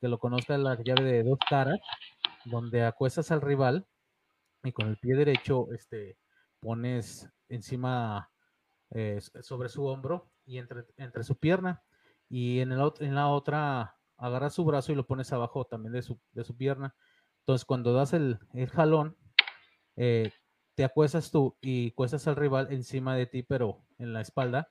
que 0.00 0.08
lo 0.08 0.18
conozca 0.18 0.56
la 0.58 0.76
llave 0.82 1.02
de 1.02 1.24
dos 1.24 1.38
caras, 1.48 1.78
donde 2.44 2.84
acuestas 2.84 3.30
al 3.30 3.40
rival 3.40 3.86
y 4.62 4.72
con 4.72 4.88
el 4.88 4.96
pie 4.98 5.14
derecho, 5.14 5.72
este, 5.72 6.18
pones 6.60 7.28
encima, 7.48 8.30
eh, 8.90 9.20
sobre 9.40 9.68
su 9.68 9.84
hombro 9.84 10.30
y 10.44 10.58
entre, 10.58 10.84
entre 10.96 11.24
su 11.24 11.36
pierna, 11.36 11.82
y 12.28 12.60
en, 12.60 12.72
el, 12.72 12.92
en 13.00 13.14
la 13.14 13.28
otra 13.28 13.96
agarras 14.16 14.54
su 14.54 14.64
brazo 14.64 14.92
y 14.92 14.94
lo 14.94 15.06
pones 15.06 15.32
abajo 15.32 15.64
también 15.64 15.92
de 15.92 16.02
su, 16.02 16.18
de 16.32 16.44
su 16.44 16.56
pierna. 16.56 16.94
Entonces, 17.40 17.64
cuando 17.64 17.92
das 17.92 18.12
el, 18.12 18.38
el 18.54 18.68
jalón, 18.68 19.16
eh, 19.96 20.32
te 20.74 20.84
acuestas 20.84 21.30
tú 21.30 21.56
y 21.60 21.92
cuestas 21.92 22.26
al 22.26 22.36
rival 22.36 22.68
encima 22.70 23.14
de 23.16 23.26
ti, 23.26 23.42
pero 23.42 23.84
en 23.98 24.12
la 24.12 24.20
espalda, 24.20 24.68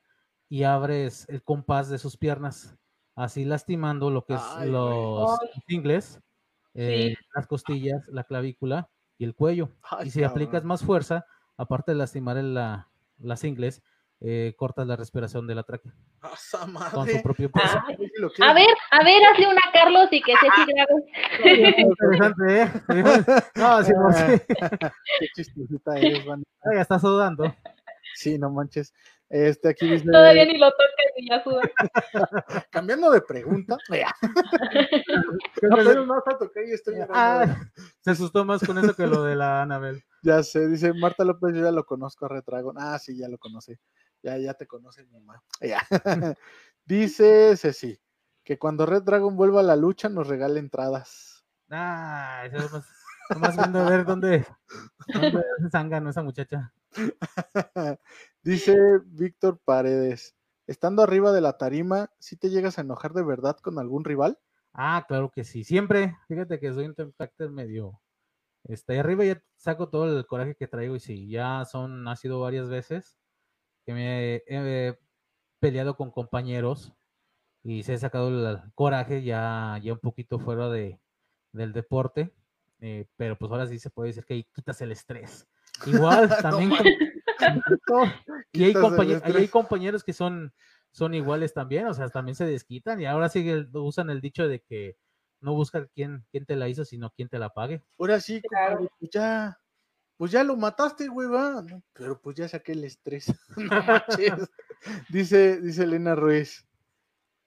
y 0.49 0.64
abres 0.64 1.28
el 1.30 1.43
compás 1.43 1.89
de 1.89 1.97
sus 1.97 2.18
piernas, 2.18 2.78
así 3.16 3.45
lastimando 3.45 4.09
lo 4.09 4.26
que 4.26 4.34
es 4.36 4.41
Ay, 4.55 4.70
los 4.70 5.39
ingles, 5.68 6.20
eh, 6.74 7.16
las 7.34 7.47
costillas, 7.47 8.05
la 8.07 8.24
clavícula 8.24 8.89
y 9.18 9.24
el 9.26 9.34
cuello. 9.36 9.70
Ay, 9.89 10.07
y 10.07 10.11
si 10.11 10.24
aplicas 10.24 10.53
cabrón. 10.53 10.68
más 10.68 10.84
fuerza, 10.84 11.26
aparte 11.57 11.91
de 11.93 11.97
lastimar 11.97 12.38
el- 12.38 12.53
la, 12.53 12.89
las 13.20 13.43
ingles, 13.43 13.82
eh, 14.22 14.53
cortas 14.57 14.88
la 14.88 14.95
respiración 14.95 15.45
de 15.45 15.55
la 15.55 15.63
tráquea 15.63 15.91
¡A 16.22 16.34
esa 16.34 16.59
con 16.93 17.07
su 17.07 17.22
propio 17.22 17.51
peso. 17.51 17.80
Sí, 18.36 18.43
A 18.43 18.53
ver, 18.53 18.68
a 18.91 19.03
ver, 19.03 19.22
hazle 19.32 19.47
una 19.47 19.61
a 19.68 19.72
Carlos 19.74 20.07
y 20.11 20.22
que 20.22 20.34
Ceci 20.39 20.66
grabe. 20.74 21.82
Interesante, 21.82 22.61
¿eh? 22.61 22.70
No, 23.55 23.84
sí, 23.84 23.91
no, 23.93 24.11
sí. 24.13 24.41
Qué 25.20 25.28
chistosita 25.36 25.97
eres, 25.97 26.26
Vane. 26.26 26.43
Ay, 26.63 26.76
ya 26.78 26.82
está 26.82 26.97
sudando. 26.99 27.53
Sí, 28.16 28.38
no 28.39 28.49
manches. 28.49 28.93
Este, 29.30 29.69
aquí 29.69 29.89
dice. 29.89 30.05
Todavía 30.05 30.45
ni 30.45 30.57
lo 30.57 30.69
tocas 30.71 31.05
y 31.17 31.30
ya 31.30 31.43
suda. 31.43 31.61
Cambiando 32.71 33.11
de 33.11 33.21
pregunta. 33.21 33.78
No, 35.61 35.78
pero 35.78 36.05
no 36.05 36.21
toqué 36.38 36.67
y 36.67 36.73
estoy 36.73 36.95
llorando. 36.95 37.13
Ah, 37.15 37.71
se 38.01 38.11
asustó 38.11 38.45
más 38.45 38.63
con 38.63 38.78
eso 38.78 38.93
que 38.95 39.07
lo 39.07 39.23
de 39.23 39.36
la 39.36 39.61
Anabel. 39.63 40.03
Ya 40.21 40.41
sé, 40.43 40.67
dice 40.67 40.91
Marta 40.93 41.23
López, 41.23 41.55
yo 41.55 41.63
ya 41.63 41.71
lo 41.71 41.86
conozco 41.86 42.26
a 42.26 42.30
Red 42.30 42.43
Dragon. 42.45 42.76
Ah, 42.80 42.97
sí, 42.99 43.17
ya 43.17 43.28
lo 43.28 43.38
conoce. 43.38 43.80
Ya, 44.23 44.38
ya 44.38 44.53
te 44.55 44.65
conoce 44.65 45.03
mi 45.03 45.11
mamá. 45.11 45.41
Ya. 45.61 45.82
dice 46.86 47.55
Ceci, 47.57 47.99
que 48.43 48.57
cuando 48.57 48.86
Red 48.86 49.03
Dragon 49.03 49.36
vuelva 49.36 49.59
a 49.59 49.63
la 49.63 49.76
lucha 49.76 50.09
nos 50.09 50.28
regale 50.28 50.59
entradas. 50.59 51.45
Ah, 51.69 52.43
eso 52.45 52.57
es 52.57 52.71
más, 52.71 52.88
nomás 53.30 53.57
viendo 53.57 53.80
a 53.80 53.89
ver 53.89 54.05
dónde, 54.05 54.45
dónde 55.13 55.41
se 55.71 56.09
esa 56.09 56.23
muchacha. 56.23 56.73
Dice 58.45 58.77
Víctor 59.05 59.59
Paredes, 59.65 60.35
estando 60.67 61.01
arriba 61.03 61.31
de 61.31 61.41
la 61.41 61.57
tarima, 61.57 62.11
¿sí 62.19 62.37
te 62.37 62.49
llegas 62.49 62.77
a 62.77 62.81
enojar 62.81 63.13
de 63.13 63.23
verdad 63.23 63.57
con 63.57 63.79
algún 63.79 64.03
rival? 64.05 64.39
Ah, 64.73 65.05
claro 65.07 65.31
que 65.31 65.43
sí. 65.43 65.63
Siempre, 65.63 66.15
fíjate 66.27 66.59
que 66.59 66.73
soy 66.73 66.85
un 66.85 66.93
carácter 66.93 67.49
medio. 67.49 68.01
Este, 68.63 68.93
ahí 68.93 68.99
arriba 68.99 69.25
ya 69.25 69.43
saco 69.57 69.89
todo 69.89 70.17
el 70.17 70.25
coraje 70.25 70.55
que 70.55 70.67
traigo 70.67 70.95
y 70.95 70.99
sí, 70.99 71.29
ya 71.29 71.65
son, 71.65 72.07
ha 72.07 72.15
sido 72.15 72.39
varias 72.39 72.69
veces 72.69 73.17
que 73.85 73.93
me 73.93 74.35
he 74.47 74.97
peleado 75.59 75.95
con 75.95 76.11
compañeros 76.11 76.93
y 77.63 77.83
se 77.83 77.93
he 77.93 77.97
sacado 77.97 78.29
el 78.29 78.59
coraje 78.73 79.23
ya, 79.23 79.79
ya 79.83 79.93
un 79.93 79.99
poquito 79.99 80.39
fuera 80.39 80.69
de, 80.69 80.99
del 81.51 81.73
deporte, 81.73 82.33
eh, 82.79 83.07
pero 83.15 83.37
pues 83.37 83.51
ahora 83.51 83.67
sí 83.67 83.79
se 83.79 83.89
puede 83.89 84.09
decir 84.09 84.25
que 84.25 84.35
ahí 84.35 84.43
quitas 84.53 84.81
el 84.81 84.91
estrés. 84.91 85.47
Igual 85.87 86.29
también 86.41 86.69
con- 86.69 86.85
y 88.51 88.63
hay, 88.63 89.47
compañeros 89.49 90.03
que 90.03 90.13
son, 90.13 90.53
son 90.91 91.13
iguales 91.13 91.53
también, 91.53 91.88
o 91.88 91.93
sea, 91.93 92.09
también 92.09 92.36
se 92.36 92.45
desquitan 92.45 93.01
y 93.01 93.05
ahora 93.05 93.29
sí 93.29 93.45
usan 93.73 94.09
el 94.09 94.21
dicho 94.21 94.47
de 94.47 94.61
que 94.61 94.97
no 95.41 95.53
busca 95.53 95.86
quién, 95.88 96.25
quién 96.31 96.45
te 96.45 96.55
la 96.55 96.69
hizo, 96.69 96.86
sino 96.86 97.11
quién 97.11 97.29
te 97.29 97.39
la 97.39 97.49
pague. 97.49 97.83
Ahora 97.99 98.19
sí, 98.19 98.41
Claro. 98.41 98.77
compadre, 98.77 98.95
pues 98.99 99.11
ya, 99.11 99.59
pues 100.17 100.31
ya 100.31 100.43
lo 100.43 100.55
mataste, 100.55 101.07
güey, 101.07 101.27
va. 101.27 101.61
No, 101.61 101.83
pero 101.93 102.19
pues 102.19 102.36
ya 102.36 102.47
saqué 102.47 102.71
el 102.71 102.83
estrés. 102.83 103.25
No 103.57 103.83
manches. 104.39 104.49
dice, 105.09 105.61
dice 105.61 105.83
Elena 105.83 106.15
Ruiz, 106.15 106.65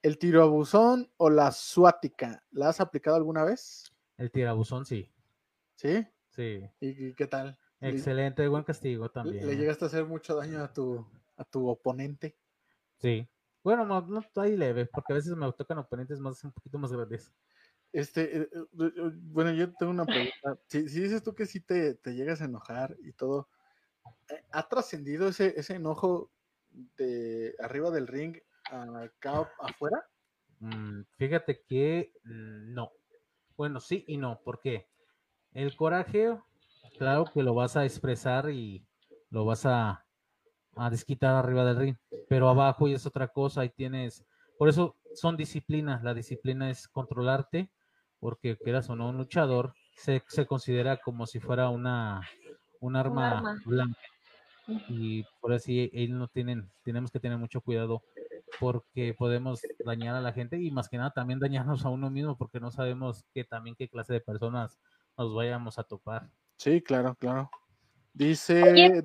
¿el 0.01 0.17
tiro 0.17 0.43
a 0.43 0.45
buzón 0.47 1.11
o 1.17 1.29
la 1.29 1.51
suática? 1.51 2.43
¿La 2.51 2.69
has 2.69 2.79
aplicado 2.79 3.17
alguna 3.17 3.43
vez? 3.43 3.91
El 4.17 4.31
tirabuzón, 4.31 4.85
sí, 4.85 5.11
¿Sí? 5.75 6.05
sí. 6.29 6.61
¿Y, 6.81 7.07
y 7.07 7.13
qué 7.15 7.25
tal? 7.27 7.57
¿Le- 7.81 7.89
Excelente, 7.89 8.47
buen 8.47 8.63
castigo 8.63 9.05
¿Le, 9.05 9.13
también. 9.13 9.47
le 9.47 9.55
llegaste 9.57 9.85
a 9.85 9.87
hacer 9.87 10.05
mucho 10.05 10.35
daño 10.35 10.63
a 10.63 10.73
tu, 10.73 11.05
a 11.37 11.43
tu 11.45 11.67
oponente? 11.67 12.37
Sí. 12.97 13.27
Bueno, 13.63 13.85
no, 13.85 14.01
no 14.01 14.21
ahí 14.37 14.55
leve, 14.55 14.85
porque 14.85 15.13
a 15.13 15.15
veces 15.15 15.35
me 15.35 15.51
tocan 15.53 15.77
oponentes 15.79 16.19
más, 16.19 16.43
un 16.43 16.51
poquito 16.51 16.77
más 16.77 16.91
grandes. 16.91 17.31
Este, 17.91 18.37
eh, 18.37 18.49
eh, 18.53 18.59
eh, 18.79 19.11
bueno, 19.21 19.51
yo 19.51 19.73
tengo 19.73 19.91
una 19.91 20.05
pregunta. 20.05 20.33
Si, 20.67 20.87
si 20.89 21.01
dices 21.01 21.23
tú 21.23 21.33
que 21.33 21.45
sí 21.45 21.59
te, 21.59 21.95
te 21.95 22.13
llegas 22.13 22.41
a 22.41 22.45
enojar 22.45 22.95
y 23.03 23.13
todo, 23.13 23.49
¿ha 24.51 24.67
trascendido 24.67 25.27
ese, 25.27 25.59
ese 25.59 25.75
enojo 25.75 26.31
de 26.97 27.55
arriba 27.59 27.91
del 27.91 28.07
ring 28.07 28.37
a 28.71 29.03
acá 29.03 29.49
afuera? 29.59 29.97
Mm, 30.59 31.03
fíjate 31.17 31.63
que 31.67 32.13
mm, 32.23 32.73
no. 32.73 32.91
Bueno, 33.57 33.79
sí 33.79 34.05
y 34.07 34.17
no. 34.17 34.41
¿Por 34.43 34.61
qué? 34.61 34.87
El 35.53 35.75
coraje, 35.75 36.37
claro 36.99 37.25
que 37.33 37.41
lo 37.41 37.55
vas 37.55 37.75
a 37.77 37.85
expresar 37.85 38.51
y 38.51 38.85
lo 39.31 39.45
vas 39.45 39.65
a, 39.65 40.05
a 40.75 40.89
desquitar 40.89 41.33
arriba 41.35 41.65
del 41.65 41.77
ring, 41.77 41.95
pero 42.27 42.49
abajo 42.49 42.87
y 42.87 42.93
es 42.93 43.05
otra 43.05 43.29
cosa. 43.29 43.61
Ahí 43.61 43.69
tienes. 43.69 44.23
Por 44.57 44.69
eso 44.69 44.97
son 45.15 45.37
disciplinas. 45.37 46.03
La 46.03 46.13
disciplina 46.13 46.69
es 46.69 46.87
controlarte, 46.87 47.71
porque 48.19 48.57
quieras 48.57 48.89
o 48.89 48.95
no, 48.95 49.09
un 49.09 49.17
luchador 49.17 49.73
se, 49.95 50.23
se 50.27 50.45
considera 50.45 50.97
como 50.97 51.25
si 51.25 51.39
fuera 51.39 51.69
una, 51.69 52.21
un 52.79 52.95
arma, 52.95 53.37
arma. 53.37 53.61
blanca. 53.65 53.99
Y 54.87 55.23
por 55.41 55.53
así 55.53 55.89
él 55.93 56.17
no 56.17 56.27
tienen, 56.27 56.69
tenemos 56.83 57.11
que 57.11 57.19
tener 57.19 57.37
mucho 57.39 57.61
cuidado 57.61 58.03
porque 58.59 59.15
podemos 59.17 59.61
dañar 59.83 60.15
a 60.15 60.21
la 60.21 60.33
gente 60.33 60.61
y 60.61 60.69
más 60.69 60.89
que 60.89 60.97
nada 60.97 61.11
también 61.11 61.39
dañarnos 61.39 61.85
a 61.85 61.89
uno 61.89 62.09
mismo 62.11 62.37
porque 62.37 62.59
no 62.59 62.69
sabemos 62.69 63.25
que 63.33 63.43
también 63.43 63.75
qué 63.75 63.89
clase 63.89 64.13
de 64.13 64.21
personas 64.21 64.79
nos 65.17 65.33
vayamos 65.33 65.79
a 65.79 65.83
topar. 65.83 66.29
Sí, 66.59 66.81
claro, 66.81 67.15
claro. 67.15 67.49
Dice, 68.13 68.61
Oye, 68.61 69.03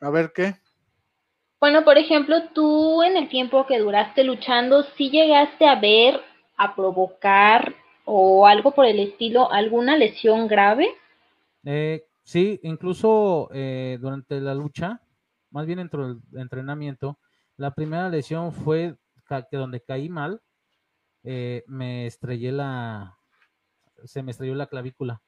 a 0.00 0.08
ver 0.08 0.32
qué. 0.34 0.54
Bueno, 1.60 1.84
por 1.84 1.98
ejemplo, 1.98 2.36
tú 2.54 3.02
en 3.02 3.18
el 3.18 3.28
tiempo 3.28 3.66
que 3.66 3.78
duraste 3.78 4.24
luchando, 4.24 4.82
¿sí 4.96 5.10
llegaste 5.10 5.66
a 5.66 5.78
ver, 5.78 6.22
a 6.56 6.74
provocar 6.74 7.74
o 8.06 8.46
algo 8.46 8.74
por 8.74 8.86
el 8.86 8.98
estilo, 8.98 9.52
alguna 9.52 9.98
lesión 9.98 10.48
grave? 10.48 10.88
Eh, 11.64 12.06
sí, 12.22 12.58
incluso 12.62 13.50
eh, 13.52 13.98
durante 14.00 14.40
la 14.40 14.54
lucha, 14.54 15.02
más 15.50 15.66
bien 15.66 15.78
dentro 15.78 16.08
del 16.08 16.20
entrenamiento, 16.32 17.18
la 17.58 17.74
primera 17.74 18.08
lesión 18.08 18.52
fue 18.54 18.96
que 19.50 19.56
donde 19.58 19.82
caí 19.82 20.08
mal, 20.08 20.40
eh, 21.24 21.62
me 21.66 22.06
estrellé 22.06 22.52
la, 22.52 23.18
se 24.04 24.22
me 24.22 24.30
estrelló 24.30 24.54
la 24.54 24.66
clavícula. 24.66 25.20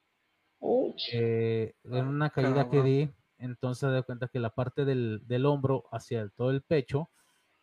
Eh, 1.12 1.74
en 1.84 2.06
una 2.06 2.30
caída 2.30 2.68
que 2.70 2.82
di, 2.82 3.10
entonces 3.38 3.90
da 3.90 4.02
cuenta 4.02 4.28
que 4.28 4.38
la 4.40 4.50
parte 4.50 4.84
del, 4.84 5.20
del 5.26 5.46
hombro 5.46 5.84
hacia 5.92 6.20
el- 6.22 6.32
todo 6.32 6.50
el 6.50 6.62
pecho 6.62 7.10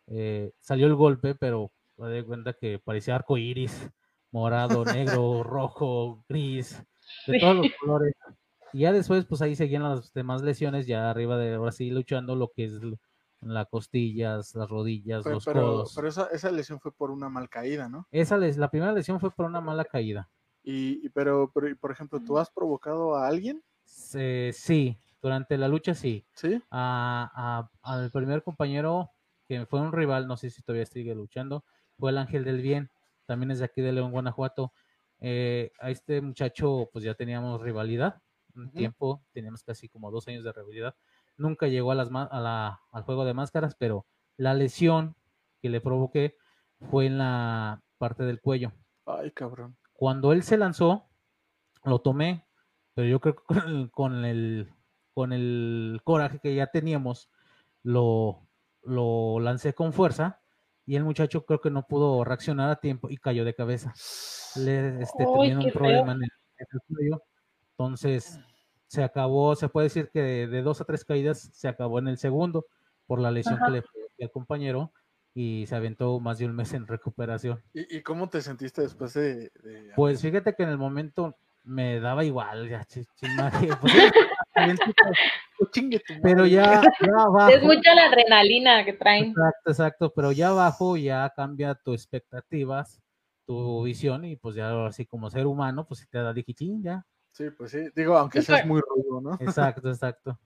eh, 0.08 0.52
salió 0.60 0.86
el 0.86 0.94
golpe, 0.94 1.34
pero 1.34 1.72
se 1.96 2.02
da 2.04 2.24
cuenta 2.24 2.52
que 2.54 2.78
parecía 2.78 3.16
arco 3.16 3.38
iris, 3.38 3.72
morado, 4.32 4.84
negro, 4.84 5.42
rojo, 5.42 6.24
gris, 6.28 6.82
de 7.26 7.40
todos 7.40 7.56
los 7.56 7.66
colores. 7.80 8.14
Y 8.72 8.80
ya 8.80 8.92
después, 8.92 9.24
pues 9.26 9.42
ahí 9.42 9.56
seguían 9.56 9.84
las 9.84 10.12
demás 10.12 10.42
lesiones, 10.42 10.86
ya 10.86 11.10
arriba 11.10 11.36
de 11.38 11.54
ahora 11.54 11.72
sí 11.72 11.90
luchando 11.90 12.36
lo 12.36 12.50
que 12.54 12.64
es 12.66 12.72
las 13.40 13.68
costillas, 13.68 14.54
las 14.54 14.68
rodillas, 14.70 15.24
Pero, 15.24 15.36
los 15.36 15.44
pero, 15.46 15.60
codos. 15.60 15.92
pero 15.96 16.08
esa, 16.08 16.26
esa 16.28 16.50
lesión 16.50 16.80
fue 16.80 16.92
por 16.92 17.10
una 17.10 17.28
mal 17.28 17.48
caída, 17.48 17.88
¿no? 17.88 18.08
Esa 18.10 18.36
les, 18.38 18.56
la 18.56 18.70
primera 18.70 18.92
lesión 18.92 19.20
fue 19.20 19.30
por 19.30 19.46
una 19.46 19.60
mala 19.60 19.84
caída. 19.84 20.30
Y, 20.64 21.04
y- 21.06 21.08
pero, 21.10 21.50
pero, 21.54 21.76
por 21.76 21.92
ejemplo, 21.92 22.18
¿tú 22.20 22.38
has 22.38 22.50
provocado 22.50 23.14
a 23.14 23.28
alguien? 23.28 23.62
Sí, 23.84 24.98
durante 25.20 25.56
la 25.58 25.68
lucha 25.68 25.94
sí. 25.94 26.26
¿Sí? 26.32 26.60
a- 26.70 27.30
a- 27.82 27.94
al 27.94 28.10
primer 28.10 28.42
compañero 28.42 29.10
que 29.46 29.66
fue 29.66 29.80
un 29.80 29.92
rival, 29.92 30.26
no 30.26 30.36
sé 30.36 30.48
si 30.50 30.62
todavía 30.62 30.86
sigue 30.86 31.14
luchando, 31.14 31.64
fue 31.98 32.10
el 32.10 32.18
Ángel 32.18 32.44
del 32.44 32.62
Bien, 32.62 32.90
también 33.26 33.50
es 33.50 33.58
de 33.58 33.66
aquí 33.66 33.82
de 33.82 33.92
León, 33.92 34.10
Guanajuato. 34.10 34.72
Eh, 35.20 35.70
a 35.80 35.90
este 35.90 36.20
muchacho 36.20 36.88
pues 36.92 37.04
ya 37.04 37.14
teníamos 37.14 37.60
rivalidad, 37.60 38.20
un 38.56 38.70
tiempo, 38.72 39.22
teníamos 39.32 39.62
casi 39.62 39.88
como 39.88 40.10
dos 40.10 40.26
años 40.28 40.44
de 40.44 40.52
rivalidad. 40.52 40.94
Nunca 41.36 41.66
llegó 41.68 41.92
a 41.92 41.94
las, 41.94 42.08
a 42.10 42.40
la- 42.40 42.80
al 42.90 43.02
juego 43.02 43.24
de 43.24 43.34
máscaras, 43.34 43.74
pero 43.74 44.06
la 44.36 44.54
lesión 44.54 45.14
que 45.60 45.68
le 45.68 45.80
provoqué 45.80 46.36
fue 46.90 47.06
en 47.06 47.18
la 47.18 47.82
parte 47.98 48.24
del 48.24 48.40
cuello. 48.40 48.72
Ay, 49.06 49.30
cabrón. 49.32 49.76
Cuando 49.94 50.32
él 50.32 50.42
se 50.42 50.56
lanzó, 50.56 51.08
lo 51.84 52.00
tomé, 52.00 52.46
pero 52.94 53.08
yo 53.08 53.20
creo 53.20 53.34
que 53.36 53.42
con 53.44 53.58
el, 53.58 53.90
con 53.90 54.24
el, 54.24 54.74
con 55.14 55.32
el 55.32 56.00
coraje 56.04 56.38
que 56.40 56.54
ya 56.54 56.66
teníamos, 56.66 57.30
lo, 57.82 58.46
lo 58.82 59.40
lancé 59.40 59.74
con 59.74 59.92
fuerza 59.92 60.40
y 60.86 60.96
el 60.96 61.04
muchacho 61.04 61.46
creo 61.46 61.60
que 61.60 61.70
no 61.70 61.86
pudo 61.86 62.24
reaccionar 62.24 62.70
a 62.70 62.80
tiempo 62.80 63.08
y 63.08 63.16
cayó 63.16 63.44
de 63.44 63.54
cabeza. 63.54 63.94
Le 64.56 65.02
este, 65.02 65.24
tenía 65.24 65.58
un 65.58 65.72
problema 65.72 66.12
en 66.12 66.22
el, 66.22 66.30
en 66.58 66.66
el 66.72 66.80
cuello. 66.86 67.22
Entonces 67.70 68.38
se 68.86 69.02
acabó, 69.02 69.56
se 69.56 69.68
puede 69.68 69.86
decir 69.86 70.10
que 70.12 70.20
de, 70.20 70.46
de 70.46 70.62
dos 70.62 70.80
a 70.80 70.84
tres 70.84 71.04
caídas 71.04 71.50
se 71.52 71.68
acabó 71.68 71.98
en 71.98 72.08
el 72.08 72.18
segundo 72.18 72.66
por 73.06 73.20
la 73.20 73.30
lesión 73.30 73.56
Ajá. 73.56 73.66
que 73.66 73.72
le 73.72 73.84
al 74.22 74.30
compañero 74.30 74.92
y 75.34 75.66
se 75.66 75.74
aventó 75.74 76.18
más 76.20 76.38
de 76.38 76.46
un 76.46 76.54
mes 76.54 76.72
en 76.74 76.86
recuperación. 76.86 77.60
¿Y, 77.72 77.96
y 77.98 78.02
cómo 78.02 78.28
te 78.28 78.40
sentiste 78.40 78.82
después 78.82 79.14
de...? 79.14 79.50
de- 79.62 79.92
Pues 79.96 80.22
fíjate 80.22 80.54
que 80.54 80.62
en 80.62 80.68
el 80.70 80.78
momento 80.78 81.36
me 81.64 81.98
daba 81.98 82.24
igual, 82.24 82.68
ya, 82.68 82.84
chingaje, 82.84 83.68
pues, 83.80 83.92
pero 86.22 86.46
ya, 86.46 86.82
ya 86.82 87.22
abajo, 87.26 87.48
Es 87.52 87.62
mucha 87.62 87.94
la 87.94 88.06
adrenalina 88.06 88.84
que 88.84 88.92
traen. 88.92 89.30
exacto, 89.30 89.70
exacto, 89.70 90.12
pero 90.14 90.32
ya 90.32 90.48
abajo 90.48 90.96
ya 90.96 91.32
cambia 91.34 91.74
tus 91.74 91.94
expectativas, 92.02 93.00
tu 93.46 93.82
visión 93.82 94.24
y 94.24 94.36
pues 94.36 94.54
ya 94.56 94.70
ahora 94.70 94.92
sí 94.92 95.06
como 95.06 95.30
ser 95.30 95.46
humano, 95.46 95.86
pues 95.86 96.00
si 96.00 96.06
te 96.06 96.18
da 96.18 96.32
diquichín 96.32 96.82
ya, 96.82 97.04
Sí, 97.32 97.50
pues 97.50 97.72
sí. 97.72 97.88
Digo, 97.96 98.16
aunque 98.16 98.38
Sí, 98.40 98.46
seas 98.46 98.60
pero- 98.60 98.72
muy 98.74 98.80
rudo, 98.80 99.20
¿no? 99.20 99.34
exacto, 99.40 99.88
exacto. 99.90 100.38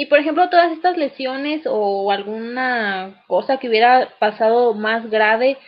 Y 0.00 0.06
por 0.06 0.20
ejemplo, 0.20 0.48
todas 0.48 0.70
estas 0.70 0.96
lesiones 0.96 1.62
o 1.68 2.12
alguna 2.12 3.24
cosa 3.26 3.56
que 3.58 3.68
hubiera 3.68 4.08
pasado 4.20 4.72
más 4.74 5.10
grave, 5.10 5.58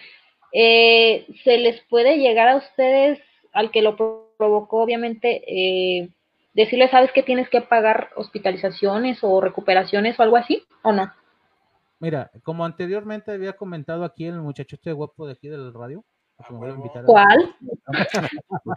eh, 0.53 1.27
¿se 1.43 1.59
les 1.59 1.81
puede 1.89 2.17
llegar 2.19 2.47
a 2.47 2.55
ustedes, 2.57 3.19
al 3.53 3.73
que 3.73 3.83
lo 3.83 3.97
pro- 3.97 4.33
provocó, 4.39 4.83
obviamente, 4.85 5.43
eh, 5.49 6.11
decirle, 6.55 6.89
sabes 6.91 7.11
que 7.11 7.25
tienes 7.25 7.49
que 7.49 7.61
pagar 7.61 8.11
hospitalizaciones 8.15 9.19
o 9.23 9.41
recuperaciones 9.41 10.17
o 10.17 10.23
algo 10.23 10.37
así? 10.37 10.63
¿O 10.83 10.93
no? 10.93 11.13
Mira, 11.99 12.31
como 12.45 12.65
anteriormente 12.65 13.33
había 13.33 13.55
comentado 13.55 14.05
aquí 14.05 14.27
el 14.27 14.41
muchachote 14.41 14.93
guapo 14.93 15.27
de 15.27 15.33
aquí 15.33 15.49
del 15.49 15.75
radio, 15.75 16.05
a 16.39 16.69
invitar 16.69 17.03
a- 17.03 17.07
¿Cuál? 17.07 17.57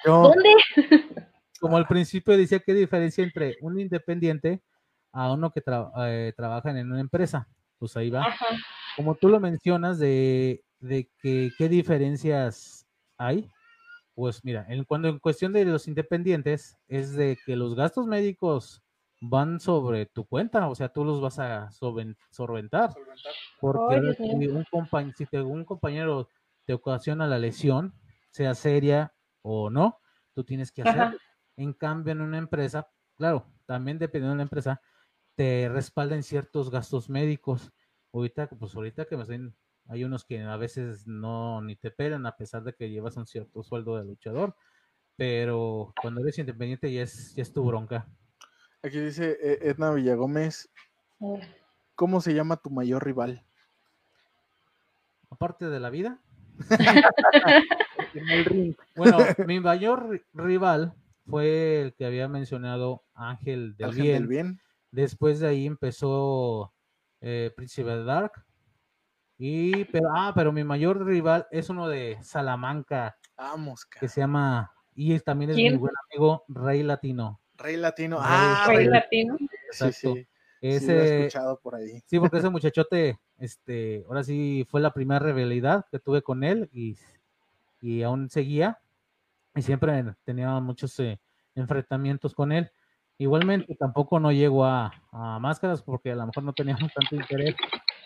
Yo, 0.04 0.22
¿Dónde? 0.34 0.50
como 1.60 1.78
al 1.78 1.86
principio 1.86 2.36
decía 2.36 2.58
qué 2.58 2.74
diferencia 2.74 3.24
entre 3.24 3.56
un 3.62 3.80
independiente 3.80 4.62
a 5.14 5.32
uno 5.32 5.52
que 5.52 5.64
tra- 5.64 5.92
eh, 6.10 6.34
trabaja 6.36 6.72
en 6.78 6.92
una 6.92 7.00
empresa, 7.00 7.48
pues 7.80 7.96
ahí 7.96 8.10
va. 8.10 8.24
Ajá. 8.26 8.46
como 8.98 9.16
tú 9.16 9.30
lo 9.30 9.40
mencionas, 9.40 9.98
de, 10.00 10.64
de 10.80 11.10
que 11.22 11.52
qué 11.58 11.70
diferencias 11.70 12.86
hay, 13.18 13.50
pues 14.16 14.44
mira, 14.44 14.66
en, 14.70 14.84
cuando 14.84 15.08
en 15.08 15.20
cuestión 15.20 15.54
de 15.54 15.66
los 15.66 15.88
independientes, 15.88 16.78
es 16.88 17.14
de 17.16 17.38
que 17.46 17.56
los 17.56 17.76
gastos 17.76 18.06
médicos 18.08 18.84
van 19.22 19.60
sobre 19.60 20.06
tu 20.08 20.26
cuenta, 20.26 20.68
o 20.68 20.76
sea, 20.76 20.90
tú 20.90 21.06
los 21.06 21.22
vas 21.22 21.40
a 21.40 21.70
solven- 21.72 22.18
solventar, 22.30 22.92
porque 23.62 24.14
si 24.18 24.48
un, 24.48 24.66
compañ- 24.66 25.14
si 25.16 25.26
te- 25.26 25.42
un 25.42 25.64
compañero 25.64 26.28
te 26.66 26.74
ocasiona 26.74 27.26
la 27.28 27.40
lesión, 27.40 27.94
sea 28.32 28.54
seria 28.56 29.14
o 29.42 29.70
no, 29.70 30.00
tú 30.34 30.44
tienes 30.44 30.72
que 30.72 30.82
Ajá. 30.82 30.90
hacerlo. 30.92 31.18
En 31.56 31.74
cambio, 31.74 32.12
en 32.14 32.22
una 32.22 32.38
empresa, 32.38 32.88
claro, 33.16 33.46
también 33.66 33.98
dependiendo 34.00 34.32
de 34.34 34.38
la 34.38 34.44
empresa, 34.44 34.82
te 35.36 35.70
respaldan 35.70 36.24
ciertos 36.24 36.70
gastos 36.70 37.10
médicos. 37.10 37.72
Ahorita, 38.12 38.48
pues 38.48 38.76
ahorita 38.76 39.06
que 39.06 39.16
me 39.18 39.24
estoy, 39.24 39.54
hay 39.88 40.04
unos 40.04 40.24
que 40.26 40.42
a 40.42 40.58
veces 40.58 41.08
no 41.08 41.62
ni 41.62 41.76
te 41.76 41.92
pelan 41.92 42.26
a 42.26 42.36
pesar 42.38 42.64
de 42.64 42.74
que 42.74 42.90
llevas 42.90 43.18
un 43.18 43.26
cierto 43.26 43.64
sueldo 43.64 43.98
de 43.98 44.06
luchador, 44.06 44.56
pero 45.16 45.94
cuando 46.02 46.22
eres 46.22 46.38
independiente 46.38 46.92
ya 46.94 47.02
es, 47.04 47.34
ya 47.36 47.42
es 47.42 47.52
tu 47.52 47.64
bronca. 47.64 48.08
aquí 48.82 49.00
dice 49.00 49.38
eh, 49.42 49.60
Edna 49.62 49.92
Villagómez, 49.92 50.70
¿cómo 51.96 52.22
se 52.22 52.34
llama 52.34 52.58
tu 52.58 52.70
mayor 52.70 53.04
rival? 53.04 53.44
Aparte 55.30 55.68
de 55.68 55.80
la 55.80 55.90
vida, 55.90 56.20
En 58.14 58.30
el 58.30 58.46
ring. 58.46 58.76
bueno, 58.96 59.26
mi 59.48 59.60
mayor 59.60 60.08
ri- 60.10 60.24
rival 60.34 60.94
fue 61.28 61.82
el 61.82 61.94
que 61.96 62.06
había 62.06 62.28
mencionado 62.28 63.04
Ángel 63.16 63.76
del 63.76 63.90
Ángel 63.90 64.04
Bien. 64.04 64.14
del 64.22 64.28
bien. 64.28 64.62
Después 64.94 65.40
de 65.40 65.48
ahí 65.48 65.66
empezó 65.66 66.72
eh, 67.20 67.52
Príncipe 67.56 68.04
Dark. 68.04 68.46
Y, 69.40 69.86
pero, 69.86 70.10
ah, 70.16 70.32
pero 70.36 70.52
mi 70.52 70.64
mayor 70.64 71.04
rival 71.04 71.48
es 71.50 71.68
uno 71.72 71.88
de 71.88 72.20
Salamanca, 72.22 73.18
Vamos, 73.36 73.86
que 73.86 74.02
cara. 74.02 74.08
se 74.08 74.22
llama, 74.22 74.72
y 74.94 75.20
también 75.22 75.50
es 75.50 75.58
mi 75.58 75.76
buen 75.76 75.96
amigo 76.12 76.44
Rey 76.48 76.84
Latino. 76.84 77.42
Rey 77.56 77.76
Latino. 77.76 78.18
Rey- 78.18 78.26
Ah, 78.30 78.66
Rey 78.68 78.78
Rey 78.78 78.88
latino. 78.88 79.38
Sí, 79.40 79.48
Exacto. 79.66 79.92
sí. 79.92 80.00
Sí, 80.00 80.16
lo 80.62 80.68
he 80.68 80.76
Ese, 80.76 81.20
escuchado 81.22 81.60
por 81.60 81.74
ahí. 81.76 82.04
sí, 82.06 82.20
porque 82.20 82.38
ese 82.38 82.50
muchachote, 82.50 83.20
este, 83.40 84.04
ahora 84.08 84.24
sí 84.24 84.64
fue 84.70 84.80
la 84.80 84.94
primera 84.94 85.20
rivalidad 85.26 85.86
que 85.92 85.98
tuve 85.98 86.22
con 86.22 86.44
él 86.44 86.70
y, 86.72 86.96
y 87.82 88.04
aún 88.04 88.30
seguía. 88.30 88.80
Y 89.56 89.64
siempre 89.64 90.04
tenía 90.24 90.52
muchos 90.60 90.98
eh, 91.00 91.20
enfrentamientos 91.56 92.36
con 92.36 92.52
él. 92.52 92.72
Igualmente, 93.18 93.76
tampoco 93.76 94.20
no 94.20 94.32
llego 94.32 94.66
a, 94.66 94.92
a 95.12 95.40
máscaras 95.40 95.82
porque 95.82 96.12
a 96.12 96.16
lo 96.16 96.26
mejor 96.26 96.44
no 96.44 96.54
teníamos 96.54 96.92
tanto 96.94 97.16
interés, 97.16 97.56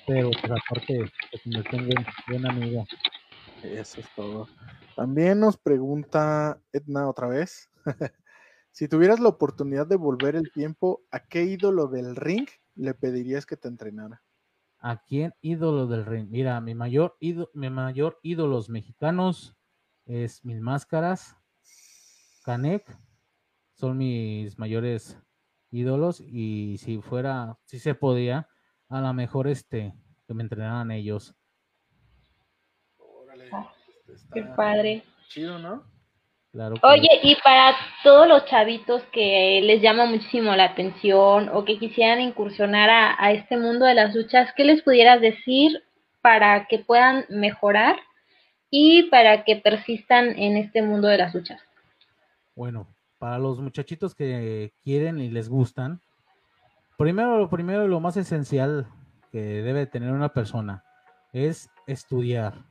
pero 0.06 0.30
pues 0.32 0.52
aparte, 0.52 1.12
me 1.46 1.64
tengo 1.64 1.86
buen, 1.86 2.06
buen 2.28 2.46
amigo. 2.50 2.86
Eso 3.64 4.02
es 4.02 4.08
todo. 4.16 4.48
También 4.96 5.40
nos 5.40 5.58
pregunta 5.58 6.62
Edna 6.72 7.10
otra 7.10 7.28
vez. 7.28 7.70
si 8.72 8.88
tuvieras 8.88 9.20
la 9.20 9.30
oportunidad 9.30 9.88
de 9.88 9.96
volver 9.96 10.36
el 10.36 10.52
tiempo, 10.52 11.02
¿a 11.12 11.20
qué 11.20 11.44
ídolo 11.44 11.88
del 11.88 12.16
ring 12.16 12.48
le 12.76 12.94
pedirías 12.94 13.46
que 13.46 13.58
te 13.58 13.68
entrenara? 13.68 14.24
¿A 14.80 15.02
quién 15.04 15.34
ídolo 15.42 15.88
del 15.88 16.06
ring? 16.06 16.30
Mira, 16.30 16.62
mi 16.62 16.76
mayor, 16.76 17.18
ídolo, 17.20 17.50
mi 17.54 17.70
mayor 17.70 18.20
ídolos 18.22 18.70
mexicanos 18.70 19.56
es 20.06 20.46
Mil 20.46 20.62
Máscaras, 20.62 21.36
Canek, 22.44 22.86
son 23.78 23.98
mis 23.98 24.58
mayores 24.58 25.18
ídolos 25.72 26.20
y 26.22 26.78
si 26.80 27.00
fuera, 27.00 27.58
si 27.66 27.80
se 27.80 27.94
podía, 27.94 28.48
a 28.90 29.02
lo 29.02 29.14
mejor 29.14 29.48
este, 29.48 29.94
que 30.28 30.34
me 30.34 30.44
entrenaran 30.44 30.92
ellos. 30.92 31.36
Órale, 32.98 33.50
este, 34.14 34.34
Qué 34.34 34.44
padre. 34.56 35.04
chido, 35.30 35.60
¿no? 35.60 35.84
Claro 36.52 36.76
Oye, 36.82 37.10
y 37.22 37.36
para 37.44 37.76
todos 38.04 38.28
los 38.28 38.46
chavitos 38.46 39.04
que 39.12 39.62
les 39.64 39.82
llama 39.82 40.06
muchísimo 40.06 40.56
la 40.56 40.64
atención 40.64 41.50
o 41.54 41.66
que 41.66 41.78
quisieran 41.78 42.22
incursionar 42.22 42.90
a, 42.90 43.24
a 43.24 43.32
este 43.32 43.58
mundo 43.58 43.86
de 43.86 43.94
las 43.94 44.16
luchas, 44.16 44.52
¿qué 44.56 44.64
les 44.64 44.82
pudieras 44.82 45.22
decir 45.22 45.84
para 46.22 46.66
que 46.68 46.80
puedan 46.80 47.26
mejorar 47.30 47.98
y 48.72 49.04
para 49.04 49.44
que 49.44 49.58
persistan 49.58 50.30
en 50.40 50.58
este 50.58 50.82
mundo 50.82 51.10
de 51.10 51.18
las 51.18 51.36
luchas? 51.36 51.62
Bueno, 52.56 52.88
para 53.20 53.40
los 53.40 53.60
muchachitos 53.60 54.16
que 54.16 54.74
quieren 54.84 55.20
y 55.20 55.30
les 55.30 55.50
gustan, 55.50 56.02
primero, 56.98 57.38
lo 57.38 57.50
primero 57.50 57.86
y 57.86 57.88
lo 57.88 58.00
más 58.00 58.18
esencial 58.18 58.88
que 59.32 59.42
debe 59.42 59.88
tener 59.88 60.12
una 60.12 60.30
persona 60.30 60.84
es 61.34 61.70
estudiar. 61.86 62.66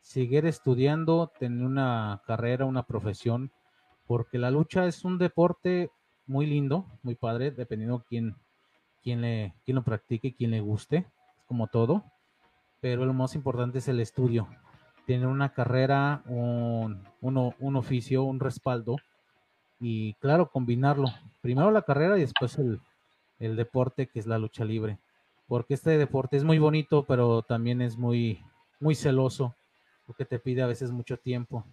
Seguir 0.00 0.46
estudiando, 0.46 1.32
tener 1.38 1.64
una 1.64 2.22
carrera, 2.26 2.64
una 2.64 2.84
profesión, 2.84 3.50
porque 4.06 4.38
la 4.38 4.50
lucha 4.50 4.86
es 4.86 5.04
un 5.04 5.18
deporte 5.18 5.90
muy 6.26 6.46
lindo, 6.46 6.86
muy 7.02 7.16
padre, 7.16 7.50
dependiendo 7.50 8.04
quién, 8.08 8.36
quién, 9.02 9.20
le, 9.20 9.54
quién 9.64 9.74
lo 9.74 9.82
practique, 9.82 10.34
quién 10.34 10.52
le 10.52 10.60
guste, 10.60 11.06
como 11.46 11.66
todo. 11.66 12.04
Pero 12.80 13.04
lo 13.04 13.14
más 13.14 13.34
importante 13.34 13.78
es 13.78 13.88
el 13.88 14.00
estudio. 14.00 14.48
Tener 15.06 15.26
una 15.26 15.52
carrera, 15.52 16.22
un, 16.26 17.02
uno, 17.20 17.54
un 17.58 17.76
oficio, 17.76 18.22
un 18.22 18.38
respaldo 18.38 18.96
y 19.80 20.14
claro, 20.14 20.50
combinarlo. 20.50 21.08
Primero 21.42 21.70
la 21.70 21.82
carrera 21.82 22.16
y 22.16 22.22
después 22.22 22.58
el, 22.58 22.80
el 23.38 23.56
deporte 23.56 24.06
que 24.06 24.18
es 24.18 24.26
la 24.26 24.38
lucha 24.38 24.64
libre. 24.64 24.98
Porque 25.48 25.74
este 25.74 25.96
deporte 25.98 26.36
es 26.36 26.44
muy 26.44 26.58
bonito, 26.58 27.04
pero 27.04 27.42
también 27.42 27.80
es 27.80 27.96
muy, 27.96 28.42
muy 28.80 28.94
celoso, 28.94 29.54
porque 30.06 30.24
te 30.24 30.38
pide 30.38 30.62
a 30.62 30.66
veces 30.66 30.90
mucho 30.90 31.16
tiempo. 31.18 31.64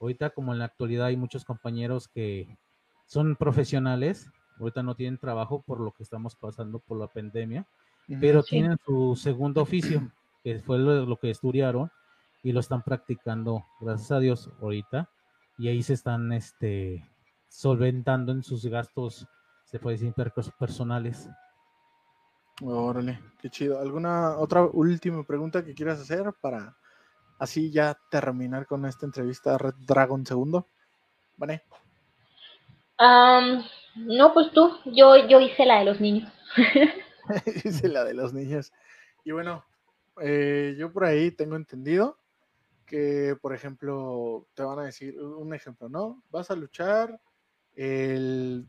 Ahorita, 0.00 0.30
como 0.30 0.52
en 0.52 0.58
la 0.58 0.66
actualidad, 0.66 1.06
hay 1.06 1.16
muchos 1.16 1.44
compañeros 1.44 2.08
que 2.08 2.56
son 3.06 3.36
profesionales, 3.36 4.30
ahorita 4.58 4.82
no 4.82 4.94
tienen 4.94 5.18
trabajo 5.18 5.62
por 5.62 5.80
lo 5.80 5.92
que 5.92 6.02
estamos 6.02 6.34
pasando 6.34 6.78
por 6.78 6.98
la 6.98 7.06
pandemia, 7.06 7.66
pero 8.20 8.42
tienen 8.42 8.78
su 8.84 9.14
segundo 9.16 9.62
oficio, 9.62 10.10
que 10.42 10.58
fue 10.60 10.78
lo, 10.78 11.04
lo 11.04 11.16
que 11.16 11.30
estudiaron 11.30 11.90
y 12.42 12.52
lo 12.52 12.60
están 12.60 12.82
practicando, 12.82 13.64
gracias 13.80 14.10
a 14.10 14.18
Dios, 14.18 14.50
ahorita, 14.60 15.08
y 15.58 15.68
ahí 15.68 15.82
se 15.82 15.94
están 15.94 16.32
este, 16.32 17.04
solventando 17.52 18.32
en 18.32 18.42
sus 18.42 18.64
gastos, 18.66 19.26
se 19.64 19.78
puede 19.78 19.96
decir, 19.98 20.14
per- 20.14 20.32
personales. 20.58 21.28
Órale, 22.62 23.20
qué 23.40 23.50
chido. 23.50 23.78
¿Alguna 23.80 24.38
otra 24.38 24.64
última 24.64 25.22
pregunta 25.24 25.64
que 25.64 25.74
quieras 25.74 26.00
hacer 26.00 26.32
para 26.40 26.76
así 27.38 27.70
ya 27.70 27.96
terminar 28.10 28.66
con 28.66 28.86
esta 28.86 29.04
entrevista 29.06 29.54
a 29.54 29.58
Red 29.58 29.74
Dragon 29.86 30.24
segundo? 30.24 30.66
Vale. 31.36 31.62
No, 33.96 34.32
pues 34.32 34.50
tú, 34.52 34.70
yo, 34.86 35.28
yo 35.28 35.40
hice 35.40 35.66
la 35.66 35.80
de 35.80 35.84
los 35.84 36.00
niños. 36.00 36.32
Dice 37.64 37.88
la 37.88 38.04
de 38.04 38.14
los 38.14 38.32
niños. 38.32 38.72
Y 39.24 39.32
bueno, 39.32 39.64
eh, 40.20 40.74
yo 40.78 40.92
por 40.92 41.04
ahí 41.04 41.30
tengo 41.32 41.56
entendido 41.56 42.18
que, 42.86 43.36
por 43.40 43.54
ejemplo, 43.54 44.46
te 44.54 44.62
van 44.62 44.78
a 44.78 44.84
decir 44.84 45.20
un 45.20 45.54
ejemplo, 45.54 45.88
¿no? 45.88 46.22
Vas 46.30 46.50
a 46.50 46.56
luchar 46.56 47.20
el 47.74 48.68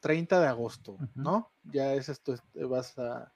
30 0.00 0.40
de 0.40 0.46
agosto. 0.46 0.98
¿no? 1.14 1.52
Ya 1.64 1.94
es 1.94 2.08
esto, 2.08 2.34
este, 2.34 2.64
vas 2.64 2.98
a, 2.98 3.32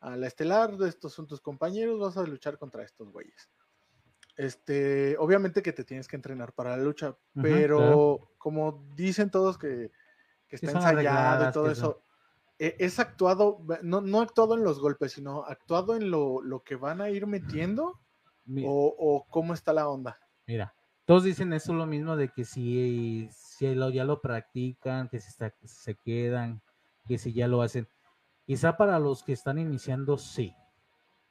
a 0.00 0.16
la 0.16 0.26
estelar, 0.26 0.74
estos 0.86 1.12
son 1.12 1.26
tus 1.26 1.40
compañeros, 1.40 1.98
vas 1.98 2.16
a 2.16 2.22
luchar 2.28 2.58
contra 2.58 2.82
estos 2.82 3.10
güeyes. 3.10 3.50
Este, 4.36 5.16
obviamente 5.18 5.62
que 5.62 5.72
te 5.72 5.84
tienes 5.84 6.08
que 6.08 6.16
entrenar 6.16 6.54
para 6.54 6.76
la 6.76 6.82
lucha, 6.82 7.16
pero 7.42 7.76
claro. 7.76 8.30
como 8.38 8.86
dicen 8.94 9.30
todos 9.30 9.58
que, 9.58 9.90
que 10.48 10.56
está 10.56 10.72
ensayado 10.72 11.44
y 11.44 11.52
todo 11.52 11.70
eso, 11.70 12.02
e- 12.58 12.76
es 12.78 12.98
actuado, 12.98 13.60
no, 13.82 14.00
no 14.00 14.20
actuado 14.20 14.54
en 14.54 14.64
los 14.64 14.80
golpes, 14.80 15.12
sino 15.12 15.44
actuado 15.44 15.96
en 15.96 16.10
lo, 16.10 16.42
lo 16.42 16.62
que 16.62 16.76
van 16.76 17.00
a 17.00 17.10
ir 17.10 17.26
metiendo 17.26 18.00
o, 18.64 18.94
o 18.98 19.26
cómo 19.28 19.54
está 19.54 19.72
la 19.72 19.88
onda. 19.88 20.20
Mira, 20.46 20.74
todos 21.10 21.24
dicen 21.24 21.52
eso 21.52 21.74
lo 21.74 21.86
mismo 21.86 22.14
de 22.16 22.28
que 22.28 22.44
si, 22.44 23.28
si 23.32 23.74
lo, 23.74 23.90
ya 23.90 24.04
lo 24.04 24.20
practican, 24.20 25.08
que 25.08 25.18
si 25.18 25.26
está- 25.26 25.52
se 25.64 25.96
quedan, 25.96 26.62
que 27.08 27.18
si 27.18 27.32
ya 27.32 27.48
lo 27.48 27.62
hacen. 27.62 27.88
Quizá 28.46 28.76
para 28.76 29.00
los 29.00 29.24
que 29.24 29.32
están 29.32 29.58
iniciando, 29.58 30.18
sí. 30.18 30.54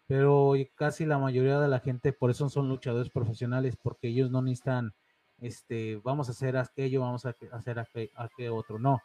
Pero 0.05 0.51
casi 0.75 1.05
la 1.05 1.17
mayoría 1.17 1.61
de 1.61 1.69
la 1.69 1.79
gente, 1.79 2.11
por 2.11 2.29
eso 2.29 2.49
son 2.49 2.67
luchadores 2.67 3.09
profesionales, 3.09 3.77
porque 3.81 4.09
ellos 4.09 4.29
no 4.29 4.41
necesitan, 4.41 4.93
este, 5.37 5.95
vamos 6.03 6.27
a 6.27 6.31
hacer 6.31 6.57
aquello, 6.57 6.99
vamos 6.99 7.25
a 7.25 7.33
hacer 7.53 7.79
aquel 7.79 8.49
otro. 8.51 8.79
No, 8.79 8.99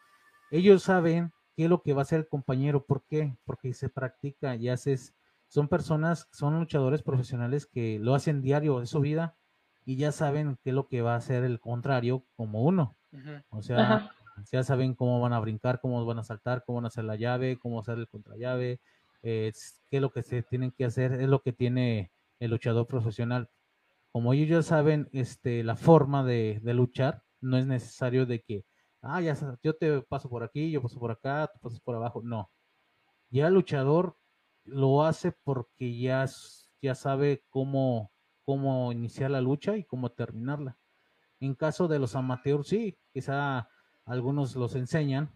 ellos 0.50 0.82
saben 0.82 1.32
qué 1.54 1.64
es 1.64 1.70
lo 1.70 1.82
que 1.82 1.92
va 1.92 2.00
a 2.00 2.02
hacer 2.02 2.18
el 2.18 2.28
compañero. 2.28 2.84
¿Por 2.84 3.04
qué? 3.04 3.36
Porque 3.44 3.74
se 3.74 3.90
practica 3.90 4.56
y 4.56 4.68
haces, 4.70 5.14
son 5.46 5.68
personas, 5.68 6.26
son 6.32 6.58
luchadores 6.58 7.04
profesionales 7.04 7.64
que 7.64 8.00
lo 8.00 8.16
hacen 8.16 8.42
diario 8.42 8.80
de 8.80 8.86
su 8.86 8.98
vida 8.98 9.36
y 9.84 9.96
ya 9.96 10.12
saben 10.12 10.58
qué 10.62 10.70
es 10.70 10.74
lo 10.74 10.88
que 10.88 11.02
va 11.02 11.14
a 11.14 11.18
hacer 11.18 11.44
el 11.44 11.60
contrario 11.60 12.24
como 12.36 12.62
uno. 12.62 12.96
O 13.50 13.62
sea, 13.62 13.78
Ajá. 13.78 14.14
ya 14.50 14.64
saben 14.64 14.94
cómo 14.94 15.20
van 15.20 15.32
a 15.32 15.40
brincar, 15.40 15.80
cómo 15.80 16.04
van 16.04 16.18
a 16.18 16.24
saltar, 16.24 16.64
cómo 16.64 16.76
van 16.76 16.86
a 16.86 16.88
hacer 16.88 17.04
la 17.04 17.16
llave, 17.16 17.58
cómo 17.58 17.80
hacer 17.80 17.98
el 17.98 18.08
contrallave, 18.08 18.80
eh, 19.22 19.52
qué 19.90 19.96
es 19.96 20.02
lo 20.02 20.10
que 20.10 20.22
se 20.22 20.42
tienen 20.42 20.70
que 20.72 20.84
hacer, 20.84 21.12
es 21.12 21.28
lo 21.28 21.42
que 21.42 21.52
tiene 21.52 22.10
el 22.40 22.50
luchador 22.50 22.86
profesional. 22.86 23.48
Como 24.10 24.32
ellos 24.32 24.48
ya 24.48 24.62
saben 24.62 25.08
este, 25.12 25.62
la 25.64 25.76
forma 25.76 26.24
de, 26.24 26.60
de 26.62 26.74
luchar, 26.74 27.22
no 27.40 27.56
es 27.56 27.66
necesario 27.66 28.26
de 28.26 28.40
que, 28.40 28.64
ah, 29.02 29.20
ya 29.20 29.36
yo 29.62 29.74
te 29.76 30.02
paso 30.02 30.28
por 30.28 30.42
aquí, 30.42 30.70
yo 30.70 30.82
paso 30.82 30.98
por 30.98 31.10
acá, 31.10 31.50
tú 31.52 31.60
pasas 31.60 31.80
por 31.80 31.94
abajo. 31.94 32.22
No. 32.22 32.50
Ya 33.30 33.48
el 33.48 33.54
luchador 33.54 34.16
lo 34.64 35.04
hace 35.04 35.32
porque 35.32 35.98
ya, 35.98 36.26
ya 36.80 36.94
sabe 36.94 37.44
cómo, 37.50 38.10
cómo 38.44 38.92
iniciar 38.92 39.30
la 39.30 39.40
lucha 39.40 39.76
y 39.76 39.84
cómo 39.84 40.10
terminarla. 40.10 40.76
En 41.40 41.54
caso 41.54 41.88
de 41.88 41.98
los 41.98 42.14
amateurs, 42.14 42.68
sí, 42.68 42.96
quizá 43.12 43.68
algunos 44.04 44.56
los 44.56 44.74
enseñan, 44.74 45.30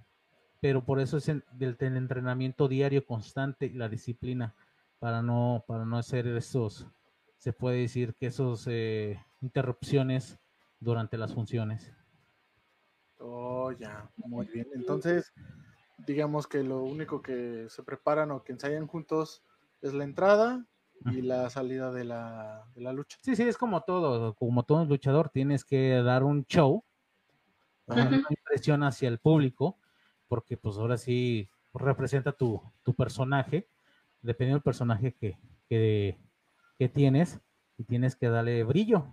pero 0.60 0.84
por 0.84 1.00
eso 1.00 1.18
es 1.18 1.26
del, 1.26 1.44
del 1.76 1.96
entrenamiento 1.96 2.68
diario 2.68 3.04
constante 3.04 3.66
y 3.66 3.74
la 3.74 3.88
disciplina 3.88 4.54
para 4.98 5.22
no, 5.22 5.64
para 5.66 5.84
no 5.84 5.96
hacer 5.96 6.26
esos, 6.26 6.86
se 7.38 7.52
puede 7.52 7.80
decir 7.80 8.14
que 8.14 8.26
esos 8.26 8.66
eh, 8.66 9.22
interrupciones 9.40 10.38
durante 10.80 11.16
las 11.16 11.34
funciones. 11.34 11.92
Oh, 13.18 13.72
ya, 13.72 14.10
muy 14.16 14.46
bien. 14.46 14.66
Entonces, 14.74 15.32
digamos 15.98 16.46
que 16.46 16.62
lo 16.62 16.82
único 16.82 17.22
que 17.22 17.66
se 17.68 17.82
preparan 17.82 18.30
o 18.30 18.42
que 18.42 18.52
ensayan 18.52 18.86
juntos 18.86 19.42
es 19.82 19.94
la 19.94 20.04
entrada 20.04 20.64
y 21.06 21.22
la 21.22 21.48
salida 21.50 21.92
de 21.92 22.04
la, 22.04 22.64
de 22.74 22.80
la 22.80 22.92
lucha. 22.92 23.18
Sí, 23.22 23.36
sí, 23.36 23.42
es 23.42 23.56
como 23.56 23.82
todo, 23.82 24.34
como 24.34 24.64
todo 24.64 24.84
luchador, 24.84 25.28
tienes 25.30 25.64
que 25.64 26.02
dar 26.02 26.24
un 26.24 26.44
show, 26.46 26.84
una 27.86 28.20
impresión 28.28 28.82
hacia 28.82 29.08
el 29.08 29.18
público, 29.18 29.78
porque 30.28 30.56
pues 30.56 30.76
ahora 30.76 30.96
sí 30.98 31.48
representa 31.72 32.32
tu, 32.32 32.60
tu 32.82 32.94
personaje, 32.94 33.68
dependiendo 34.22 34.56
del 34.56 34.62
personaje 34.62 35.14
que, 35.14 35.38
que, 35.68 36.18
que 36.78 36.88
tienes, 36.88 37.40
y 37.78 37.84
tienes 37.84 38.16
que 38.16 38.28
darle 38.28 38.64
brillo, 38.64 39.06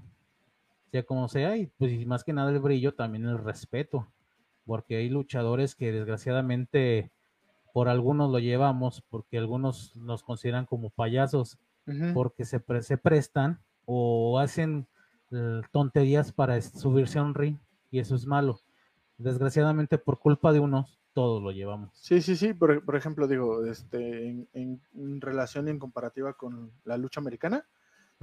sea 0.92 1.04
como 1.04 1.28
sea, 1.28 1.56
y 1.56 1.68
pues 1.68 1.92
y 1.92 2.06
más 2.06 2.24
que 2.24 2.34
nada 2.34 2.50
el 2.50 2.60
brillo, 2.60 2.96
también 2.96 3.26
el 3.26 3.38
respeto, 3.38 4.08
porque 4.66 4.98
hay 4.98 5.10
luchadores 5.10 5.76
que 5.76 5.92
desgraciadamente 5.92 7.12
por 7.74 7.90
algunos 7.90 8.32
lo 8.32 8.40
llevamos, 8.40 9.04
porque 9.10 9.38
algunos 9.38 9.96
nos 9.96 10.24
consideran 10.24 10.66
como 10.66 10.90
payasos, 10.90 11.60
Porque 12.14 12.46
se, 12.46 12.60
pre- 12.60 12.82
se 12.82 12.98
prestan 12.98 13.60
o 13.86 14.40
hacen 14.40 14.88
eh, 15.32 15.62
tonterías 15.72 16.32
para 16.32 16.60
subirse 16.62 17.20
a 17.20 17.24
un 17.24 17.36
ring 17.36 17.58
y 17.92 18.00
eso 18.00 18.16
es 18.16 18.26
malo. 18.26 18.60
Desgraciadamente 19.18 19.98
por 19.98 20.20
culpa 20.20 20.52
de 20.52 20.60
unos, 20.60 21.00
todos 21.14 21.42
lo 21.42 21.52
llevamos. 21.52 21.90
Sí, 21.94 22.22
sí, 22.22 22.36
sí. 22.36 22.54
Por, 22.54 22.84
por 22.84 22.96
ejemplo, 22.96 23.28
digo, 23.28 23.66
este, 23.66 24.28
en, 24.30 24.48
en- 24.54 24.82
en 24.96 25.22
relación 25.22 25.68
y 25.68 25.72
en 25.72 25.80
comparativa 25.80 26.34
con 26.34 26.72
la 26.84 26.98
lucha 26.98 27.20
americana, 27.22 27.66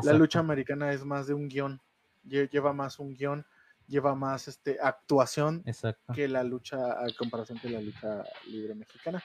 la 0.02 0.12
lucha 0.14 0.40
americana 0.40 0.92
es 0.92 1.04
más 1.04 1.26
de 1.26 1.34
un 1.34 1.48
guion, 1.48 1.80
lle- 2.26 2.48
lleva 2.50 2.72
más 2.72 2.98
un 2.98 3.14
guion, 3.14 3.44
lleva 3.86 4.14
más 4.14 4.48
este, 4.48 4.78
actuación 4.82 5.62
Exacto. 5.66 6.12
que 6.12 6.28
la 6.28 6.42
lucha, 6.44 6.76
a 6.92 7.06
comparación 7.18 7.58
que 7.58 7.68
la 7.68 7.80
lucha 7.80 8.24
libre 8.50 8.74
mexicana. 8.74 9.22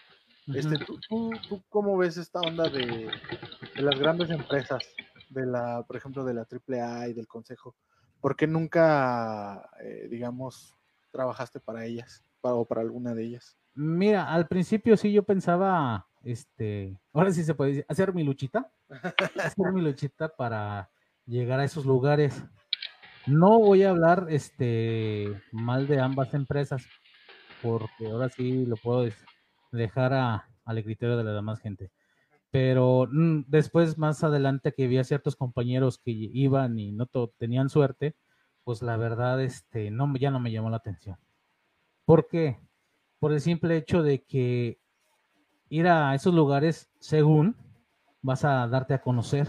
Este, 0.54 0.78
¿tú, 0.80 1.00
tú, 1.08 1.32
tú 1.48 1.64
cómo 1.70 1.98
ves 1.98 2.18
esta 2.18 2.42
onda 2.42 2.70
de, 2.70 2.82
de 3.76 3.82
las 3.84 4.00
grandes 4.00 4.30
empresas, 4.30 4.96
de 5.30 5.46
la, 5.46 5.84
por 5.86 5.98
ejemplo, 5.98 6.24
de 6.24 6.34
la 6.34 6.46
AAA 6.46 7.10
y 7.10 7.14
del 7.14 7.28
Consejo? 7.28 7.76
¿Por 8.22 8.36
qué 8.36 8.48
nunca, 8.48 9.70
eh, 9.82 10.08
digamos, 10.10 10.74
trabajaste 11.12 11.60
para 11.60 11.86
ellas 11.86 12.24
para, 12.42 12.56
o 12.56 12.66
para 12.66 12.82
alguna 12.82 13.14
de 13.14 13.24
ellas? 13.26 13.58
Mira, 13.76 14.32
al 14.34 14.48
principio 14.48 14.98
sí 14.98 15.12
yo 15.14 15.24
pensaba, 15.24 16.08
este, 16.24 16.98
ahora 17.14 17.32
sí 17.32 17.44
se 17.44 17.54
puede 17.54 17.72
decir, 17.72 17.86
hacer 17.88 18.14
mi 18.14 18.24
luchita, 18.24 18.72
hacer 19.38 19.72
mi 19.72 19.82
luchita 19.82 20.36
para 20.36 20.90
llegar 21.26 21.60
a 21.60 21.64
esos 21.66 21.86
lugares. 21.86 22.44
No 23.28 23.60
voy 23.60 23.84
a 23.84 23.90
hablar, 23.92 24.28
este, 24.30 25.44
mal 25.52 25.88
de 25.88 26.00
ambas 26.00 26.34
empresas, 26.34 26.90
porque 27.62 28.08
ahora 28.10 28.30
sí 28.30 28.66
lo 28.66 28.78
puedo 28.78 29.04
des- 29.04 29.26
dejar 29.72 30.14
a, 30.14 30.50
al 30.66 30.84
criterio 30.84 31.18
de 31.18 31.24
la 31.24 31.34
demás 31.34 31.60
gente. 31.60 31.92
Pero 32.52 33.08
mm, 33.12 33.46
después, 33.48 33.98
más 33.98 34.24
adelante, 34.24 34.74
que 34.74 34.88
vi 34.88 34.98
a 34.98 35.04
ciertos 35.04 35.36
compañeros 35.36 35.98
que 35.98 36.12
iban 36.12 36.80
y 36.80 36.92
no 36.92 37.08
tenían 37.38 37.70
suerte, 37.70 38.16
pues 38.64 38.82
la 38.82 38.98
verdad, 38.98 39.42
este, 39.42 39.92
no, 39.92 40.14
ya 40.18 40.32
no 40.32 40.40
me 40.40 40.52
llamó 40.52 40.70
la 40.70 40.78
atención. 40.78 41.18
¿Por 42.06 42.28
qué? 42.28 42.60
Por 43.20 43.34
el 43.34 43.42
simple 43.42 43.78
hecho 43.78 44.04
de 44.04 44.24
que 44.24 44.80
ir 45.70 45.88
a 45.88 46.16
esos 46.16 46.34
lugares, 46.34 46.90
según, 47.00 47.56
vas 48.22 48.46
a 48.46 48.68
darte 48.68 48.94
a 48.94 49.02
conocer, 49.02 49.48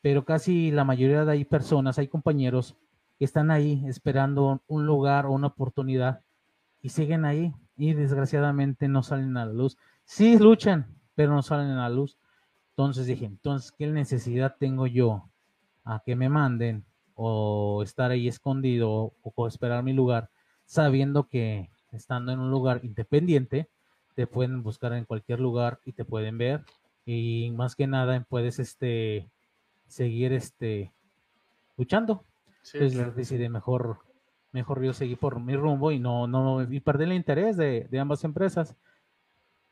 pero 0.00 0.24
casi 0.24 0.70
la 0.70 0.84
mayoría 0.84 1.24
de 1.24 1.32
hay 1.32 1.44
personas, 1.44 1.98
hay 1.98 2.08
compañeros 2.08 2.76
que 3.18 3.24
están 3.24 3.50
ahí 3.50 3.84
esperando 3.86 4.62
un 4.66 4.86
lugar 4.86 5.26
o 5.26 5.32
una 5.32 5.48
oportunidad 5.48 6.22
y 6.82 6.90
siguen 6.90 7.24
ahí 7.24 7.54
y 7.76 7.92
desgraciadamente 7.94 8.88
no 8.88 9.02
salen 9.02 9.36
a 9.36 9.46
la 9.46 9.52
luz. 9.52 9.76
Sí 10.04 10.38
luchan, 10.38 10.86
pero 11.14 11.32
no 11.34 11.42
salen 11.42 11.70
a 11.70 11.88
la 11.88 11.94
luz. 11.94 12.18
Entonces 12.70 13.06
dije, 13.06 13.24
entonces, 13.26 13.72
¿qué 13.72 13.86
necesidad 13.86 14.56
tengo 14.58 14.86
yo 14.86 15.28
a 15.84 16.00
que 16.04 16.16
me 16.16 16.28
manden 16.28 16.84
o 17.14 17.82
estar 17.82 18.10
ahí 18.10 18.28
escondido 18.28 19.14
o 19.22 19.46
esperar 19.46 19.82
mi 19.84 19.92
lugar, 19.92 20.30
sabiendo 20.64 21.28
que 21.28 21.70
estando 21.92 22.32
en 22.32 22.40
un 22.40 22.50
lugar 22.50 22.80
independiente, 22.82 23.68
te 24.14 24.26
pueden 24.26 24.62
buscar 24.62 24.92
en 24.94 25.04
cualquier 25.04 25.40
lugar 25.40 25.80
y 25.84 25.92
te 25.92 26.04
pueden 26.04 26.38
ver 26.38 26.64
y 27.04 27.52
más 27.52 27.76
que 27.76 27.86
nada 27.86 28.24
puedes 28.28 28.58
este 28.58 29.30
seguir 29.86 30.32
este 30.32 30.92
luchando. 31.76 32.24
Entonces 32.72 33.14
decidí 33.14 33.48
mejor 33.48 33.98
mejor 34.54 34.82
yo 34.82 34.94
seguir 34.94 35.18
por 35.18 35.40
mi 35.40 35.56
rumbo 35.56 35.90
y 35.90 35.98
no 35.98 36.26
no 36.26 36.62
y 36.62 36.80
perder 36.80 37.08
el 37.08 37.14
interés 37.14 37.56
de, 37.56 37.88
de 37.90 37.98
ambas 37.98 38.24
empresas. 38.24 38.76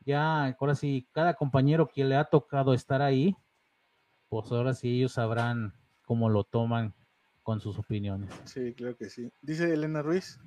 Ya 0.05 0.47
ahora 0.59 0.75
sí 0.75 1.07
cada 1.13 1.33
compañero 1.33 1.87
que 1.87 2.03
le 2.03 2.17
ha 2.17 2.25
tocado 2.25 2.73
estar 2.73 3.01
ahí, 3.01 3.35
pues 4.27 4.51
ahora 4.51 4.73
sí 4.73 4.97
ellos 4.97 5.13
sabrán 5.13 5.73
cómo 6.05 6.29
lo 6.29 6.43
toman 6.43 6.93
con 7.41 7.61
sus 7.61 7.79
opiniones. 7.79 8.29
Sí, 8.43 8.73
creo 8.73 8.95
que 8.97 9.09
sí. 9.09 9.31
Dice 9.41 9.73
Elena 9.73 10.01
Ruiz, 10.01 10.39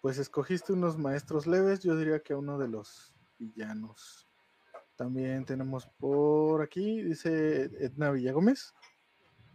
pues 0.00 0.18
escogiste 0.18 0.72
unos 0.72 0.96
maestros 0.96 1.48
leves, 1.48 1.80
yo 1.80 1.96
diría 1.96 2.20
que 2.20 2.34
uno 2.34 2.58
de 2.58 2.68
los 2.68 3.12
villanos. 3.38 4.28
También 4.94 5.44
tenemos 5.44 5.86
por 5.98 6.62
aquí, 6.62 7.02
dice 7.02 7.70
Edna 7.80 8.12
Villagómez. 8.12 8.74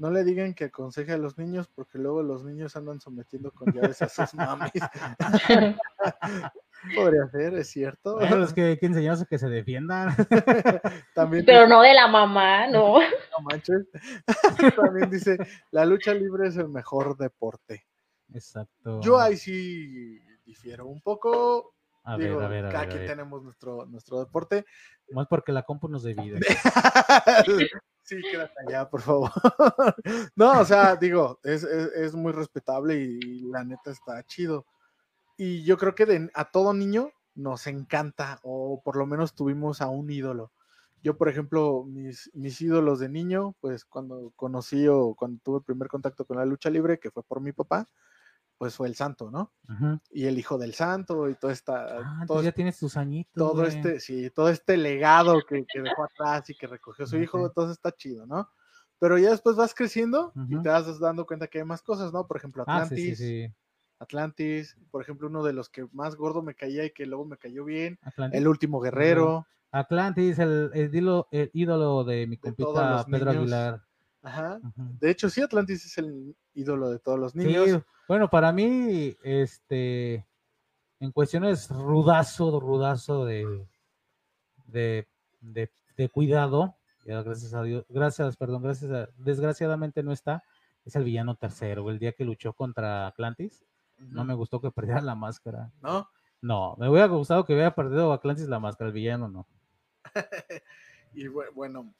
No 0.03 0.11
le 0.11 0.25
digan 0.25 0.53
que 0.53 0.65
aconseje 0.65 1.13
a 1.13 1.17
los 1.17 1.37
niños 1.37 1.69
porque 1.73 1.97
luego 1.97 2.21
los 2.23 2.43
niños 2.43 2.75
andan 2.75 2.99
sometiendo 2.99 3.51
con 3.51 3.71
llaves 3.71 4.01
a 4.01 4.09
sus 4.09 4.33
mamis. 4.33 4.73
Podría 6.93 7.25
ser, 7.29 7.53
es 7.53 7.69
cierto. 7.69 8.17
Bueno, 8.17 8.43
es 8.43 8.51
que 8.51 8.63
hay 8.63 8.77
que 8.77 8.87
enseñarse 8.87 9.25
que 9.25 9.37
se 9.37 9.47
defiendan. 9.47 10.13
También 11.15 11.45
Pero 11.45 11.69
no 11.69 11.81
de 11.81 11.93
la 11.93 12.09
mamá, 12.09 12.67
no. 12.67 12.99
No 12.99 13.45
manches. 13.49 13.87
También 14.75 15.09
dice, 15.09 15.37
la 15.71 15.85
lucha 15.85 16.13
libre 16.13 16.49
es 16.49 16.57
el 16.57 16.67
mejor 16.67 17.15
deporte. 17.15 17.87
Exacto. 18.33 18.99
Yo 18.99 19.17
ahí 19.17 19.37
sí 19.37 20.19
difiero 20.43 20.85
un 20.85 20.99
poco. 20.99 21.75
A 22.03 22.17
ver, 22.17 22.33
a 22.33 22.49
ver, 22.49 22.65
a 22.65 22.67
ver, 22.67 22.75
Aquí 22.75 22.97
tenemos 23.07 23.41
nuestro, 23.41 23.85
nuestro 23.85 24.19
deporte. 24.19 24.65
Más 25.11 25.27
porque 25.27 25.53
la 25.53 25.63
compu 25.63 25.87
nos 25.87 26.03
divide. 26.03 26.41
Sí, 28.03 28.21
quédate 28.21 28.53
allá, 28.67 28.89
por 28.89 29.01
favor. 29.01 29.31
no, 30.35 30.59
o 30.59 30.65
sea, 30.65 30.95
digo, 30.95 31.39
es, 31.43 31.63
es, 31.63 32.13
muy 32.13 32.31
respetable 32.31 32.95
y, 32.95 33.41
la 33.49 33.63
neta 33.63 33.91
está 33.91 34.23
chido. 34.23 34.65
Y 35.37 35.63
yo 35.63 35.77
creo 35.77 35.95
que 35.95 36.29
a 36.33 36.51
todo 36.51 36.73
niño 36.73 37.11
nos 37.35 37.67
encanta, 37.67 38.39
o 38.43 38.81
por 38.83 38.95
lo 38.95 39.05
menos 39.05 39.33
tuvimos 39.33 39.81
a 39.81 39.87
un 39.87 40.09
ídolo. 40.09 40.51
Yo, 41.01 41.17
por 41.17 41.27
ejemplo, 41.27 41.83
mis, 41.85 42.29
mis 42.33 42.61
ídolos 42.61 42.99
de 42.99 43.09
niño, 43.09 43.55
pues 43.59 43.83
cuando 43.83 44.31
conocí 44.35 44.87
o 44.87 45.15
cuando 45.15 45.41
tuve 45.43 45.57
el 45.57 45.63
primer 45.63 45.89
contacto 45.89 46.25
con 46.25 46.37
la 46.37 46.45
lucha 46.45 46.69
libre, 46.69 46.99
que 46.99 47.11
fue 47.11 47.23
por 47.23 47.41
mi 47.41 47.51
papá, 47.51 47.89
pues 48.63 48.75
fue 48.75 48.87
el 48.87 48.95
santo, 48.95 49.29
¿no? 49.29 49.51
Y 50.09 50.23
el 50.23 50.39
hijo 50.39 50.57
del 50.57 50.73
santo 50.73 51.27
y 51.27 51.35
todo 51.35 51.51
esta... 51.51 51.99
Ah, 51.99 52.23
todo, 52.25 52.41
ya 52.41 52.53
tienes 52.53 52.79
tus 52.79 52.95
añitos. 52.95 53.33
Todo 53.35 53.65
este, 53.65 53.99
sí, 53.99 54.29
todo 54.29 54.47
este 54.47 54.77
legado 54.77 55.41
que, 55.45 55.65
dejó 55.83 56.05
atrás 56.05 56.49
y 56.49 56.55
que 56.55 56.65
recogió 56.65 57.05
su 57.05 57.17
hijo, 57.17 57.45
entonces 57.45 57.75
está 57.75 57.91
chido, 57.91 58.25
¿no? 58.25 58.49
Pero 58.99 59.17
ya 59.17 59.31
después 59.31 59.57
vas 59.57 59.73
creciendo 59.73 60.31
y 60.47 60.61
te 60.61 60.69
vas 60.69 60.97
dando 60.97 61.25
cuenta 61.25 61.47
que 61.47 61.57
hay 61.57 61.65
más 61.65 61.81
cosas, 61.81 62.13
¿no? 62.13 62.25
Por 62.25 62.37
ejemplo, 62.37 62.63
ah, 62.65 62.83
Atlantis. 62.83 63.51
Atlantis, 63.99 64.77
por 64.91 65.01
ejemplo, 65.01 65.27
uno 65.27 65.43
de 65.43 65.51
los 65.51 65.67
que 65.67 65.85
más 65.91 66.15
gordo 66.15 66.41
me 66.41 66.55
caía 66.55 66.85
y 66.85 66.91
que 66.91 67.05
luego 67.05 67.25
me 67.25 67.35
cayó 67.35 67.65
bien, 67.65 67.99
El 68.31 68.47
Último 68.47 68.79
Guerrero. 68.79 69.45
Atlantis, 69.71 70.39
el, 70.39 70.71
el, 70.73 71.25
el, 71.31 71.51
ídolo 71.51 72.05
de 72.05 72.27
mi 72.27 72.37
compita 72.37 73.05
Pedro 73.11 73.31
Aguilar. 73.31 73.83
Ajá. 74.23 74.59
De 74.75 75.11
hecho, 75.11 75.29
sí, 75.29 75.41
Atlantis 75.41 75.85
es 75.85 75.97
el 75.97 76.35
ídolo 76.53 76.89
de 76.89 76.99
todos 76.99 77.19
los 77.19 77.35
niños. 77.35 77.83
Bueno, 78.07 78.29
para 78.29 78.51
mí, 78.51 79.15
este, 79.21 80.25
en 80.99 81.11
cuestiones 81.11 81.69
rudazo, 81.69 82.59
rudazo 82.59 83.25
de, 83.25 83.67
de, 84.67 85.07
de, 85.41 86.09
cuidado, 86.09 86.75
gracias 87.05 87.53
a 87.53 87.63
Dios, 87.63 87.85
gracias, 87.89 88.37
perdón, 88.37 88.63
gracias 88.63 88.91
a, 88.91 89.09
desgraciadamente 89.17 90.03
no 90.03 90.13
está, 90.13 90.43
es 90.85 90.95
el 90.95 91.03
villano 91.03 91.35
tercero, 91.35 91.89
el 91.89 91.99
día 91.99 92.13
que 92.13 92.25
luchó 92.25 92.53
contra 92.53 93.07
Atlantis. 93.07 93.65
No 93.97 94.25
me 94.25 94.33
gustó 94.33 94.59
que 94.59 94.71
perdiera 94.71 95.01
la 95.01 95.15
máscara. 95.15 95.71
¿No? 95.81 96.09
No, 96.41 96.75
me 96.77 96.89
hubiera 96.89 97.07
gustado 97.07 97.45
que 97.45 97.53
hubiera 97.53 97.73
perdido 97.73 98.11
Atlantis 98.11 98.49
la 98.49 98.59
máscara, 98.59 98.89
el 98.89 98.93
villano 98.93 99.29
no. 99.29 99.47
y 101.13 101.27
bueno, 101.27 101.93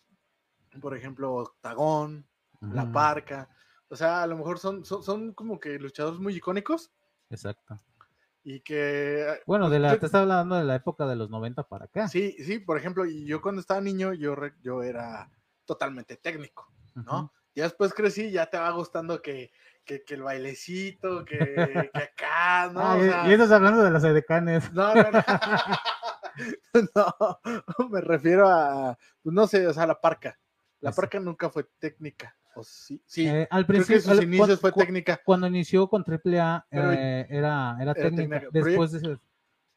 por 0.80 0.96
ejemplo, 0.96 1.56
Tagón, 1.62 2.28
La 2.62 2.92
Parca. 2.92 3.50
O 3.90 3.96
sea, 3.96 4.24
a 4.24 4.28
lo 4.28 4.38
mejor 4.38 4.60
son, 4.60 4.86
son, 4.86 5.34
como 5.34 5.60
que 5.60 5.78
luchadores 5.78 6.20
muy 6.20 6.36
icónicos. 6.36 6.92
Exacto. 7.30 7.80
Y 8.44 8.62
que. 8.62 9.40
Bueno, 9.46 9.70
de 9.70 9.80
la, 9.80 9.98
te 9.98 10.06
estaba 10.06 10.24
hablando 10.24 10.56
de 10.56 10.64
la 10.64 10.76
época 10.76 11.06
de 11.06 11.16
los 11.16 11.30
90 11.30 11.64
para 11.68 11.86
acá. 11.86 12.08
Sí, 12.08 12.36
sí, 12.44 12.60
por 12.60 12.78
ejemplo, 12.78 13.06
yo 13.06 13.42
cuando 13.42 13.62
estaba 13.62 13.82
niño, 13.82 14.14
yo, 14.14 14.36
yo 14.62 14.84
era 14.84 15.30
totalmente 15.66 16.18
técnico, 16.18 16.72
¿no? 16.96 17.32
Ya 17.56 17.64
después 17.64 17.94
crecí, 17.94 18.32
ya 18.32 18.48
te 18.48 18.58
va 18.58 18.72
gustando 18.72 19.22
que, 19.22 19.52
que, 19.86 20.04
el 20.08 20.24
bailecito, 20.24 21.24
que, 21.24 21.38
que 21.94 22.00
acá, 22.00 22.72
¿no? 22.74 22.82
Ah, 22.82 23.26
y 23.28 23.32
estás 23.32 23.52
hablando 23.52 23.84
de 23.84 23.92
las 23.92 24.04
edecanes. 24.04 24.74
No, 24.74 24.94
no, 24.96 25.12
no. 25.12 25.24
no, 26.96 27.40
me 27.90 28.02
refiero 28.02 28.50
a, 28.50 28.98
pues 29.22 29.34
no 29.34 29.48
sé, 29.48 29.68
o 29.68 29.74
sea, 29.74 29.86
la 29.86 30.00
parca. 30.00 30.40
La 30.84 30.92
parca 30.92 31.20
nunca 31.20 31.50
fue 31.50 31.66
técnica. 31.80 32.36
O 32.56 32.64
sí, 32.64 33.02
sí. 33.06 33.26
Eh, 33.26 33.48
al 33.50 33.66
principio, 33.66 34.02
sus 34.02 34.22
inicios 34.22 34.60
fue 34.60 34.74
técnica. 34.74 35.20
Cuando 35.24 35.48
inició 35.48 35.88
con 35.88 36.04
AAA 36.04 36.68
eh, 36.70 37.26
era, 37.30 37.78
era, 37.80 37.94
técnica. 37.94 38.44
Después 38.52 38.92
de, 38.92 39.18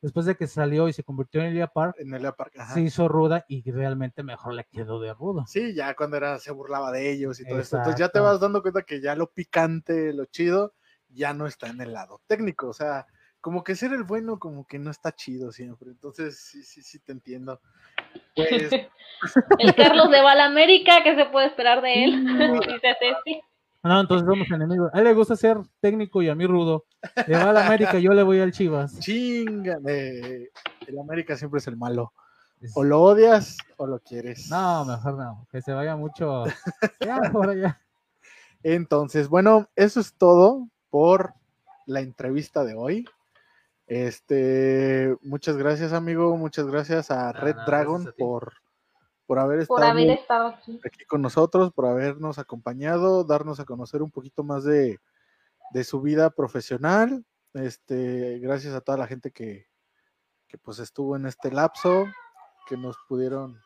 después 0.02 0.26
de 0.26 0.34
que 0.34 0.48
salió 0.48 0.88
y 0.88 0.92
se 0.92 1.04
convirtió 1.04 1.40
en 1.40 1.48
Elia 1.48 1.68
Park, 1.68 1.94
en 1.98 2.12
Elia 2.12 2.32
Park 2.32 2.54
se 2.74 2.80
hizo 2.80 3.06
ruda 3.06 3.44
y 3.48 3.70
realmente 3.70 4.24
mejor 4.24 4.54
le 4.54 4.64
quedó 4.64 5.00
de 5.00 5.14
rudo. 5.14 5.44
Sí, 5.46 5.74
ya 5.74 5.94
cuando 5.94 6.16
era, 6.16 6.40
se 6.40 6.50
burlaba 6.50 6.90
de 6.90 7.08
ellos 7.10 7.38
y 7.38 7.46
todo 7.46 7.60
esto. 7.60 7.76
Entonces 7.76 8.00
ya 8.00 8.08
te 8.08 8.18
vas 8.18 8.40
dando 8.40 8.60
cuenta 8.60 8.82
que 8.82 9.00
ya 9.00 9.14
lo 9.14 9.30
picante, 9.30 10.12
lo 10.12 10.24
chido, 10.26 10.74
ya 11.08 11.32
no 11.32 11.46
está 11.46 11.68
en 11.68 11.80
el 11.80 11.92
lado 11.92 12.20
técnico. 12.26 12.66
O 12.68 12.74
sea, 12.74 13.06
como 13.40 13.62
que 13.62 13.76
ser 13.76 13.92
el 13.92 14.04
bueno 14.04 14.38
como 14.38 14.66
que 14.66 14.78
no 14.78 14.90
está 14.90 15.12
chido 15.12 15.52
siempre. 15.52 15.90
Entonces, 15.90 16.38
sí, 16.38 16.62
sí, 16.62 16.82
sí 16.82 16.98
te 16.98 17.12
entiendo. 17.12 17.60
Pues... 18.34 18.72
el 19.58 19.74
Carlos 19.76 20.10
de 20.10 20.22
Balamérica, 20.22 21.02
¿qué 21.02 21.14
se 21.14 21.26
puede 21.26 21.46
esperar 21.46 21.82
de 21.82 22.04
él? 22.04 22.26
No, 23.82 24.00
entonces 24.00 24.26
somos 24.26 24.50
enemigos. 24.50 24.90
A 24.92 24.98
él 24.98 25.04
le 25.04 25.14
gusta 25.14 25.36
ser 25.36 25.58
técnico 25.80 26.20
y 26.20 26.28
a 26.28 26.34
mí 26.34 26.44
rudo. 26.44 26.86
De 27.24 27.34
Balamérica 27.34 28.00
yo 28.00 28.12
le 28.14 28.24
voy 28.24 28.40
al 28.40 28.50
Chivas. 28.50 28.98
Chinga, 28.98 29.78
el 29.84 30.98
América 31.00 31.36
siempre 31.36 31.58
es 31.58 31.68
el 31.68 31.76
malo. 31.76 32.12
O 32.74 32.82
lo 32.82 33.00
odias 33.00 33.56
o 33.76 33.86
lo 33.86 34.00
quieres. 34.00 34.50
No, 34.50 34.84
mejor 34.84 35.16
no. 35.16 35.46
Que 35.52 35.62
se 35.62 35.72
vaya 35.72 35.94
mucho. 35.94 36.46
ya, 36.98 37.30
por 37.30 37.50
allá. 37.50 37.80
Entonces, 38.64 39.28
bueno, 39.28 39.68
eso 39.76 40.00
es 40.00 40.14
todo 40.14 40.68
por 40.90 41.34
la 41.86 42.00
entrevista 42.00 42.64
de 42.64 42.74
hoy. 42.74 43.06
Este, 43.86 45.16
muchas 45.22 45.56
gracias, 45.56 45.92
amigo. 45.92 46.36
Muchas 46.36 46.66
gracias 46.66 47.10
a 47.10 47.32
Red 47.32 47.56
Dragon 47.66 48.12
por, 48.18 48.54
por 49.26 49.38
haber 49.38 49.60
estado, 49.60 50.48
aquí. 50.48 51.04
con 51.06 51.22
nosotros, 51.22 51.72
por 51.72 51.86
habernos 51.86 52.38
acompañado, 52.38 53.22
darnos 53.24 53.60
a 53.60 53.64
conocer 53.64 54.02
un 54.02 54.10
poquito 54.10 54.42
más 54.42 54.64
de, 54.64 54.98
de 55.70 55.84
su 55.84 56.00
vida 56.00 56.30
profesional. 56.30 57.24
Este, 57.54 58.38
gracias 58.40 58.74
a 58.74 58.80
toda 58.80 58.98
la 58.98 59.06
gente 59.06 59.30
que, 59.30 59.66
que 60.48 60.58
pues 60.58 60.80
estuvo 60.80 61.16
en 61.16 61.26
este 61.26 61.52
lapso, 61.52 62.06
que 62.66 62.76
nos 62.76 62.96
pudieron. 63.08 63.60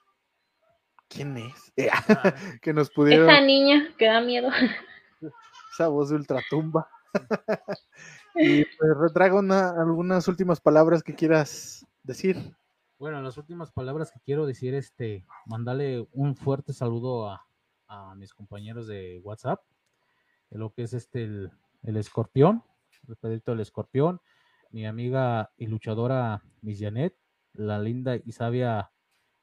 ¿Quién 1.08 1.36
es? 1.38 1.72
que 2.62 2.72
nos 2.72 2.90
pudieron. 2.90 3.28
Esa 3.28 3.40
niña 3.40 3.94
que 3.98 4.06
da 4.06 4.20
miedo. 4.20 4.50
Esa 5.72 5.88
voz 5.88 6.10
de 6.10 6.16
ultratumba. 6.16 6.88
y 8.34 8.64
pues 8.64 8.96
retrago 8.98 9.40
algunas 9.40 10.28
últimas 10.28 10.60
palabras 10.60 11.02
que 11.02 11.14
quieras 11.14 11.86
decir. 12.02 12.54
Bueno, 12.98 13.22
las 13.22 13.38
últimas 13.38 13.72
palabras 13.72 14.12
que 14.12 14.20
quiero 14.20 14.46
decir, 14.46 14.74
este, 14.74 15.24
mandarle 15.46 16.06
un 16.12 16.36
fuerte 16.36 16.72
saludo 16.72 17.30
a, 17.30 17.46
mis 18.14 18.32
compañeros 18.32 18.86
de 18.86 19.18
WhatsApp, 19.24 19.62
lo 20.50 20.72
que 20.72 20.84
es 20.84 20.92
este 20.92 21.24
el, 21.24 21.96
escorpión, 21.96 22.62
el 23.08 23.16
pedito 23.16 23.50
del 23.50 23.60
escorpión, 23.60 24.20
mi 24.70 24.86
amiga 24.86 25.50
y 25.56 25.66
luchadora 25.66 26.44
Miss 26.62 26.78
Janet, 26.78 27.16
la 27.52 27.80
linda 27.80 28.14
y 28.14 28.30
sabia 28.30 28.92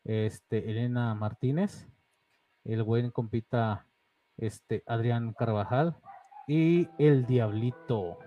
este, 0.06 0.72
Elena 0.72 1.14
Martínez, 1.14 1.90
el 2.64 2.84
buen 2.84 3.12
compita 3.12 3.86
este, 4.38 4.82
Adrián 4.86 5.34
Carvajal, 5.34 5.98
y 6.48 6.88
el 6.98 7.26
Diablito, 7.26 8.20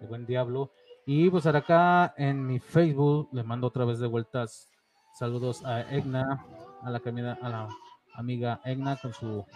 el 0.00 0.08
buen 0.08 0.26
Diablo, 0.26 0.72
Y 1.06 1.30
pues 1.30 1.46
acá 1.46 2.14
en 2.16 2.46
mi 2.46 2.58
Facebook 2.58 3.28
le 3.32 3.42
mando 3.42 3.68
otra 3.68 3.84
vez 3.84 3.98
de 3.98 4.06
vueltas 4.06 4.68
saludos 5.14 5.64
a 5.64 5.82
Egna, 5.82 6.44
a 6.82 6.90
la, 6.90 7.00
camina, 7.00 7.38
a 7.40 7.48
la 7.48 7.68
amiga 8.14 8.60
Egna 8.64 8.96
con 8.96 9.12
su 9.12 9.46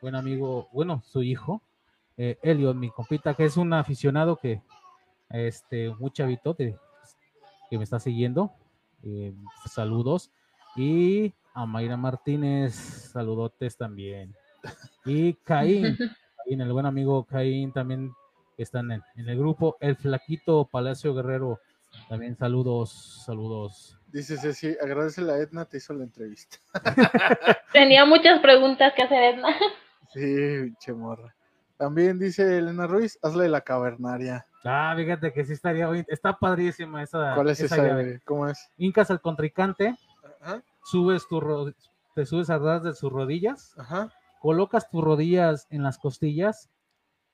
buen 0.00 0.14
amigo, 0.14 0.68
bueno, 0.72 1.02
su 1.04 1.22
hijo, 1.22 1.62
eh, 2.16 2.38
Elliot, 2.42 2.76
mi 2.76 2.90
compita, 2.90 3.34
que 3.34 3.44
es 3.44 3.56
un 3.56 3.72
aficionado 3.72 4.36
que, 4.36 4.62
este, 5.30 5.90
muy 5.94 6.10
chavito 6.10 6.54
que 6.54 6.76
me 7.70 7.84
está 7.84 7.98
siguiendo. 7.98 8.52
Eh, 9.02 9.34
saludos. 9.66 10.30
Y 10.76 11.34
a 11.54 11.66
Mayra 11.66 11.96
Martínez, 11.96 12.74
saludotes 12.74 13.76
también. 13.76 14.34
Y 15.04 15.34
Caín, 15.34 15.82
Caín, 16.44 16.60
el 16.60 16.72
buen 16.72 16.86
amigo 16.86 17.24
Caín 17.24 17.72
también 17.72 18.12
están 18.62 18.90
en, 18.92 19.02
en, 19.16 19.28
el 19.28 19.38
grupo. 19.38 19.76
El 19.80 19.96
Flaquito 19.96 20.66
Palacio 20.70 21.14
Guerrero, 21.14 21.60
también 22.08 22.36
saludos, 22.36 23.22
saludos. 23.24 23.98
Dice 24.08 24.36
Ceci, 24.38 24.74
agradece 24.82 25.20
la 25.22 25.36
Edna, 25.38 25.64
te 25.66 25.76
hizo 25.78 25.92
la 25.92 26.04
entrevista. 26.04 26.56
Tenía 27.72 28.04
muchas 28.04 28.40
preguntas 28.40 28.92
que 28.96 29.02
hacer 29.02 29.34
Edna. 29.34 29.48
Sí, 30.12 30.74
chemorra. 30.78 31.34
También 31.76 32.18
dice 32.18 32.58
Elena 32.58 32.86
Ruiz, 32.86 33.18
hazle 33.22 33.48
la 33.48 33.60
cavernaria. 33.60 34.46
Ah, 34.64 34.94
fíjate 34.96 35.32
que 35.32 35.44
sí 35.44 35.52
estaría 35.52 35.88
bien. 35.88 36.04
Está 36.08 36.36
padrísima 36.36 37.02
esa. 37.02 37.34
¿Cuál 37.34 37.50
es 37.50 37.60
esa, 37.60 37.76
esa 37.76 37.86
llave. 37.86 38.20
¿Cómo 38.24 38.48
es? 38.48 38.58
Hincas 38.78 39.10
al 39.10 39.20
contrincante, 39.20 39.94
Ajá, 40.40 40.62
subes 40.84 41.28
tu 41.28 41.40
ro- 41.40 41.72
te 42.14 42.26
subes 42.26 42.50
atrás 42.50 42.82
de 42.82 42.94
sus 42.94 43.12
rodillas, 43.12 43.74
ajá. 43.78 44.12
colocas 44.40 44.90
tus 44.90 45.04
rodillas 45.04 45.66
en 45.70 45.84
las 45.84 45.98
costillas 45.98 46.68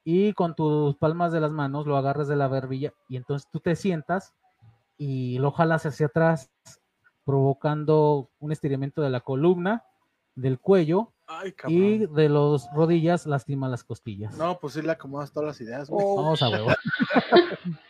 y 0.05 0.35
con 0.35 0.55
tus 0.55 0.97
palmas 0.97 1.33
de 1.33 1.41
las 1.41 1.51
manos 1.51 1.87
lo 1.87 1.97
agarras 1.97 2.29
de 2.29 2.37
la 2.37 2.47
barbilla 2.47 2.93
y 3.09 3.17
entonces 3.17 3.49
tú 3.51 3.61
te 3.61 3.75
sientas 3.75 4.35
y 4.99 5.39
lo 5.39 5.51
jalas 5.51 5.87
hacia 5.87 6.07
atrás, 6.07 6.51
provocando 7.25 8.31
un 8.39 8.53
estiramiento 8.53 9.03
de 9.03 9.11
la 9.11 9.21
columna, 9.21 9.85
del 10.35 10.61
cuello 10.61 11.13
Ay, 11.27 11.55
y 11.69 12.07
de 12.07 12.29
las 12.29 12.69
rodillas 12.75 13.27
lastima 13.27 13.69
las 13.69 13.83
costillas. 13.83 14.37
No, 14.37 14.59
pues 14.59 14.75
sí 14.75 14.83
le 14.83 14.93
acomodas 14.93 15.33
todas 15.33 15.49
las 15.49 15.61
ideas. 15.61 15.89
Oh. 15.91 16.17
Vamos 16.17 16.43
a 16.43 16.51
huevo. 16.51 16.69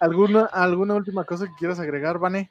¿Alguna, 0.00 0.46
¿Alguna 0.46 0.94
última 0.94 1.24
cosa 1.24 1.46
que 1.46 1.54
quieras 1.58 1.78
agregar, 1.78 2.18
Vane? 2.18 2.50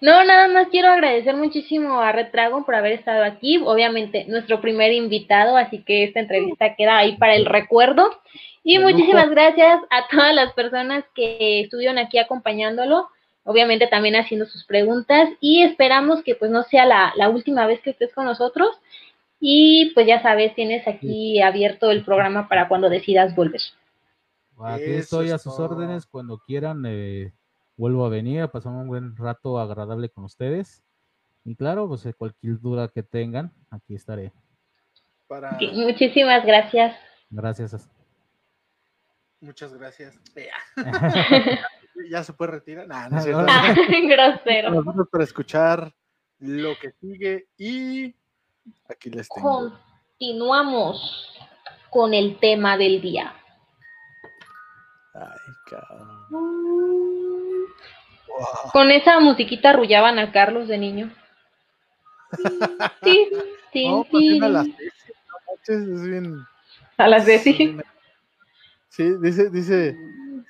No, 0.00 0.24
nada 0.24 0.48
más 0.48 0.68
quiero 0.68 0.88
agradecer 0.88 1.34
muchísimo 1.36 2.00
a 2.00 2.12
Red 2.12 2.30
Dragon 2.32 2.64
por 2.64 2.74
haber 2.74 2.92
estado 2.92 3.24
aquí. 3.24 3.58
Obviamente, 3.64 4.26
nuestro 4.28 4.60
primer 4.60 4.92
invitado, 4.92 5.56
así 5.56 5.82
que 5.82 6.04
esta 6.04 6.20
entrevista 6.20 6.74
queda 6.74 6.98
ahí 6.98 7.16
para 7.16 7.34
el 7.34 7.46
recuerdo. 7.46 8.10
Y 8.62 8.78
muchísimas 8.78 9.30
gracias 9.30 9.80
a 9.90 10.08
todas 10.08 10.34
las 10.34 10.52
personas 10.52 11.04
que 11.14 11.60
estuvieron 11.60 11.98
aquí 11.98 12.18
acompañándolo. 12.18 13.08
Obviamente 13.44 13.86
también 13.86 14.16
haciendo 14.16 14.44
sus 14.46 14.64
preguntas 14.64 15.28
y 15.40 15.62
esperamos 15.62 16.22
que 16.24 16.34
pues 16.34 16.50
no 16.50 16.64
sea 16.64 16.84
la, 16.84 17.12
la 17.16 17.28
última 17.28 17.64
vez 17.66 17.80
que 17.80 17.90
estés 17.90 18.12
con 18.12 18.24
nosotros. 18.24 18.68
Y 19.38 19.92
pues 19.94 20.06
ya 20.06 20.20
sabes, 20.20 20.54
tienes 20.54 20.86
aquí 20.88 21.40
abierto 21.40 21.90
el 21.90 22.04
programa 22.04 22.48
para 22.48 22.68
cuando 22.68 22.90
decidas 22.90 23.36
volver. 23.36 23.60
Aquí 24.58 24.82
estoy 24.84 25.30
a 25.30 25.38
sus 25.38 25.58
órdenes 25.60 26.06
cuando 26.06 26.38
quieran. 26.38 26.84
eh, 26.86 27.32
vuelvo 27.76 28.04
a 28.04 28.08
venir 28.08 28.40
a 28.42 28.50
pasar 28.50 28.72
un 28.72 28.88
buen 28.88 29.16
rato 29.16 29.58
agradable 29.58 30.08
con 30.08 30.24
ustedes. 30.24 30.82
Y 31.44 31.54
claro, 31.54 31.88
pues 31.88 32.04
eh, 32.06 32.14
cualquier 32.14 32.60
duda 32.60 32.88
que 32.88 33.02
tengan, 33.02 33.52
aquí 33.70 33.94
estaré. 33.94 34.32
Para... 35.28 35.58
Muchísimas 35.74 36.44
gracias. 36.44 36.96
Gracias. 37.30 37.88
Muchas 39.40 39.74
gracias. 39.74 40.18
ya 42.10 42.24
se 42.24 42.32
puede 42.32 42.52
retirar. 42.52 42.88
Nah, 42.88 43.08
no 43.08 43.18
es 43.18 43.24
cierto. 43.24 43.46
Ah, 43.48 43.74
grosero. 44.08 44.70
Nosotros 44.70 45.08
para 45.10 45.24
escuchar 45.24 45.92
lo 46.38 46.76
que 46.78 46.92
sigue 47.00 47.48
y 47.56 48.14
aquí 48.88 49.10
les 49.10 49.28
tengo. 49.28 49.72
Continuamos 50.18 51.32
con 51.90 52.14
el 52.14 52.38
tema 52.38 52.76
del 52.76 53.00
día. 53.00 53.34
Ay, 55.14 55.54
cabrón. 55.70 56.95
Con 58.72 58.90
esa 58.90 59.18
musiquita 59.20 59.70
arrullaban 59.70 60.18
a 60.18 60.32
Carlos 60.32 60.68
de 60.68 60.78
niño. 60.78 61.12
Sí, 63.02 63.28
sí, 63.72 63.88
No, 63.88 64.04
sí. 64.10 64.18
bien 64.18 64.44
a 64.44 64.48
las 64.48 64.66
manches, 64.66 65.88
es 65.88 66.02
bien. 66.02 66.46
A 66.98 67.08
las 67.08 67.26
de 67.26 67.38
sí. 67.38 67.52
bien- 67.52 67.84
Sí, 68.88 69.12
dice, 69.20 69.50
dice 69.50 69.94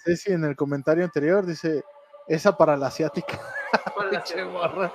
Ceci 0.04 0.32
en 0.32 0.44
el 0.44 0.54
comentario 0.56 1.04
anterior, 1.04 1.44
dice, 1.44 1.82
esa 2.28 2.56
para 2.56 2.76
la 2.76 2.86
asiática. 2.88 3.40
Pinche 4.10 4.44
morra. 4.44 4.92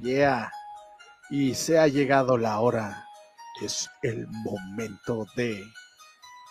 Yeah. 0.00 0.50
Y 1.30 1.54
se 1.54 1.78
ha 1.78 1.86
llegado 1.88 2.36
la 2.38 2.60
hora. 2.60 3.04
Es 3.62 3.88
el 4.02 4.26
momento 4.28 5.26
de 5.36 5.62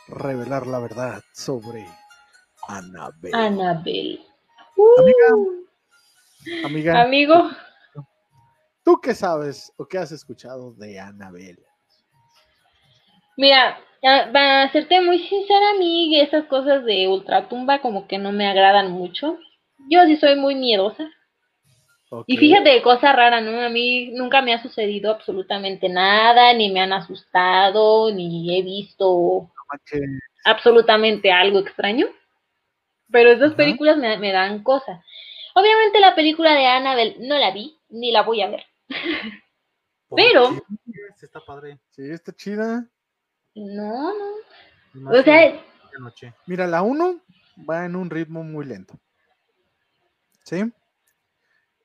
revelar 0.07 0.67
la 0.67 0.79
verdad 0.79 1.21
sobre 1.33 1.85
Annabelle. 2.67 3.35
Anabel. 3.35 4.25
Amiga, 4.97 5.27
amiga, 6.63 7.01
Amigo, 7.01 7.51
¿tú 8.83 8.99
qué 9.01 9.13
sabes 9.13 9.71
o 9.77 9.85
qué 9.85 9.97
has 9.97 10.11
escuchado 10.11 10.73
de 10.73 10.99
Annabelle? 10.99 11.63
mira, 13.37 13.79
para 14.01 14.71
serte 14.71 15.01
muy 15.01 15.19
sincera, 15.19 15.71
a 15.71 15.79
mí 15.79 16.19
esas 16.19 16.45
cosas 16.45 16.83
de 16.85 17.07
ultratumba 17.07 17.81
como 17.81 18.07
que 18.07 18.17
no 18.17 18.31
me 18.31 18.47
agradan 18.47 18.91
mucho. 18.91 19.39
Yo 19.89 20.05
sí 20.05 20.17
soy 20.17 20.35
muy 20.35 20.55
miedosa. 20.55 21.09
Y 22.27 22.35
Ok. 22.35 22.39
fíjate, 22.39 22.81
cosa 22.83 23.11
rara, 23.13 23.41
¿no? 23.41 23.59
A 23.61 23.69
mí 23.69 24.11
nunca 24.11 24.41
me 24.41 24.53
ha 24.53 24.61
sucedido 24.61 25.11
absolutamente 25.11 25.89
nada, 25.89 26.53
ni 26.53 26.71
me 26.71 26.79
han 26.79 26.93
asustado, 26.93 28.11
ni 28.11 28.55
he 28.57 28.61
visto 28.61 29.49
absolutamente 30.45 31.31
algo 31.31 31.59
extraño. 31.59 32.07
Pero 33.11 33.31
esas 33.31 33.53
películas 33.53 33.97
me, 33.97 34.17
me 34.17 34.31
dan 34.31 34.63
cosas. 34.63 34.99
Obviamente 35.55 35.99
la 35.99 36.15
película 36.15 36.53
de 36.53 36.65
Annabelle 36.65 37.17
no 37.19 37.37
la 37.37 37.51
vi, 37.51 37.79
ni 37.89 38.11
la 38.11 38.23
voy 38.23 38.41
a 38.41 38.49
ver. 38.49 38.63
¿por 40.07 40.17
Pero-? 40.17 40.49
Sí, 41.15 41.25
está 41.25 41.39
padre. 41.39 41.79
Sí, 41.89 42.09
está 42.09 42.33
chida. 42.33 42.87
No, 43.55 44.13
no. 44.13 44.25
Más 44.93 45.19
O 45.19 45.23
sea, 45.23 45.61
noche. 45.99 46.33
Mira, 46.47 46.67
la 46.67 46.81
1 46.81 47.21
va 47.69 47.85
en 47.85 47.95
un 47.95 48.09
ritmo 48.09 48.43
muy 48.43 48.65
lento. 48.65 48.95
¿Sí? 50.43 50.63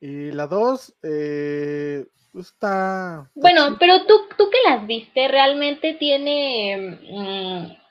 Y 0.00 0.30
la 0.32 0.46
2 0.46 0.94
eh, 1.02 2.06
pues 2.32 2.46
está, 2.46 3.24
está 3.26 3.32
bueno, 3.34 3.66
chida. 3.68 3.76
pero 3.78 4.06
tú, 4.06 4.14
tú 4.36 4.50
que 4.50 4.70
las 4.70 4.86
viste, 4.86 5.28
realmente 5.28 5.94
tiene... 5.94 6.98
mm, 7.10 7.87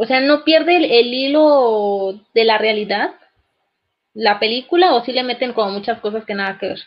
o 0.00 0.06
sea, 0.06 0.20
¿no 0.20 0.44
pierde 0.44 0.76
el, 0.76 0.84
el 0.84 1.12
hilo 1.12 2.24
de 2.32 2.44
la 2.44 2.56
realidad? 2.56 3.16
¿La 4.14 4.38
película 4.38 4.94
o 4.94 5.04
sí 5.04 5.12
le 5.12 5.24
meten 5.24 5.52
como 5.52 5.72
muchas 5.72 6.00
cosas 6.00 6.24
que 6.24 6.34
nada 6.34 6.56
que 6.58 6.68
ver? 6.68 6.78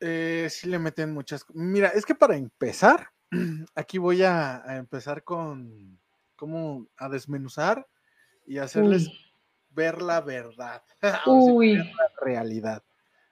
Eh, 0.00 0.48
sí 0.50 0.68
le 0.68 0.78
meten 0.78 1.12
muchas 1.12 1.44
Mira, 1.54 1.88
es 1.88 2.04
que 2.04 2.14
para 2.14 2.36
empezar, 2.36 3.08
aquí 3.74 3.96
voy 3.96 4.22
a, 4.22 4.62
a 4.70 4.76
empezar 4.76 5.24
con 5.24 5.98
cómo 6.36 6.86
a 6.98 7.08
desmenuzar 7.08 7.86
y 8.46 8.58
hacerles 8.58 9.08
Uy, 9.08 9.18
ver 9.70 10.02
la 10.02 10.20
verdad. 10.20 10.82
Uy. 11.26 11.76
ver 11.76 11.86
la 11.86 12.24
realidad. 12.24 12.82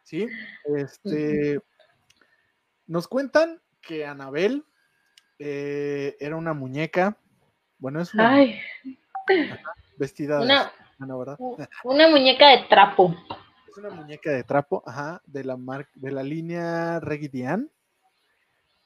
¿Sí? 0.02 0.28
Este. 0.76 1.60
Nos 2.86 3.06
cuentan 3.06 3.60
que 3.82 4.06
Anabel 4.06 4.64
eh, 5.38 6.16
era 6.20 6.36
una 6.36 6.54
muñeca. 6.54 7.18
Bueno, 7.78 8.00
es 8.00 8.14
una 8.14 8.30
Ay, 8.30 8.60
vestida 9.96 10.38
de 10.38 10.44
una, 10.98 11.16
¿verdad? 11.16 11.38
una 11.84 12.08
muñeca 12.08 12.48
de 12.48 12.64
trapo. 12.68 13.14
Es 13.68 13.76
una 13.76 13.90
muñeca 13.90 14.30
de 14.30 14.44
trapo, 14.44 14.82
ajá, 14.86 15.20
de 15.26 15.44
la 15.44 15.56
mar- 15.56 15.88
de 15.94 16.10
la 16.10 16.22
línea 16.22 17.00
Reggie 17.00 17.28
Diane. 17.28 17.68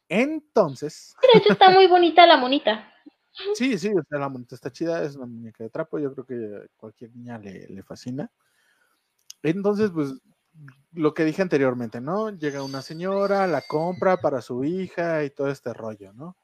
Entonces, 0.09 1.15
De 1.33 1.39
hecho, 1.39 1.53
está 1.53 1.71
muy 1.71 1.87
bonita 1.87 2.27
la 2.27 2.37
monita. 2.37 2.93
sí, 3.55 3.79
sí, 3.79 3.89
o 3.89 4.03
sea, 4.09 4.19
la 4.19 4.29
monita 4.29 4.55
está 4.55 4.73
chida, 4.73 5.03
es 5.05 5.15
una 5.15 5.27
muñeca 5.27 5.63
de 5.63 5.71
trapo, 5.71 5.99
yo 5.99 6.13
creo 6.13 6.27
que 6.27 6.69
cualquier 6.77 7.15
niña 7.15 7.39
le, 7.39 7.69
le 7.69 7.83
fascina. 7.83 8.31
Entonces, 9.43 9.91
pues, 9.93 10.15
lo 10.93 11.15
que 11.15 11.25
dije 11.25 11.41
anteriormente, 11.43 12.01
¿no? 12.01 12.31
Llega 12.31 12.63
una 12.65 12.83
señora, 12.83 13.47
la 13.47 13.63
compra 13.63 14.17
para 14.17 14.43
su 14.43 14.65
hija 14.65 15.23
y 15.25 15.31
todo 15.31 15.49
este 15.49 15.73
rollo, 15.73 16.13
¿no? 16.13 16.37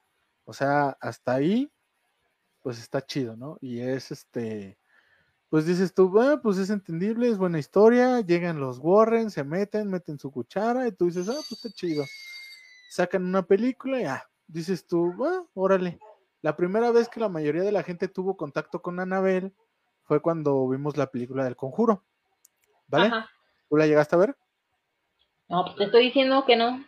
O 0.45 0.53
sea, 0.53 0.97
hasta 1.01 1.35
ahí, 1.35 1.71
pues 2.67 2.81
está 2.81 3.01
chido, 3.01 3.37
¿no? 3.37 3.59
Y 3.61 3.79
es 3.79 4.11
este, 4.11 4.77
pues 5.49 5.67
dices 5.67 5.95
tú, 5.95 6.09
bueno, 6.09 6.43
pues 6.43 6.59
es 6.59 6.69
entendible, 6.71 7.29
es 7.29 7.39
buena 7.39 7.61
historia, 7.61 8.23
llegan 8.23 8.59
los 8.59 8.81
Warren, 8.81 9.31
se 9.31 9.45
meten, 9.45 9.89
meten 9.89 10.19
su 10.19 10.33
cuchara 10.33 10.89
y 10.89 10.91
tú 10.91 11.05
dices, 11.05 11.29
ah, 11.29 11.35
pues 11.35 11.53
está 11.53 11.71
chido. 11.71 12.05
Sacan 12.91 13.25
una 13.25 13.43
película 13.43 14.01
y 14.01 14.05
ah, 14.07 14.29
dices 14.49 14.85
tú, 14.85 15.15
ah, 15.25 15.45
órale. 15.55 16.01
La 16.43 16.57
primera 16.57 16.91
vez 16.91 17.09
que 17.09 17.21
la 17.21 17.29
mayoría 17.29 17.63
de 17.63 17.71
la 17.71 17.85
gente 17.85 18.09
tuvo 18.09 18.37
contacto 18.37 18.83
con 18.83 18.99
Annabelle 18.99 19.53
fue 20.03 20.21
cuando 20.21 20.69
vimos 20.69 20.97
la 20.97 21.07
película 21.07 21.45
del 21.45 21.55
conjuro. 21.55 22.03
¿Vale? 22.89 23.07
Ajá. 23.07 23.31
¿Tú 23.69 23.77
la 23.77 23.87
llegaste 23.87 24.17
a 24.17 24.19
ver? 24.19 24.37
No, 25.49 25.67
pues 25.67 25.77
te 25.77 25.85
estoy 25.85 26.07
diciendo 26.07 26.45
que 26.45 26.57
no. 26.57 26.85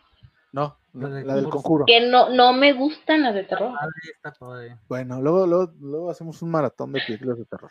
No, 0.51 0.77
La 0.95 1.09
del 1.09 1.27
la 1.27 1.35
del 1.37 1.49
Conjuro. 1.49 1.85
Que 1.87 2.01
no, 2.09 2.31
no 2.31 2.53
me 2.53 2.73
gustan 2.73 3.23
las 3.23 3.35
de 3.35 3.45
terror. 3.45 3.75
Padre, 3.75 3.93
está 4.15 4.33
padre. 4.33 4.79
Bueno, 4.89 5.21
luego, 5.21 5.47
luego, 5.47 5.73
luego 5.81 6.11
hacemos 6.11 6.41
un 6.43 6.51
maratón 6.51 6.93
de 6.93 7.01
películas 7.07 7.39
de 7.39 7.45
terror. 7.45 7.71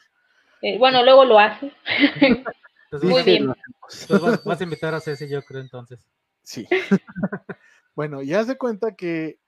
Eh, 0.61 0.77
bueno, 0.77 1.03
luego 1.03 1.26
lo 1.26 1.39
haces. 1.39 1.73
Entonces, 2.22 3.10
Muy 3.10 3.14
vas- 3.19 3.26
bien. 3.26 3.44
entonces 3.44 4.22
vas, 4.22 4.44
vas 4.45 4.61
a 4.61 4.64
invitar 4.64 4.94
a 4.94 5.02
Ceci, 5.02 5.27
yo 5.27 5.41
creo, 5.44 5.61
entonces. 5.61 5.99
Sí. 6.44 6.65
bueno, 7.95 8.22
ya 8.22 8.44
se 8.45 8.57
cuenta 8.57 8.95
que 8.95 9.39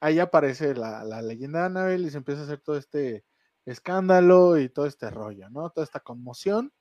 ahí 0.00 0.18
aparece 0.18 0.74
la, 0.74 1.04
la 1.04 1.22
leyenda 1.22 1.60
de 1.60 1.66
Annabelle 1.66 2.06
y 2.06 2.10
se 2.10 2.16
empieza 2.18 2.40
a 2.40 2.44
hacer 2.44 2.60
todo 2.60 2.76
este 2.76 3.24
escándalo 3.64 4.58
y 4.58 4.68
todo 4.70 4.86
este 4.86 5.08
rollo, 5.10 5.48
¿no? 5.50 5.70
Toda 5.70 5.84
esta 5.84 6.00
conmoción. 6.00 6.72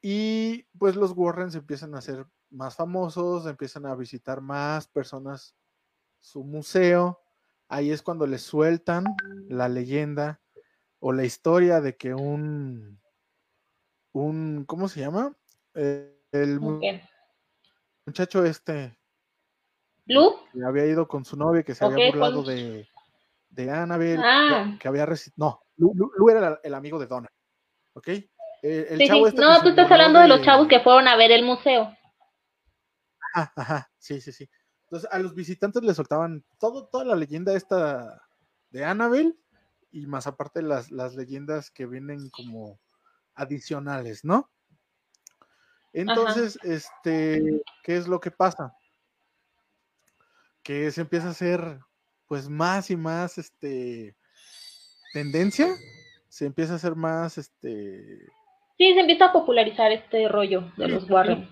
Y 0.00 0.64
pues 0.78 0.96
los 0.96 1.12
Warrens 1.14 1.54
empiezan 1.54 1.94
a 1.94 2.00
ser 2.00 2.26
más 2.50 2.76
famosos, 2.76 3.46
empiezan 3.46 3.86
a 3.86 3.94
visitar 3.94 4.40
más 4.40 4.86
personas 4.88 5.54
su 6.20 6.44
museo. 6.44 7.20
Ahí 7.68 7.90
es 7.90 8.02
cuando 8.02 8.26
les 8.26 8.42
sueltan 8.42 9.04
la 9.48 9.68
leyenda 9.68 10.40
o 11.00 11.12
la 11.12 11.24
historia 11.24 11.80
de 11.80 11.96
que 11.96 12.14
un, 12.14 12.98
un 14.12 14.64
¿cómo 14.66 14.88
se 14.88 15.00
llama? 15.00 15.36
Eh, 15.74 16.14
el 16.32 16.60
muchacho 18.06 18.44
este 18.44 18.98
¿Lu? 20.06 20.34
que 20.52 20.64
había 20.64 20.86
ido 20.86 21.06
con 21.06 21.24
su 21.24 21.36
novia 21.36 21.62
que 21.62 21.74
se 21.74 21.84
había 21.84 22.10
burlado 22.10 22.42
con- 22.42 22.46
de, 22.54 22.88
de 23.50 23.70
Annabelle, 23.70 24.22
Ah. 24.24 24.76
que 24.80 24.88
había 24.88 25.06
reci- 25.06 25.32
no, 25.36 25.60
Lu, 25.76 25.92
Lu- 25.94 26.10
Lu 26.16 26.30
era 26.30 26.48
el, 26.48 26.58
el 26.64 26.74
amigo 26.74 26.98
de 26.98 27.06
Donna, 27.06 27.28
¿ok? 27.92 28.08
El, 28.08 28.24
el 28.62 28.98
Sí, 28.98 29.06
chavo 29.06 29.20
sí. 29.20 29.28
este 29.28 29.36
que 29.42 29.46
No, 29.46 29.62
tú 29.62 29.68
estás 29.68 29.90
hablando 29.90 30.18
de 30.20 30.28
los 30.28 30.40
chavos 30.42 30.66
que 30.68 30.80
fueron 30.80 31.06
a 31.06 31.16
ver 31.16 31.30
el 31.32 31.44
museo. 31.44 31.94
Ajá, 33.34 33.52
ajá, 33.56 33.90
sí, 33.98 34.20
sí, 34.20 34.32
sí. 34.32 34.48
Entonces 34.84 35.08
a 35.12 35.18
los 35.18 35.34
visitantes 35.34 35.82
les 35.82 35.96
soltaban 35.96 36.44
todo, 36.58 36.86
toda 36.86 37.04
la 37.04 37.16
leyenda 37.16 37.54
esta 37.54 38.22
de 38.70 38.84
Annabelle 38.84 39.36
y 39.90 40.06
más 40.06 40.26
aparte 40.26 40.62
las, 40.62 40.90
las 40.90 41.14
leyendas 41.14 41.70
que 41.70 41.86
vienen 41.86 42.30
como 42.30 42.80
adicionales, 43.34 44.24
¿no? 44.24 44.50
Entonces, 45.92 46.58
este, 46.62 47.62
¿qué 47.82 47.96
es 47.96 48.08
lo 48.08 48.20
que 48.20 48.30
pasa? 48.30 48.74
Que 50.62 50.90
se 50.90 51.00
empieza 51.00 51.28
a 51.28 51.30
hacer 51.30 51.80
pues 52.26 52.48
más 52.48 52.90
y 52.90 52.96
más 52.96 53.38
este 53.38 54.16
tendencia, 55.12 55.76
se 56.28 56.44
empieza 56.44 56.74
a 56.74 56.76
hacer 56.76 56.94
más 56.94 57.38
este 57.38 58.28
Sí, 58.78 58.94
se 58.94 59.00
empieza 59.00 59.26
a 59.26 59.32
popularizar 59.32 59.90
este 59.90 60.28
rollo 60.28 60.72
de 60.76 60.86
los 60.88 61.10
Warren. 61.10 61.48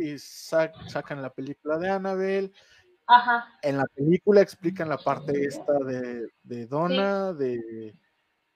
y 0.00 0.14
sac- 0.14 0.88
sacan 0.88 1.20
la 1.20 1.30
película 1.30 1.76
de 1.78 1.90
Annabelle. 1.90 2.52
Ajá. 3.06 3.58
En 3.62 3.76
la 3.76 3.84
película 3.94 4.40
explican 4.40 4.88
la 4.88 4.96
parte 4.98 5.44
esta 5.44 5.74
de, 5.84 6.28
de 6.42 6.66
Donna, 6.66 7.32
de 7.34 7.94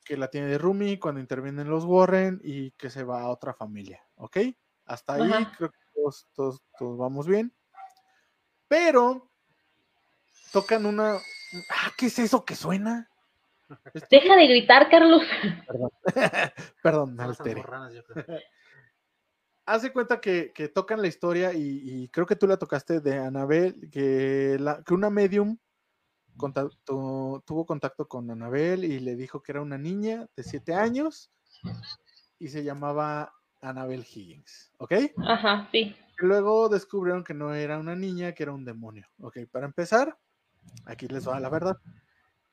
que 0.04 0.16
la 0.16 0.28
tiene 0.28 0.46
de 0.48 0.58
Rumi 0.58 0.98
cuando 0.98 1.20
intervienen 1.20 1.68
los 1.70 1.84
Warren 1.84 2.40
y 2.42 2.70
que 2.72 2.88
se 2.90 3.04
va 3.04 3.20
a 3.22 3.28
otra 3.28 3.52
familia, 3.54 4.02
¿ok? 4.16 4.38
Hasta 4.86 5.14
ahí 5.14 5.30
Ajá. 5.30 5.52
creo 5.56 5.70
que 5.70 5.78
todos, 5.94 6.26
todos- 6.34 6.62
todos 6.78 6.98
vamos 6.98 7.26
bien. 7.26 7.52
Pero 8.68 9.30
tocan 10.50 10.86
una... 10.86 11.16
Ah, 11.70 11.90
¿qué 11.96 12.06
es 12.06 12.18
eso 12.18 12.44
que 12.44 12.54
suena? 12.56 13.08
Deja 14.10 14.36
de 14.36 14.46
gritar, 14.46 14.88
Carlos. 14.90 15.22
Perdón, 15.66 15.90
me 17.16 17.22
Son 17.22 17.28
las 17.28 17.40
alteré. 17.40 17.50
almorranas, 17.60 17.94
yo 17.94 18.04
creo. 18.04 18.24
Haz 19.64 19.82
de 19.82 19.92
cuenta 19.92 20.20
que, 20.20 20.52
que 20.52 20.68
tocan 20.68 21.00
la 21.00 21.06
historia 21.06 21.52
y, 21.52 21.80
y 21.84 22.08
creo 22.08 22.26
que 22.26 22.34
tú 22.34 22.48
la 22.48 22.56
tocaste 22.56 23.00
de 23.00 23.18
Anabel, 23.18 23.88
que, 23.92 24.56
la, 24.58 24.82
que 24.82 24.92
una 24.92 25.08
medium 25.08 25.56
contacto- 26.36 27.42
tuvo 27.46 27.64
contacto 27.64 28.08
con 28.08 28.28
Anabel 28.30 28.84
y 28.84 28.98
le 28.98 29.14
dijo 29.14 29.40
que 29.40 29.52
era 29.52 29.62
una 29.62 29.78
niña 29.78 30.26
de 30.34 30.42
7 30.42 30.74
años 30.74 31.30
y 32.40 32.48
se 32.48 32.64
llamaba 32.64 33.32
Anabel 33.60 34.00
Higgins, 34.04 34.72
¿ok? 34.78 34.94
Ajá, 35.24 35.68
sí. 35.70 35.94
Luego 36.16 36.68
descubrieron 36.68 37.22
que 37.22 37.32
no 37.34 37.54
era 37.54 37.78
una 37.78 37.94
niña, 37.94 38.32
que 38.32 38.42
era 38.42 38.52
un 38.52 38.64
demonio, 38.64 39.06
¿ok? 39.20 39.38
Para 39.50 39.66
empezar, 39.66 40.18
aquí 40.86 41.06
les 41.06 41.28
va 41.28 41.38
la 41.38 41.48
verdad. 41.48 41.76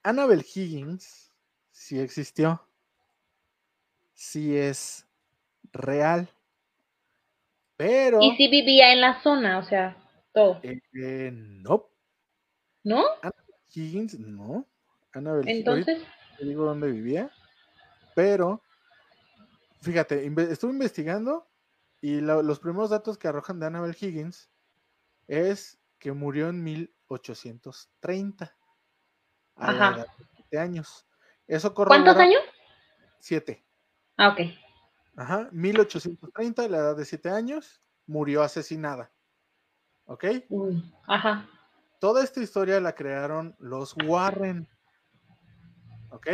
Annabel 0.03 0.45
Higgins 0.53 1.33
sí 1.71 1.99
existió, 1.99 2.65
sí 4.13 4.55
es 4.57 5.05
real, 5.71 6.29
pero 7.77 8.21
Y 8.21 8.35
sí 8.35 8.47
vivía 8.49 8.93
en 8.93 9.01
la 9.01 9.21
zona, 9.21 9.57
o 9.59 9.63
sea, 9.63 9.97
todo. 10.33 10.59
eh, 10.63 11.31
no, 11.33 11.89
¿No? 12.83 13.03
Higgins 13.73 14.17
no. 14.19 14.65
Annabel 15.11 15.47
Higgins, 15.47 15.67
ahorita 15.67 15.91
Entonces, 15.91 16.13
te 16.37 16.45
digo 16.45 16.65
dónde 16.65 16.91
vivía, 16.91 17.31
pero 18.15 18.61
fíjate, 19.81 20.25
inve- 20.25 20.49
estuve 20.51 20.71
investigando 20.71 21.47
y 22.01 22.21
lo- 22.21 22.41
los 22.43 22.59
primeros 22.59 22.89
datos 22.89 23.17
que 23.17 23.27
arrojan 23.27 23.59
de 23.59 23.65
Annabel 23.67 23.95
Higgins 23.99 24.49
es 25.27 25.79
que 25.99 26.13
murió 26.13 26.49
en 26.49 26.63
1830 26.63 28.57
a 29.59 29.71
la 29.71 29.87
edad 29.89 30.07
de 30.17 30.25
7 30.35 30.59
años. 30.59 31.07
Eso 31.47 31.73
¿cuántos 31.73 32.17
años? 32.17 32.41
7. 33.19 33.65
Ah, 34.17 34.29
ok. 34.29 34.39
Ajá, 35.15 35.49
1830, 35.51 36.63
a 36.63 36.67
la 36.67 36.77
edad 36.77 36.95
de 36.95 37.05
7 37.05 37.29
años, 37.29 37.81
murió 38.05 38.43
asesinada. 38.43 39.11
¿Ok? 40.05 40.25
Uy, 40.49 40.93
Ajá. 41.07 41.47
Toda 41.99 42.23
esta 42.23 42.41
historia 42.41 42.79
la 42.79 42.95
crearon 42.95 43.55
los 43.59 43.95
Warren. 44.05 44.67
¿Ok? 46.11 46.27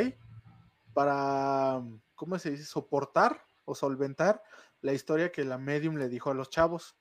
Para, 0.93 1.81
¿cómo 2.13 2.37
se 2.37 2.51
dice? 2.51 2.63
Soportar 2.63 3.41
o 3.65 3.73
solventar 3.73 4.41
la 4.81 4.93
historia 4.93 5.31
que 5.31 5.43
la 5.43 5.57
medium 5.57 5.95
le 5.97 6.07
dijo 6.07 6.29
a 6.29 6.35
los 6.35 6.49
chavos. 6.49 6.95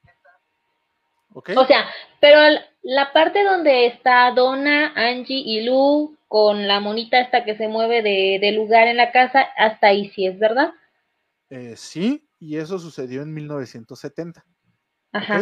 O 1.35 1.67
sea, 1.67 1.85
pero 2.21 2.39
la 2.83 3.13
parte 3.13 3.43
donde 3.43 3.87
está 3.87 4.31
Donna, 4.31 4.93
Angie 4.95 5.43
y 5.45 5.63
Lu 5.63 6.17
con 6.29 6.69
la 6.69 6.79
monita 6.79 7.19
esta 7.19 7.45
que 7.45 7.57
se 7.57 7.67
mueve 7.67 8.03
de, 8.03 8.39
de 8.41 8.53
lugar 8.53 8.87
en 8.87 8.97
la 8.97 9.11
casa, 9.11 9.41
hasta 9.57 9.89
ahí 9.89 10.11
sí 10.11 10.27
es 10.27 10.39
verdad. 10.39 10.73
Eh, 11.51 11.75
sí, 11.77 12.29
y 12.39 12.57
eso 12.57 12.79
sucedió 12.79 13.23
en 13.23 13.35
1970. 13.35 14.45
Ajá. 15.13 15.37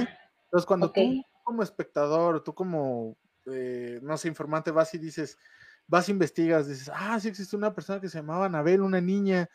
Entonces, 0.44 0.66
cuando 0.66 0.90
tú 0.90 1.22
como 1.44 1.62
espectador, 1.62 2.42
tú 2.42 2.54
como, 2.54 3.16
eh, 3.46 3.98
no 4.02 4.16
sé, 4.16 4.28
informante, 4.28 4.70
vas 4.70 4.94
y 4.94 4.98
dices, 4.98 5.38
vas 5.86 6.08
e 6.08 6.12
investigas, 6.12 6.68
dices, 6.68 6.90
ah, 6.94 7.18
sí 7.20 7.28
existe 7.28 7.56
una 7.56 7.74
persona 7.74 8.00
que 8.00 8.08
se 8.08 8.18
llamaba 8.18 8.46
Anabel, 8.46 8.80
una 8.80 9.00
niña 9.00 9.48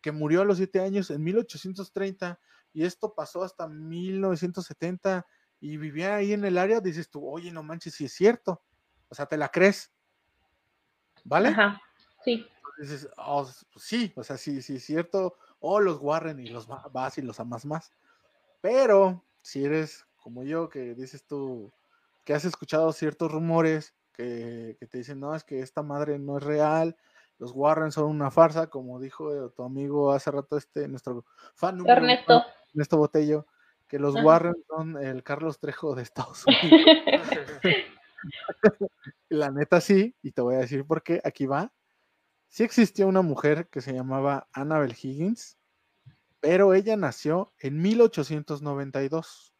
que 0.00 0.12
murió 0.12 0.42
a 0.42 0.44
los 0.44 0.58
siete 0.58 0.80
años 0.80 1.10
en 1.10 1.22
1830 1.24 2.38
y 2.74 2.84
esto 2.84 3.14
pasó 3.14 3.42
hasta 3.42 3.68
1970 3.68 5.26
y 5.62 5.76
vivía 5.76 6.16
ahí 6.16 6.32
en 6.32 6.44
el 6.44 6.58
área, 6.58 6.80
dices 6.80 7.08
tú, 7.08 7.24
oye, 7.26 7.52
no 7.52 7.62
manches, 7.62 7.94
si 7.94 8.04
es 8.06 8.12
cierto. 8.12 8.60
O 9.08 9.14
sea, 9.14 9.26
te 9.26 9.36
la 9.36 9.48
crees. 9.48 9.92
¿Vale? 11.24 11.50
Ajá. 11.50 11.80
Sí. 12.24 12.46
dices, 12.78 13.08
"Oh, 13.16 13.42
pues 13.44 13.84
sí, 13.84 14.12
o 14.16 14.24
sea, 14.24 14.36
sí, 14.36 14.60
sí 14.62 14.76
es 14.76 14.84
cierto, 14.84 15.36
o 15.60 15.78
los 15.78 15.98
Warren 16.00 16.40
y 16.40 16.46
los 16.48 16.68
va- 16.68 16.88
vas 16.92 17.16
y 17.18 17.22
los 17.22 17.38
amas 17.38 17.64
más. 17.64 17.92
Pero 18.60 19.24
si 19.42 19.64
eres 19.64 20.06
como 20.16 20.42
yo, 20.44 20.68
que 20.68 20.94
dices 20.94 21.24
tú, 21.26 21.72
que 22.24 22.34
has 22.34 22.44
escuchado 22.44 22.92
ciertos 22.92 23.30
rumores 23.30 23.94
que, 24.12 24.76
que 24.80 24.86
te 24.86 24.98
dicen, 24.98 25.20
no, 25.20 25.34
es 25.34 25.44
que 25.44 25.60
esta 25.60 25.82
madre 25.82 26.18
no 26.18 26.38
es 26.38 26.44
real, 26.44 26.96
los 27.38 27.52
Warren 27.52 27.92
son 27.92 28.06
una 28.06 28.30
farsa, 28.30 28.68
como 28.68 29.00
dijo 29.00 29.32
eh, 29.34 29.50
tu 29.54 29.62
amigo 29.64 30.12
hace 30.12 30.30
rato, 30.30 30.56
este, 30.56 30.88
nuestro 30.88 31.24
fan 31.54 31.78
Ernesto. 31.88 32.42
Ernesto 32.72 32.96
Botello, 32.96 33.46
que 33.92 33.98
los 33.98 34.16
Ajá. 34.16 34.24
Warren 34.24 34.54
son 34.68 34.96
el 35.04 35.22
Carlos 35.22 35.60
Trejo 35.60 35.94
de 35.94 36.02
Estados 36.02 36.46
Unidos. 36.46 36.80
La 39.28 39.50
neta 39.50 39.82
sí, 39.82 40.16
y 40.22 40.32
te 40.32 40.40
voy 40.40 40.54
a 40.54 40.60
decir 40.60 40.86
por 40.86 41.02
qué. 41.02 41.20
Aquí 41.24 41.44
va. 41.44 41.74
Sí 42.48 42.64
existió 42.64 43.06
una 43.06 43.20
mujer 43.20 43.68
que 43.68 43.82
se 43.82 43.92
llamaba 43.92 44.48
Annabel 44.54 44.92
Higgins, 44.92 45.58
pero 46.40 46.72
ella 46.72 46.96
nació 46.96 47.52
en 47.58 47.82
1892 47.82 49.54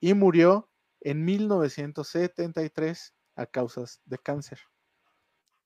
y 0.00 0.14
murió 0.14 0.70
en 1.00 1.24
1973 1.24 3.16
a 3.34 3.46
causas 3.46 4.00
de 4.04 4.18
cáncer. 4.18 4.60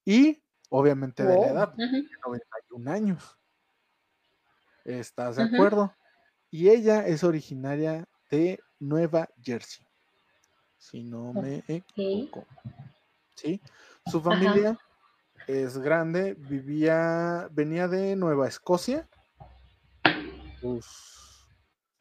Y 0.06 0.42
obviamente 0.70 1.22
de 1.24 1.34
la 1.34 1.34
Wow. 1.36 1.52
edad, 1.52 1.74
Ujú. 1.74 1.96
91 2.24 2.88
años. 2.88 3.36
¿Estás 4.86 5.36
de 5.36 5.44
Ujú. 5.44 5.54
acuerdo? 5.54 5.94
Y 6.50 6.68
ella 6.68 7.06
es 7.06 7.22
originaria 7.22 8.08
de 8.28 8.58
Nueva 8.80 9.28
Jersey, 9.40 9.86
si 10.76 11.04
no 11.04 11.32
me 11.32 11.62
equivoco. 11.68 12.46
¿Sí? 13.36 13.62
Su 14.06 14.18
Ajá. 14.18 14.30
familia 14.30 14.78
es 15.46 15.78
grande, 15.78 16.34
vivía, 16.34 17.48
venía 17.52 17.88
de 17.88 18.16
Nueva 18.16 18.48
Escocia. 18.48 19.08
Sus, 20.60 21.48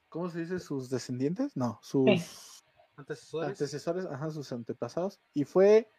¿cómo 0.09 0.29
se 0.29 0.39
dice? 0.39 0.59
¿Sus 0.59 0.89
descendientes? 0.89 1.55
No, 1.55 1.79
sus 1.81 2.63
Antecesores. 2.97 3.49
antecesores, 3.49 4.05
ajá, 4.07 4.29
sus 4.31 4.51
antepasados. 4.51 5.21
Y 5.33 5.45
fue 5.45 5.89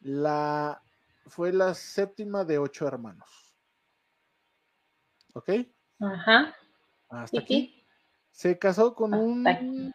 la, 0.00 0.82
fue 1.26 1.52
la 1.52 1.74
séptima 1.74 2.44
de 2.44 2.58
ocho 2.58 2.86
hermanos. 2.86 3.56
¿Ok? 5.34 5.50
Ajá. 6.00 6.54
Hasta 7.08 7.40
aquí. 7.40 7.83
Se 8.34 8.58
casó 8.58 8.96
con 8.96 9.14
Hasta 9.14 9.62
un 9.62 9.94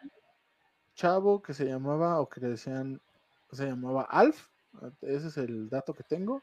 chavo 0.96 1.42
que 1.42 1.54
se 1.54 1.66
llamaba, 1.66 2.22
o 2.22 2.30
que 2.30 2.40
le 2.40 2.48
decían, 2.52 3.02
se 3.52 3.66
llamaba 3.68 4.04
Alf. 4.04 4.48
Ese 5.02 5.28
es 5.28 5.38
el 5.38 5.70
dato 5.70 5.94
que 5.94 6.04
tengo. 6.04 6.42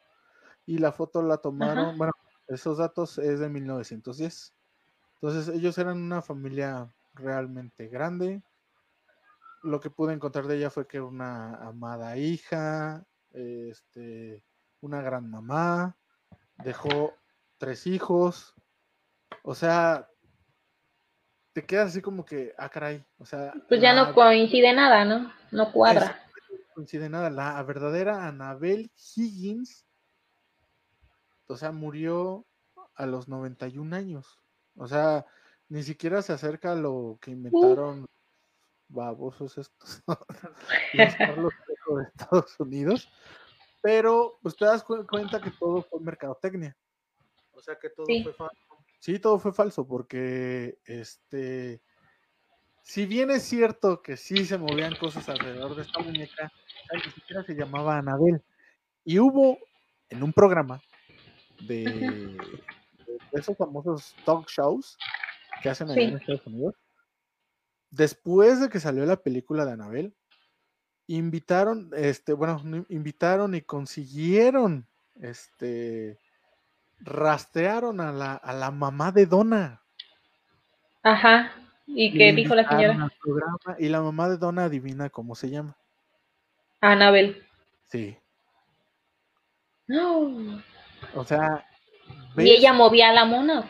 Y 0.66 0.77
la 0.77 0.93
foto 0.93 1.23
la 1.23 1.39
tomaron, 1.39 1.86
Ajá. 1.86 1.97
bueno, 1.97 2.12
esos 2.48 2.77
datos 2.77 3.16
es 3.16 3.40
de 3.40 3.48
1910. 3.48 4.55
Entonces 5.14 5.48
ellos 5.55 5.78
eran 5.78 5.97
una 5.97 6.20
familia 6.20 6.93
realmente 7.14 7.89
grande. 7.89 8.43
Lo 9.62 9.81
que 9.81 9.89
pude 9.89 10.12
encontrar 10.12 10.47
de 10.47 10.59
ella 10.59 10.68
fue 10.68 10.86
que 10.86 10.98
era 10.98 11.06
una 11.06 11.55
amada 11.55 12.18
hija, 12.18 13.06
este, 13.32 14.44
una 14.82 15.01
gran 15.01 15.31
mamá, 15.31 15.97
dejó 16.62 17.14
tres 17.56 17.86
hijos. 17.86 18.55
O 19.43 19.55
sea, 19.55 20.10
te 21.57 21.65
quedas 21.65 21.89
así 21.89 22.03
como 22.03 22.23
que, 22.27 22.55
ah, 22.59 22.69
caray. 22.69 23.03
O 23.19 23.24
sea, 23.24 23.55
Pues 23.66 23.81
ya 23.81 23.95
la- 23.95 24.09
no 24.09 24.15
coincide 24.15 24.74
nada, 24.74 25.07
¿no? 25.07 25.33
No 25.53 25.73
cuadra. 25.73 26.23
coincide 26.74 27.09
nada. 27.09 27.31
La 27.31 27.62
verdadera 27.62 28.27
Annabel 28.28 28.91
Higgins, 29.15 29.87
o 31.47 31.57
sea, 31.57 31.73
murió 31.73 32.45
a 32.95 33.07
los 33.07 33.27
91 33.27 33.95
años. 33.95 34.39
O 34.77 34.87
sea, 34.87 35.24
ni 35.70 35.83
siquiera 35.83 36.20
se 36.20 36.35
acerca 36.35 36.73
a 36.73 36.77
lo 36.77 37.16
que 37.23 37.31
inventaron 37.31 38.05
babosos 38.89 39.57
estos, 39.57 40.03
los 40.93 41.15
Carlos 41.16 41.53
de 41.89 42.03
Estados 42.03 42.61
Unidos. 42.61 43.09
Pero 43.81 44.39
pues 44.43 44.55
te 44.57 44.66
das 44.66 44.83
cu- 44.85 45.07
cuenta 45.07 45.41
que 45.41 45.53
todo 45.53 45.81
fue 45.85 46.01
mercadotecnia. 46.01 46.77
O 47.53 47.62
sea 47.62 47.78
que 47.78 47.89
todo 47.89 48.05
Sí. 48.05 48.23
fue 48.23 48.35
falso. 48.35 48.65
Sí, 48.98 49.18
todo 49.18 49.39
fue 49.39 49.52
falso, 49.52 49.86
porque 49.86 50.78
este, 50.85 51.81
si 52.82 53.06
bien 53.06 53.31
es 53.31 53.43
cierto 53.43 54.02
que 54.02 54.16
sí 54.16 54.44
se 54.44 54.59
movían 54.59 54.97
cosas 54.97 55.28
alrededor 55.28 55.77
de 55.77 55.82
esta 55.82 56.01
muñeca, 56.01 56.51
ni 56.93 57.10
siquiera 57.12 57.44
se 57.44 57.55
llamaba 57.55 57.98
Anabel. 57.98 58.43
Y 59.05 59.18
hubo 59.18 59.59
en 60.09 60.23
un 60.23 60.32
programa 60.32 60.82
de, 61.60 61.85
de 61.85 63.40
esos 63.40 63.56
famosos 63.56 64.14
talk 64.24 64.48
shows 64.48 64.97
que 65.62 65.68
hacen 65.68 65.90
allá 65.90 66.01
Sí. 66.01 66.09
en 66.09 66.16
Estados 66.16 66.47
Unidos, 66.47 66.74
después 67.90 68.60
de 68.60 68.68
que 68.68 68.81
salió 68.81 69.05
la 69.06 69.23
película 69.23 69.64
de 69.64 69.73
Anabel, 69.73 70.14
invitaron, 71.06 71.90
este, 71.94 72.32
bueno, 72.32 72.60
no, 72.64 72.85
invitaron 72.89 73.55
y 73.55 73.62
consiguieron, 73.62 74.89
este, 75.14 76.18
rastrearon 77.01 78.01
a 78.01 78.12
la, 78.12 78.35
a 78.35 78.52
la 78.52 78.70
mamá 78.70 79.12
de 79.12 79.27
Donna. 79.27 79.82
Ajá. 81.02 81.52
¿Y 81.86 82.12
qué 82.16 82.32
dijo 82.32 82.55
la 82.55 82.68
señora? 82.68 83.09
programa, 83.23 83.77
y 83.78 83.89
la 83.89 84.01
mamá 84.02 84.28
de 84.28 84.39
Donna 84.39 84.64
adivina 84.64 85.09
cómo 85.09 85.35
se 85.35 85.51
llama. 85.51 85.77
Anabel. 86.81 87.44
Sí. 87.86 88.18
No. 89.86 90.60
O 91.14 91.24
sea, 91.24 91.64
¿Y 92.36 92.51
ella 92.51 92.73
movía 92.73 93.10
a 93.10 93.12
la 93.12 93.24
mona? 93.24 93.66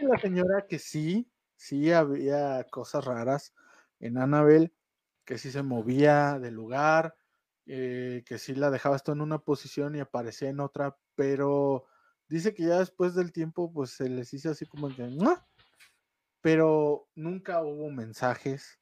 la 0.00 0.18
señora 0.18 0.66
que 0.68 0.78
sí, 0.78 1.30
sí 1.56 1.92
había 1.92 2.64
cosas 2.70 3.04
raras 3.04 3.54
en 3.98 4.18
Annabel, 4.18 4.72
que 5.24 5.36
sí 5.36 5.50
se 5.50 5.62
movía 5.62 6.38
del 6.38 6.54
lugar, 6.54 7.14
eh, 7.72 8.24
que 8.26 8.38
sí 8.38 8.56
la 8.56 8.68
dejaba 8.72 8.96
esto 8.96 9.12
en 9.12 9.20
una 9.20 9.38
posición 9.38 9.94
y 9.94 10.00
aparecía 10.00 10.48
en 10.48 10.58
otra, 10.58 10.96
pero 11.14 11.84
dice 12.28 12.52
que 12.52 12.64
ya 12.64 12.80
después 12.80 13.14
del 13.14 13.30
tiempo, 13.30 13.72
pues 13.72 13.90
se 13.90 14.08
les 14.08 14.34
hizo 14.34 14.50
así 14.50 14.66
como 14.66 14.88
que, 14.88 15.08
pero 16.40 17.06
nunca 17.14 17.62
hubo 17.62 17.88
mensajes 17.90 18.80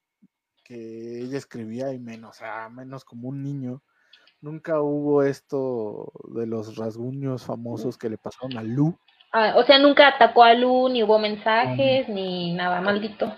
que 0.64 1.20
ella 1.20 1.36
escribía 1.36 1.92
y 1.92 1.98
menos, 1.98 2.30
o 2.30 2.38
sea, 2.38 2.70
menos 2.70 3.04
como 3.04 3.28
un 3.28 3.42
niño. 3.42 3.82
Nunca 4.40 4.80
hubo 4.80 5.22
esto 5.22 6.10
de 6.34 6.46
los 6.46 6.76
rasguños 6.76 7.44
famosos 7.44 7.98
que 7.98 8.08
le 8.08 8.16
pasaron 8.16 8.56
a 8.56 8.62
Lu. 8.62 8.98
Ah, 9.32 9.52
o 9.56 9.64
sea, 9.64 9.78
nunca 9.78 10.08
atacó 10.08 10.44
a 10.44 10.54
Lu, 10.54 10.88
ni 10.88 11.02
hubo 11.02 11.18
mensajes, 11.18 12.08
ni 12.08 12.54
nada, 12.54 12.80
maldito. 12.80 13.36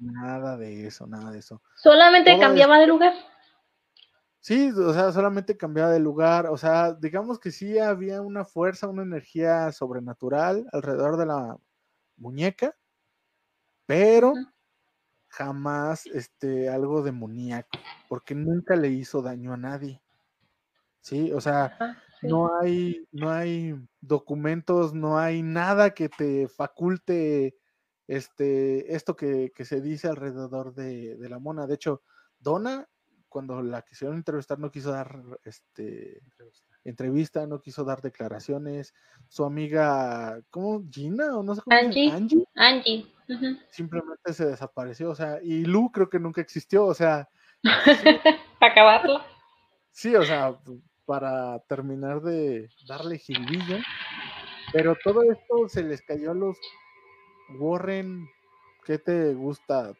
Nada 0.00 0.56
de 0.56 0.88
eso, 0.88 1.06
nada 1.06 1.30
de 1.30 1.38
eso. 1.38 1.62
Solamente 1.76 2.32
Todo 2.32 2.40
cambiaba 2.40 2.80
de 2.80 2.88
lugar. 2.88 3.12
Sí, 4.40 4.70
o 4.70 4.92
sea, 4.92 5.12
solamente 5.12 5.56
cambiaba 5.56 5.90
de 5.90 6.00
lugar. 6.00 6.46
O 6.46 6.56
sea, 6.56 6.94
digamos 6.94 7.38
que 7.38 7.50
sí 7.50 7.78
había 7.78 8.22
una 8.22 8.44
fuerza, 8.44 8.88
una 8.88 9.02
energía 9.02 9.72
sobrenatural 9.72 10.66
alrededor 10.72 11.16
de 11.16 11.26
la 11.26 11.58
muñeca, 12.16 12.76
pero 13.86 14.34
jamás 15.28 16.06
este, 16.06 16.68
algo 16.68 17.02
demoníaco, 17.02 17.78
porque 18.08 18.34
nunca 18.34 18.76
le 18.76 18.88
hizo 18.88 19.22
daño 19.22 19.52
a 19.52 19.56
nadie. 19.56 20.02
Sí, 21.00 21.32
o 21.32 21.40
sea, 21.40 21.66
Ajá, 21.66 22.02
sí. 22.20 22.26
no 22.28 22.50
hay, 22.60 23.06
no 23.12 23.30
hay 23.30 23.74
documentos, 24.00 24.94
no 24.94 25.18
hay 25.18 25.42
nada 25.42 25.90
que 25.90 26.08
te 26.08 26.48
faculte 26.48 27.56
este, 28.06 28.94
esto 28.94 29.16
que, 29.16 29.52
que 29.54 29.64
se 29.64 29.80
dice 29.80 30.08
alrededor 30.08 30.74
de, 30.74 31.16
de 31.16 31.28
la 31.28 31.38
mona. 31.38 31.66
De 31.66 31.74
hecho, 31.74 32.02
Donna, 32.38 32.88
cuando 33.28 33.62
la 33.62 33.82
quisieron 33.82 34.16
entrevistar, 34.16 34.58
no 34.58 34.70
quiso 34.70 34.90
dar 34.90 35.22
este, 35.44 36.20
entrevista, 36.84 37.46
no 37.46 37.60
quiso 37.60 37.84
dar 37.84 38.00
declaraciones. 38.00 38.94
Su 39.28 39.44
amiga, 39.44 40.40
¿cómo? 40.50 40.82
Gina 40.90 41.36
o 41.36 41.42
no 41.42 41.54
sé 41.54 41.62
cómo 41.62 41.76
Angie. 41.76 42.10
Angie, 42.10 42.46
Angie. 42.54 43.06
simplemente 43.70 44.32
se 44.32 44.46
desapareció. 44.46 45.10
O 45.10 45.14
sea, 45.14 45.38
y 45.42 45.64
Lu 45.64 45.90
creo 45.92 46.08
que 46.08 46.18
nunca 46.18 46.40
existió. 46.40 46.86
O 46.86 46.94
sea, 46.94 47.28
Para 48.58 48.72
acabarlo. 48.72 49.20
Sí, 49.90 50.14
o 50.14 50.22
sea, 50.22 50.56
para 51.06 51.58
terminar 51.60 52.20
de 52.20 52.68
darle 52.86 53.18
jiribilla, 53.18 53.82
pero 54.72 54.96
todo 55.02 55.22
esto 55.22 55.68
se 55.68 55.82
les 55.82 56.02
cayó 56.02 56.32
a 56.32 56.34
los 56.34 56.56
Warren, 57.58 58.28
¿qué 58.84 58.98
te 58.98 59.34
gusta? 59.34 59.92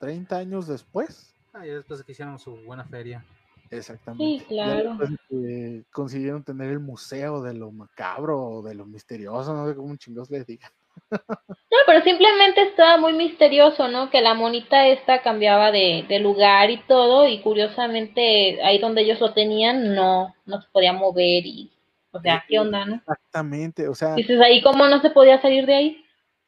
¿30 0.00 0.32
años 0.32 0.66
después? 0.66 1.34
Ah, 1.52 1.66
y 1.66 1.70
después 1.70 1.98
de 1.98 2.04
que 2.04 2.12
hicieron 2.12 2.38
su 2.38 2.56
buena 2.64 2.84
feria. 2.84 3.24
Exactamente. 3.70 4.44
Ya 4.54 4.64
claro. 4.64 4.90
después 4.90 5.10
de 5.10 5.16
que 5.28 5.84
consiguieron 5.90 6.42
tener 6.42 6.70
el 6.70 6.80
museo 6.80 7.42
de 7.42 7.54
lo 7.54 7.70
macabro 7.70 8.40
o 8.40 8.62
de 8.62 8.74
lo 8.74 8.86
misterioso, 8.86 9.52
no 9.54 9.68
sé 9.68 9.74
cómo 9.74 9.96
chingos 9.96 10.30
les 10.30 10.46
digan. 10.46 10.70
No, 11.10 11.78
pero 11.86 12.02
simplemente 12.02 12.62
estaba 12.62 12.96
muy 12.98 13.12
misterioso, 13.12 13.88
¿no? 13.88 14.10
Que 14.10 14.20
la 14.20 14.34
monita 14.34 14.88
esta 14.88 15.22
cambiaba 15.22 15.70
de, 15.70 16.04
de 16.08 16.18
lugar 16.18 16.70
y 16.70 16.82
todo, 16.86 17.28
y 17.28 17.40
curiosamente 17.40 18.60
ahí 18.62 18.78
donde 18.78 19.02
ellos 19.02 19.20
lo 19.20 19.32
tenían 19.32 19.94
no, 19.94 20.34
no 20.46 20.60
se 20.60 20.68
podía 20.72 20.92
mover 20.92 21.46
y, 21.46 21.70
o 22.10 22.20
sea, 22.20 22.44
¿qué 22.48 22.58
onda, 22.58 22.84
no? 22.84 22.96
Exactamente, 22.96 23.88
o 23.88 23.94
sea, 23.94 24.14
Dices, 24.14 24.40
ahí 24.40 24.62
cómo 24.62 24.88
no 24.88 25.00
se 25.00 25.10
podía 25.10 25.40
salir 25.40 25.66
de 25.66 25.74
ahí. 25.74 26.04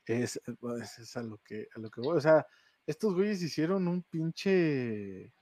es, 0.07 0.41
pues, 0.61 0.99
es 0.99 1.17
a 1.17 1.23
lo 1.23 1.39
que 1.39 1.69
a 1.77 1.79
lo 1.79 1.91
que 1.91 2.01
voy. 2.01 2.17
O 2.17 2.21
sea, 2.21 2.47
estos 2.91 3.15
güeyes 3.15 3.43
hicieron 3.43 3.89
un 3.89 4.03
pinche 4.03 5.33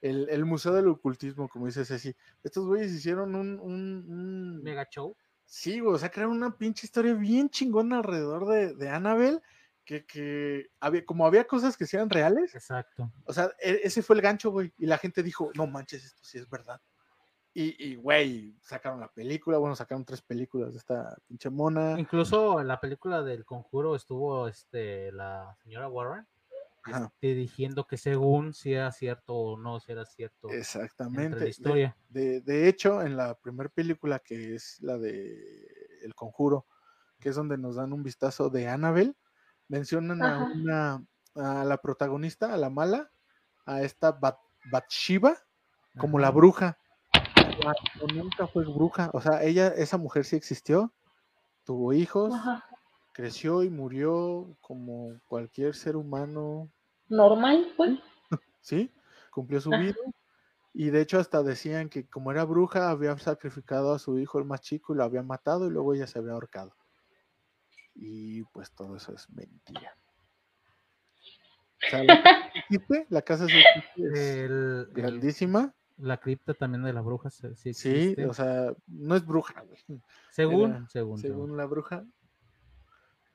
el, 0.00 0.28
el 0.28 0.44
museo 0.44 0.72
del 0.74 0.88
ocultismo, 0.88 1.48
como 1.48 1.66
dice 1.66 1.84
Ceci. 1.84 2.14
Estos 2.44 2.66
güeyes 2.66 2.92
hicieron 2.92 3.34
un, 3.34 3.58
un, 3.60 4.04
un- 4.08 4.62
Mega 4.62 4.86
show. 4.88 5.16
sí, 5.44 5.80
güey, 5.80 5.94
o 5.94 5.98
sea, 5.98 6.10
crearon 6.10 6.36
una 6.36 6.56
pinche 6.56 6.86
historia 6.86 7.14
bien 7.14 7.48
chingona 7.50 7.98
alrededor 7.98 8.46
de, 8.46 8.74
de 8.74 8.88
Annabelle. 8.90 9.40
Que, 9.84 10.04
que 10.04 10.66
había, 10.80 11.02
como 11.06 11.24
había 11.26 11.46
cosas 11.46 11.74
que 11.74 11.86
sí 11.86 11.96
eran 11.96 12.10
reales, 12.10 12.54
Exacto. 12.54 13.10
o 13.24 13.32
sea, 13.32 13.50
e- 13.58 13.80
ese 13.84 14.02
fue 14.02 14.16
el 14.16 14.20
gancho, 14.22 14.50
güey. 14.50 14.70
Y 14.76 14.84
la 14.84 14.98
gente 14.98 15.22
dijo, 15.22 15.50
no 15.54 15.66
manches, 15.66 16.04
esto 16.04 16.22
sí 16.24 16.36
es 16.36 16.46
verdad. 16.50 16.78
Y, 17.54 17.74
y, 17.92 17.96
güey, 17.96 18.54
sacaron 18.60 19.00
la 19.00 19.08
película, 19.08 19.56
bueno, 19.56 19.74
sacaron 19.74 20.04
tres 20.04 20.20
películas 20.20 20.72
de 20.74 20.78
esta 20.80 21.16
pinche 21.26 21.48
mona. 21.48 21.98
Incluso 21.98 22.60
en 22.60 22.68
la 22.68 22.78
película 22.78 23.22
del 23.22 23.46
conjuro 23.46 23.96
estuvo 23.96 24.46
este 24.46 25.10
la 25.12 25.56
señora 25.62 25.88
Warren. 25.88 26.26
Este, 26.86 27.34
diciendo 27.34 27.86
que 27.86 27.96
según 27.96 28.54
si 28.54 28.72
era 28.74 28.92
cierto 28.92 29.34
o 29.34 29.58
no, 29.58 29.80
si 29.80 29.92
era 29.92 30.04
cierto 30.04 30.48
Exactamente. 30.50 31.36
la 31.36 31.44
De- 31.44 31.50
historia. 31.50 31.96
De, 32.08 32.40
de 32.40 32.68
hecho, 32.68 33.02
en 33.02 33.16
la 33.16 33.34
primera 33.34 33.68
película, 33.68 34.18
que 34.20 34.54
es 34.54 34.80
la 34.80 34.98
de 34.98 35.66
El 36.02 36.14
Conjuro, 36.14 36.66
que 37.20 37.30
es 37.30 37.36
donde 37.36 37.58
nos 37.58 37.76
dan 37.76 37.92
un 37.92 38.02
vistazo 38.02 38.48
de 38.50 38.68
Annabelle, 38.68 39.14
mencionan 39.68 40.22
a 40.22 40.38
una 40.38 41.04
a 41.34 41.64
la 41.64 41.76
protagonista, 41.78 42.52
a 42.52 42.56
la 42.56 42.70
mala, 42.70 43.12
a 43.66 43.82
esta 43.82 44.12
Bat 44.12 44.38
Bathsheba, 44.72 45.36
como 45.96 46.18
la 46.18 46.30
bruja. 46.30 46.78
Cuando 47.98 48.22
nunca 48.24 48.46
fue 48.48 48.64
bruja, 48.64 49.10
o 49.12 49.20
sea, 49.20 49.42
ella, 49.42 49.68
esa 49.68 49.98
mujer 49.98 50.24
sí 50.24 50.36
existió, 50.36 50.92
tuvo 51.64 51.92
hijos, 51.92 52.34
Ajá. 52.34 52.64
Creció 53.22 53.64
y 53.64 53.68
murió 53.68 54.56
como 54.60 55.18
cualquier 55.26 55.74
ser 55.74 55.96
humano, 55.96 56.70
Normal, 57.08 57.72
pues. 57.76 57.98
¿sí? 58.60 58.92
Cumplió 59.32 59.60
su 59.60 59.72
Ajá. 59.74 59.82
vida. 59.82 59.96
Y 60.72 60.90
de 60.90 61.00
hecho 61.00 61.18
hasta 61.18 61.42
decían 61.42 61.88
que 61.88 62.06
como 62.06 62.30
era 62.30 62.44
bruja 62.44 62.90
había 62.90 63.18
sacrificado 63.18 63.92
a 63.92 63.98
su 63.98 64.20
hijo 64.20 64.38
el 64.38 64.44
más 64.44 64.60
chico 64.60 64.94
y 64.94 64.98
lo 64.98 65.02
había 65.02 65.24
matado 65.24 65.66
y 65.66 65.70
luego 65.70 65.94
ella 65.94 66.06
se 66.06 66.20
había 66.20 66.34
ahorcado. 66.34 66.76
Y 67.96 68.44
pues 68.52 68.70
todo 68.70 68.94
eso 68.94 69.12
es 69.14 69.28
mentira. 69.30 69.96
O 71.86 71.90
sea, 71.90 72.04
la 72.04 72.22
casa 72.22 72.50
existe, 72.54 73.06
la 73.10 73.22
casa 73.22 73.46
es 73.46 73.50
El- 73.96 74.14
el- 74.14 74.88
grandísima. 74.92 75.74
la 75.96 76.18
cripta 76.18 76.54
también 76.54 76.84
de 76.84 76.92
la 76.92 77.00
bruja 77.00 77.30
sí 77.30 77.74
Sí, 77.74 78.14
o 78.28 78.32
sea, 78.32 78.72
no 78.86 79.16
es 79.16 79.26
bruja, 79.26 79.62
güey, 79.62 79.80
según, 80.30 80.70
era- 80.70 80.86
según, 80.88 81.18
según. 81.18 81.18
según 81.18 81.56
la 81.56 81.64
bruja. 81.64 82.04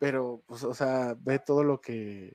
Pero, 0.03 0.43
pues, 0.47 0.65
o 0.65 0.73
sea, 0.73 1.15
ve 1.17 1.39
todo 1.39 1.63
lo 1.63 1.79
que. 1.79 2.33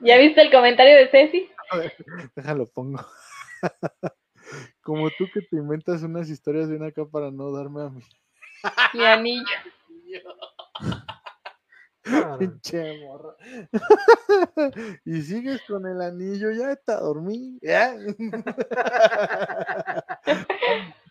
¿Ya 0.00 0.18
viste 0.18 0.42
el 0.42 0.50
comentario 0.50 0.96
de 0.96 1.06
Ceci? 1.10 1.48
Déjalo, 2.34 2.68
pongo. 2.68 2.98
Como 4.82 5.08
tú 5.10 5.28
que 5.32 5.42
te 5.42 5.54
inventas 5.58 6.02
unas 6.02 6.28
historias 6.28 6.68
bien 6.68 6.82
acá 6.82 7.04
para 7.06 7.30
no 7.30 7.52
darme 7.52 7.82
a 7.82 7.90
mí. 7.90 8.02
Mi 8.94 9.04
anillo. 9.04 9.46
Pinche 12.40 13.06
morra. 13.06 13.36
y 15.04 15.22
sigues 15.22 15.62
con 15.68 15.86
el 15.86 16.02
anillo, 16.02 16.50
ya 16.50 16.72
está 16.72 16.98
dormí. 16.98 17.60
¿Ya? 17.62 17.94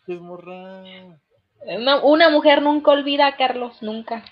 Morra. 0.08 0.84
Una, 1.66 2.04
una 2.04 2.30
mujer 2.30 2.62
nunca 2.62 2.92
olvida, 2.92 3.36
Carlos, 3.38 3.82
nunca. 3.82 4.24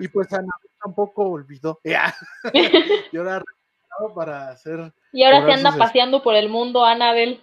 Y 0.00 0.08
pues 0.08 0.32
Ana 0.32 0.52
tampoco 0.82 1.30
olvidó. 1.30 1.80
Y 3.12 3.16
ahora 3.16 3.42
para 4.14 4.48
hacer. 4.48 4.92
Y 5.12 5.24
ahora 5.24 5.44
se 5.44 5.52
anda 5.52 5.76
paseando 5.76 6.22
por 6.22 6.34
el 6.34 6.48
mundo, 6.48 6.84
Anabel. 6.84 7.42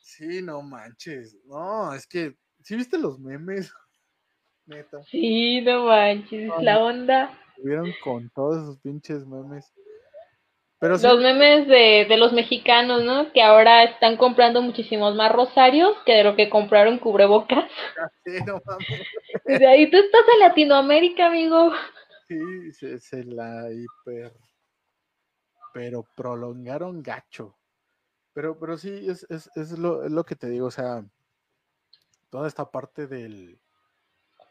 Sí, 0.00 0.42
no 0.42 0.62
manches. 0.62 1.36
No, 1.44 1.92
es 1.94 2.06
que. 2.06 2.36
¿Sí 2.62 2.76
viste 2.76 2.98
los 2.98 3.18
memes? 3.18 3.72
Neta. 4.66 5.02
Sí, 5.04 5.60
no 5.60 5.86
manches, 5.86 6.50
la 6.60 6.82
onda. 6.82 7.38
Estuvieron 7.56 7.92
con 8.02 8.30
todos 8.30 8.62
esos 8.62 8.78
pinches 8.78 9.26
memes. 9.26 9.72
Pero 10.78 10.98
sí, 10.98 11.06
Los 11.06 11.20
memes 11.20 11.66
de, 11.68 12.06
de 12.08 12.16
los 12.16 12.32
mexicanos, 12.32 13.02
¿no? 13.02 13.32
Que 13.32 13.42
ahora 13.42 13.84
están 13.84 14.16
comprando 14.16 14.60
muchísimos 14.60 15.14
más 15.14 15.32
rosarios 15.32 15.96
que 16.04 16.12
de 16.12 16.24
lo 16.24 16.36
que 16.36 16.50
compraron 16.50 16.98
cubrebocas. 16.98 17.64
sí, 18.24 18.32
no 18.46 18.60
mames. 18.64 19.00
Y 19.78 19.90
tú 19.90 19.96
estás 19.96 20.22
en 20.34 20.40
Latinoamérica, 20.40 21.26
amigo. 21.26 21.72
Sí, 22.28 22.72
se, 22.72 22.98
se 22.98 23.24
la 23.24 23.70
hiper. 23.72 24.32
Pero 25.72 26.04
prolongaron 26.14 27.02
gacho. 27.02 27.56
Pero, 28.34 28.58
pero 28.58 28.76
sí, 28.76 29.08
es, 29.08 29.26
es, 29.30 29.50
es 29.54 29.78
lo, 29.78 30.04
es 30.04 30.12
lo 30.12 30.24
que 30.24 30.36
te 30.36 30.50
digo, 30.50 30.66
o 30.66 30.70
sea, 30.70 31.02
toda 32.28 32.48
esta 32.48 32.70
parte 32.70 33.06
del, 33.06 33.58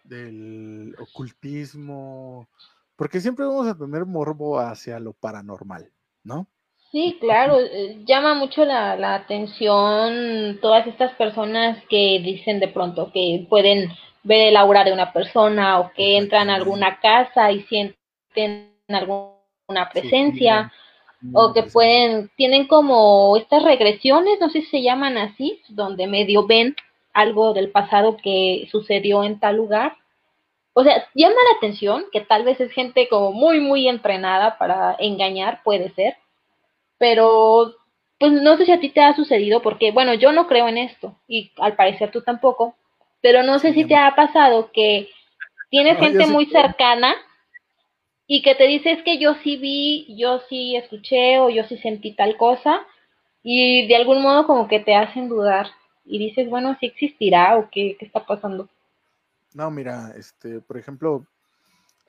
del 0.04 0.96
ocultismo, 1.00 2.50
porque 2.96 3.22
siempre 3.22 3.46
vamos 3.46 3.68
a 3.68 3.78
tener 3.78 4.06
morbo 4.06 4.60
hacia 4.60 5.00
lo 5.00 5.14
paranormal, 5.14 5.92
¿no? 6.26 6.48
Sí, 6.92 7.18
claro, 7.20 7.60
eh, 7.60 8.02
llama 8.06 8.36
mucho 8.36 8.66
la, 8.66 8.96
la 8.96 9.16
atención 9.16 10.60
todas 10.62 10.88
estas 10.88 11.14
personas 11.16 11.84
que 11.90 12.20
dicen 12.24 12.60
de 12.60 12.68
pronto 12.70 13.12
que 13.14 13.46
pueden 13.50 13.90
ver 14.24 14.48
el 14.48 14.58
aura 14.58 14.84
de 14.84 14.94
una 14.94 15.14
persona 15.14 15.80
o 15.80 15.92
que 15.94 16.18
entran 16.18 16.50
a 16.50 16.56
alguna 16.56 17.00
casa 17.00 17.52
y 17.52 17.64
sienten 17.64 18.76
alguna 18.90 19.90
presencia 19.92 20.72
o 21.34 21.54
que 21.54 21.64
pueden, 21.64 22.30
tienen 22.36 22.68
como 22.68 23.36
estas 23.38 23.64
regresiones, 23.64 24.40
no 24.40 24.50
sé 24.50 24.62
si 24.62 24.68
se 24.68 24.82
llaman 24.82 25.18
así, 25.18 25.62
donde 25.70 26.08
medio 26.08 26.46
ven 26.46 26.76
algo 27.14 27.54
del 27.54 27.72
pasado 27.72 28.18
que 28.18 28.68
sucedió 28.72 29.24
en 29.24 29.40
tal 29.40 29.58
lugar. 29.58 29.98
O 30.76 30.84
sea, 30.84 31.08
llama 31.16 31.36
la 31.52 31.58
atención 31.58 32.06
que 32.14 32.22
tal 32.22 32.44
vez 32.46 32.60
es 32.62 32.72
gente 32.74 33.10
como 33.10 33.34
muy, 33.34 33.62
muy 33.62 33.88
entrenada 33.90 34.58
para 34.60 34.96
engañar, 35.00 35.64
puede 35.64 35.92
ser, 35.96 36.18
pero 37.00 37.74
pues 38.20 38.32
no 38.34 38.58
sé 38.58 38.66
si 38.66 38.72
a 38.74 38.80
ti 38.80 38.90
te 38.90 39.02
ha 39.02 39.16
sucedido, 39.16 39.62
porque 39.62 39.92
bueno, 39.92 40.14
yo 40.14 40.32
no 40.32 40.48
creo 40.48 40.68
en 40.70 40.78
esto 40.78 41.18
y 41.28 41.52
al 41.58 41.76
parecer 41.76 42.12
tú 42.12 42.22
tampoco, 42.24 42.76
pero 43.22 43.44
no 43.44 43.60
sé 43.60 43.74
si 43.74 43.86
te 43.86 43.96
ha 43.96 44.16
pasado 44.16 44.72
que 44.74 45.10
tienes 45.72 46.00
No, 46.00 46.00
gente 46.00 46.28
muy 46.28 46.48
creo. 46.48 46.64
cercana 46.64 47.16
y 48.28 48.42
que 48.42 48.56
te 48.56 48.68
dice 48.68 48.92
es 48.92 49.04
que 49.04 49.20
yo 49.20 49.36
sí 49.44 49.58
vi, 49.58 50.16
yo 50.18 50.40
sí 50.50 50.76
escuché 50.76 51.40
o 51.40 51.50
yo 51.50 51.64
sí 51.66 51.78
sentí 51.78 52.12
tal 52.14 52.38
cosa 52.38 52.86
y 53.44 53.88
de 53.88 53.96
algún 53.96 54.22
modo 54.22 54.48
como 54.48 54.68
que 54.68 54.80
te 54.80 54.96
hacen 54.96 55.30
dudar 55.30 55.68
y 56.06 56.20
dices, 56.20 56.50
bueno, 56.50 56.76
sí 56.80 56.88
existirá 56.88 57.58
o 57.58 57.70
qué, 57.72 57.96
qué 58.00 58.06
está 58.06 58.26
pasando. 58.26 58.70
No, 59.56 59.72
mira, 59.72 60.14
este, 60.18 60.60
por 60.60 60.78
ejemplo, 60.78 61.26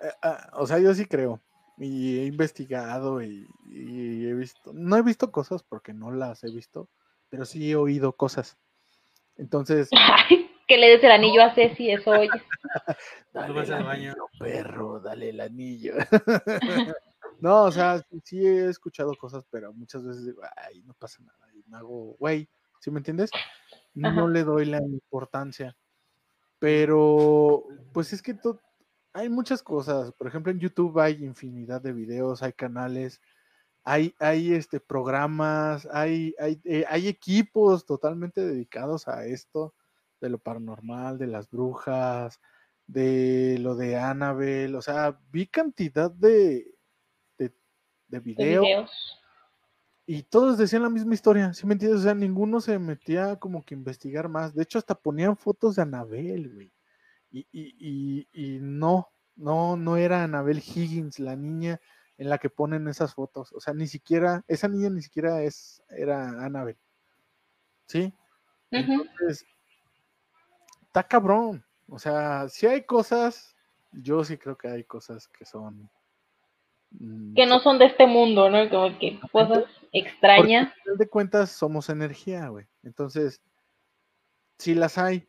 eh, 0.01 0.11
ah, 0.21 0.51
o 0.55 0.67
sea, 0.67 0.81
yo 0.81 0.93
sí 0.95 1.07
creo 1.07 1.41
y 1.79 2.19
he 2.19 2.25
investigado 2.25 3.23
y, 3.23 3.47
y 3.67 4.27
he 4.27 4.35
visto, 4.35 4.73
no 4.75 4.97
he 4.97 5.03
visto 5.03 5.31
cosas 5.31 5.63
porque 5.63 5.95
no 5.95 6.11
las 6.11 6.43
he 6.43 6.51
visto, 6.51 6.89
pero 7.29 7.45
sí 7.45 7.71
he 7.71 7.77
oído 7.77 8.17
cosas. 8.17 8.59
Entonces, 9.37 9.91
que 10.67 10.77
le 10.77 10.89
des 10.89 11.05
el 11.05 11.13
anillo 11.13 11.41
a 11.41 11.55
Ceci, 11.55 11.89
eso 11.89 12.11
oyes. 12.11 12.43
dale 13.33 13.55
vas 13.55 13.69
el 13.69 13.75
al 13.75 13.85
baño. 13.85 14.11
anillo, 14.11 14.29
perro, 14.41 14.99
dale 14.99 15.29
el 15.29 15.41
anillo. 15.41 15.95
no, 17.39 17.63
o 17.63 17.71
sea, 17.71 18.01
sí, 18.11 18.21
sí 18.25 18.45
he 18.45 18.67
escuchado 18.69 19.15
cosas, 19.15 19.45
pero 19.53 19.73
muchas 19.73 20.05
veces 20.05 20.27
digo, 20.27 20.43
ay, 20.57 20.83
no 20.83 20.95
pasa 20.95 21.23
nada, 21.23 21.49
y 21.55 21.63
me 21.71 21.77
hago, 21.77 22.17
güey, 22.19 22.49
¿sí 22.81 22.91
me 22.91 22.99
entiendes? 22.99 23.31
No 23.95 24.23
Ajá. 24.23 24.31
le 24.33 24.43
doy 24.43 24.65
la 24.65 24.79
importancia. 24.79 25.77
Pero, 26.59 27.65
pues 27.93 28.13
es 28.13 28.23
que 28.23 28.37
hay 29.13 29.29
muchas 29.29 29.63
cosas. 29.63 30.13
Por 30.13 30.27
ejemplo, 30.27 30.53
en 30.53 30.61
YouTube 30.61 30.99
hay 30.99 31.25
infinidad 31.25 31.81
de 31.81 31.93
videos, 31.93 32.43
hay 32.43 32.53
canales, 32.53 33.21
hay, 33.85 34.15
hay 34.19 34.53
este, 34.53 34.81
programas, 34.81 35.87
hay, 35.93 36.35
hay, 36.39 36.61
eh, 36.65 36.85
hay 36.89 37.09
equipos 37.09 37.87
totalmente 37.87 38.41
dedicados 38.41 39.09
a 39.09 39.27
esto, 39.27 39.75
de 40.21 40.31
lo 40.31 40.39
paranormal, 40.39 41.19
de 41.19 41.27
las 41.27 41.51
brujas, 41.51 42.41
de 42.87 43.59
lo 43.61 43.75
de 43.75 43.97
Annabelle. 43.97 44.77
O 44.77 44.83
sea, 44.83 45.19
vi 45.31 45.47
cantidad 45.47 46.11
de, 46.11 46.75
de, 47.39 47.49
de 47.49 47.55
de 48.09 48.21
videos 48.21 48.65
videos. 48.65 49.26
Y 50.07 50.23
todos 50.23 50.57
decían 50.57 50.83
la 50.83 50.89
misma 50.89 51.15
historia, 51.15 51.53
¿sí 51.53 51.67
me 51.67 51.73
entiendes? 51.75 52.01
O 52.01 52.03
sea, 52.05 52.15
ninguno 52.15 52.61
se 52.61 52.79
metía 52.79 53.37
como 53.37 53.65
que 53.65 53.75
a 53.75 53.79
investigar 53.79 54.29
más. 54.29 54.55
De 54.55 54.63
hecho, 54.63 54.79
hasta 54.79 54.95
ponían 54.95 55.37
fotos 55.37 55.75
de 55.75 55.83
Anabel, 55.83 56.55
güey. 56.55 56.73
Y, 57.33 57.41
y, 57.51 57.77
y, 57.81 58.29
y 58.33 58.59
no, 58.61 59.09
no, 59.35 59.77
no 59.77 59.97
era 59.97 60.23
Anabel 60.23 60.59
Higgins, 60.59 61.19
la 61.19 61.35
niña 61.35 61.81
en 62.19 62.31
la 62.31 62.39
que 62.39 62.51
ponen 62.51 62.87
esas 62.87 63.15
fotos. 63.15 63.53
O 63.53 63.61
sea, 63.61 63.75
ni 63.75 63.89
siquiera, 63.89 64.45
esa 64.47 64.69
niña 64.69 64.91
ni 64.91 65.03
siquiera 65.03 65.43
es, 65.43 65.83
era 65.89 66.45
Anabel. 66.45 66.79
¿Sí? 67.87 68.15
Entonces, 68.71 69.45
está 70.83 71.03
cabrón. 71.03 71.65
O 71.89 71.99
sea, 71.99 72.49
si 72.49 72.67
hay 72.67 72.85
cosas, 72.85 73.57
yo 73.91 74.25
sí 74.25 74.39
creo 74.39 74.57
que 74.57 74.69
hay 74.69 74.85
cosas 74.85 75.27
que 75.29 75.45
son... 75.45 75.91
Que 77.35 77.47
no 77.47 77.61
son 77.61 77.79
de 77.79 77.87
este 77.87 78.07
mundo, 78.07 78.49
¿no? 78.51 78.69
Como 78.71 78.99
que 78.99 79.21
cosas 79.33 79.65
extrañas. 79.93 80.69
Porque 80.69 80.79
al 80.79 80.83
final 80.83 80.99
de 80.99 81.09
cuentas 81.09 81.51
somos 81.51 81.89
energía, 81.91 82.49
güey. 82.49 82.67
Entonces, 82.83 83.41
sí 84.59 84.75
las 84.75 84.97
hay, 84.99 85.29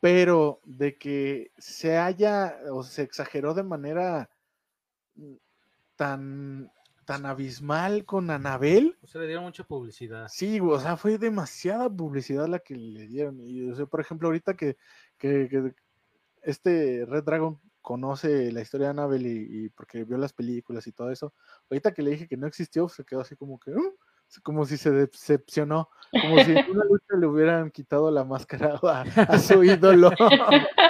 pero 0.00 0.60
de 0.64 0.96
que 0.98 1.52
se 1.58 1.96
haya 1.98 2.56
o 2.72 2.82
se 2.82 3.02
exageró 3.02 3.54
de 3.54 3.62
manera 3.62 4.28
tan, 5.96 6.70
tan 7.04 7.26
abismal 7.26 8.04
con 8.04 8.30
Anabel, 8.30 8.96
Se 9.04 9.18
le 9.18 9.26
dieron 9.26 9.44
mucha 9.44 9.64
publicidad. 9.64 10.26
sí, 10.28 10.58
güey, 10.58 10.76
o 10.76 10.80
sea, 10.80 10.96
fue 10.96 11.18
demasiada 11.18 11.88
publicidad 11.88 12.48
la 12.48 12.58
que 12.58 12.74
le 12.74 13.06
dieron. 13.06 13.40
Y, 13.40 13.68
o 13.70 13.74
sea, 13.74 13.86
por 13.86 14.00
ejemplo, 14.00 14.28
ahorita 14.28 14.54
que, 14.54 14.76
que- 15.18 15.48
que 15.48 15.74
este 16.42 17.06
Red 17.06 17.24
Dragon 17.24 17.60
conoce 17.84 18.50
la 18.50 18.62
historia 18.62 18.86
de 18.86 18.90
Annabelle 18.92 19.28
y, 19.28 19.66
y 19.66 19.68
porque 19.68 20.04
vio 20.04 20.16
las 20.16 20.32
películas 20.32 20.86
y 20.86 20.92
todo 20.92 21.10
eso, 21.10 21.34
ahorita 21.70 21.92
que 21.92 22.02
le 22.02 22.12
dije 22.12 22.26
que 22.26 22.38
no 22.38 22.46
existió, 22.46 22.88
se 22.88 23.04
quedó 23.04 23.20
así 23.20 23.36
como 23.36 23.60
que, 23.60 23.72
"¿Mm?", 23.72 23.92
como 24.42 24.64
si 24.64 24.78
se 24.78 24.90
decepcionó, 24.90 25.90
como 26.10 26.40
si 26.40 26.52
en 26.52 26.64
una 26.70 26.84
lucha 26.86 27.14
le 27.18 27.26
hubieran 27.26 27.70
quitado 27.70 28.10
la 28.10 28.24
máscara 28.24 28.80
a, 28.82 29.02
a 29.02 29.38
su 29.38 29.62
ídolo. 29.62 30.10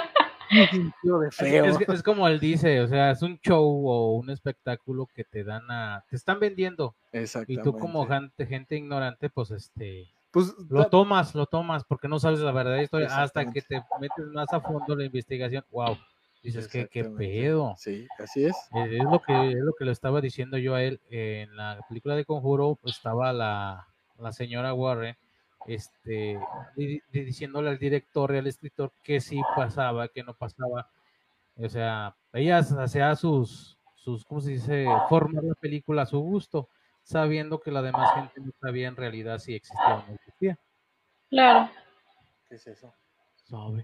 De 1.03 1.27
Es, 1.27 1.33
feo. 1.33 1.65
es- 1.65 1.89
es 1.89 2.03
como 2.03 2.27
él 2.27 2.39
dice, 2.39 2.79
o 2.81 2.87
sea, 2.87 3.11
es 3.11 3.21
un 3.21 3.37
show 3.39 3.87
o 3.87 4.15
un 4.15 4.29
espectáculo 4.29 5.07
que 5.13 5.23
te 5.25 5.43
dan 5.43 5.69
a, 5.69 6.03
te 6.09 6.15
están 6.15 6.39
vendiendo 6.39 6.95
y 7.47 7.57
tú 7.57 7.73
como 7.77 8.05
gente, 8.07 8.45
gente 8.45 8.75
ignorante, 8.77 9.29
pues 9.29 9.51
este, 9.51 10.07
Pues, 10.31 10.53
lo 10.69 10.87
tomas, 10.89 11.35
lo 11.35 11.45
tomas 11.45 11.83
porque 11.83 12.07
no 12.07 12.19
sabes 12.19 12.39
la 12.39 12.51
verdadera 12.51 12.83
historia 12.83 13.07
hasta 13.21 13.43
que 13.51 13.61
te 13.61 13.81
metes 13.99 14.25
más 14.27 14.51
a 14.53 14.61
fondo 14.61 14.93
en 14.93 14.99
la 14.99 15.05
investigación. 15.05 15.65
Wow, 15.71 15.97
dices 16.45 16.67
que 16.67 16.87
qué 16.87 17.03
pedo. 17.05 17.75
Sí, 17.77 18.07
así 18.19 18.45
es. 18.45 18.55
Eh, 18.73 18.97
Es 18.97 19.03
lo 19.03 19.19
que 19.19 19.51
es 19.51 19.59
lo 19.59 19.73
que 19.73 19.85
le 19.85 19.91
estaba 19.91 20.21
diciendo 20.21 20.57
yo 20.57 20.75
a 20.75 20.83
él 20.83 20.99
en 21.09 21.55
la 21.55 21.79
película 21.89 22.15
de 22.15 22.25
Conjuro 22.25 22.77
pues, 22.81 22.95
estaba 22.95 23.33
la, 23.33 23.87
la 24.17 24.31
señora 24.31 24.73
Warren 24.73 25.15
este 25.67 26.39
di- 26.75 27.01
di- 27.11 27.23
diciéndole 27.25 27.69
al 27.69 27.79
director 27.79 28.33
y 28.33 28.37
al 28.37 28.47
escritor 28.47 28.91
que 29.01 29.19
sí 29.19 29.41
pasaba, 29.55 30.07
que 30.09 30.23
no 30.23 30.33
pasaba. 30.35 30.89
O 31.57 31.67
sea, 31.69 32.15
ella 32.33 32.59
hacía 32.59 33.15
sus 33.15 33.77
sus 33.95 34.23
¿cómo 34.25 34.39
se 34.39 34.51
dice? 34.51 34.87
formar 35.09 35.43
la 35.43 35.55
película 35.55 36.03
a 36.03 36.05
su 36.05 36.19
gusto, 36.19 36.69
sabiendo 37.01 37.59
que 37.59 37.71
la 37.71 37.81
demás 37.81 38.13
gente 38.13 38.39
no 38.39 38.51
sabía 38.61 38.87
en 38.87 38.95
realidad 38.95 39.39
si 39.39 39.55
existía 39.55 39.95
o 39.95 40.07
no 40.07 40.13
existía. 40.13 40.59
Claro. 41.29 41.71
¿Qué 42.47 42.55
es 42.55 42.67
eso? 42.67 42.93
¿Sabe? 43.45 43.83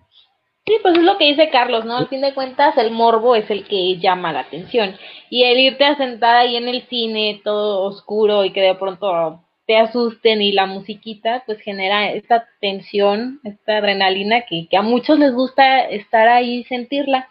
Sí, 0.65 0.77
pues 0.83 0.95
es 0.95 1.03
lo 1.03 1.17
que 1.17 1.25
dice 1.25 1.49
Carlos, 1.49 1.85
¿no? 1.85 1.97
Al 1.97 2.07
fin 2.07 2.21
de 2.21 2.33
cuentas, 2.33 2.77
el 2.77 2.91
morbo 2.91 3.35
es 3.35 3.49
el 3.49 3.65
que 3.67 3.97
llama 3.97 4.31
la 4.31 4.41
atención. 4.41 4.95
Y 5.29 5.43
el 5.43 5.57
irte 5.59 5.85
a 5.85 5.97
sentar 5.97 6.35
ahí 6.35 6.55
en 6.55 6.67
el 6.67 6.83
cine, 6.87 7.41
todo 7.43 7.81
oscuro, 7.83 8.45
y 8.45 8.51
que 8.51 8.61
de 8.61 8.75
pronto 8.75 9.43
te 9.65 9.77
asusten 9.77 10.41
y 10.41 10.51
la 10.51 10.67
musiquita, 10.67 11.43
pues 11.45 11.59
genera 11.61 12.11
esta 12.11 12.47
tensión, 12.59 13.39
esta 13.43 13.77
adrenalina 13.77 14.41
que, 14.41 14.67
que 14.69 14.77
a 14.77 14.81
muchos 14.83 15.17
les 15.17 15.33
gusta 15.33 15.81
estar 15.81 16.27
ahí 16.27 16.59
y 16.59 16.63
sentirla. 16.65 17.27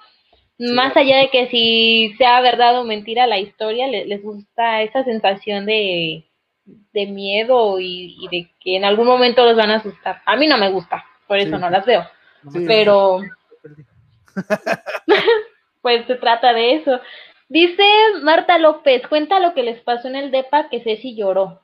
Más 0.58 0.94
allá 0.96 1.18
de 1.18 1.28
que 1.30 1.46
si 1.48 2.12
sea 2.18 2.40
verdad 2.40 2.78
o 2.80 2.84
mentira 2.84 3.26
la 3.26 3.38
historia, 3.38 3.86
le- 3.86 4.06
les 4.06 4.22
gusta 4.22 4.82
esa 4.82 5.04
sensación 5.04 5.66
de, 5.66 6.24
de 6.64 7.06
miedo 7.06 7.78
y, 7.80 8.16
y 8.20 8.28
de 8.28 8.50
que 8.60 8.76
en 8.76 8.84
algún 8.84 9.06
momento 9.06 9.44
los 9.44 9.56
van 9.56 9.70
a 9.70 9.76
asustar. 9.76 10.20
A 10.26 10.36
mí 10.36 10.46
no 10.48 10.58
me 10.58 10.68
gusta, 10.70 11.04
por 11.28 11.38
eso 11.38 11.54
Sí. 11.56 11.60
no 11.62 11.70
las 11.70 11.86
veo. 11.86 12.04
Sí. 12.52 12.64
Pero 12.66 13.20
pues 15.82 16.06
se 16.06 16.14
trata 16.16 16.52
de 16.52 16.76
eso. 16.76 17.00
Dice 17.48 17.82
Marta 18.22 18.58
López, 18.58 19.06
cuenta 19.08 19.40
lo 19.40 19.54
que 19.54 19.62
les 19.62 19.80
pasó 19.82 20.08
en 20.08 20.16
el 20.16 20.30
DEPA 20.30 20.68
que 20.68 20.82
Ceci 20.82 21.16
lloró. 21.16 21.60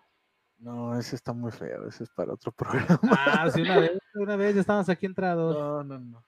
No, 0.59 0.99
ese 0.99 1.17
está 1.17 1.33
muy 1.33 1.53
feo. 1.53 1.89
Ese 1.89 2.05
es 2.05 2.11
para 2.11 2.33
otro 2.33 2.53
programa. 2.57 2.99
Ah, 3.13 3.49
sí, 3.51 3.63
una 3.63 3.79
vez, 3.79 3.93
una 4.15 4.37
vez 4.37 4.55
ya 4.55 4.61
estábamos 4.63 4.89
aquí 4.89 5.07
entrados. 5.07 5.57
No, 5.57 5.85
no, 5.85 5.99
no. 5.99 6.25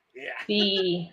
Sí. 0.47 1.11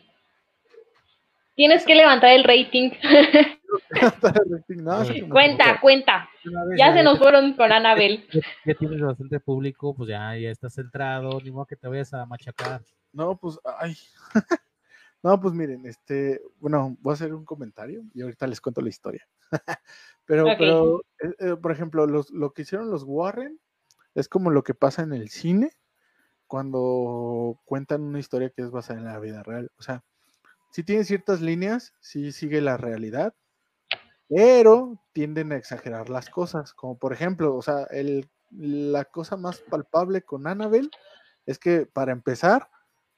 Tienes 1.55 1.85
que 1.85 1.95
levantar 1.95 2.31
el 2.31 2.43
rating. 2.43 2.91
No, 4.69 5.05
sí, 5.05 5.21
como- 5.21 5.33
cuenta, 5.33 5.79
cuenta. 5.81 6.29
Vez 6.43 6.77
Ya 6.77 6.93
se 6.93 7.03
nos 7.03 7.17
fueron 7.17 7.53
con 7.55 7.71
Anabel. 7.71 8.27
ya, 8.33 8.41
ya 8.65 8.73
tienes 8.75 9.01
bastante 9.01 9.39
público, 9.39 9.95
pues 9.95 10.09
ya, 10.09 10.35
ya 10.37 10.49
estás 10.49 10.73
centrado, 10.73 11.39
ni 11.41 11.51
modo 11.51 11.65
que 11.65 11.75
te 11.75 11.87
vayas 11.87 12.13
a 12.13 12.25
machacar. 12.25 12.81
No, 13.11 13.37
pues, 13.37 13.59
ay. 13.79 13.95
No, 15.23 15.41
pues 15.41 15.55
miren, 15.55 15.83
este, 15.87 16.39
bueno, 16.59 16.97
voy 16.99 17.09
a 17.09 17.15
hacer 17.15 17.33
un 17.33 17.45
comentario 17.45 18.03
y 18.13 18.21
ahorita 18.21 18.45
les 18.45 18.61
cuento 18.61 18.79
la 18.81 18.89
historia. 18.89 19.27
pero, 20.25 20.45
pero, 20.55 21.01
eh, 21.19 21.33
eh, 21.39 21.55
por 21.59 21.71
ejemplo, 21.71 22.05
los, 22.05 22.29
lo 22.29 22.53
que 22.53 22.61
hicieron 22.61 22.91
los 22.91 23.01
Warren 23.07 23.59
es 24.13 24.29
como 24.29 24.51
lo 24.51 24.63
que 24.63 24.75
pasa 24.75 25.01
en 25.01 25.13
el 25.13 25.29
cine 25.29 25.71
cuando 26.45 27.59
cuentan 27.65 28.03
una 28.03 28.19
historia 28.19 28.51
que 28.51 28.61
es 28.61 28.69
basada 28.69 28.99
en 28.99 29.05
la 29.05 29.19
vida 29.19 29.41
real. 29.41 29.71
O 29.79 29.81
sea, 29.81 30.03
sí 30.69 30.83
tiene 30.83 31.03
ciertas 31.03 31.41
líneas, 31.41 31.95
sí 32.01 32.31
sigue 32.31 32.61
la 32.61 32.77
realidad, 32.77 33.33
pero 34.27 35.01
tienden 35.13 35.51
a 35.51 35.57
exagerar 35.57 36.09
las 36.09 36.29
cosas. 36.29 36.73
Como 36.73 36.97
por 36.97 37.13
ejemplo, 37.13 37.55
o 37.55 37.61
sea, 37.61 37.83
el, 37.91 38.29
la 38.51 39.05
cosa 39.05 39.37
más 39.37 39.59
palpable 39.59 40.21
con 40.21 40.47
Annabelle 40.47 40.89
es 41.45 41.59
que 41.59 41.85
para 41.85 42.11
empezar, 42.11 42.69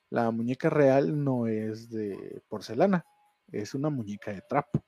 la 0.09 0.31
muñeca 0.31 0.69
real 0.69 1.23
no 1.23 1.47
es 1.47 1.89
de 1.89 2.41
porcelana, 2.47 3.05
es 3.51 3.73
una 3.73 3.89
muñeca 3.89 4.31
de 4.31 4.41
trapo. 4.41 4.84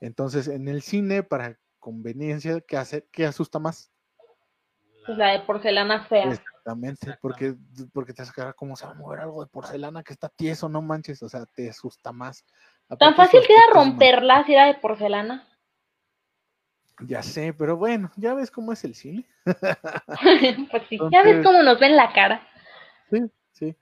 Entonces, 0.00 0.48
en 0.48 0.68
el 0.68 0.82
cine, 0.82 1.22
para 1.22 1.58
conveniencia, 1.78 2.60
¿qué 2.60 2.76
hace? 2.76 3.08
¿Qué 3.10 3.26
asusta 3.26 3.58
más? 3.58 3.90
Pues 5.06 5.18
la 5.18 5.32
de 5.32 5.40
porcelana 5.40 6.04
fea. 6.04 6.32
Exactamente, 6.32 7.18
porque, 7.20 7.56
porque 7.92 8.12
te 8.12 8.24
sacará 8.24 8.52
cómo 8.52 8.76
se 8.76 8.84
va 8.84 8.92
a 8.92 8.94
mover 8.94 9.20
algo 9.20 9.42
de 9.42 9.48
porcelana 9.48 10.02
que 10.02 10.12
está 10.12 10.28
tieso, 10.28 10.68
no 10.68 10.82
manches, 10.82 11.22
o 11.22 11.28
sea, 11.28 11.46
te 11.46 11.70
asusta 11.70 12.12
más. 12.12 12.44
Tan 12.96 13.14
fácil 13.14 13.40
que 13.46 13.52
era 13.52 13.62
romperla 13.72 14.44
si 14.44 14.54
era 14.54 14.66
de 14.66 14.74
porcelana. 14.74 15.46
Ya 17.00 17.22
sé, 17.22 17.52
pero 17.52 17.76
bueno, 17.76 18.10
ya 18.16 18.34
ves 18.34 18.50
cómo 18.50 18.72
es 18.72 18.82
el 18.84 18.94
cine. 18.94 19.26
pues 19.44 20.82
sí, 20.88 20.98
ya 21.12 21.22
ves 21.22 21.44
cómo 21.44 21.62
nos 21.62 21.78
ven 21.78 21.96
la 21.96 22.12
cara. 22.12 22.46
Sí, 23.10 23.30
sí. 23.52 23.76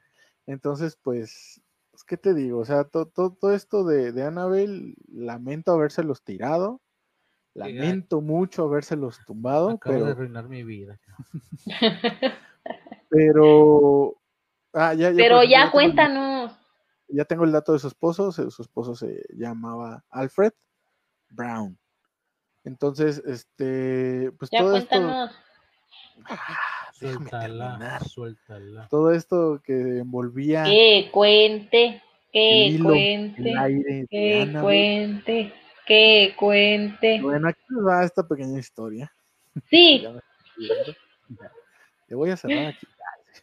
Entonces, 0.46 0.98
pues, 1.02 1.62
pues, 1.90 2.04
¿qué 2.04 2.16
te 2.16 2.34
digo? 2.34 2.58
O 2.58 2.64
sea, 2.64 2.84
to- 2.84 3.06
to- 3.06 3.34
todo 3.40 3.54
esto 3.54 3.84
de, 3.84 4.12
de 4.12 4.22
Annabelle, 4.24 4.94
lamento 5.08 5.72
habérselos 5.72 6.22
tirado, 6.22 6.82
lamento 7.54 8.20
mucho 8.20 8.64
habérselos 8.64 9.18
tumbado, 9.24 9.70
Acabas 9.70 9.98
de 9.98 10.04
pero, 10.04 10.12
arruinar 10.12 10.48
mi 10.48 10.62
vida. 10.62 10.98
pero, 13.08 14.14
ah, 14.74 14.92
ya, 14.92 15.10
ya, 15.10 15.16
Pero 15.16 15.42
ya 15.42 15.70
cuéntanos. 15.70 16.35
Ya 17.08 17.24
tengo 17.24 17.44
el 17.44 17.52
dato 17.52 17.72
de 17.72 17.78
su 17.78 17.88
esposo, 17.88 18.32
su 18.32 18.62
esposo 18.62 18.94
se 18.94 19.22
llamaba 19.34 20.04
Alfred 20.10 20.52
Brown. 21.30 21.78
Entonces, 22.64 23.22
este, 23.26 24.32
pues 24.38 24.50
Ya 24.50 24.60
todo 24.60 24.76
esto, 24.76 24.88
cuéntanos. 24.88 25.30
Ah, 26.24 26.56
déjame 27.00 27.28
Suéltala, 27.30 27.68
terminar. 27.70 28.08
suéltala. 28.08 28.88
todo 28.88 29.12
esto 29.12 29.60
que 29.62 29.98
envolvía 29.98 30.64
Que 30.64 31.08
cuente, 31.12 32.02
que 32.32 32.66
hilo, 32.68 32.88
cuente, 32.90 33.50
el 33.50 33.58
aire 33.58 33.94
de 33.94 34.06
que 34.08 34.58
cuente, 34.60 35.54
que 35.86 36.34
cuente. 36.38 37.20
Bueno, 37.22 37.48
aquí 37.48 37.60
nos 37.68 37.86
va 37.86 38.04
esta 38.04 38.26
pequeña 38.26 38.58
historia. 38.58 39.12
Sí. 39.70 40.04
Le 42.08 42.14
voy 42.16 42.30
a 42.30 42.36
cerrar 42.36 42.66
aquí. 42.68 42.86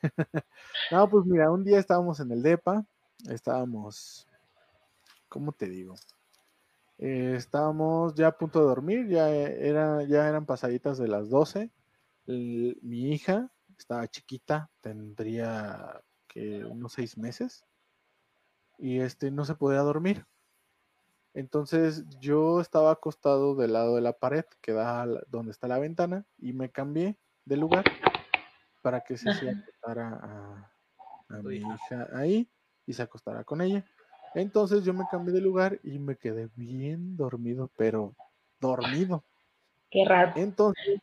No, 0.92 1.10
pues 1.10 1.26
mira, 1.26 1.50
un 1.50 1.64
día 1.64 1.80
estábamos 1.80 2.20
en 2.20 2.32
el 2.32 2.44
DEPA, 2.44 2.84
estábamos, 3.30 4.28
¿cómo 5.30 5.52
te 5.52 5.68
digo? 5.68 5.96
Eh, 6.98 7.34
estábamos 7.36 8.16
ya 8.16 8.28
a 8.28 8.38
punto 8.38 8.60
de 8.60 8.66
dormir, 8.66 9.08
ya, 9.08 9.30
era, 9.30 10.04
ya 10.04 10.28
eran 10.28 10.46
pasaditas 10.46 10.98
de 10.98 11.08
las 11.08 11.30
12. 11.30 11.72
El- 12.28 12.80
mi 12.82 13.12
hija 13.14 13.52
estaba 13.78 14.08
chiquita, 14.08 14.70
tendría 14.82 16.02
que 16.28 16.64
unos 16.66 16.94
seis 16.94 17.18
meses, 17.18 17.66
y 18.78 19.00
este 19.00 19.32
no 19.32 19.46
se 19.46 19.56
podía 19.56 19.80
dormir. 19.80 20.26
Entonces 21.34 22.06
yo 22.20 22.62
estaba 22.62 22.92
acostado 22.92 23.56
del 23.56 23.74
lado 23.74 23.96
de 23.96 24.02
la 24.02 24.14
pared 24.14 24.46
que 24.62 24.72
da 24.72 25.06
donde 25.28 25.52
está 25.52 25.68
la 25.68 25.80
ventana 25.80 26.26
y 26.38 26.54
me 26.54 26.70
cambié 26.70 27.18
de 27.46 27.58
lugar 27.58 27.86
para 28.84 29.02
que 29.02 29.18
se 29.18 29.26
se 29.34 29.50
Ajá. 29.50 29.60
acostara 29.60 30.72
a, 31.30 31.42
mi 31.42 31.56
hija 31.56 32.08
ahí 32.14 32.48
y 32.86 32.94
se 32.94 33.04
acostara 33.04 33.44
con 33.44 33.62
ella. 33.62 33.86
Entonces 34.34 34.84
yo 34.84 34.94
me 34.94 35.08
cambié 35.08 35.34
de 35.34 35.42
lugar 35.42 35.80
y 35.84 36.00
me 36.00 36.18
quedé 36.18 36.50
bien 36.56 37.16
dormido, 37.18 37.72
pero 37.78 38.16
dormido. 38.60 39.26
qué 39.90 40.06
raro. 40.06 40.34
Entonces 40.36 41.00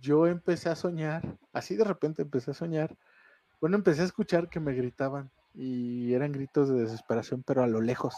yo 0.00 0.26
empecé 0.26 0.68
a 0.70 0.76
soñar, 0.76 1.38
así 1.52 1.76
de 1.76 1.84
repente 1.84 2.22
empecé 2.22 2.52
a 2.52 2.54
soñar. 2.54 2.96
Bueno, 3.60 3.76
empecé 3.76 4.02
a 4.02 4.06
escuchar 4.06 4.48
que 4.50 4.60
me 4.60 4.74
gritaban 4.74 5.30
y 5.54 6.14
eran 6.14 6.32
gritos 6.32 6.68
de 6.70 6.80
desesperación, 6.82 7.42
pero 7.44 7.62
a 7.62 7.66
lo 7.68 7.80
lejos. 7.80 8.16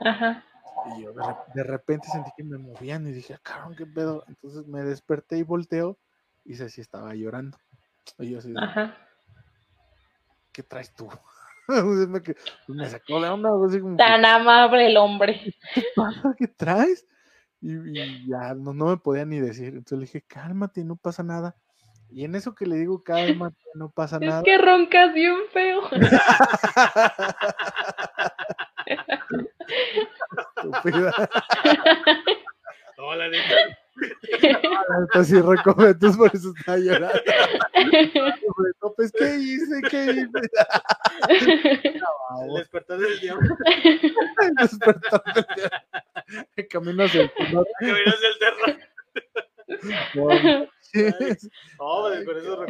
Ajá. 0.00 0.44
Y 0.84 1.02
yo 1.02 1.12
de, 1.12 1.22
re- 1.22 1.36
de 1.54 1.62
repente 1.64 2.08
sentí 2.10 2.30
que 2.36 2.44
me 2.44 2.58
movían 2.58 3.06
y 3.06 3.12
dije, 3.12 3.34
"Ah, 3.34 3.40
cabrón, 3.42 3.74
qué 3.76 3.86
pedo. 3.86 4.24
Entonces 4.28 4.66
me 4.66 4.82
desperté 4.84 5.38
y 5.38 5.42
volteo 5.42 5.98
y 6.44 6.54
Ceci 6.56 6.80
estaba 6.80 7.14
llorando. 7.14 7.58
Y 8.18 8.30
yo 8.30 8.38
así. 8.38 8.54
¿qué 10.52 10.62
traes 10.62 10.94
tú? 10.94 11.08
Me, 12.08 12.20
pues, 12.20 12.36
me 12.68 12.88
sacó 12.88 13.20
de 13.20 13.28
onda, 13.28 13.50
así 13.66 13.80
como, 13.80 13.96
que, 13.96 14.04
Tan 14.04 14.24
amable 14.24 14.86
el 14.86 14.96
hombre. 14.96 15.54
¿qué 15.74 15.82
pasa? 15.94 16.34
¿Qué 16.38 16.48
traes? 16.48 17.06
Y, 17.60 17.72
y 17.72 18.28
ya 18.28 18.54
no, 18.54 18.72
no 18.72 18.86
me 18.86 18.96
podía 18.98 19.24
ni 19.24 19.40
decir. 19.40 19.68
Entonces 19.68 19.98
le 19.98 20.04
dije, 20.04 20.22
cálmate, 20.22 20.84
no 20.84 20.96
pasa 20.96 21.22
nada. 21.22 21.56
Y 22.10 22.24
en 22.24 22.34
eso 22.34 22.54
que 22.54 22.66
le 22.66 22.76
digo, 22.76 23.02
cálmate, 23.02 23.56
no 23.74 23.90
pasa 23.90 24.16
Es 24.20 24.28
nada. 24.28 24.42
que 24.42 24.58
roncas 24.58 25.12
bien 25.12 25.36
feo. 25.52 25.82
Estúpida. 30.62 31.12
Hola, 32.98 33.28
neta. 33.28 33.85
Entonces 35.00 35.28
sí 35.28 35.40
recoge, 35.40 35.88
entonces 35.90 36.16
por 36.16 36.34
eso 36.34 36.52
estaba 36.56 36.78
llorando. 36.78 37.20
Pues, 38.96 39.12
¿qué 39.12 39.36
hice? 39.36 39.82
¿Qué 39.90 40.04
hice? 40.04 40.30
El 41.28 42.54
despertar 42.56 42.98
del 42.98 43.20
diablo. 43.20 43.56
El 44.42 44.54
despertar 44.54 45.22
del 45.34 45.46
diablo. 45.56 46.46
El 46.56 46.68
camino 46.68 47.04
hacia 47.04 47.22
el 47.22 47.32
terror. 47.32 47.66
Camino 47.80 48.06
hacia 48.06 48.28
el 48.28 48.38
terror. 48.38 48.76
No, 50.14 50.26
manches, 50.26 51.50
No, 51.78 52.02
pues, 52.02 52.24
con 52.24 52.38
eso. 52.38 52.66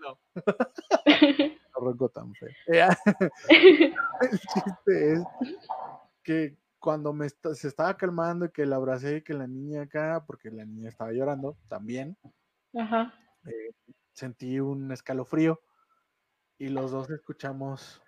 No. 0.00 1.94
no 1.94 2.08
tan 2.08 2.34
feo. 2.34 2.48
El 4.20 4.40
chiste 4.40 5.12
es 5.12 5.22
que 6.22 6.56
cuando 6.88 7.12
me 7.12 7.28
se 7.28 7.68
estaba 7.68 7.98
calmando 7.98 8.46
y 8.46 8.50
que 8.50 8.64
la 8.64 8.76
abracé 8.76 9.18
y 9.18 9.22
que 9.22 9.34
la 9.34 9.46
niña 9.46 9.82
acá, 9.82 10.24
porque 10.26 10.50
la 10.50 10.64
niña 10.64 10.88
estaba 10.88 11.12
llorando 11.12 11.58
también, 11.68 12.16
Ajá. 12.74 13.12
sentí 14.14 14.58
un 14.60 14.90
escalofrío 14.90 15.60
y 16.58 16.68
los 16.68 16.90
dos 16.90 17.10
escuchamos, 17.10 18.02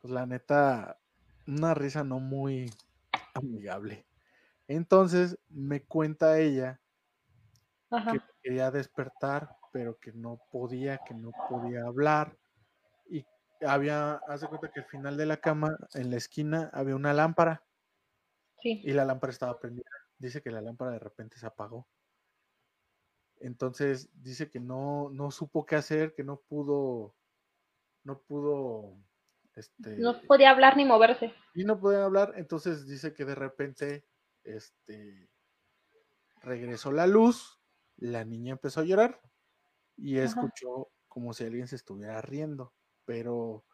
pues 0.00 0.12
la 0.14 0.24
neta, 0.26 1.00
una 1.46 1.74
risa 1.74 2.04
no 2.04 2.20
muy 2.20 2.70
amigable. 3.34 4.06
Entonces 4.68 5.38
me 5.48 5.84
cuenta 5.84 6.38
ella 6.40 6.80
Ajá. 7.90 8.12
que 8.12 8.20
quería 8.42 8.70
despertar, 8.70 9.56
pero 9.72 9.98
que 9.98 10.12
no 10.12 10.40
podía, 10.50 10.98
que 10.98 11.14
no 11.14 11.32
podía 11.48 11.84
hablar. 11.86 12.38
Y 13.06 13.26
había, 13.66 14.14
hace 14.28 14.48
cuenta 14.48 14.70
que 14.70 14.80
al 14.80 14.86
final 14.86 15.16
de 15.16 15.26
la 15.26 15.38
cama, 15.38 15.76
en 15.94 16.10
la 16.10 16.16
esquina, 16.16 16.70
había 16.72 16.96
una 16.96 17.12
lámpara 17.14 17.64
Sí. 18.64 18.80
y 18.82 18.92
la 18.94 19.04
lámpara 19.04 19.30
estaba 19.30 19.60
prendida. 19.60 19.90
Dice 20.18 20.42
que 20.42 20.50
la 20.50 20.62
lámpara 20.62 20.92
de 20.92 20.98
repente 20.98 21.38
se 21.38 21.46
apagó. 21.46 21.86
Entonces 23.40 24.08
dice 24.14 24.48
que 24.50 24.60
no, 24.60 25.10
no 25.10 25.30
supo 25.30 25.66
qué 25.66 25.76
hacer, 25.76 26.14
que 26.14 26.24
no 26.24 26.40
pudo, 26.40 27.14
no 28.04 28.20
pudo, 28.22 28.98
este, 29.54 29.96
No 29.98 30.20
podía 30.22 30.50
hablar 30.50 30.76
ni 30.76 30.84
moverse. 30.84 31.34
y 31.54 31.64
no 31.64 31.78
podía 31.80 32.04
hablar. 32.04 32.34
Entonces 32.36 32.86
dice 32.86 33.12
que 33.14 33.24
de 33.24 33.34
repente, 33.34 34.06
este, 34.44 35.30
regresó 36.42 36.92
la 36.92 37.06
luz, 37.06 37.60
la 37.96 38.24
niña 38.24 38.52
empezó 38.52 38.80
a 38.80 38.84
llorar 38.84 39.20
y 39.96 40.18
Ajá. 40.18 40.26
escuchó 40.26 40.90
como 41.08 41.34
si 41.34 41.44
alguien 41.44 41.68
se 41.68 41.76
estuviera 41.76 42.20
riendo, 42.22 42.74
pero 43.04 43.64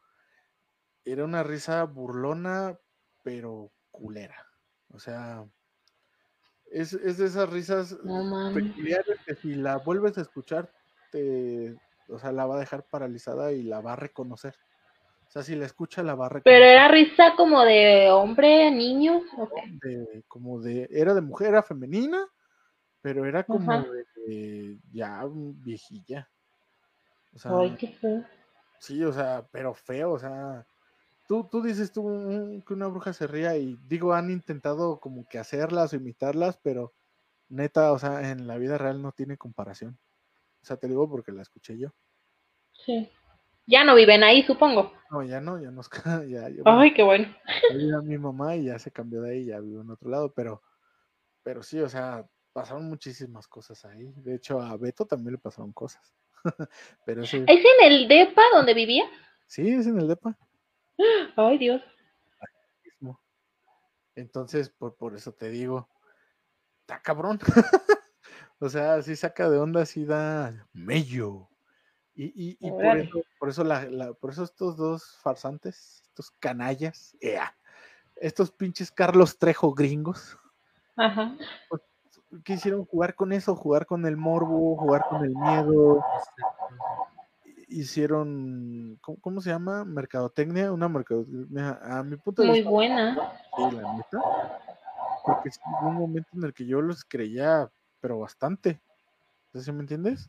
era 1.04 1.24
una 1.24 1.42
risa 1.42 1.84
burlona, 1.84 2.78
pero 3.22 3.72
culera. 3.90 4.49
O 4.92 4.98
sea, 4.98 5.44
es, 6.70 6.92
es 6.92 7.18
de 7.18 7.26
esas 7.26 7.48
risas 7.50 7.96
No 8.04 8.52
peculiares 8.54 9.18
que 9.26 9.34
si 9.34 9.54
la 9.54 9.78
vuelves 9.78 10.18
a 10.18 10.22
escuchar, 10.22 10.70
te, 11.10 11.76
o 12.08 12.18
sea, 12.18 12.32
la 12.32 12.46
va 12.46 12.56
a 12.56 12.60
dejar 12.60 12.84
paralizada 12.84 13.52
y 13.52 13.62
la 13.62 13.80
va 13.80 13.94
a 13.94 13.96
reconocer. 13.96 14.54
O 15.26 15.32
sea, 15.32 15.42
si 15.42 15.54
la 15.54 15.66
escucha, 15.66 16.02
la 16.02 16.16
va 16.16 16.26
a 16.26 16.28
reconocer. 16.28 16.52
Pero 16.52 16.64
era 16.64 16.88
risa 16.88 17.34
como 17.36 17.62
de 17.62 18.10
hombre, 18.10 18.70
niño. 18.70 19.22
¿o 19.36 19.48
qué? 19.48 19.88
de, 19.88 20.24
como 20.26 20.60
de, 20.60 20.88
era 20.90 21.14
de 21.14 21.20
mujer, 21.20 21.48
era 21.48 21.62
femenina, 21.62 22.26
pero 23.00 23.24
era 23.24 23.44
como 23.44 23.72
Ajá. 23.72 23.86
de, 24.26 24.78
ya 24.92 25.24
viejilla. 25.30 26.28
O 27.32 27.38
sea, 27.38 27.52
Ay, 27.56 27.76
qué 27.76 27.88
feo. 27.88 28.24
sí, 28.80 29.04
o 29.04 29.12
sea, 29.12 29.46
pero 29.52 29.72
feo, 29.72 30.12
o 30.12 30.18
sea, 30.18 30.66
tú, 31.30 31.44
tú 31.48 31.62
dices 31.62 31.92
tú 31.92 32.60
que 32.66 32.74
una 32.74 32.88
bruja 32.88 33.12
se 33.12 33.28
ría 33.28 33.56
y 33.56 33.78
digo, 33.86 34.14
han 34.14 34.32
intentado 34.32 34.98
como 34.98 35.28
que 35.28 35.38
hacerlas 35.38 35.92
o 35.92 35.96
imitarlas, 35.96 36.58
pero 36.60 36.92
neta, 37.48 37.92
o 37.92 38.00
sea, 38.00 38.32
en 38.32 38.48
la 38.48 38.58
vida 38.58 38.78
real 38.78 39.00
no 39.00 39.12
tiene 39.12 39.36
comparación. 39.36 39.96
O 40.60 40.66
sea, 40.66 40.76
te 40.76 40.88
digo 40.88 41.08
porque 41.08 41.30
la 41.30 41.42
escuché 41.42 41.78
yo. 41.78 41.90
Sí. 42.84 43.08
Ya 43.64 43.84
no 43.84 43.94
viven 43.94 44.24
ahí, 44.24 44.42
supongo. 44.42 44.92
No, 45.08 45.22
ya 45.22 45.40
no, 45.40 45.62
ya 45.62 45.70
nos 45.70 45.88
ya, 46.28 46.48
Ay, 46.64 46.94
qué 46.94 47.04
bueno. 47.04 47.32
vive 47.76 48.02
mi 48.02 48.18
mamá 48.18 48.56
y 48.56 48.64
ya 48.64 48.80
se 48.80 48.90
cambió 48.90 49.22
de 49.22 49.30
ahí, 49.30 49.44
ya 49.44 49.60
vive 49.60 49.82
en 49.82 49.90
otro 49.90 50.10
lado, 50.10 50.32
pero, 50.34 50.64
pero 51.44 51.62
sí, 51.62 51.78
o 51.78 51.88
sea, 51.88 52.28
pasaron 52.52 52.88
muchísimas 52.88 53.46
cosas 53.46 53.84
ahí. 53.84 54.12
De 54.16 54.34
hecho, 54.34 54.60
a 54.60 54.76
Beto 54.76 55.06
también 55.06 55.34
le 55.34 55.38
pasaron 55.38 55.72
cosas. 55.72 56.12
pero 57.06 57.22
¿Es 57.22 57.34
en 57.34 57.46
el 57.84 58.08
DEPA 58.08 58.42
donde 58.52 58.74
vivía? 58.74 59.04
sí, 59.46 59.68
es 59.68 59.86
en 59.86 59.96
el 60.00 60.08
DEPA 60.08 60.36
Ay, 61.36 61.58
Dios. 61.58 61.82
Entonces, 64.16 64.68
por, 64.68 64.96
por 64.96 65.14
eso 65.14 65.32
te 65.32 65.48
digo, 65.50 65.88
está 66.80 67.00
cabrón. 67.00 67.38
o 68.58 68.68
sea, 68.68 69.00
sí 69.02 69.16
saca 69.16 69.48
de 69.48 69.58
onda, 69.58 69.86
sí 69.86 70.04
da 70.04 70.66
mello. 70.72 71.48
Y, 72.14 72.24
y, 72.26 72.58
y 72.60 72.70
por 72.72 72.96
eso, 72.98 73.22
por 73.38 73.48
eso, 73.48 73.64
la, 73.64 73.84
la- 73.84 74.12
por 74.12 74.30
eso 74.30 74.44
estos 74.44 74.76
dos 74.76 75.16
farsantes, 75.22 76.02
estos 76.02 76.30
canallas, 76.32 77.16
ea, 77.20 77.56
estos 78.16 78.50
pinches 78.50 78.90
Carlos 78.90 79.38
Trejo 79.38 79.72
gringos, 79.72 80.36
Ajá. 80.96 81.34
quisieron 82.44 82.84
jugar 82.84 83.14
con 83.14 83.32
eso, 83.32 83.54
jugar 83.56 83.86
con 83.86 84.04
el 84.04 84.16
morbo, 84.18 84.76
jugar 84.76 85.06
con 85.08 85.24
el 85.24 85.34
miedo. 85.34 86.04
Hicieron, 87.72 88.98
¿cómo, 89.00 89.20
cómo 89.20 89.40
se 89.40 89.50
llama? 89.50 89.84
Mercadotecnia, 89.84 90.72
una 90.72 90.88
mercadotecnia, 90.88 91.78
a 91.80 92.02
mi 92.02 92.16
punto 92.16 92.42
de 92.42 92.48
Muy 92.48 92.58
vista, 92.58 92.70
buena. 92.70 93.32
sí, 93.56 93.76
la 93.76 93.94
neta. 93.94 94.20
Porque 95.24 95.50
sí 95.52 95.60
hubo 95.80 95.88
un 95.90 95.94
momento 95.94 96.28
en 96.34 96.42
el 96.44 96.52
que 96.52 96.66
yo 96.66 96.82
los 96.82 97.04
creía, 97.04 97.70
pero 98.00 98.18
bastante. 98.18 98.82
¿Sí 99.52 99.60
¿Sí 99.60 99.70
me 99.72 99.80
entiendes? 99.82 100.28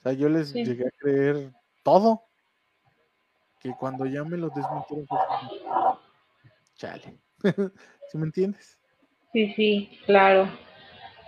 O 0.00 0.02
sea, 0.02 0.12
yo 0.12 0.28
les 0.28 0.50
Sí. 0.50 0.62
llegué 0.62 0.86
a 0.86 0.90
creer 0.90 1.52
todo. 1.82 2.24
Que 3.58 3.74
cuando 3.78 4.04
ya 4.04 4.22
me 4.24 4.36
los 4.36 4.52
desmintieron, 4.54 5.06
como, 5.06 5.98
chale. 6.74 7.18
¿Sí 8.10 8.18
me 8.18 8.26
entiendes? 8.26 8.78
Sí, 9.32 9.54
sí, 9.54 9.98
claro. 10.04 10.50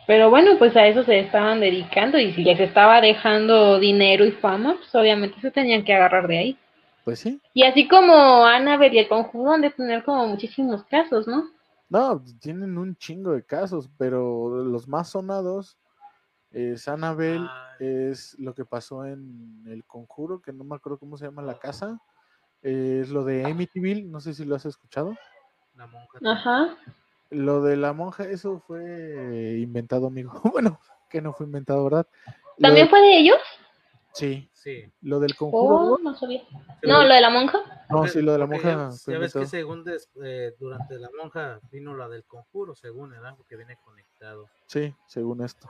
Pero 0.06 0.28
bueno, 0.28 0.58
pues 0.58 0.76
a 0.76 0.86
eso 0.86 1.02
se 1.04 1.18
estaban 1.18 1.60
dedicando 1.60 2.18
y 2.18 2.32
si 2.34 2.44
les 2.44 2.60
estaba 2.60 3.00
dejando 3.00 3.78
dinero 3.78 4.24
y 4.24 4.32
fama, 4.32 4.74
pues 4.76 4.94
obviamente 4.94 5.40
se 5.40 5.50
tenían 5.50 5.84
que 5.84 5.94
agarrar 5.94 6.28
de 6.28 6.38
ahí. 6.38 6.58
Pues 7.04 7.20
sí. 7.20 7.40
Y 7.54 7.62
así 7.64 7.88
como 7.88 8.44
Annabelle 8.44 8.96
y 8.96 8.98
el 8.98 9.08
conjuro 9.08 9.52
han 9.52 9.62
de 9.62 9.70
tener 9.70 10.04
como 10.04 10.26
muchísimos 10.26 10.84
casos, 10.84 11.26
¿no? 11.26 11.50
No, 11.88 12.22
tienen 12.40 12.76
un 12.76 12.96
chingo 12.96 13.32
de 13.32 13.44
casos, 13.44 13.90
pero 13.98 14.64
los 14.64 14.88
más 14.88 15.10
sonados 15.10 15.78
es 16.50 16.88
Annabelle, 16.88 17.46
Ay. 17.78 17.86
es 18.10 18.38
lo 18.38 18.54
que 18.54 18.64
pasó 18.64 19.04
en 19.06 19.62
El 19.66 19.84
Conjuro, 19.84 20.40
que 20.40 20.52
no 20.52 20.64
me 20.64 20.76
acuerdo 20.76 20.98
cómo 20.98 21.16
se 21.16 21.26
llama 21.26 21.42
la 21.42 21.58
casa, 21.58 21.98
es 22.62 23.10
lo 23.10 23.24
de 23.24 23.44
Amityville, 23.44 24.08
no 24.08 24.20
sé 24.20 24.32
si 24.34 24.44
lo 24.44 24.54
has 24.54 24.64
escuchado. 24.64 25.14
La 25.74 25.86
monja. 25.86 26.18
Ajá. 26.24 26.76
Lo 27.34 27.62
de 27.62 27.76
la 27.76 27.92
monja, 27.92 28.24
eso 28.24 28.60
fue 28.60 29.56
inventado, 29.58 30.06
amigo. 30.06 30.32
Bueno, 30.52 30.80
que 31.10 31.20
no 31.20 31.32
fue 31.32 31.46
inventado, 31.46 31.84
¿verdad? 31.84 32.06
¿También 32.60 32.86
de- 32.86 32.90
fue 32.90 33.00
de 33.00 33.18
ellos? 33.18 33.38
Sí, 34.12 34.48
Sí. 34.52 34.84
lo 35.02 35.18
del 35.18 35.34
Conjuro. 35.34 35.94
Oh, 35.94 35.98
no 35.98 36.14
sabía. 36.14 36.42
No, 36.82 37.02
lo 37.02 37.12
de 37.14 37.20
la 37.20 37.30
monja. 37.30 37.58
No, 37.90 38.06
sí, 38.06 38.22
lo 38.22 38.32
de 38.32 38.38
la 38.38 38.44
ya- 38.44 38.50
monja 38.50 38.92
fue 39.04 39.14
Ya 39.14 39.18
ves 39.20 39.32
que 39.34 39.46
según 39.46 39.82
des- 39.84 40.08
eh, 40.22 40.54
durante 40.58 40.98
la 40.98 41.10
monja 41.20 41.58
vino 41.72 41.96
la 41.96 42.08
del 42.08 42.24
conjuro, 42.24 42.74
según, 42.76 43.10
¿verdad? 43.10 43.34
Porque 43.36 43.56
viene 43.56 43.76
conectado. 43.84 44.48
Sí, 44.66 44.94
según 45.08 45.42
esto. 45.42 45.68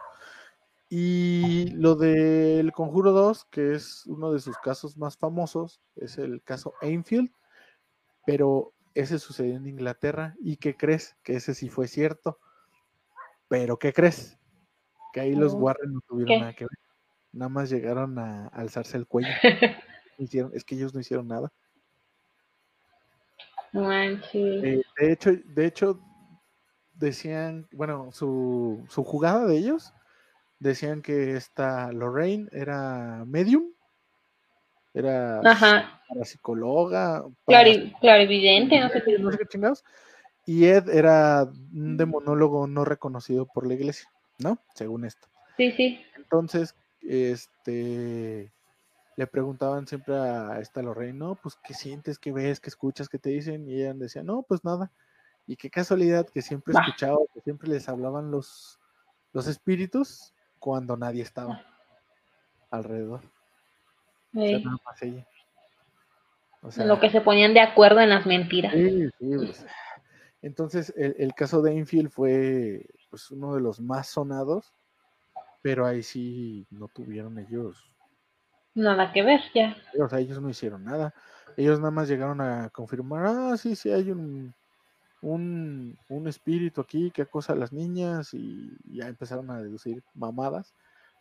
Y 0.90 1.70
lo 1.72 1.94
del 1.96 2.70
Conjuro 2.72 3.12
2, 3.12 3.46
que 3.46 3.72
es 3.74 4.06
uno 4.06 4.32
de 4.32 4.38
sus 4.38 4.56
casos 4.58 4.96
más 4.98 5.16
famosos, 5.16 5.80
es 5.96 6.18
el 6.18 6.42
caso 6.42 6.74
Enfield, 6.82 7.30
pero 8.26 8.72
ese 8.94 9.18
sucedió 9.18 9.56
en 9.56 9.66
Inglaterra. 9.66 10.34
¿Y 10.40 10.56
qué 10.56 10.76
crees? 10.76 11.16
Que 11.22 11.36
ese 11.36 11.54
sí 11.54 11.68
fue 11.68 11.88
cierto. 11.88 12.38
Pero 13.48 13.78
¿qué 13.78 13.92
crees? 13.92 14.38
Que 15.12 15.20
ahí 15.20 15.34
los 15.34 15.54
Warren 15.54 15.92
no 15.92 16.00
tuvieron 16.00 16.34
¿qué? 16.34 16.40
nada 16.40 16.52
que 16.54 16.64
ver. 16.64 16.78
Nada 17.32 17.48
más 17.48 17.70
llegaron 17.70 18.18
a 18.18 18.46
alzarse 18.48 18.96
el 18.96 19.06
cuello. 19.06 19.28
Hicieron- 20.18 20.52
es 20.54 20.64
que 20.64 20.76
ellos 20.76 20.94
no 20.94 21.00
hicieron 21.00 21.26
nada. 21.28 21.52
Eh, 24.32 24.82
de 24.98 25.12
hecho, 25.12 25.32
de 25.32 25.66
hecho, 25.66 26.00
decían, 26.94 27.66
bueno, 27.72 28.12
su, 28.12 28.84
su 28.88 29.02
jugada 29.02 29.46
de 29.46 29.56
ellos, 29.56 29.92
decían 30.60 31.02
que 31.02 31.36
esta 31.36 31.90
Lorraine 31.90 32.48
era 32.52 33.24
medium, 33.26 33.72
era 34.92 35.40
Ajá. 35.40 36.00
Parapsicóloga, 36.14 37.24
Clari- 37.46 37.98
clarividente, 38.00 38.80
no 38.80 38.88
sé 38.88 39.02
qué. 39.02 39.18
no 39.18 39.30
sé 39.30 39.38
qué 39.38 39.46
chingados, 39.46 39.84
y 40.46 40.66
Ed 40.66 40.88
era 40.88 41.44
un 41.44 41.96
demonólogo 41.96 42.66
no 42.66 42.84
reconocido 42.84 43.46
por 43.46 43.66
la 43.66 43.74
iglesia, 43.74 44.08
¿no? 44.38 44.58
Según 44.74 45.04
esto. 45.04 45.28
Sí, 45.56 45.72
sí. 45.72 46.00
Entonces, 46.16 46.74
este, 47.00 48.52
le 49.16 49.26
preguntaban 49.26 49.86
siempre 49.86 50.16
a 50.16 50.58
esta 50.60 50.82
Lorraine, 50.82 51.18
no, 51.18 51.34
pues, 51.36 51.56
¿qué 51.62 51.74
sientes, 51.74 52.18
qué 52.18 52.32
ves, 52.32 52.60
qué 52.60 52.68
escuchas, 52.70 53.08
qué 53.08 53.18
te 53.18 53.30
dicen? 53.30 53.68
Y 53.68 53.76
ella 53.82 53.94
decía, 53.94 54.22
no, 54.22 54.42
pues 54.42 54.64
nada. 54.64 54.90
Y 55.46 55.56
qué 55.56 55.70
casualidad 55.70 56.26
que 56.26 56.42
siempre 56.42 56.72
Bah. 56.74 56.80
escuchaba, 56.84 57.18
que 57.32 57.40
siempre 57.42 57.68
les 57.68 57.88
hablaban 57.88 58.30
los, 58.30 58.80
los 59.32 59.46
espíritus 59.46 60.34
cuando 60.58 60.96
nadie 60.96 61.22
estaba 61.22 61.62
alrededor. 62.70 63.20
O 64.34 64.40
sea, 64.40 64.58
Sí. 64.58 64.64
nada 64.64 64.76
más 64.84 65.02
ella. 65.02 65.26
O 66.64 66.70
En 66.80 66.88
lo 66.88 66.98
que 66.98 67.10
se 67.10 67.20
ponían 67.20 67.52
de 67.52 67.60
acuerdo 67.60 68.00
en 68.00 68.08
las 68.08 68.24
mentiras. 68.24 68.72
sí, 68.72 69.08
sí, 69.18 69.36
pues. 69.36 69.66
Entonces, 70.40 70.92
el, 70.96 71.14
el 71.18 71.34
caso 71.34 71.62
de 71.62 71.72
Enfield 71.72 72.10
fue 72.10 72.86
pues, 73.10 73.30
uno 73.30 73.54
de 73.54 73.60
los 73.60 73.80
más 73.80 74.08
sonados, 74.08 74.72
pero 75.62 75.86
ahí 75.86 76.02
sí 76.02 76.66
no 76.70 76.88
tuvieron 76.88 77.38
ellos 77.38 77.90
Nada 78.74 79.12
que 79.12 79.22
ver, 79.22 79.40
ya. 79.54 79.76
O 80.02 80.08
sea, 80.08 80.18
ellos 80.18 80.40
no 80.40 80.50
hicieron 80.50 80.84
nada. 80.84 81.14
Ellos 81.56 81.78
nada 81.78 81.92
más 81.92 82.08
llegaron 82.08 82.40
a 82.40 82.70
confirmar, 82.70 83.24
ah, 83.26 83.56
sí, 83.56 83.76
sí, 83.76 83.90
hay 83.90 84.10
un, 84.10 84.52
un, 85.22 85.96
un 86.08 86.28
espíritu 86.28 86.80
aquí 86.80 87.12
que 87.12 87.22
acosa 87.22 87.52
a 87.52 87.56
las 87.56 87.72
niñas 87.72 88.34
y 88.34 88.76
ya 88.84 89.06
empezaron 89.06 89.50
a 89.50 89.62
deducir 89.62 90.02
mamadas. 90.14 90.74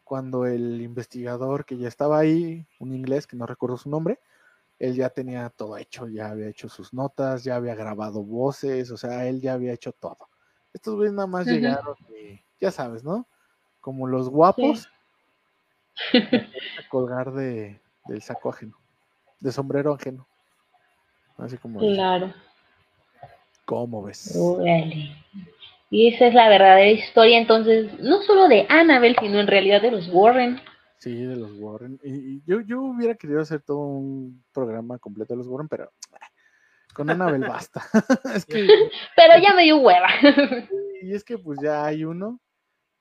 Cuando 0.04 0.48
el 0.48 0.82
investigador 0.82 1.66
que 1.66 1.78
ya 1.78 1.88
estaba 1.88 2.18
ahí, 2.18 2.66
un 2.80 2.94
inglés 2.94 3.28
que 3.28 3.36
no 3.38 3.46
recuerdo 3.46 3.78
su 3.78 3.90
nombre, 3.90 4.20
él 4.84 4.96
ya 4.96 5.10
tenía 5.10 5.50
todo 5.50 5.78
hecho, 5.78 6.10
ya 6.10 6.28
había 6.32 6.50
hecho 6.50 6.68
sus 6.68 6.94
notas, 6.94 7.46
ya 7.46 7.56
había 7.56 7.74
grabado 7.74 8.22
voces, 8.22 8.92
o 8.92 8.98
sea, 8.98 9.26
él 9.26 9.40
ya 9.40 9.54
había 9.54 9.72
hecho 9.72 9.94
todo. 9.94 10.30
Estos 10.74 10.96
güeyes 10.96 11.14
nada 11.14 11.26
más 11.26 11.48
Ujú. 11.48 11.56
llegaron 11.56 11.96
y, 12.10 12.44
ya 12.60 12.70
sabes, 12.70 13.02
¿no? 13.02 13.26
Como 13.80 14.08
los 14.08 14.28
guapos 14.28 14.90
a 16.14 16.90
colgar 16.90 17.32
de, 17.32 17.82
del 18.10 18.22
saco 18.22 18.50
ajeno, 18.50 18.78
de 19.40 19.54
sombrero 19.54 19.94
ajeno. 19.94 20.28
Así 21.38 21.58
como, 21.58 21.80
Claro. 21.80 22.34
¿cómo 23.64 24.04
ves? 24.04 24.36
Órale. 24.36 25.16
Y 25.92 26.14
esa 26.14 26.28
es 26.28 26.34
la 26.34 26.50
verdadera 26.50 26.92
historia, 26.92 27.38
entonces, 27.38 27.98
no 28.02 28.22
solo 28.24 28.50
de 28.50 28.66
Annabelle, 28.68 29.16
sino 29.22 29.40
en 29.40 29.48
realidad 29.48 29.82
de 29.82 29.92
los 29.92 30.10
Warren. 30.10 30.60
Sí, 31.04 31.26
de 31.26 31.36
los 31.36 31.52
Warren. 31.60 32.00
Y, 32.02 32.36
y 32.36 32.44
yo, 32.46 32.62
yo 32.62 32.82
hubiera 32.82 33.16
querido 33.16 33.42
hacer 33.42 33.62
todo 33.62 33.80
un 33.80 34.42
programa 34.54 34.98
completo 35.00 35.34
de 35.34 35.40
los 35.40 35.48
Warren, 35.48 35.68
pero 35.68 35.92
ah, 36.14 36.28
con 36.94 37.10
Annabelle 37.10 37.46
basta. 37.50 37.84
es 38.34 38.46
que, 38.46 38.66
Pero 39.18 39.34
ya 39.44 39.54
me 39.54 39.64
dio 39.64 39.80
hueva. 39.80 40.08
y 41.02 41.14
es 41.14 41.26
que 41.26 41.38
pues 41.38 41.60
ya 41.62 41.84
hay 41.84 42.06
uno, 42.06 42.40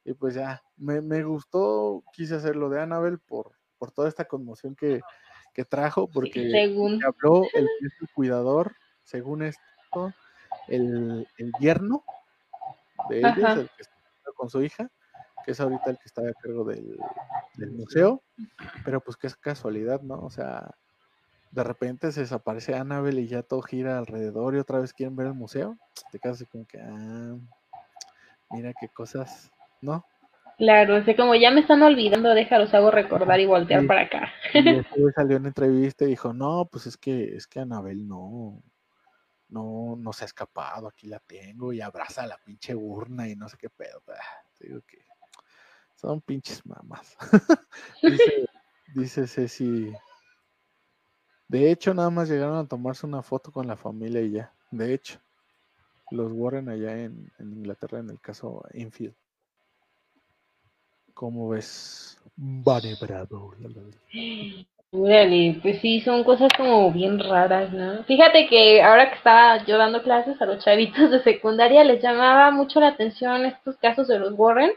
y 0.05 0.15
pues 0.15 0.35
ya, 0.35 0.61
me, 0.77 1.01
me 1.01 1.23
gustó, 1.23 2.03
quise 2.13 2.35
hacer 2.35 2.57
lo 2.57 2.69
de 2.71 2.81
Annabelle 2.81 3.19
por, 3.19 3.53
por 3.79 3.93
toda 3.93 4.09
esta 4.09 4.25
conmoción 4.25 4.75
que, 4.75 5.01
que 5.55 5.65
trajo, 5.65 6.09
porque 6.09 6.51
Según. 6.51 7.05
habló 7.05 7.45
el, 7.55 7.69
cuidador, 8.17 8.75
según 9.05 9.43
esto, 9.43 10.13
el, 10.67 11.29
el 11.39 11.53
yerno 11.61 12.03
de 13.11 13.21
ellos, 13.21 13.59
el 13.59 13.71
que 13.77 13.83
está 13.83 14.33
con 14.35 14.51
su 14.51 14.61
hija, 14.61 14.91
que 15.45 15.53
es 15.53 15.61
ahorita 15.61 15.91
el 15.91 15.97
que 15.99 16.07
está 16.07 16.23
a 16.23 16.33
cargo 16.35 16.65
del, 16.65 16.97
del 17.57 17.71
museo, 17.73 18.23
pero 18.85 19.01
pues 19.01 19.17
que 19.17 19.27
es 19.27 19.37
casualidad, 19.37 20.01
¿no? 20.03 20.21
O 20.21 20.31
sea, 20.31 20.71
de 21.51 21.65
repente 21.65 22.13
se 22.13 22.21
desaparece 22.21 22.75
Annabelle 22.75 23.21
y 23.21 23.27
ya 23.29 23.43
todo 23.43 23.63
gira 23.63 23.99
alrededor 23.99 24.55
y 24.55 24.59
otra 24.59 24.79
vez 24.81 24.93
quieren 24.93 25.17
ver 25.17 25.27
el 25.29 25.35
museo, 25.35 25.77
te 26.11 26.19
quedas 26.19 26.37
así 26.37 26.47
como 26.47 26.67
que, 26.67 26.81
ah, 26.81 27.37
mira 28.51 28.73
qué 28.81 28.89
cosas, 28.89 29.51
¿no? 29.81 30.05
Claro, 30.59 30.97
o 30.97 31.03
sea, 31.03 31.17
como 31.17 31.35
ya 31.35 31.51
me 31.51 31.61
están 31.61 31.83
olvidando, 31.83 32.31
déjalos 32.31 32.73
hago 32.75 32.91
recordar 32.91 33.41
y 33.41 33.47
voltear 33.47 33.81
Sí. 33.83 33.87
para 33.87 34.03
acá. 34.03 34.33
Y 34.55 34.55
salió 35.17 35.37
en 35.37 35.47
entrevista 35.47 36.05
y 36.05 36.09
dijo, 36.09 36.33
no, 36.33 36.69
pues 36.71 36.87
es 36.87 36.97
que, 36.97 37.35
es 37.37 37.47
que 37.47 37.61
Anabel 37.61 38.07
no, 38.07 38.63
no, 39.49 39.97
no 39.99 40.13
se 40.13 40.25
ha 40.25 40.27
escapado, 40.27 40.89
aquí 40.89 41.09
la 41.09 41.19
tengo 41.21 41.73
y 41.73 41.81
abraza 41.81 42.23
a 42.23 42.27
la 42.27 42.37
pinche 42.45 42.75
urna 42.75 43.29
y 43.29 43.35
no 43.35 43.49
sé 43.49 43.57
qué 43.59 43.71
pedo. 43.71 44.03
Ah, 44.09 44.45
te 44.59 44.69
digo 44.69 44.81
que 44.87 44.99
son 46.03 46.21
pinches 46.21 46.67
mamás. 46.67 47.17
dice, 48.03 48.47
dice 48.95 49.27
Ceci. 49.27 49.93
De 51.49 51.71
hecho, 51.71 51.95
nada 51.95 52.11
más 52.11 52.29
llegaron 52.29 52.57
a 52.59 52.67
tomarse 52.67 53.07
una 53.07 53.23
foto 53.23 53.53
con 53.53 53.67
la 53.67 53.77
familia 53.77 54.21
y 54.21 54.33
ya. 54.33 54.53
De 54.71 54.93
hecho, 54.93 55.21
los 56.11 56.31
Warren 56.33 56.69
allá 56.69 56.99
en, 56.99 57.31
en 57.39 57.53
Inglaterra 57.53 58.01
en 58.01 58.11
el 58.11 58.21
caso 58.21 58.65
Enfield. 58.73 59.15
¿Cómo 61.15 61.51
ves? 61.51 62.21
Vale, 62.37 62.97
bravo. 63.01 63.55
la, 63.61 63.69
la, 63.69 63.83
la. 63.83 64.67
Órale, 64.95 65.59
pues 65.63 65.81
sí, 65.81 66.03
son 66.03 66.23
cosas 66.23 66.51
como 66.55 66.93
bien 66.93 67.19
raras, 67.19 67.73
¿no? 67.73 68.05
Fíjate 68.05 68.47
que 68.47 68.83
ahora 68.83 69.09
que 69.09 69.17
estaba 69.17 69.65
yo 69.65 69.79
dando 69.79 70.03
clases 70.03 70.41
a 70.43 70.45
los 70.45 70.63
chavitos 70.63 71.11
de 71.11 71.23
secundaria, 71.23 71.83
les 71.83 72.03
llamaba 72.03 72.51
mucho 72.51 72.79
la 72.79 72.89
atención 72.89 73.47
estos 73.47 73.79
casos 73.79 74.07
de 74.09 74.19
los 74.19 74.35
Warren. 74.37 74.73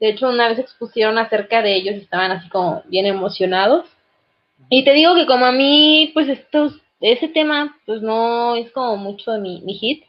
De 0.00 0.10
hecho, 0.10 0.28
una 0.28 0.48
vez 0.48 0.58
expusieron 0.58 1.18
acerca 1.18 1.62
de 1.62 1.74
ellos, 1.74 1.96
estaban 1.96 2.30
así 2.30 2.48
como 2.48 2.82
bien 2.86 3.06
emocionados. 3.06 3.86
Y 4.70 4.84
te 4.84 4.92
digo 4.92 5.14
que 5.14 5.26
como 5.26 5.46
a 5.46 5.52
mí, 5.52 6.10
pues 6.14 6.28
estos, 6.28 6.80
ese 7.00 7.28
tema, 7.28 7.76
pues 7.86 8.02
no 8.02 8.56
es 8.56 8.70
como 8.72 8.96
mucho 8.96 9.32
de 9.32 9.40
mi, 9.40 9.60
mi 9.62 9.74
hit, 9.74 10.04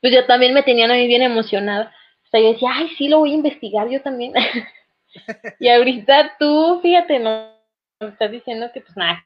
pues 0.00 0.12
yo 0.12 0.26
también 0.26 0.54
me 0.54 0.62
tenían 0.62 0.90
a 0.90 0.94
mí 0.94 1.06
bien 1.06 1.22
emocionada. 1.22 1.92
O 2.26 2.30
sea, 2.30 2.40
yo 2.40 2.52
decía, 2.52 2.70
ay, 2.72 2.88
sí, 2.96 3.08
lo 3.08 3.18
voy 3.18 3.32
a 3.32 3.34
investigar 3.34 3.88
yo 3.88 4.02
también. 4.02 4.32
y 5.60 5.68
ahorita 5.68 6.36
tú, 6.38 6.80
fíjate, 6.82 7.18
no 7.18 7.50
estás 8.00 8.30
diciendo 8.30 8.70
que 8.72 8.80
pues 8.80 8.96
nada 8.96 9.24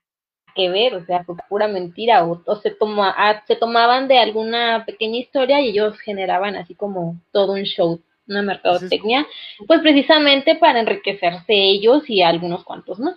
que 0.55 0.69
ver, 0.69 0.95
o 0.95 1.05
sea, 1.05 1.25
fue 1.25 1.35
pura 1.49 1.69
mentira, 1.69 2.25
o, 2.25 2.43
o 2.47 2.57
se, 2.57 2.71
toma, 2.71 3.15
ah, 3.17 3.43
se 3.47 3.57
tomaban 3.57 4.09
de 4.09 4.19
alguna 4.19 4.85
pequeña 4.87 5.19
historia 5.19 5.61
y 5.61 5.71
ellos 5.71 5.99
generaban 6.01 6.57
así 6.57 6.75
como 6.75 7.21
todo 7.33 7.53
un 7.53 7.65
show, 7.65 8.01
una 8.27 8.43
mercadotecnia, 8.43 9.27
pues 9.67 9.81
precisamente 9.81 10.57
para 10.57 10.81
enriquecerse 10.81 11.53
ellos 11.53 12.09
y 12.09 12.23
algunos 12.23 12.65
cuantos 12.65 12.99
más. 12.99 13.17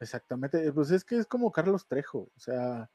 Exactamente, 0.00 0.72
pues 0.72 0.90
es 0.90 1.04
que 1.04 1.16
es 1.16 1.26
como 1.26 1.50
Carlos 1.52 1.86
Trejo, 1.86 2.28
o 2.36 2.38
sea, 2.38 2.90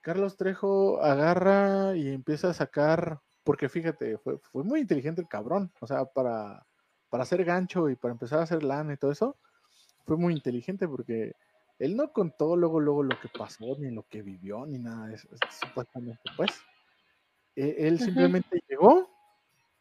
Carlos 0.00 0.36
Trejo 0.36 1.00
agarra 1.02 1.96
y 1.96 2.08
empieza 2.08 2.50
a 2.50 2.54
sacar, 2.54 3.20
porque 3.44 3.68
fíjate, 3.68 4.18
fue, 4.18 4.38
fue 4.38 4.64
muy 4.64 4.80
inteligente 4.80 5.20
el 5.20 5.28
cabrón, 5.28 5.72
o 5.80 5.86
sea, 5.86 6.04
para, 6.06 6.66
para 7.08 7.22
hacer 7.22 7.44
gancho 7.44 7.88
y 7.88 7.96
para 7.96 8.12
empezar 8.12 8.40
a 8.40 8.42
hacer 8.42 8.64
lana 8.64 8.94
y 8.94 8.96
todo 8.96 9.12
eso, 9.12 9.36
fue 10.06 10.16
muy 10.16 10.32
inteligente 10.34 10.88
porque 10.88 11.34
él 11.78 11.96
no 11.96 12.12
contó 12.12 12.56
luego, 12.56 12.80
luego 12.80 13.02
lo 13.04 13.18
que 13.20 13.28
pasó, 13.28 13.76
ni 13.78 13.90
lo 13.90 14.02
que 14.08 14.22
vivió, 14.22 14.66
ni 14.66 14.78
nada 14.78 15.06
de 15.06 15.14
eso, 15.14 15.28
supuestamente, 15.50 16.20
pues. 16.36 16.50
E- 17.56 17.76
Él 17.88 17.98
simplemente 18.00 18.60
llegó 18.68 19.09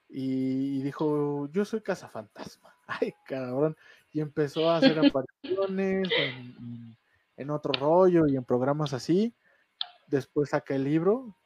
y 0.10 0.82
dijo, 0.82 1.50
yo 1.52 1.64
soy 1.66 1.82
cazafantasma. 1.82 2.76
Ay, 2.88 3.14
cabrón. 3.26 3.78
Y 4.12 4.22
empezó 4.22 4.70
a 4.70 4.78
hacer 4.78 4.98
apariciones 4.98 6.10
en, 7.38 7.50
otro 7.52 7.72
rollo 7.74 8.28
y 8.28 8.36
en 8.36 8.44
programas 8.44 8.94
así. 8.94 9.36
Después 10.08 10.50
saca 10.50 10.74
el 10.74 10.84
libro, 10.84 11.38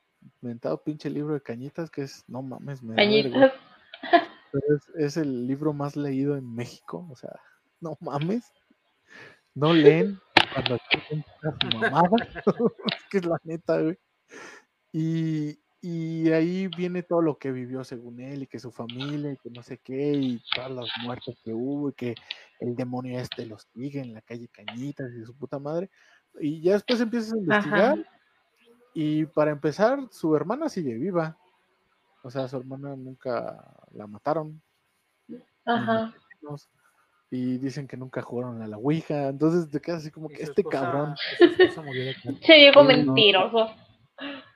inventado 0.41 0.81
pinche 0.81 1.09
libro 1.09 1.33
de 1.33 1.41
cañitas, 1.41 1.91
que 1.91 2.03
es, 2.03 2.23
no 2.27 2.41
mames, 2.41 2.81
me 2.81 2.95
Cañitas. 2.95 3.51
pero 4.51 4.75
es, 4.75 4.89
es 4.95 5.17
el 5.17 5.45
libro 5.45 5.73
más 5.73 5.97
leído 5.97 6.37
en 6.37 6.55
México, 6.55 7.05
o 7.11 7.15
sea, 7.17 7.37
no 7.81 7.97
mames. 7.99 8.49
No 9.55 9.73
leen 9.73 10.19
cuando 10.53 10.79
quieren 10.89 11.25
su 11.61 11.77
mamada, 11.77 12.09
es 12.35 13.03
que 13.09 13.17
es 13.17 13.25
la 13.25 13.39
neta, 13.43 13.81
güey. 13.81 13.97
Y, 14.91 15.59
y 15.85 16.31
ahí 16.31 16.69
viene 16.69 17.03
todo 17.03 17.21
lo 17.21 17.37
que 17.37 17.51
vivió 17.51 17.83
según 17.83 18.21
él 18.21 18.43
y 18.43 18.47
que 18.47 18.57
su 18.57 18.71
familia 18.71 19.33
y 19.33 19.37
que 19.37 19.49
no 19.49 19.61
sé 19.61 19.79
qué 19.79 20.13
y 20.13 20.41
todas 20.55 20.71
las 20.71 20.87
muertes 21.03 21.37
que 21.43 21.51
hubo 21.53 21.89
y 21.89 21.93
que 21.93 22.15
el 22.61 22.73
demonio 22.73 23.19
este 23.19 23.45
los 23.45 23.67
sigue 23.73 23.99
en 23.99 24.13
la 24.13 24.21
calle 24.21 24.47
Cañitas 24.47 25.11
y 25.13 25.25
su 25.25 25.35
puta 25.35 25.59
madre. 25.59 25.89
Y 26.39 26.61
ya 26.61 26.71
después 26.73 27.01
empiezas 27.01 27.33
a 27.33 27.37
investigar 27.37 27.99
Ajá. 27.99 28.03
y 28.93 29.25
para 29.25 29.51
empezar 29.51 29.99
su 30.09 30.33
hermana 30.37 30.69
sigue 30.69 30.93
viva. 30.93 31.37
O 32.23 32.31
sea, 32.31 32.47
su 32.47 32.55
hermana 32.55 32.95
nunca 32.95 33.75
la 33.91 34.07
mataron. 34.07 34.61
Ajá. 35.65 36.13
Y 37.29 37.57
dicen 37.57 37.89
que 37.89 37.97
nunca 37.97 38.21
jugaron 38.21 38.61
a 38.61 38.67
la 38.67 38.77
Ouija. 38.77 39.27
Entonces 39.27 39.69
te 39.69 39.81
quedas 39.81 40.03
así 40.03 40.11
como 40.11 40.29
que 40.29 40.43
este 40.43 40.61
esposa- 40.61 40.79
cabrón. 40.79 41.15
y 41.41 41.43
su 41.55 41.61
esposa 41.63 41.81
murió 41.81 42.05
de 42.05 42.13
cáncer. 42.15 42.45
Se 42.45 42.71
no. 42.71 42.83
mentiroso. 42.85 43.75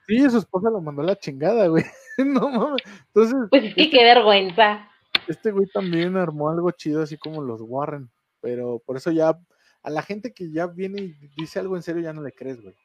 Sí, 0.07 0.29
su 0.29 0.37
esposa 0.37 0.69
lo 0.69 0.81
mandó 0.81 1.01
a 1.01 1.05
la 1.05 1.15
chingada, 1.17 1.67
güey. 1.67 1.83
no 2.17 2.49
mames. 2.49 2.81
Entonces, 3.07 3.35
Pues 3.49 3.63
es 3.65 3.75
que 3.75 3.81
este, 3.83 3.97
qué 3.97 4.03
vergüenza. 4.03 4.89
este 5.27 5.51
güey 5.51 5.67
también 5.67 6.15
armó 6.17 6.49
algo 6.49 6.71
chido, 6.71 7.01
así 7.03 7.17
como 7.17 7.41
los 7.41 7.61
Warren. 7.61 8.09
Pero 8.41 8.81
por 8.85 8.97
eso 8.97 9.11
ya, 9.11 9.37
a 9.83 9.89
la 9.89 10.01
gente 10.01 10.33
que 10.33 10.51
ya 10.51 10.67
viene 10.67 11.01
y 11.01 11.13
dice 11.35 11.59
algo 11.59 11.75
en 11.75 11.83
serio, 11.83 12.01
ya 12.03 12.13
no 12.13 12.21
le 12.21 12.31
crees, 12.31 12.61
güey. 12.61 12.75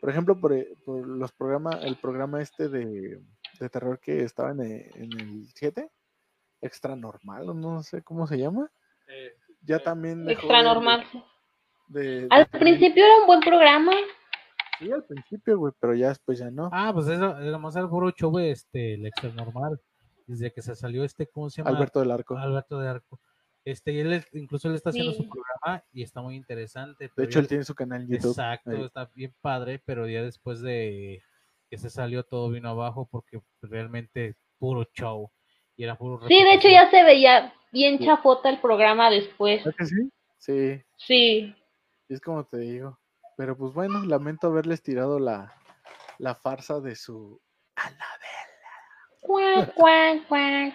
Por 0.00 0.10
ejemplo, 0.10 0.38
por, 0.40 0.52
eh, 0.52 0.68
por 0.84 1.04
los 1.06 1.32
programas, 1.32 1.82
el 1.82 1.96
programa 1.96 2.40
este 2.40 2.68
de, 2.68 3.20
de 3.58 3.68
terror 3.68 3.98
que 3.98 4.22
estaba 4.22 4.52
en, 4.52 4.60
eh, 4.62 4.90
en 4.94 5.12
el 5.20 5.46
7, 5.54 5.88
extra 6.60 6.94
normal, 6.94 7.48
o 7.50 7.54
no 7.54 7.82
sé 7.82 8.02
cómo 8.02 8.26
se 8.28 8.38
llama. 8.38 8.70
Eh, 9.08 9.32
Ya 9.62 9.80
también 9.80 10.28
Extra 10.30 10.62
normal. 10.62 11.04
de- 11.88 12.20
de 12.22 12.26
Al 12.30 12.46
principio 12.46 13.04
era 13.04 13.16
un 13.22 13.26
buen 13.26 13.40
programa. 13.40 13.92
Sí, 14.78 14.90
al 14.92 15.04
principio, 15.04 15.58
güey, 15.58 15.72
pero 15.80 15.94
ya 15.94 16.08
después 16.08 16.38
ya 16.38 16.50
no. 16.50 16.70
Ah, 16.72 16.90
pues 16.94 17.08
eso, 17.08 17.38
era 17.38 17.58
más 17.58 17.74
el 17.76 17.88
puro 17.88 18.10
show, 18.12 18.38
este, 18.38 18.94
el 18.94 19.06
extra 19.06 19.30
normal. 19.32 19.80
Desde 20.26 20.52
que 20.52 20.60
se 20.62 20.76
salió 20.76 21.04
este, 21.04 21.26
¿cómo 21.26 21.48
se 21.50 21.62
llama? 21.62 21.76
Alberto 21.76 22.00
del 22.00 22.10
Arco. 22.10 22.36
Alberto 22.36 22.78
de 22.78 22.88
Arco. 22.88 23.18
Este, 23.64 23.92
y 23.92 24.00
él 24.00 24.12
es- 24.12 24.28
incluso 24.34 24.68
él 24.68 24.74
está 24.74 24.90
haciendo 24.90 25.12
su 25.12 25.28
programa 25.28 25.82
y 25.92 26.02
está 26.02 26.20
muy 26.22 26.36
interesante. 26.36 27.10
De 27.16 27.24
hecho, 27.24 27.38
ya- 27.38 27.40
él 27.40 27.48
tiene 27.48 27.64
su 27.64 27.74
canal 27.74 28.02
en 28.02 28.08
YouTube. 28.08 28.30
Exacto, 28.30 28.70
Ahí. 28.70 28.82
está 28.84 29.10
bien 29.14 29.34
padre, 29.40 29.82
pero 29.84 30.06
ya 30.06 30.22
después 30.22 30.60
de 30.60 31.22
que 31.70 31.76
se 31.78 31.90
salió 31.90 32.22
todo 32.24 32.50
vino 32.50 32.68
abajo 32.70 33.08
porque 33.10 33.40
realmente 33.62 34.36
puro 34.58 34.84
show 34.94 35.30
y 35.76 35.84
era 35.84 35.96
puro 35.96 36.26
Sí, 36.28 36.42
de 36.42 36.54
hecho 36.54 36.68
ya 36.68 36.90
se 36.90 37.02
veía 37.04 37.52
bien 37.72 37.98
chafota 37.98 38.48
el 38.48 38.60
programa 38.60 39.10
después. 39.10 39.64
¿Verdad 39.64 39.76
que 39.78 39.86
sí? 39.86 40.10
Sí, 40.38 40.82
Sí. 40.96 41.54
es 42.08 42.20
como 42.20 42.44
te 42.44 42.58
digo. 42.58 42.98
Pero 43.38 43.56
pues 43.56 43.72
bueno, 43.72 44.04
lamento 44.04 44.48
haberles 44.48 44.82
tirado 44.82 45.20
la, 45.20 45.54
la 46.18 46.34
farsa 46.34 46.80
de 46.80 46.96
su 46.96 47.40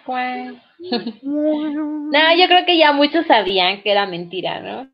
cuac. 0.06 0.56
No, 1.23 2.38
yo 2.38 2.48
creo 2.48 2.65
que 2.65 2.77
ya 2.77 2.94
muchos 2.94 3.26
sabían 3.26 3.81
que 3.81 3.91
era 3.91 4.06
mentira, 4.06 4.61
¿no? 4.61 4.90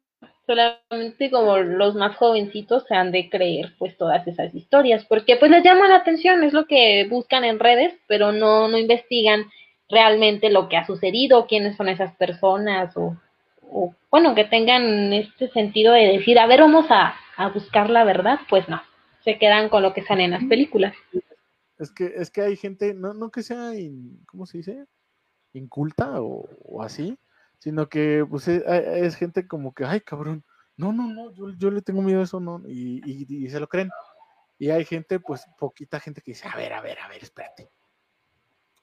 Solamente 0.47 1.29
como 1.29 1.57
los 1.57 1.93
más 1.93 2.15
jovencitos 2.15 2.85
se 2.87 2.95
han 2.95 3.11
de 3.11 3.29
creer 3.29 3.75
pues 3.77 3.95
todas 3.97 4.25
esas 4.27 4.55
historias, 4.55 5.05
porque 5.05 5.35
pues 5.35 5.51
les 5.51 5.63
llama 5.63 5.87
la 5.87 5.97
atención, 5.97 6.43
es 6.43 6.53
lo 6.53 6.65
que 6.65 7.05
buscan 7.07 7.43
en 7.43 7.59
redes, 7.59 7.93
pero 8.07 8.31
no, 8.31 8.67
no 8.67 8.79
investigan 8.79 9.45
realmente 9.89 10.49
lo 10.49 10.69
que 10.69 10.77
ha 10.77 10.87
sucedido, 10.87 11.45
quiénes 11.45 11.77
son 11.77 11.87
esas 11.87 12.15
personas, 12.15 12.97
o, 12.97 13.15
o 13.61 13.93
bueno, 14.09 14.33
que 14.33 14.45
tengan 14.45 15.13
este 15.13 15.49
sentido 15.49 15.93
de 15.93 16.07
decir, 16.07 16.39
a 16.39 16.47
ver, 16.47 16.61
vamos 16.61 16.85
a, 16.89 17.15
a 17.39 17.49
buscar 17.49 17.89
la 17.89 18.03
verdad, 18.03 18.39
pues 18.49 18.67
no, 18.67 18.81
se 19.23 19.37
quedan 19.39 19.69
con 19.69 19.81
lo 19.81 19.93
que 19.93 20.03
sale 20.03 20.25
en 20.25 20.31
las 20.31 20.43
películas. 20.43 20.93
Es 21.77 21.91
que, 21.91 22.13
es 22.17 22.29
que 22.29 22.41
hay 22.41 22.57
gente, 22.57 22.93
no, 22.93 23.13
no 23.13 23.31
que 23.31 23.41
sea, 23.43 23.73
in- 23.75 24.21
¿cómo 24.27 24.45
se 24.45 24.57
dice? 24.57 24.85
Inculta 25.53 26.21
o, 26.21 26.49
o 26.63 26.83
así, 26.83 27.17
sino 27.57 27.87
que 27.87 28.25
pues 28.29 28.47
es, 28.49 28.61
es 28.67 29.15
gente 29.15 29.47
como 29.47 29.73
que, 29.73 29.85
ay 29.85 30.01
cabrón, 30.01 30.43
no, 30.75 30.91
no, 30.91 31.07
no, 31.07 31.33
yo, 31.33 31.49
yo 31.57 31.71
le 31.71 31.81
tengo 31.81 32.01
miedo 32.01 32.19
a 32.19 32.23
eso, 32.23 32.39
no, 32.41 32.61
y, 32.67 33.01
y- 33.05 33.45
y 33.45 33.49
se 33.49 33.59
lo 33.59 33.67
creen. 33.67 33.89
Y 34.57 34.69
hay 34.71 34.83
gente, 34.83 35.21
pues 35.21 35.45
poquita 35.57 36.01
gente 36.01 36.21
que 36.21 36.31
dice, 36.31 36.47
a 36.49 36.55
ver, 36.57 36.73
a 36.73 36.81
ver, 36.81 36.99
a 36.99 37.07
ver, 37.07 37.23
espérate. 37.23 37.69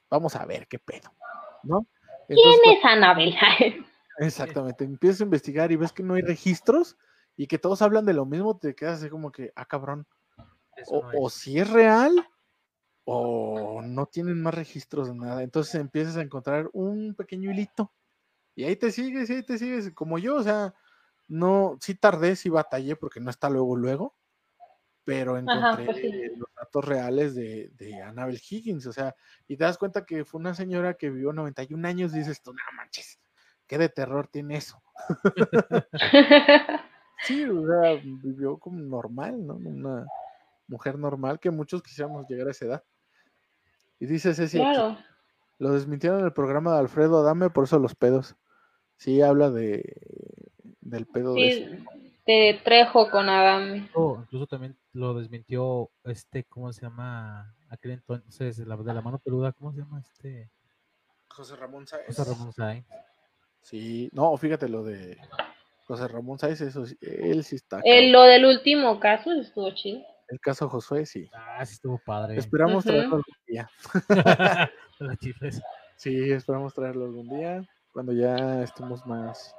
Vamos 0.09 0.35
a 0.35 0.47
ver 0.47 0.67
qué 0.67 0.79
pedo, 0.79 1.13
¿no? 1.63 1.87
Entonces, 2.29 2.61
¿Quién 2.63 2.79
es 2.79 2.85
Anabel? 2.85 3.35
Exactamente, 4.19 4.85
empiezas 4.85 5.21
a 5.21 5.25
investigar 5.25 5.71
y 5.71 5.77
ves 5.77 5.93
que 5.93 6.03
no 6.03 6.15
hay 6.15 6.23
registros 6.23 6.97
y 7.37 7.47
que 7.47 7.59
todos 7.59 7.83
hablan 7.83 8.07
de 8.07 8.15
lo 8.15 8.25
mismo, 8.25 8.57
te 8.57 8.75
quedas 8.75 9.01
así 9.01 9.11
como 9.11 9.31
que, 9.31 9.53
ah, 9.57 9.67
cabrón, 9.67 10.07
o, 10.89 11.03
no 11.03 11.19
o 11.19 11.29
es. 11.29 11.35
si 11.35 11.59
es 11.59 11.69
real 11.69 12.29
o 13.05 13.83
no 13.83 14.07
tienen 14.07 14.43
más 14.43 14.55
registros 14.55 15.09
de 15.09 15.15
nada. 15.15 15.43
Entonces 15.43 15.77
empiezas 15.77 16.17
a 16.17 16.23
encontrar 16.23 16.69
un 16.73 17.15
pequeño 17.15 17.51
hilito 17.51 17.93
y 18.55 18.65
ahí 18.65 18.75
te 18.75 18.91
sigues, 18.91 19.31
y 19.31 19.35
ahí 19.35 19.43
te 19.43 19.59
sigues, 19.59 19.93
como 19.93 20.19
yo, 20.19 20.37
o 20.37 20.43
sea, 20.43 20.75
no, 21.29 21.77
sí 21.81 21.95
tardé, 21.95 22.37
sí 22.37 22.49
batallé 22.49 22.97
porque 22.97 23.21
no 23.21 23.31
está 23.31 23.51
luego, 23.51 23.77
luego, 23.77 24.17
pero 25.05 25.37
encontré 25.37 25.85
pues 25.85 25.99
sí. 25.99 26.11
los 26.37 26.49
datos 26.57 26.85
reales 26.85 27.35
de, 27.35 27.71
de 27.75 28.01
Annabel 28.03 28.41
Higgins, 28.41 28.87
o 28.87 28.93
sea, 28.93 29.15
y 29.47 29.57
te 29.57 29.65
das 29.65 29.77
cuenta 29.77 30.07
que 30.07 30.25
fue 30.25 30.41
una 30.41 30.55
señora 30.55 30.95
que 30.95 31.11
vivió 31.11 31.35
91 31.35 31.85
años 31.85 32.15
y 32.15 32.21
dices 32.21 32.41
tú, 32.41 32.55
no 32.55 32.59
manches, 32.75 33.21
qué 33.67 33.77
de 33.77 33.91
terror 33.91 34.27
tiene 34.27 34.57
eso. 34.57 34.83
Sí, 37.23 37.45
o 37.45 37.67
sea, 37.67 38.01
vivió 38.03 38.59
como 38.59 38.79
normal, 38.79 39.47
¿no? 39.47 39.55
Una 39.55 40.07
mujer 40.69 40.99
normal 40.99 41.39
que 41.39 41.51
muchos 41.51 41.83
quisiéramos 41.83 42.29
llegar 42.29 42.49
a 42.49 42.51
esa 42.51 42.67
edad. 42.67 42.85
Y 43.99 44.07
dice 44.07 44.35
Ceci, 44.35 44.59
claro. 44.59 44.99
lo 45.59 45.73
desmintieron 45.73 46.21
en 46.21 46.27
el 46.27 46.33
programa 46.33 46.73
de 46.73 46.81
Alfredo 46.81 47.19
Adame, 47.19 47.51
por 47.51 47.65
eso 47.65 47.79
los 47.79 47.95
pedos. 47.95 48.37
Sí, 48.97 49.23
habla 49.23 49.51
de 49.51 49.83
del 50.81 51.07
pedo 51.07 51.35
de. 51.35 51.41
Sí, 51.41 51.85
de 52.27 52.61
Trejo 52.65 53.11
con 53.11 53.29
Adam. 53.29 53.89
Oh, 53.95 54.19
incluso 54.21 54.47
también 54.47 54.77
lo 54.93 55.15
desmintió 55.15 55.91
este, 56.05 56.45
¿cómo 56.45 56.73
se 56.73 56.83
llama? 56.83 57.55
Aquel 57.69 57.93
entonces, 57.93 58.59
la, 58.59 58.77
de 58.77 58.95
la 58.95 59.03
mano 59.03 59.19
peluda, 59.19 59.53
¿cómo 59.53 59.73
se 59.73 59.79
llama 59.79 60.01
este? 60.01 60.51
José 61.29 61.57
Ramón 61.57 61.87
Sáez. 61.87 62.07
José 62.07 62.25
Ramón 62.25 62.53
Sáenz. 62.53 62.87
Sí, 63.61 64.11
no, 64.13 64.37
fíjate 64.37 64.69
lo 64.69 64.83
de 64.85 65.19
José 65.87 66.09
Ramón 66.09 66.39
Sáez, 66.39 66.61
eso 66.61 66.85
sí, 66.85 66.97
él 67.01 67.43
sí 67.45 67.57
está. 67.57 67.81
El, 67.85 68.11
cabrón. 68.11 68.13
lo 68.13 68.23
del 68.23 68.45
último 68.47 68.99
caso 69.01 69.33
estuvo 69.33 69.71
chido. 69.73 70.01
El 70.29 70.41
caso 70.41 70.69
Josué, 70.69 71.07
sí. 71.07 71.29
Ah, 71.33 71.65
sí 71.65 71.75
estuvo 71.75 72.01
padre. 72.05 72.37
Esperamos 72.37 72.85
traerlo 72.85 73.17
algún 73.17 73.35
día. 73.47 73.71
Las 74.99 75.19
chifles. 75.19 75.63
Sí, 75.97 76.33
esperamos 76.33 76.75
traerlo 76.75 77.05
algún 77.05 77.29
día, 77.29 77.63
cuando 77.93 78.13
ya 78.13 78.63
estemos 78.63 79.07
más, 79.07 79.55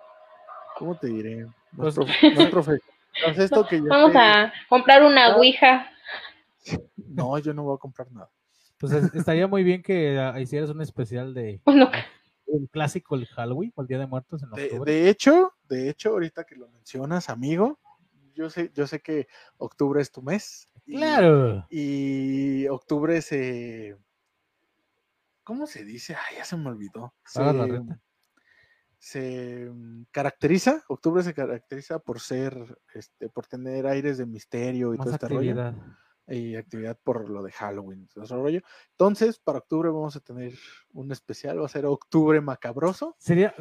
¿cómo 0.77 0.97
te 0.97 1.07
diré? 1.07 1.45
Más, 1.71 1.95
Pues- 1.95 1.97
profe- 1.97 2.35
más 2.35 2.47
profesionales. 2.49 2.83
Esto 3.37 3.65
que 3.65 3.77
ya 3.77 3.85
Vamos 3.87 4.11
a 4.15 4.53
comprar 4.69 5.03
una 5.03 5.27
Ah. 5.27 5.37
ouija. 5.37 5.89
No, 6.97 7.37
yo 7.39 7.53
no 7.53 7.63
voy 7.63 7.75
a 7.75 7.79
comprar 7.79 8.11
nada. 8.11 8.29
Pues 8.79 8.91
es- 8.93 9.15
estaría 9.15 9.47
muy 9.47 9.63
bien 9.63 9.81
que 9.81 10.19
ah, 10.19 10.39
hicieras 10.39 10.69
un 10.69 10.81
especial 10.81 11.33
de 11.33 11.61
Bueno, 11.65 11.89
un 12.45 12.67
clásico, 12.67 13.15
el 13.15 13.25
Halloween, 13.27 13.71
o 13.75 13.81
el 13.81 13.87
Día 13.87 13.99
de 13.99 14.07
Muertos 14.07 14.43
en 14.43 14.49
De, 14.51 14.65
octubre. 14.65 14.91
de 14.91 15.09
hecho, 15.09 15.53
de 15.67 15.89
hecho, 15.89 16.09
ahorita 16.09 16.43
que 16.45 16.55
lo 16.55 16.69
mencionas, 16.69 17.29
amigo, 17.29 17.79
yo 18.33 18.49
sé, 18.49 18.71
yo 18.73 18.85
sé 18.87 19.01
que 19.01 19.27
octubre 19.57 20.01
es 20.01 20.11
tu 20.11 20.21
mes. 20.21 20.67
y- 20.85 20.97
Claro. 20.97 21.65
Y 21.69 22.67
octubre 22.67 23.21
se. 23.21 23.97
¿Cómo 25.43 25.65
se 25.65 25.83
dice? 25.85 26.15
Ay, 26.15 26.37
ya 26.37 26.45
se 26.45 26.57
me 26.57 26.67
olvidó. 26.69 27.13
Se, 27.25 27.39
la 27.41 27.97
se, 28.99 29.71
caracteriza, 30.11 30.83
octubre 30.87 31.23
se 31.23 31.33
caracteriza 31.33 31.99
por 31.99 32.19
ser, 32.19 32.77
este, 32.93 33.29
por 33.29 33.47
tener 33.47 33.87
aires 33.87 34.17
de 34.17 34.25
misterio 34.25 34.93
y 34.93 34.97
Más 34.97 35.05
todo 35.05 35.15
este 35.15 35.27
rollo. 35.29 35.73
Y 36.29 36.55
actividad 36.57 36.99
por 37.01 37.29
lo 37.29 37.41
de 37.41 37.53
Halloween, 37.53 38.07
todo 38.13 38.25
ese 38.25 38.35
rollo. 38.35 38.61
Entonces, 38.91 39.39
para 39.39 39.59
octubre 39.59 39.89
vamos 39.89 40.17
a 40.17 40.19
tener 40.19 40.53
un 40.91 41.09
especial, 41.13 41.61
va 41.61 41.65
a 41.67 41.69
ser 41.69 41.85
octubre 41.85 42.41
macabroso. 42.41 43.15
Sería, 43.17 43.53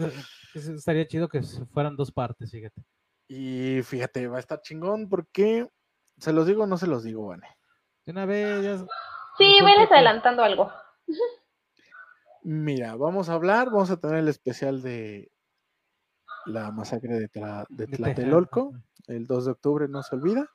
estaría 0.57 1.07
chido 1.07 1.29
que 1.29 1.43
fueran 1.73 1.97
dos 1.97 2.11
partes, 2.13 2.51
fíjate. 2.51 2.83
Y 3.29 3.81
fíjate, 3.83 4.27
va 4.29 4.37
a 4.37 4.41
estar 4.41 4.61
chingón 4.61 5.09
porque 5.09 5.69
se 6.19 6.33
los 6.33 6.47
digo 6.47 6.63
o 6.65 6.67
no 6.67 6.79
se 6.79 6.87
los 6.87 7.03
digo, 7.03 7.27
Vane. 7.27 7.49
De 8.05 8.13
una 8.13 8.25
vez, 8.27 8.65
ya. 8.65 8.79
sí, 9.37 9.57
que- 9.59 9.95
adelantando 9.95 10.43
algo. 10.43 10.73
Mira, 12.43 12.95
vamos 12.95 13.29
a 13.29 13.35
hablar, 13.35 13.67
vamos 13.71 13.91
a 13.91 13.97
tener 13.97 14.19
el 14.19 14.29
especial 14.29 14.81
de 14.83 15.31
la 16.47 16.71
masacre 16.71 17.19
de, 17.19 17.29
Tla- 17.29 17.67
de 17.69 17.87
Tlatelolco, 17.89 18.73
el 19.09 19.27
2 19.27 19.47
de 19.47 19.51
octubre, 19.53 19.89
no 19.89 20.03
se 20.05 20.15
olvida. 20.15 20.49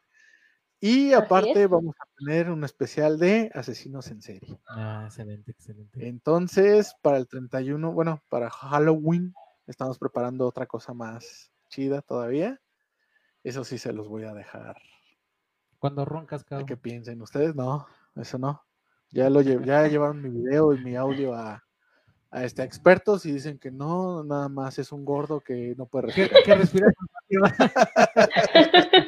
Y 0.79 1.13
aparte 1.13 1.67
vamos 1.67 1.95
a 1.99 2.05
tener 2.17 2.49
un 2.49 2.63
especial 2.63 3.19
de 3.19 3.51
asesinos 3.53 4.07
en 4.09 4.21
serie. 4.21 4.57
Ah, 4.67 5.03
excelente, 5.05 5.51
excelente. 5.51 6.07
Entonces, 6.07 6.95
para 7.01 7.17
el 7.17 7.27
31, 7.27 7.91
bueno, 7.91 8.23
para 8.29 8.49
Halloween, 8.49 9.33
estamos 9.71 9.97
preparando 9.97 10.47
otra 10.47 10.65
cosa 10.67 10.93
más 10.93 11.51
chida 11.69 12.01
todavía. 12.01 12.59
Eso 13.43 13.63
sí 13.63 13.77
se 13.77 13.91
los 13.93 14.07
voy 14.07 14.23
a 14.25 14.33
dejar 14.33 14.75
Cuando 15.79 16.05
roncas, 16.05 16.43
cabrón. 16.43 16.67
que 16.67 16.77
piensen. 16.77 17.21
Ustedes 17.21 17.55
no, 17.55 17.87
eso 18.15 18.37
no. 18.37 18.63
Ya 19.09 19.29
lo 19.31 19.41
lle- 19.41 19.63
ya 19.65 19.87
llevaron 19.87 20.21
mi 20.21 20.29
video 20.29 20.73
y 20.73 20.83
mi 20.83 20.95
audio 20.95 21.33
a, 21.33 21.63
a 22.29 22.43
este 22.45 22.61
a 22.61 22.65
expertos 22.65 23.25
y 23.25 23.31
dicen 23.31 23.57
que 23.57 23.71
no, 23.71 24.23
nada 24.23 24.47
más 24.49 24.77
es 24.79 24.91
un 24.91 25.03
gordo 25.05 25.39
que 25.41 25.73
no 25.77 25.85
puede 25.87 26.07
respirar. 26.07 26.43
que 26.43 26.55
respiras 26.55 26.93
con 26.95 27.07
pasión. 27.41 29.07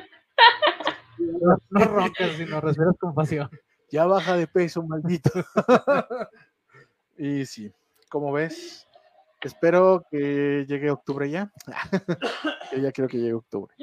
no, 1.20 1.58
no 1.70 1.86
roncas, 1.86 2.32
sino 2.38 2.60
respiras 2.62 2.96
con 3.00 3.14
pasión. 3.14 3.50
Ya 3.92 4.06
baja 4.06 4.36
de 4.36 4.48
peso, 4.48 4.82
maldito. 4.84 5.30
y 7.18 7.46
sí, 7.46 7.72
como 8.10 8.32
ves, 8.32 8.88
espero 9.48 10.06
que 10.10 10.66
llegue 10.68 10.90
octubre 10.92 11.30
ya. 11.30 11.52
Yo 12.72 12.80
ya 12.80 12.92
quiero 12.92 13.08
que 13.08 13.18
llegue 13.18 13.34
octubre. 13.34 13.74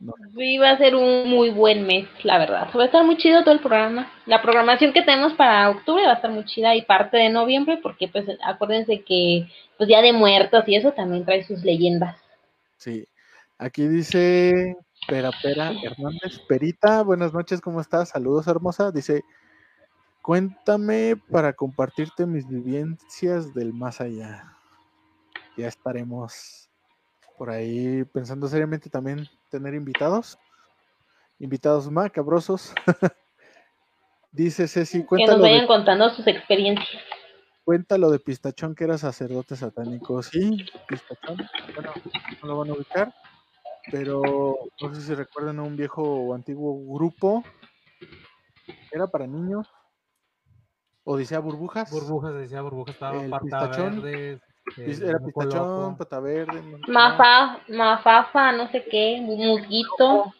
No, 0.00 0.12
Sí, 0.36 0.58
va 0.58 0.70
a 0.70 0.78
ser 0.78 0.94
un 0.94 1.28
muy 1.28 1.50
buen 1.50 1.86
mes, 1.86 2.08
la 2.24 2.38
verdad. 2.38 2.68
Va 2.76 2.82
a 2.82 2.86
estar 2.86 3.04
muy 3.04 3.16
chido 3.16 3.42
todo 3.42 3.54
el 3.54 3.60
programa. 3.60 4.10
La 4.26 4.42
programación 4.42 4.92
que 4.92 5.02
tenemos 5.02 5.34
para 5.34 5.70
octubre 5.70 6.04
va 6.04 6.12
a 6.12 6.16
estar 6.16 6.30
muy 6.30 6.44
chida 6.44 6.74
y 6.74 6.82
parte 6.82 7.16
de 7.16 7.28
noviembre, 7.28 7.78
porque 7.82 8.08
pues 8.08 8.26
acuérdense 8.44 9.02
que 9.02 9.46
pues 9.76 9.88
Día 9.88 10.02
de 10.02 10.12
Muertos 10.12 10.64
y 10.66 10.76
eso 10.76 10.92
también 10.92 11.24
trae 11.24 11.44
sus 11.44 11.62
leyendas. 11.62 12.16
sí. 12.76 13.06
Aquí 13.62 13.86
dice 13.86 14.74
Pera 15.06 15.30
Pera 15.42 15.72
Hernández. 15.84 16.38
Perita, 16.48 17.02
buenas 17.02 17.34
noches, 17.34 17.60
¿cómo 17.60 17.82
estás? 17.82 18.08
Saludos, 18.08 18.46
hermosa. 18.46 18.90
Dice, 18.90 19.22
cuéntame 20.22 21.16
para 21.30 21.52
compartirte 21.52 22.24
mis 22.24 22.48
vivencias 22.48 23.52
del 23.52 23.74
más 23.74 24.00
allá. 24.00 24.56
Ya 25.60 25.68
estaremos 25.68 26.70
por 27.36 27.50
ahí 27.50 28.04
pensando 28.04 28.48
seriamente 28.48 28.88
también 28.88 29.28
tener 29.50 29.74
invitados. 29.74 30.38
Invitados 31.38 31.90
macabrosos. 31.90 32.74
Dice 34.32 34.68
Ceci, 34.68 34.98
Que 34.98 35.00
nos 35.00 35.08
cuéntalo 35.08 35.42
vayan 35.42 35.60
de, 35.62 35.66
contando 35.66 36.10
sus 36.10 36.26
experiencias. 36.26 37.02
Cuenta 37.64 37.98
lo 37.98 38.10
de 38.10 38.18
Pistachón 38.20 38.74
que 38.74 38.84
era 38.84 38.96
sacerdote 38.96 39.56
satánico. 39.56 40.22
Sí, 40.22 40.64
Pistachón. 40.88 41.36
Bueno, 41.74 41.92
no 42.42 42.48
lo 42.48 42.58
van 42.58 42.70
a 42.70 42.72
ubicar. 42.74 43.14
Pero 43.90 44.22
no 44.80 44.94
sé 44.94 45.00
si 45.00 45.14
recuerdan 45.14 45.58
a 45.58 45.62
un 45.62 45.76
viejo 45.76 46.02
o 46.02 46.34
antiguo 46.34 46.94
grupo. 46.94 47.42
Era 48.92 49.06
para 49.06 49.26
niños. 49.26 49.66
Odisea 51.04 51.40
Burbujas. 51.40 51.90
Burbujas, 51.90 52.34
decía 52.34 52.62
burbujas, 52.62 52.94
estaba 52.94 53.22
El 53.22 53.30
pistachón. 53.30 54.02
verde. 54.02 54.40
Era 54.76 55.18
Pistachón. 55.18 55.96
Pata 55.96 56.20
Verde. 56.20 56.62
Mafa, 56.88 57.60
mafafa, 57.68 58.52
no 58.52 58.68
sé 58.70 58.84
qué, 58.90 59.20
musguito. 59.20 60.32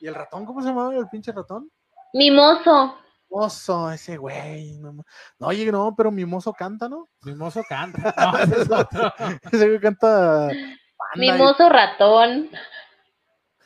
¿Y 0.00 0.06
el 0.06 0.14
ratón? 0.14 0.44
¿Cómo 0.44 0.60
se 0.62 0.68
llamaba 0.68 0.94
el 0.94 1.08
pinche 1.08 1.32
ratón? 1.32 1.70
mimoso. 2.14 2.96
Mimoso, 3.30 3.90
ese 3.92 4.16
güey. 4.16 4.78
No, 4.78 4.92
no, 4.92 5.04
oye, 5.46 5.70
no, 5.70 5.94
pero 5.94 6.10
Mimoso 6.10 6.52
canta, 6.54 6.88
¿no? 6.88 7.08
Mimoso 7.24 7.62
canta. 7.68 8.14
No, 8.32 8.38
ese 8.38 8.62
es 8.62 8.70
otro. 8.70 9.12
Ese 9.52 9.66
güey 9.68 9.80
canta. 9.80 10.48
y- 10.52 10.74
Mimoso 11.20 11.68
ratón. 11.68 12.48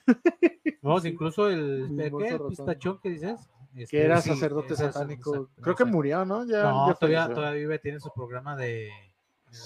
Vamos, 0.83 1.05
incluso 1.05 1.49
el, 1.49 1.89
pistachón 2.49 2.99
que 3.01 3.11
dices. 3.11 3.49
que 3.75 3.83
Este, 3.85 4.05
era 4.05 4.21
sacerdote 4.21 4.75
satánico. 4.75 5.49
Creo 5.61 5.77
que 5.77 5.85
murió, 5.85 6.25
¿no? 6.25 6.45
Ya, 6.45 6.63
No, 6.65 6.89
ya 6.89 6.95
todavía, 6.95 7.29
todavía 7.33 7.61
vive, 7.61 7.79
tiene 7.79 8.01
su 8.01 8.11
programa 8.13 8.57
de 8.57 8.91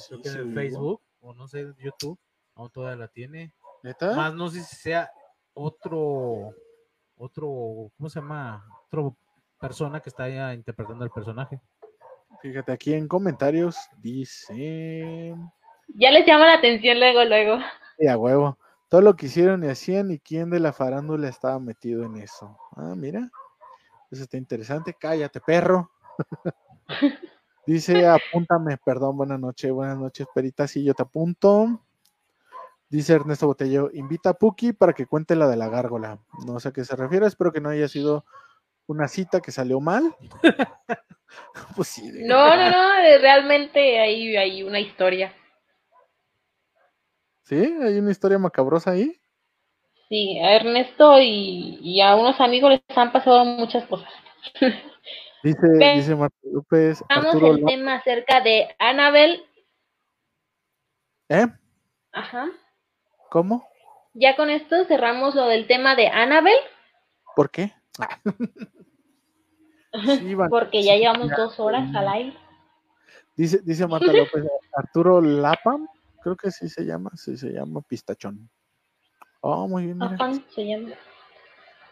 creo 0.08 0.22
que 0.22 0.28
Sí, 0.28 0.38
en 0.38 0.48
sí, 0.48 0.54
Facebook 0.54 1.02
o 1.20 1.34
no 1.34 1.48
sé, 1.48 1.66
YouTube. 1.78 2.18
Aún 2.54 2.70
todavía 2.70 2.96
la 2.96 3.08
tiene. 3.08 3.52
¿Neta? 3.82 4.14
Más 4.14 4.34
no 4.34 4.48
sé 4.48 4.62
si 4.62 4.76
sea 4.76 5.10
otro, 5.52 6.54
otro, 7.16 7.90
¿cómo 7.96 8.08
se 8.08 8.20
llama? 8.20 8.64
Otro 8.86 9.16
persona 9.58 10.00
que 10.00 10.10
está 10.10 10.24
ahí 10.24 10.54
interpretando 10.54 11.04
el 11.04 11.10
personaje. 11.10 11.60
Fíjate, 12.40 12.72
aquí 12.72 12.94
en 12.94 13.08
comentarios 13.08 13.76
dice. 13.98 15.34
Ya 15.94 16.10
les 16.10 16.26
llama 16.26 16.46
la 16.46 16.54
atención 16.54 16.98
luego, 16.98 17.24
luego. 17.24 17.58
Y 17.98 18.08
a 18.08 18.18
huevo. 18.18 18.58
Todo 18.88 19.00
lo 19.00 19.16
que 19.16 19.26
hicieron 19.26 19.64
y 19.64 19.68
hacían 19.68 20.10
y 20.10 20.18
quién 20.18 20.50
de 20.50 20.60
la 20.60 20.72
farándula 20.72 21.28
estaba 21.28 21.58
metido 21.58 22.04
en 22.04 22.16
eso. 22.16 22.56
Ah, 22.76 22.94
mira. 22.96 23.30
Eso 24.10 24.22
está 24.22 24.36
interesante. 24.36 24.94
Cállate, 24.98 25.40
perro. 25.40 25.90
Dice, 27.66 28.06
apúntame, 28.06 28.76
perdón, 28.76 29.16
buenas 29.16 29.40
noches, 29.40 29.72
buenas 29.72 29.98
noches, 29.98 30.28
Perita, 30.32 30.68
sí, 30.68 30.84
yo 30.84 30.94
te 30.94 31.02
apunto. 31.02 31.80
Dice 32.88 33.14
Ernesto 33.14 33.48
Botello, 33.48 33.90
invita 33.92 34.30
a 34.30 34.34
Puki 34.34 34.72
para 34.72 34.92
que 34.92 35.06
cuente 35.06 35.34
la 35.34 35.48
de 35.48 35.56
la 35.56 35.68
gárgola. 35.68 36.20
No 36.46 36.60
sé 36.60 36.68
a 36.68 36.72
qué 36.72 36.84
se 36.84 36.94
refiere, 36.94 37.26
espero 37.26 37.52
que 37.52 37.60
no 37.60 37.70
haya 37.70 37.88
sido 37.88 38.24
una 38.86 39.08
cita 39.08 39.40
que 39.40 39.50
salió 39.50 39.80
mal. 39.80 40.14
pues 41.74 41.88
sí. 41.88 42.08
No, 42.24 42.56
no, 42.56 42.70
no, 42.70 42.94
eh, 42.98 43.18
realmente 43.18 43.98
hay, 43.98 44.36
hay 44.36 44.62
una 44.62 44.78
historia. 44.78 45.34
¿Sí? 47.42 47.56
¿Hay 47.56 47.98
una 47.98 48.12
historia 48.12 48.38
macabrosa 48.38 48.92
ahí? 48.92 49.20
Sí, 50.08 50.38
a 50.38 50.54
Ernesto 50.54 51.18
y, 51.20 51.80
y 51.82 52.00
a 52.00 52.14
unos 52.14 52.40
amigos 52.40 52.70
les 52.70 52.96
han 52.96 53.10
pasado 53.10 53.44
muchas 53.44 53.84
cosas. 53.86 54.08
Dice, 55.46 55.68
dice 55.94 56.16
Marta 56.16 56.36
López, 56.42 57.04
Vamos 57.08 57.26
Arturo 57.26 57.54
el 57.54 57.64
tema 57.64 57.94
acerca 57.94 58.40
de 58.40 58.74
Annabel. 58.80 59.44
¿Eh? 61.28 61.46
Ajá. 62.10 62.48
¿Cómo? 63.30 63.68
Ya 64.14 64.34
con 64.34 64.50
esto 64.50 64.84
cerramos 64.86 65.36
lo 65.36 65.46
del 65.46 65.68
tema 65.68 65.94
de 65.94 66.08
Annabel, 66.08 66.56
¿Por 67.36 67.50
qué? 67.50 67.72
Ah. 68.00 68.18
Sí, 70.18 70.34
Van- 70.34 70.50
porque 70.50 70.82
ya 70.82 70.96
llevamos 70.96 71.30
dos 71.34 71.58
horas 71.58 71.94
al 71.94 72.08
aire. 72.08 72.36
Dice, 73.36 73.60
dice 73.64 73.86
Marta 73.86 74.06
López, 74.12 74.44
Arturo 74.76 75.22
Lapam, 75.22 75.86
creo 76.22 76.36
que 76.36 76.50
sí 76.50 76.68
se 76.68 76.84
llama, 76.84 77.12
sí 77.14 77.36
se 77.36 77.50
llama 77.50 77.80
Pistachón. 77.82 78.50
Oh, 79.40 79.68
muy 79.68 79.84
bien, 79.84 79.96
mira. 79.98 80.16
Ajá, 80.20 80.32
se 80.54 80.66
llama. 80.66 80.90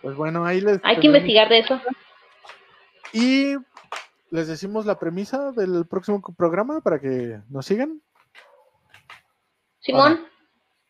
Pues 0.02 0.16
bueno, 0.16 0.44
ahí 0.44 0.60
les 0.60 0.81
Hay 0.82 0.98
que 0.98 1.06
investigar 1.06 1.48
de 1.48 1.60
eso. 1.60 1.81
Y 3.12 3.55
les 4.31 4.48
decimos 4.48 4.86
la 4.86 4.98
premisa 4.98 5.52
del 5.52 5.86
próximo 5.86 6.20
programa 6.36 6.81
para 6.81 7.01
que 7.01 7.40
nos 7.48 7.66
sigan. 7.66 8.01
Simón, 9.81 10.20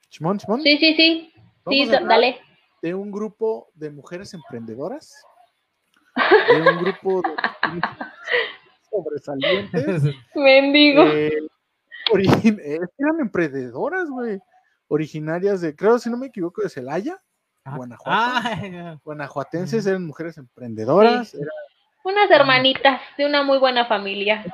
Simón, 0.09 0.39
Simón. 0.41 0.63
sí, 0.63 0.79
sí, 0.79 0.95
sí. 0.95 1.33
Sí, 1.69 1.87
Vamos 1.91 2.09
dale. 2.09 2.41
de 2.83 2.95
un 2.95 3.11
grupo 3.11 3.69
de 3.75 3.91
mujeres 3.91 4.35
emprendedoras, 4.35 5.15
de 6.49 6.61
un 6.63 6.77
grupo 6.79 7.23
de 7.23 7.81
sobresalientes. 8.91 10.03
Mendigo. 10.35 11.03
eh, 11.05 11.33
eh, 12.13 12.79
eran 12.99 13.21
emprendedoras, 13.21 14.09
güey. 14.11 14.39
Originarias 14.89 15.61
de, 15.63 15.75
creo, 15.75 15.99
si 15.99 16.11
no 16.11 16.17
me 16.19 16.27
equivoco, 16.27 16.63
de 16.63 16.69
Celaya, 16.69 17.21
Ah, 17.67 17.77
Guanajuato. 17.79 18.11
ah, 18.15 18.99
guanajuatenses, 19.03 19.87
eran 19.87 20.05
mujeres 20.05 20.37
emprendedoras. 20.37 21.29
Sí. 21.31 21.39
era- 21.39 21.51
Unas 22.05 22.31
hermanitas 22.31 23.01
de 23.19 23.27
una 23.27 23.43
muy 23.43 23.59
buena 23.59 23.87
familia. 23.87 24.45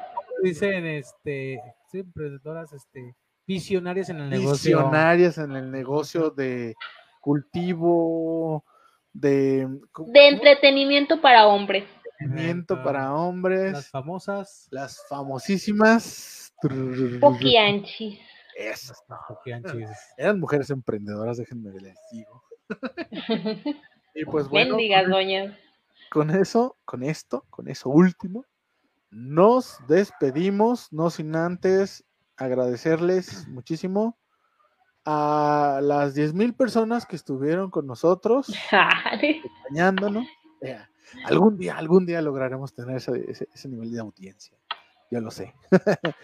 dicen, 0.43 0.87
este, 0.87 1.61
sí, 1.93 1.99
emprendedoras, 1.99 2.73
este, 2.73 3.15
visionarias 3.47 4.09
en 4.09 4.21
el 4.21 4.31
negocio. 4.31 4.79
visionarias 4.79 5.37
en 5.39 5.55
el 5.57 5.71
negocio 5.71 6.31
de 6.31 6.75
cultivo, 7.21 8.65
de 9.13 9.69
¿cómo- 9.93 10.11
De 10.13 10.29
entretenimiento 10.29 11.21
para 11.21 11.47
hombres. 11.47 11.85
entretenimiento 12.21 12.83
para 12.83 13.13
hombres, 13.15 13.73
Las 13.73 13.91
famosas. 13.91 14.69
las 14.71 15.05
famosísimas. 15.09 16.55
Poquianchis. 17.21 18.19
Esas, 18.57 19.03
no, 19.09 19.17
eran 20.19 20.39
mujeres 20.41 20.69
emprendedoras, 20.71 21.39
déjenme 21.39 21.71
les 21.81 21.97
digo. 22.13 22.43
Y 24.15 24.25
pues 24.25 24.49
bueno, 24.49 24.71
Mendigas 24.77 25.09
doñas. 25.09 25.55
Con 26.11 26.31
eso, 26.31 26.77
con 26.85 27.03
esto, 27.03 27.45
con 27.51 27.69
eso 27.69 27.89
último, 27.89 28.45
nos 29.11 29.79
despedimos, 29.89 30.93
no 30.93 31.11
sin 31.11 31.35
antes 31.37 32.05
agradecerles 32.37 33.47
muchísimo 33.49 34.19
a 35.05 35.81
las 35.83 36.15
10.000 36.15 36.55
personas 36.57 37.07
que 37.07 37.17
estuvieron 37.17 37.71
con 37.71 37.87
nosotros, 37.87 38.53
acompañándonos. 38.71 40.27
Eh, 40.61 40.79
algún 41.25 41.57
día, 41.57 41.77
algún 41.77 42.07
día 42.07 42.21
lograremos 42.23 42.75
tener 42.75 42.97
ese, 42.97 43.31
ese- 43.31 43.49
ese 43.53 43.69
nivel 43.69 43.91
de 43.93 44.01
audiencia, 44.01 44.57
yo 45.11 45.21
lo 45.21 45.31
sé. 45.31 45.55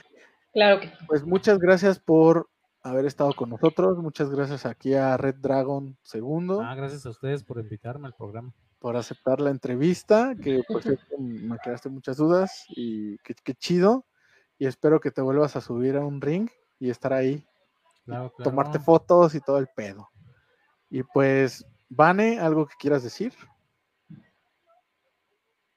Claro 0.53 0.81
que 0.81 0.89
sí. 0.89 0.95
Pues 1.07 1.23
muchas 1.27 1.59
gracias 1.59 1.99
por 1.99 2.49
haber 2.83 3.05
estado 3.05 3.35
con 3.35 3.51
nosotros, 3.51 3.99
muchas 3.99 4.31
gracias 4.31 4.65
aquí 4.65 4.95
a 4.95 5.19
Red 5.19 5.35
Dragon 5.35 5.99
II. 6.15 6.47
Ah, 6.63 6.75
gracias 6.75 7.05
a 7.05 7.11
ustedes 7.11 7.45
por 7.45 7.59
invitarme 7.61 8.07
al 8.07 8.15
programa. 8.15 8.55
Por 8.79 8.97
aceptar 8.97 9.41
la 9.41 9.51
entrevista, 9.51 10.35
que 10.41 10.63
por 10.69 10.83
cierto 10.83 11.05
me 11.19 11.59
quedaste 11.59 11.89
muchas 11.89 12.17
dudas 12.17 12.65
y 12.69 13.19
qué, 13.19 13.35
qué 13.43 13.55
chido. 13.55 14.07
Y 14.59 14.67
espero 14.67 15.01
que 15.01 15.11
te 15.11 15.21
vuelvas 15.21 15.57
a 15.57 15.61
subir 15.61 15.97
a 15.97 16.05
un 16.05 16.21
ring 16.21 16.49
y 16.79 16.91
estar 16.91 17.13
ahí, 17.13 17.45
Claro, 18.05 18.31
claro. 18.31 18.51
tomarte 18.51 18.79
fotos 18.79 19.35
y 19.35 19.41
todo 19.41 19.59
el 19.59 19.67
pedo. 19.75 20.09
Y 20.89 21.03
pues, 21.03 21.67
Vane, 21.89 22.39
¿algo 22.39 22.67
que 22.67 22.75
quieras 22.79 23.03
decir? 23.03 23.33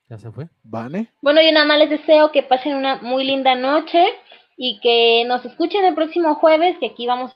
¿Ya 0.07 0.17
se 0.17 0.31
fue? 0.31 0.49
Vane, 0.63 1.11
Bueno, 1.21 1.41
yo 1.41 1.51
nada 1.51 1.65
más 1.65 1.77
les 1.79 1.89
deseo 1.89 2.31
que 2.31 2.41
pasen 2.43 2.75
una 2.75 2.97
muy 3.01 3.23
linda 3.23 3.55
noche 3.55 4.03
y 4.57 4.79
que 4.79 5.23
nos 5.27 5.45
escuchen 5.45 5.85
el 5.85 5.95
próximo 5.95 6.35
jueves, 6.35 6.77
que 6.79 6.87
aquí 6.87 7.05
vamos 7.05 7.31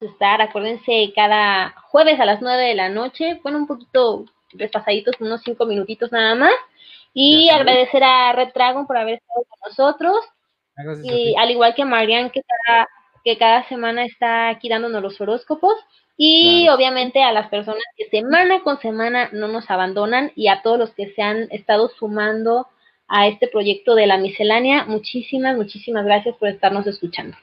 a 0.00 0.04
estar, 0.04 0.40
acuérdense, 0.40 1.12
cada 1.14 1.74
jueves 1.88 2.20
a 2.20 2.24
las 2.24 2.40
9 2.40 2.62
de 2.62 2.74
la 2.74 2.88
noche, 2.88 3.40
bueno, 3.42 3.58
un 3.58 3.66
poquito 3.66 4.24
despasaditos, 4.54 5.16
unos 5.20 5.42
5 5.44 5.64
minutitos 5.66 6.10
nada 6.12 6.34
más. 6.34 6.52
Y 7.14 7.50
agradecer 7.50 8.02
a 8.02 8.32
Red 8.32 8.52
Dragon 8.54 8.86
por 8.86 8.96
haber 8.96 9.14
estado 9.14 9.44
con 9.48 9.58
nosotros. 9.68 10.16
Ah, 10.76 10.82
gracias 10.84 11.06
Y 11.06 11.34
al 11.36 11.50
igual 11.50 11.74
que 11.74 11.82
a 11.82 11.86
Marian, 11.86 12.30
que 12.30 12.42
cada, 12.42 12.88
que 13.24 13.36
cada 13.36 13.68
semana 13.68 14.04
está 14.06 14.48
aquí 14.48 14.68
dándonos 14.68 15.02
los 15.02 15.20
horóscopos. 15.20 15.74
Y 16.16 16.62
Claro. 16.64 16.76
obviamente 16.76 17.22
a 17.22 17.32
las 17.32 17.48
personas 17.48 17.82
que 17.96 18.08
semana 18.08 18.62
con 18.62 18.80
semana 18.80 19.28
no 19.32 19.48
nos 19.48 19.70
abandonan 19.70 20.32
y 20.36 20.48
a 20.48 20.62
todos 20.62 20.78
los 20.78 20.90
que 20.94 21.12
se 21.14 21.22
han 21.22 21.48
estado 21.50 21.88
sumando 21.98 22.68
a 23.08 23.28
este 23.28 23.48
proyecto 23.48 23.94
de 23.94 24.06
la 24.06 24.16
miscelánea, 24.16 24.84
muchísimas, 24.84 25.56
muchísimas 25.56 26.04
gracias 26.04 26.34
por 26.36 26.48
estarnos 26.48 26.86
escuchando. 26.86 27.36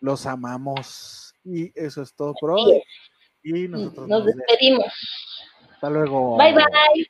los 0.00 0.26
amamos. 0.26 1.34
Y 1.44 1.72
eso 1.74 2.02
es 2.02 2.14
todo 2.14 2.34
por 2.38 2.50
hoy. 2.52 2.82
Y 3.42 3.68
nosotros 3.68 4.06
Nos 4.08 4.24
nos 4.24 4.26
despedimos. 4.26 4.92
Hasta 5.78 5.90
luego. 5.90 6.36
Bye 6.38 6.54
bye. 6.54 7.06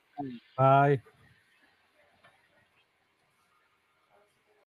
Bye. 0.58 1.02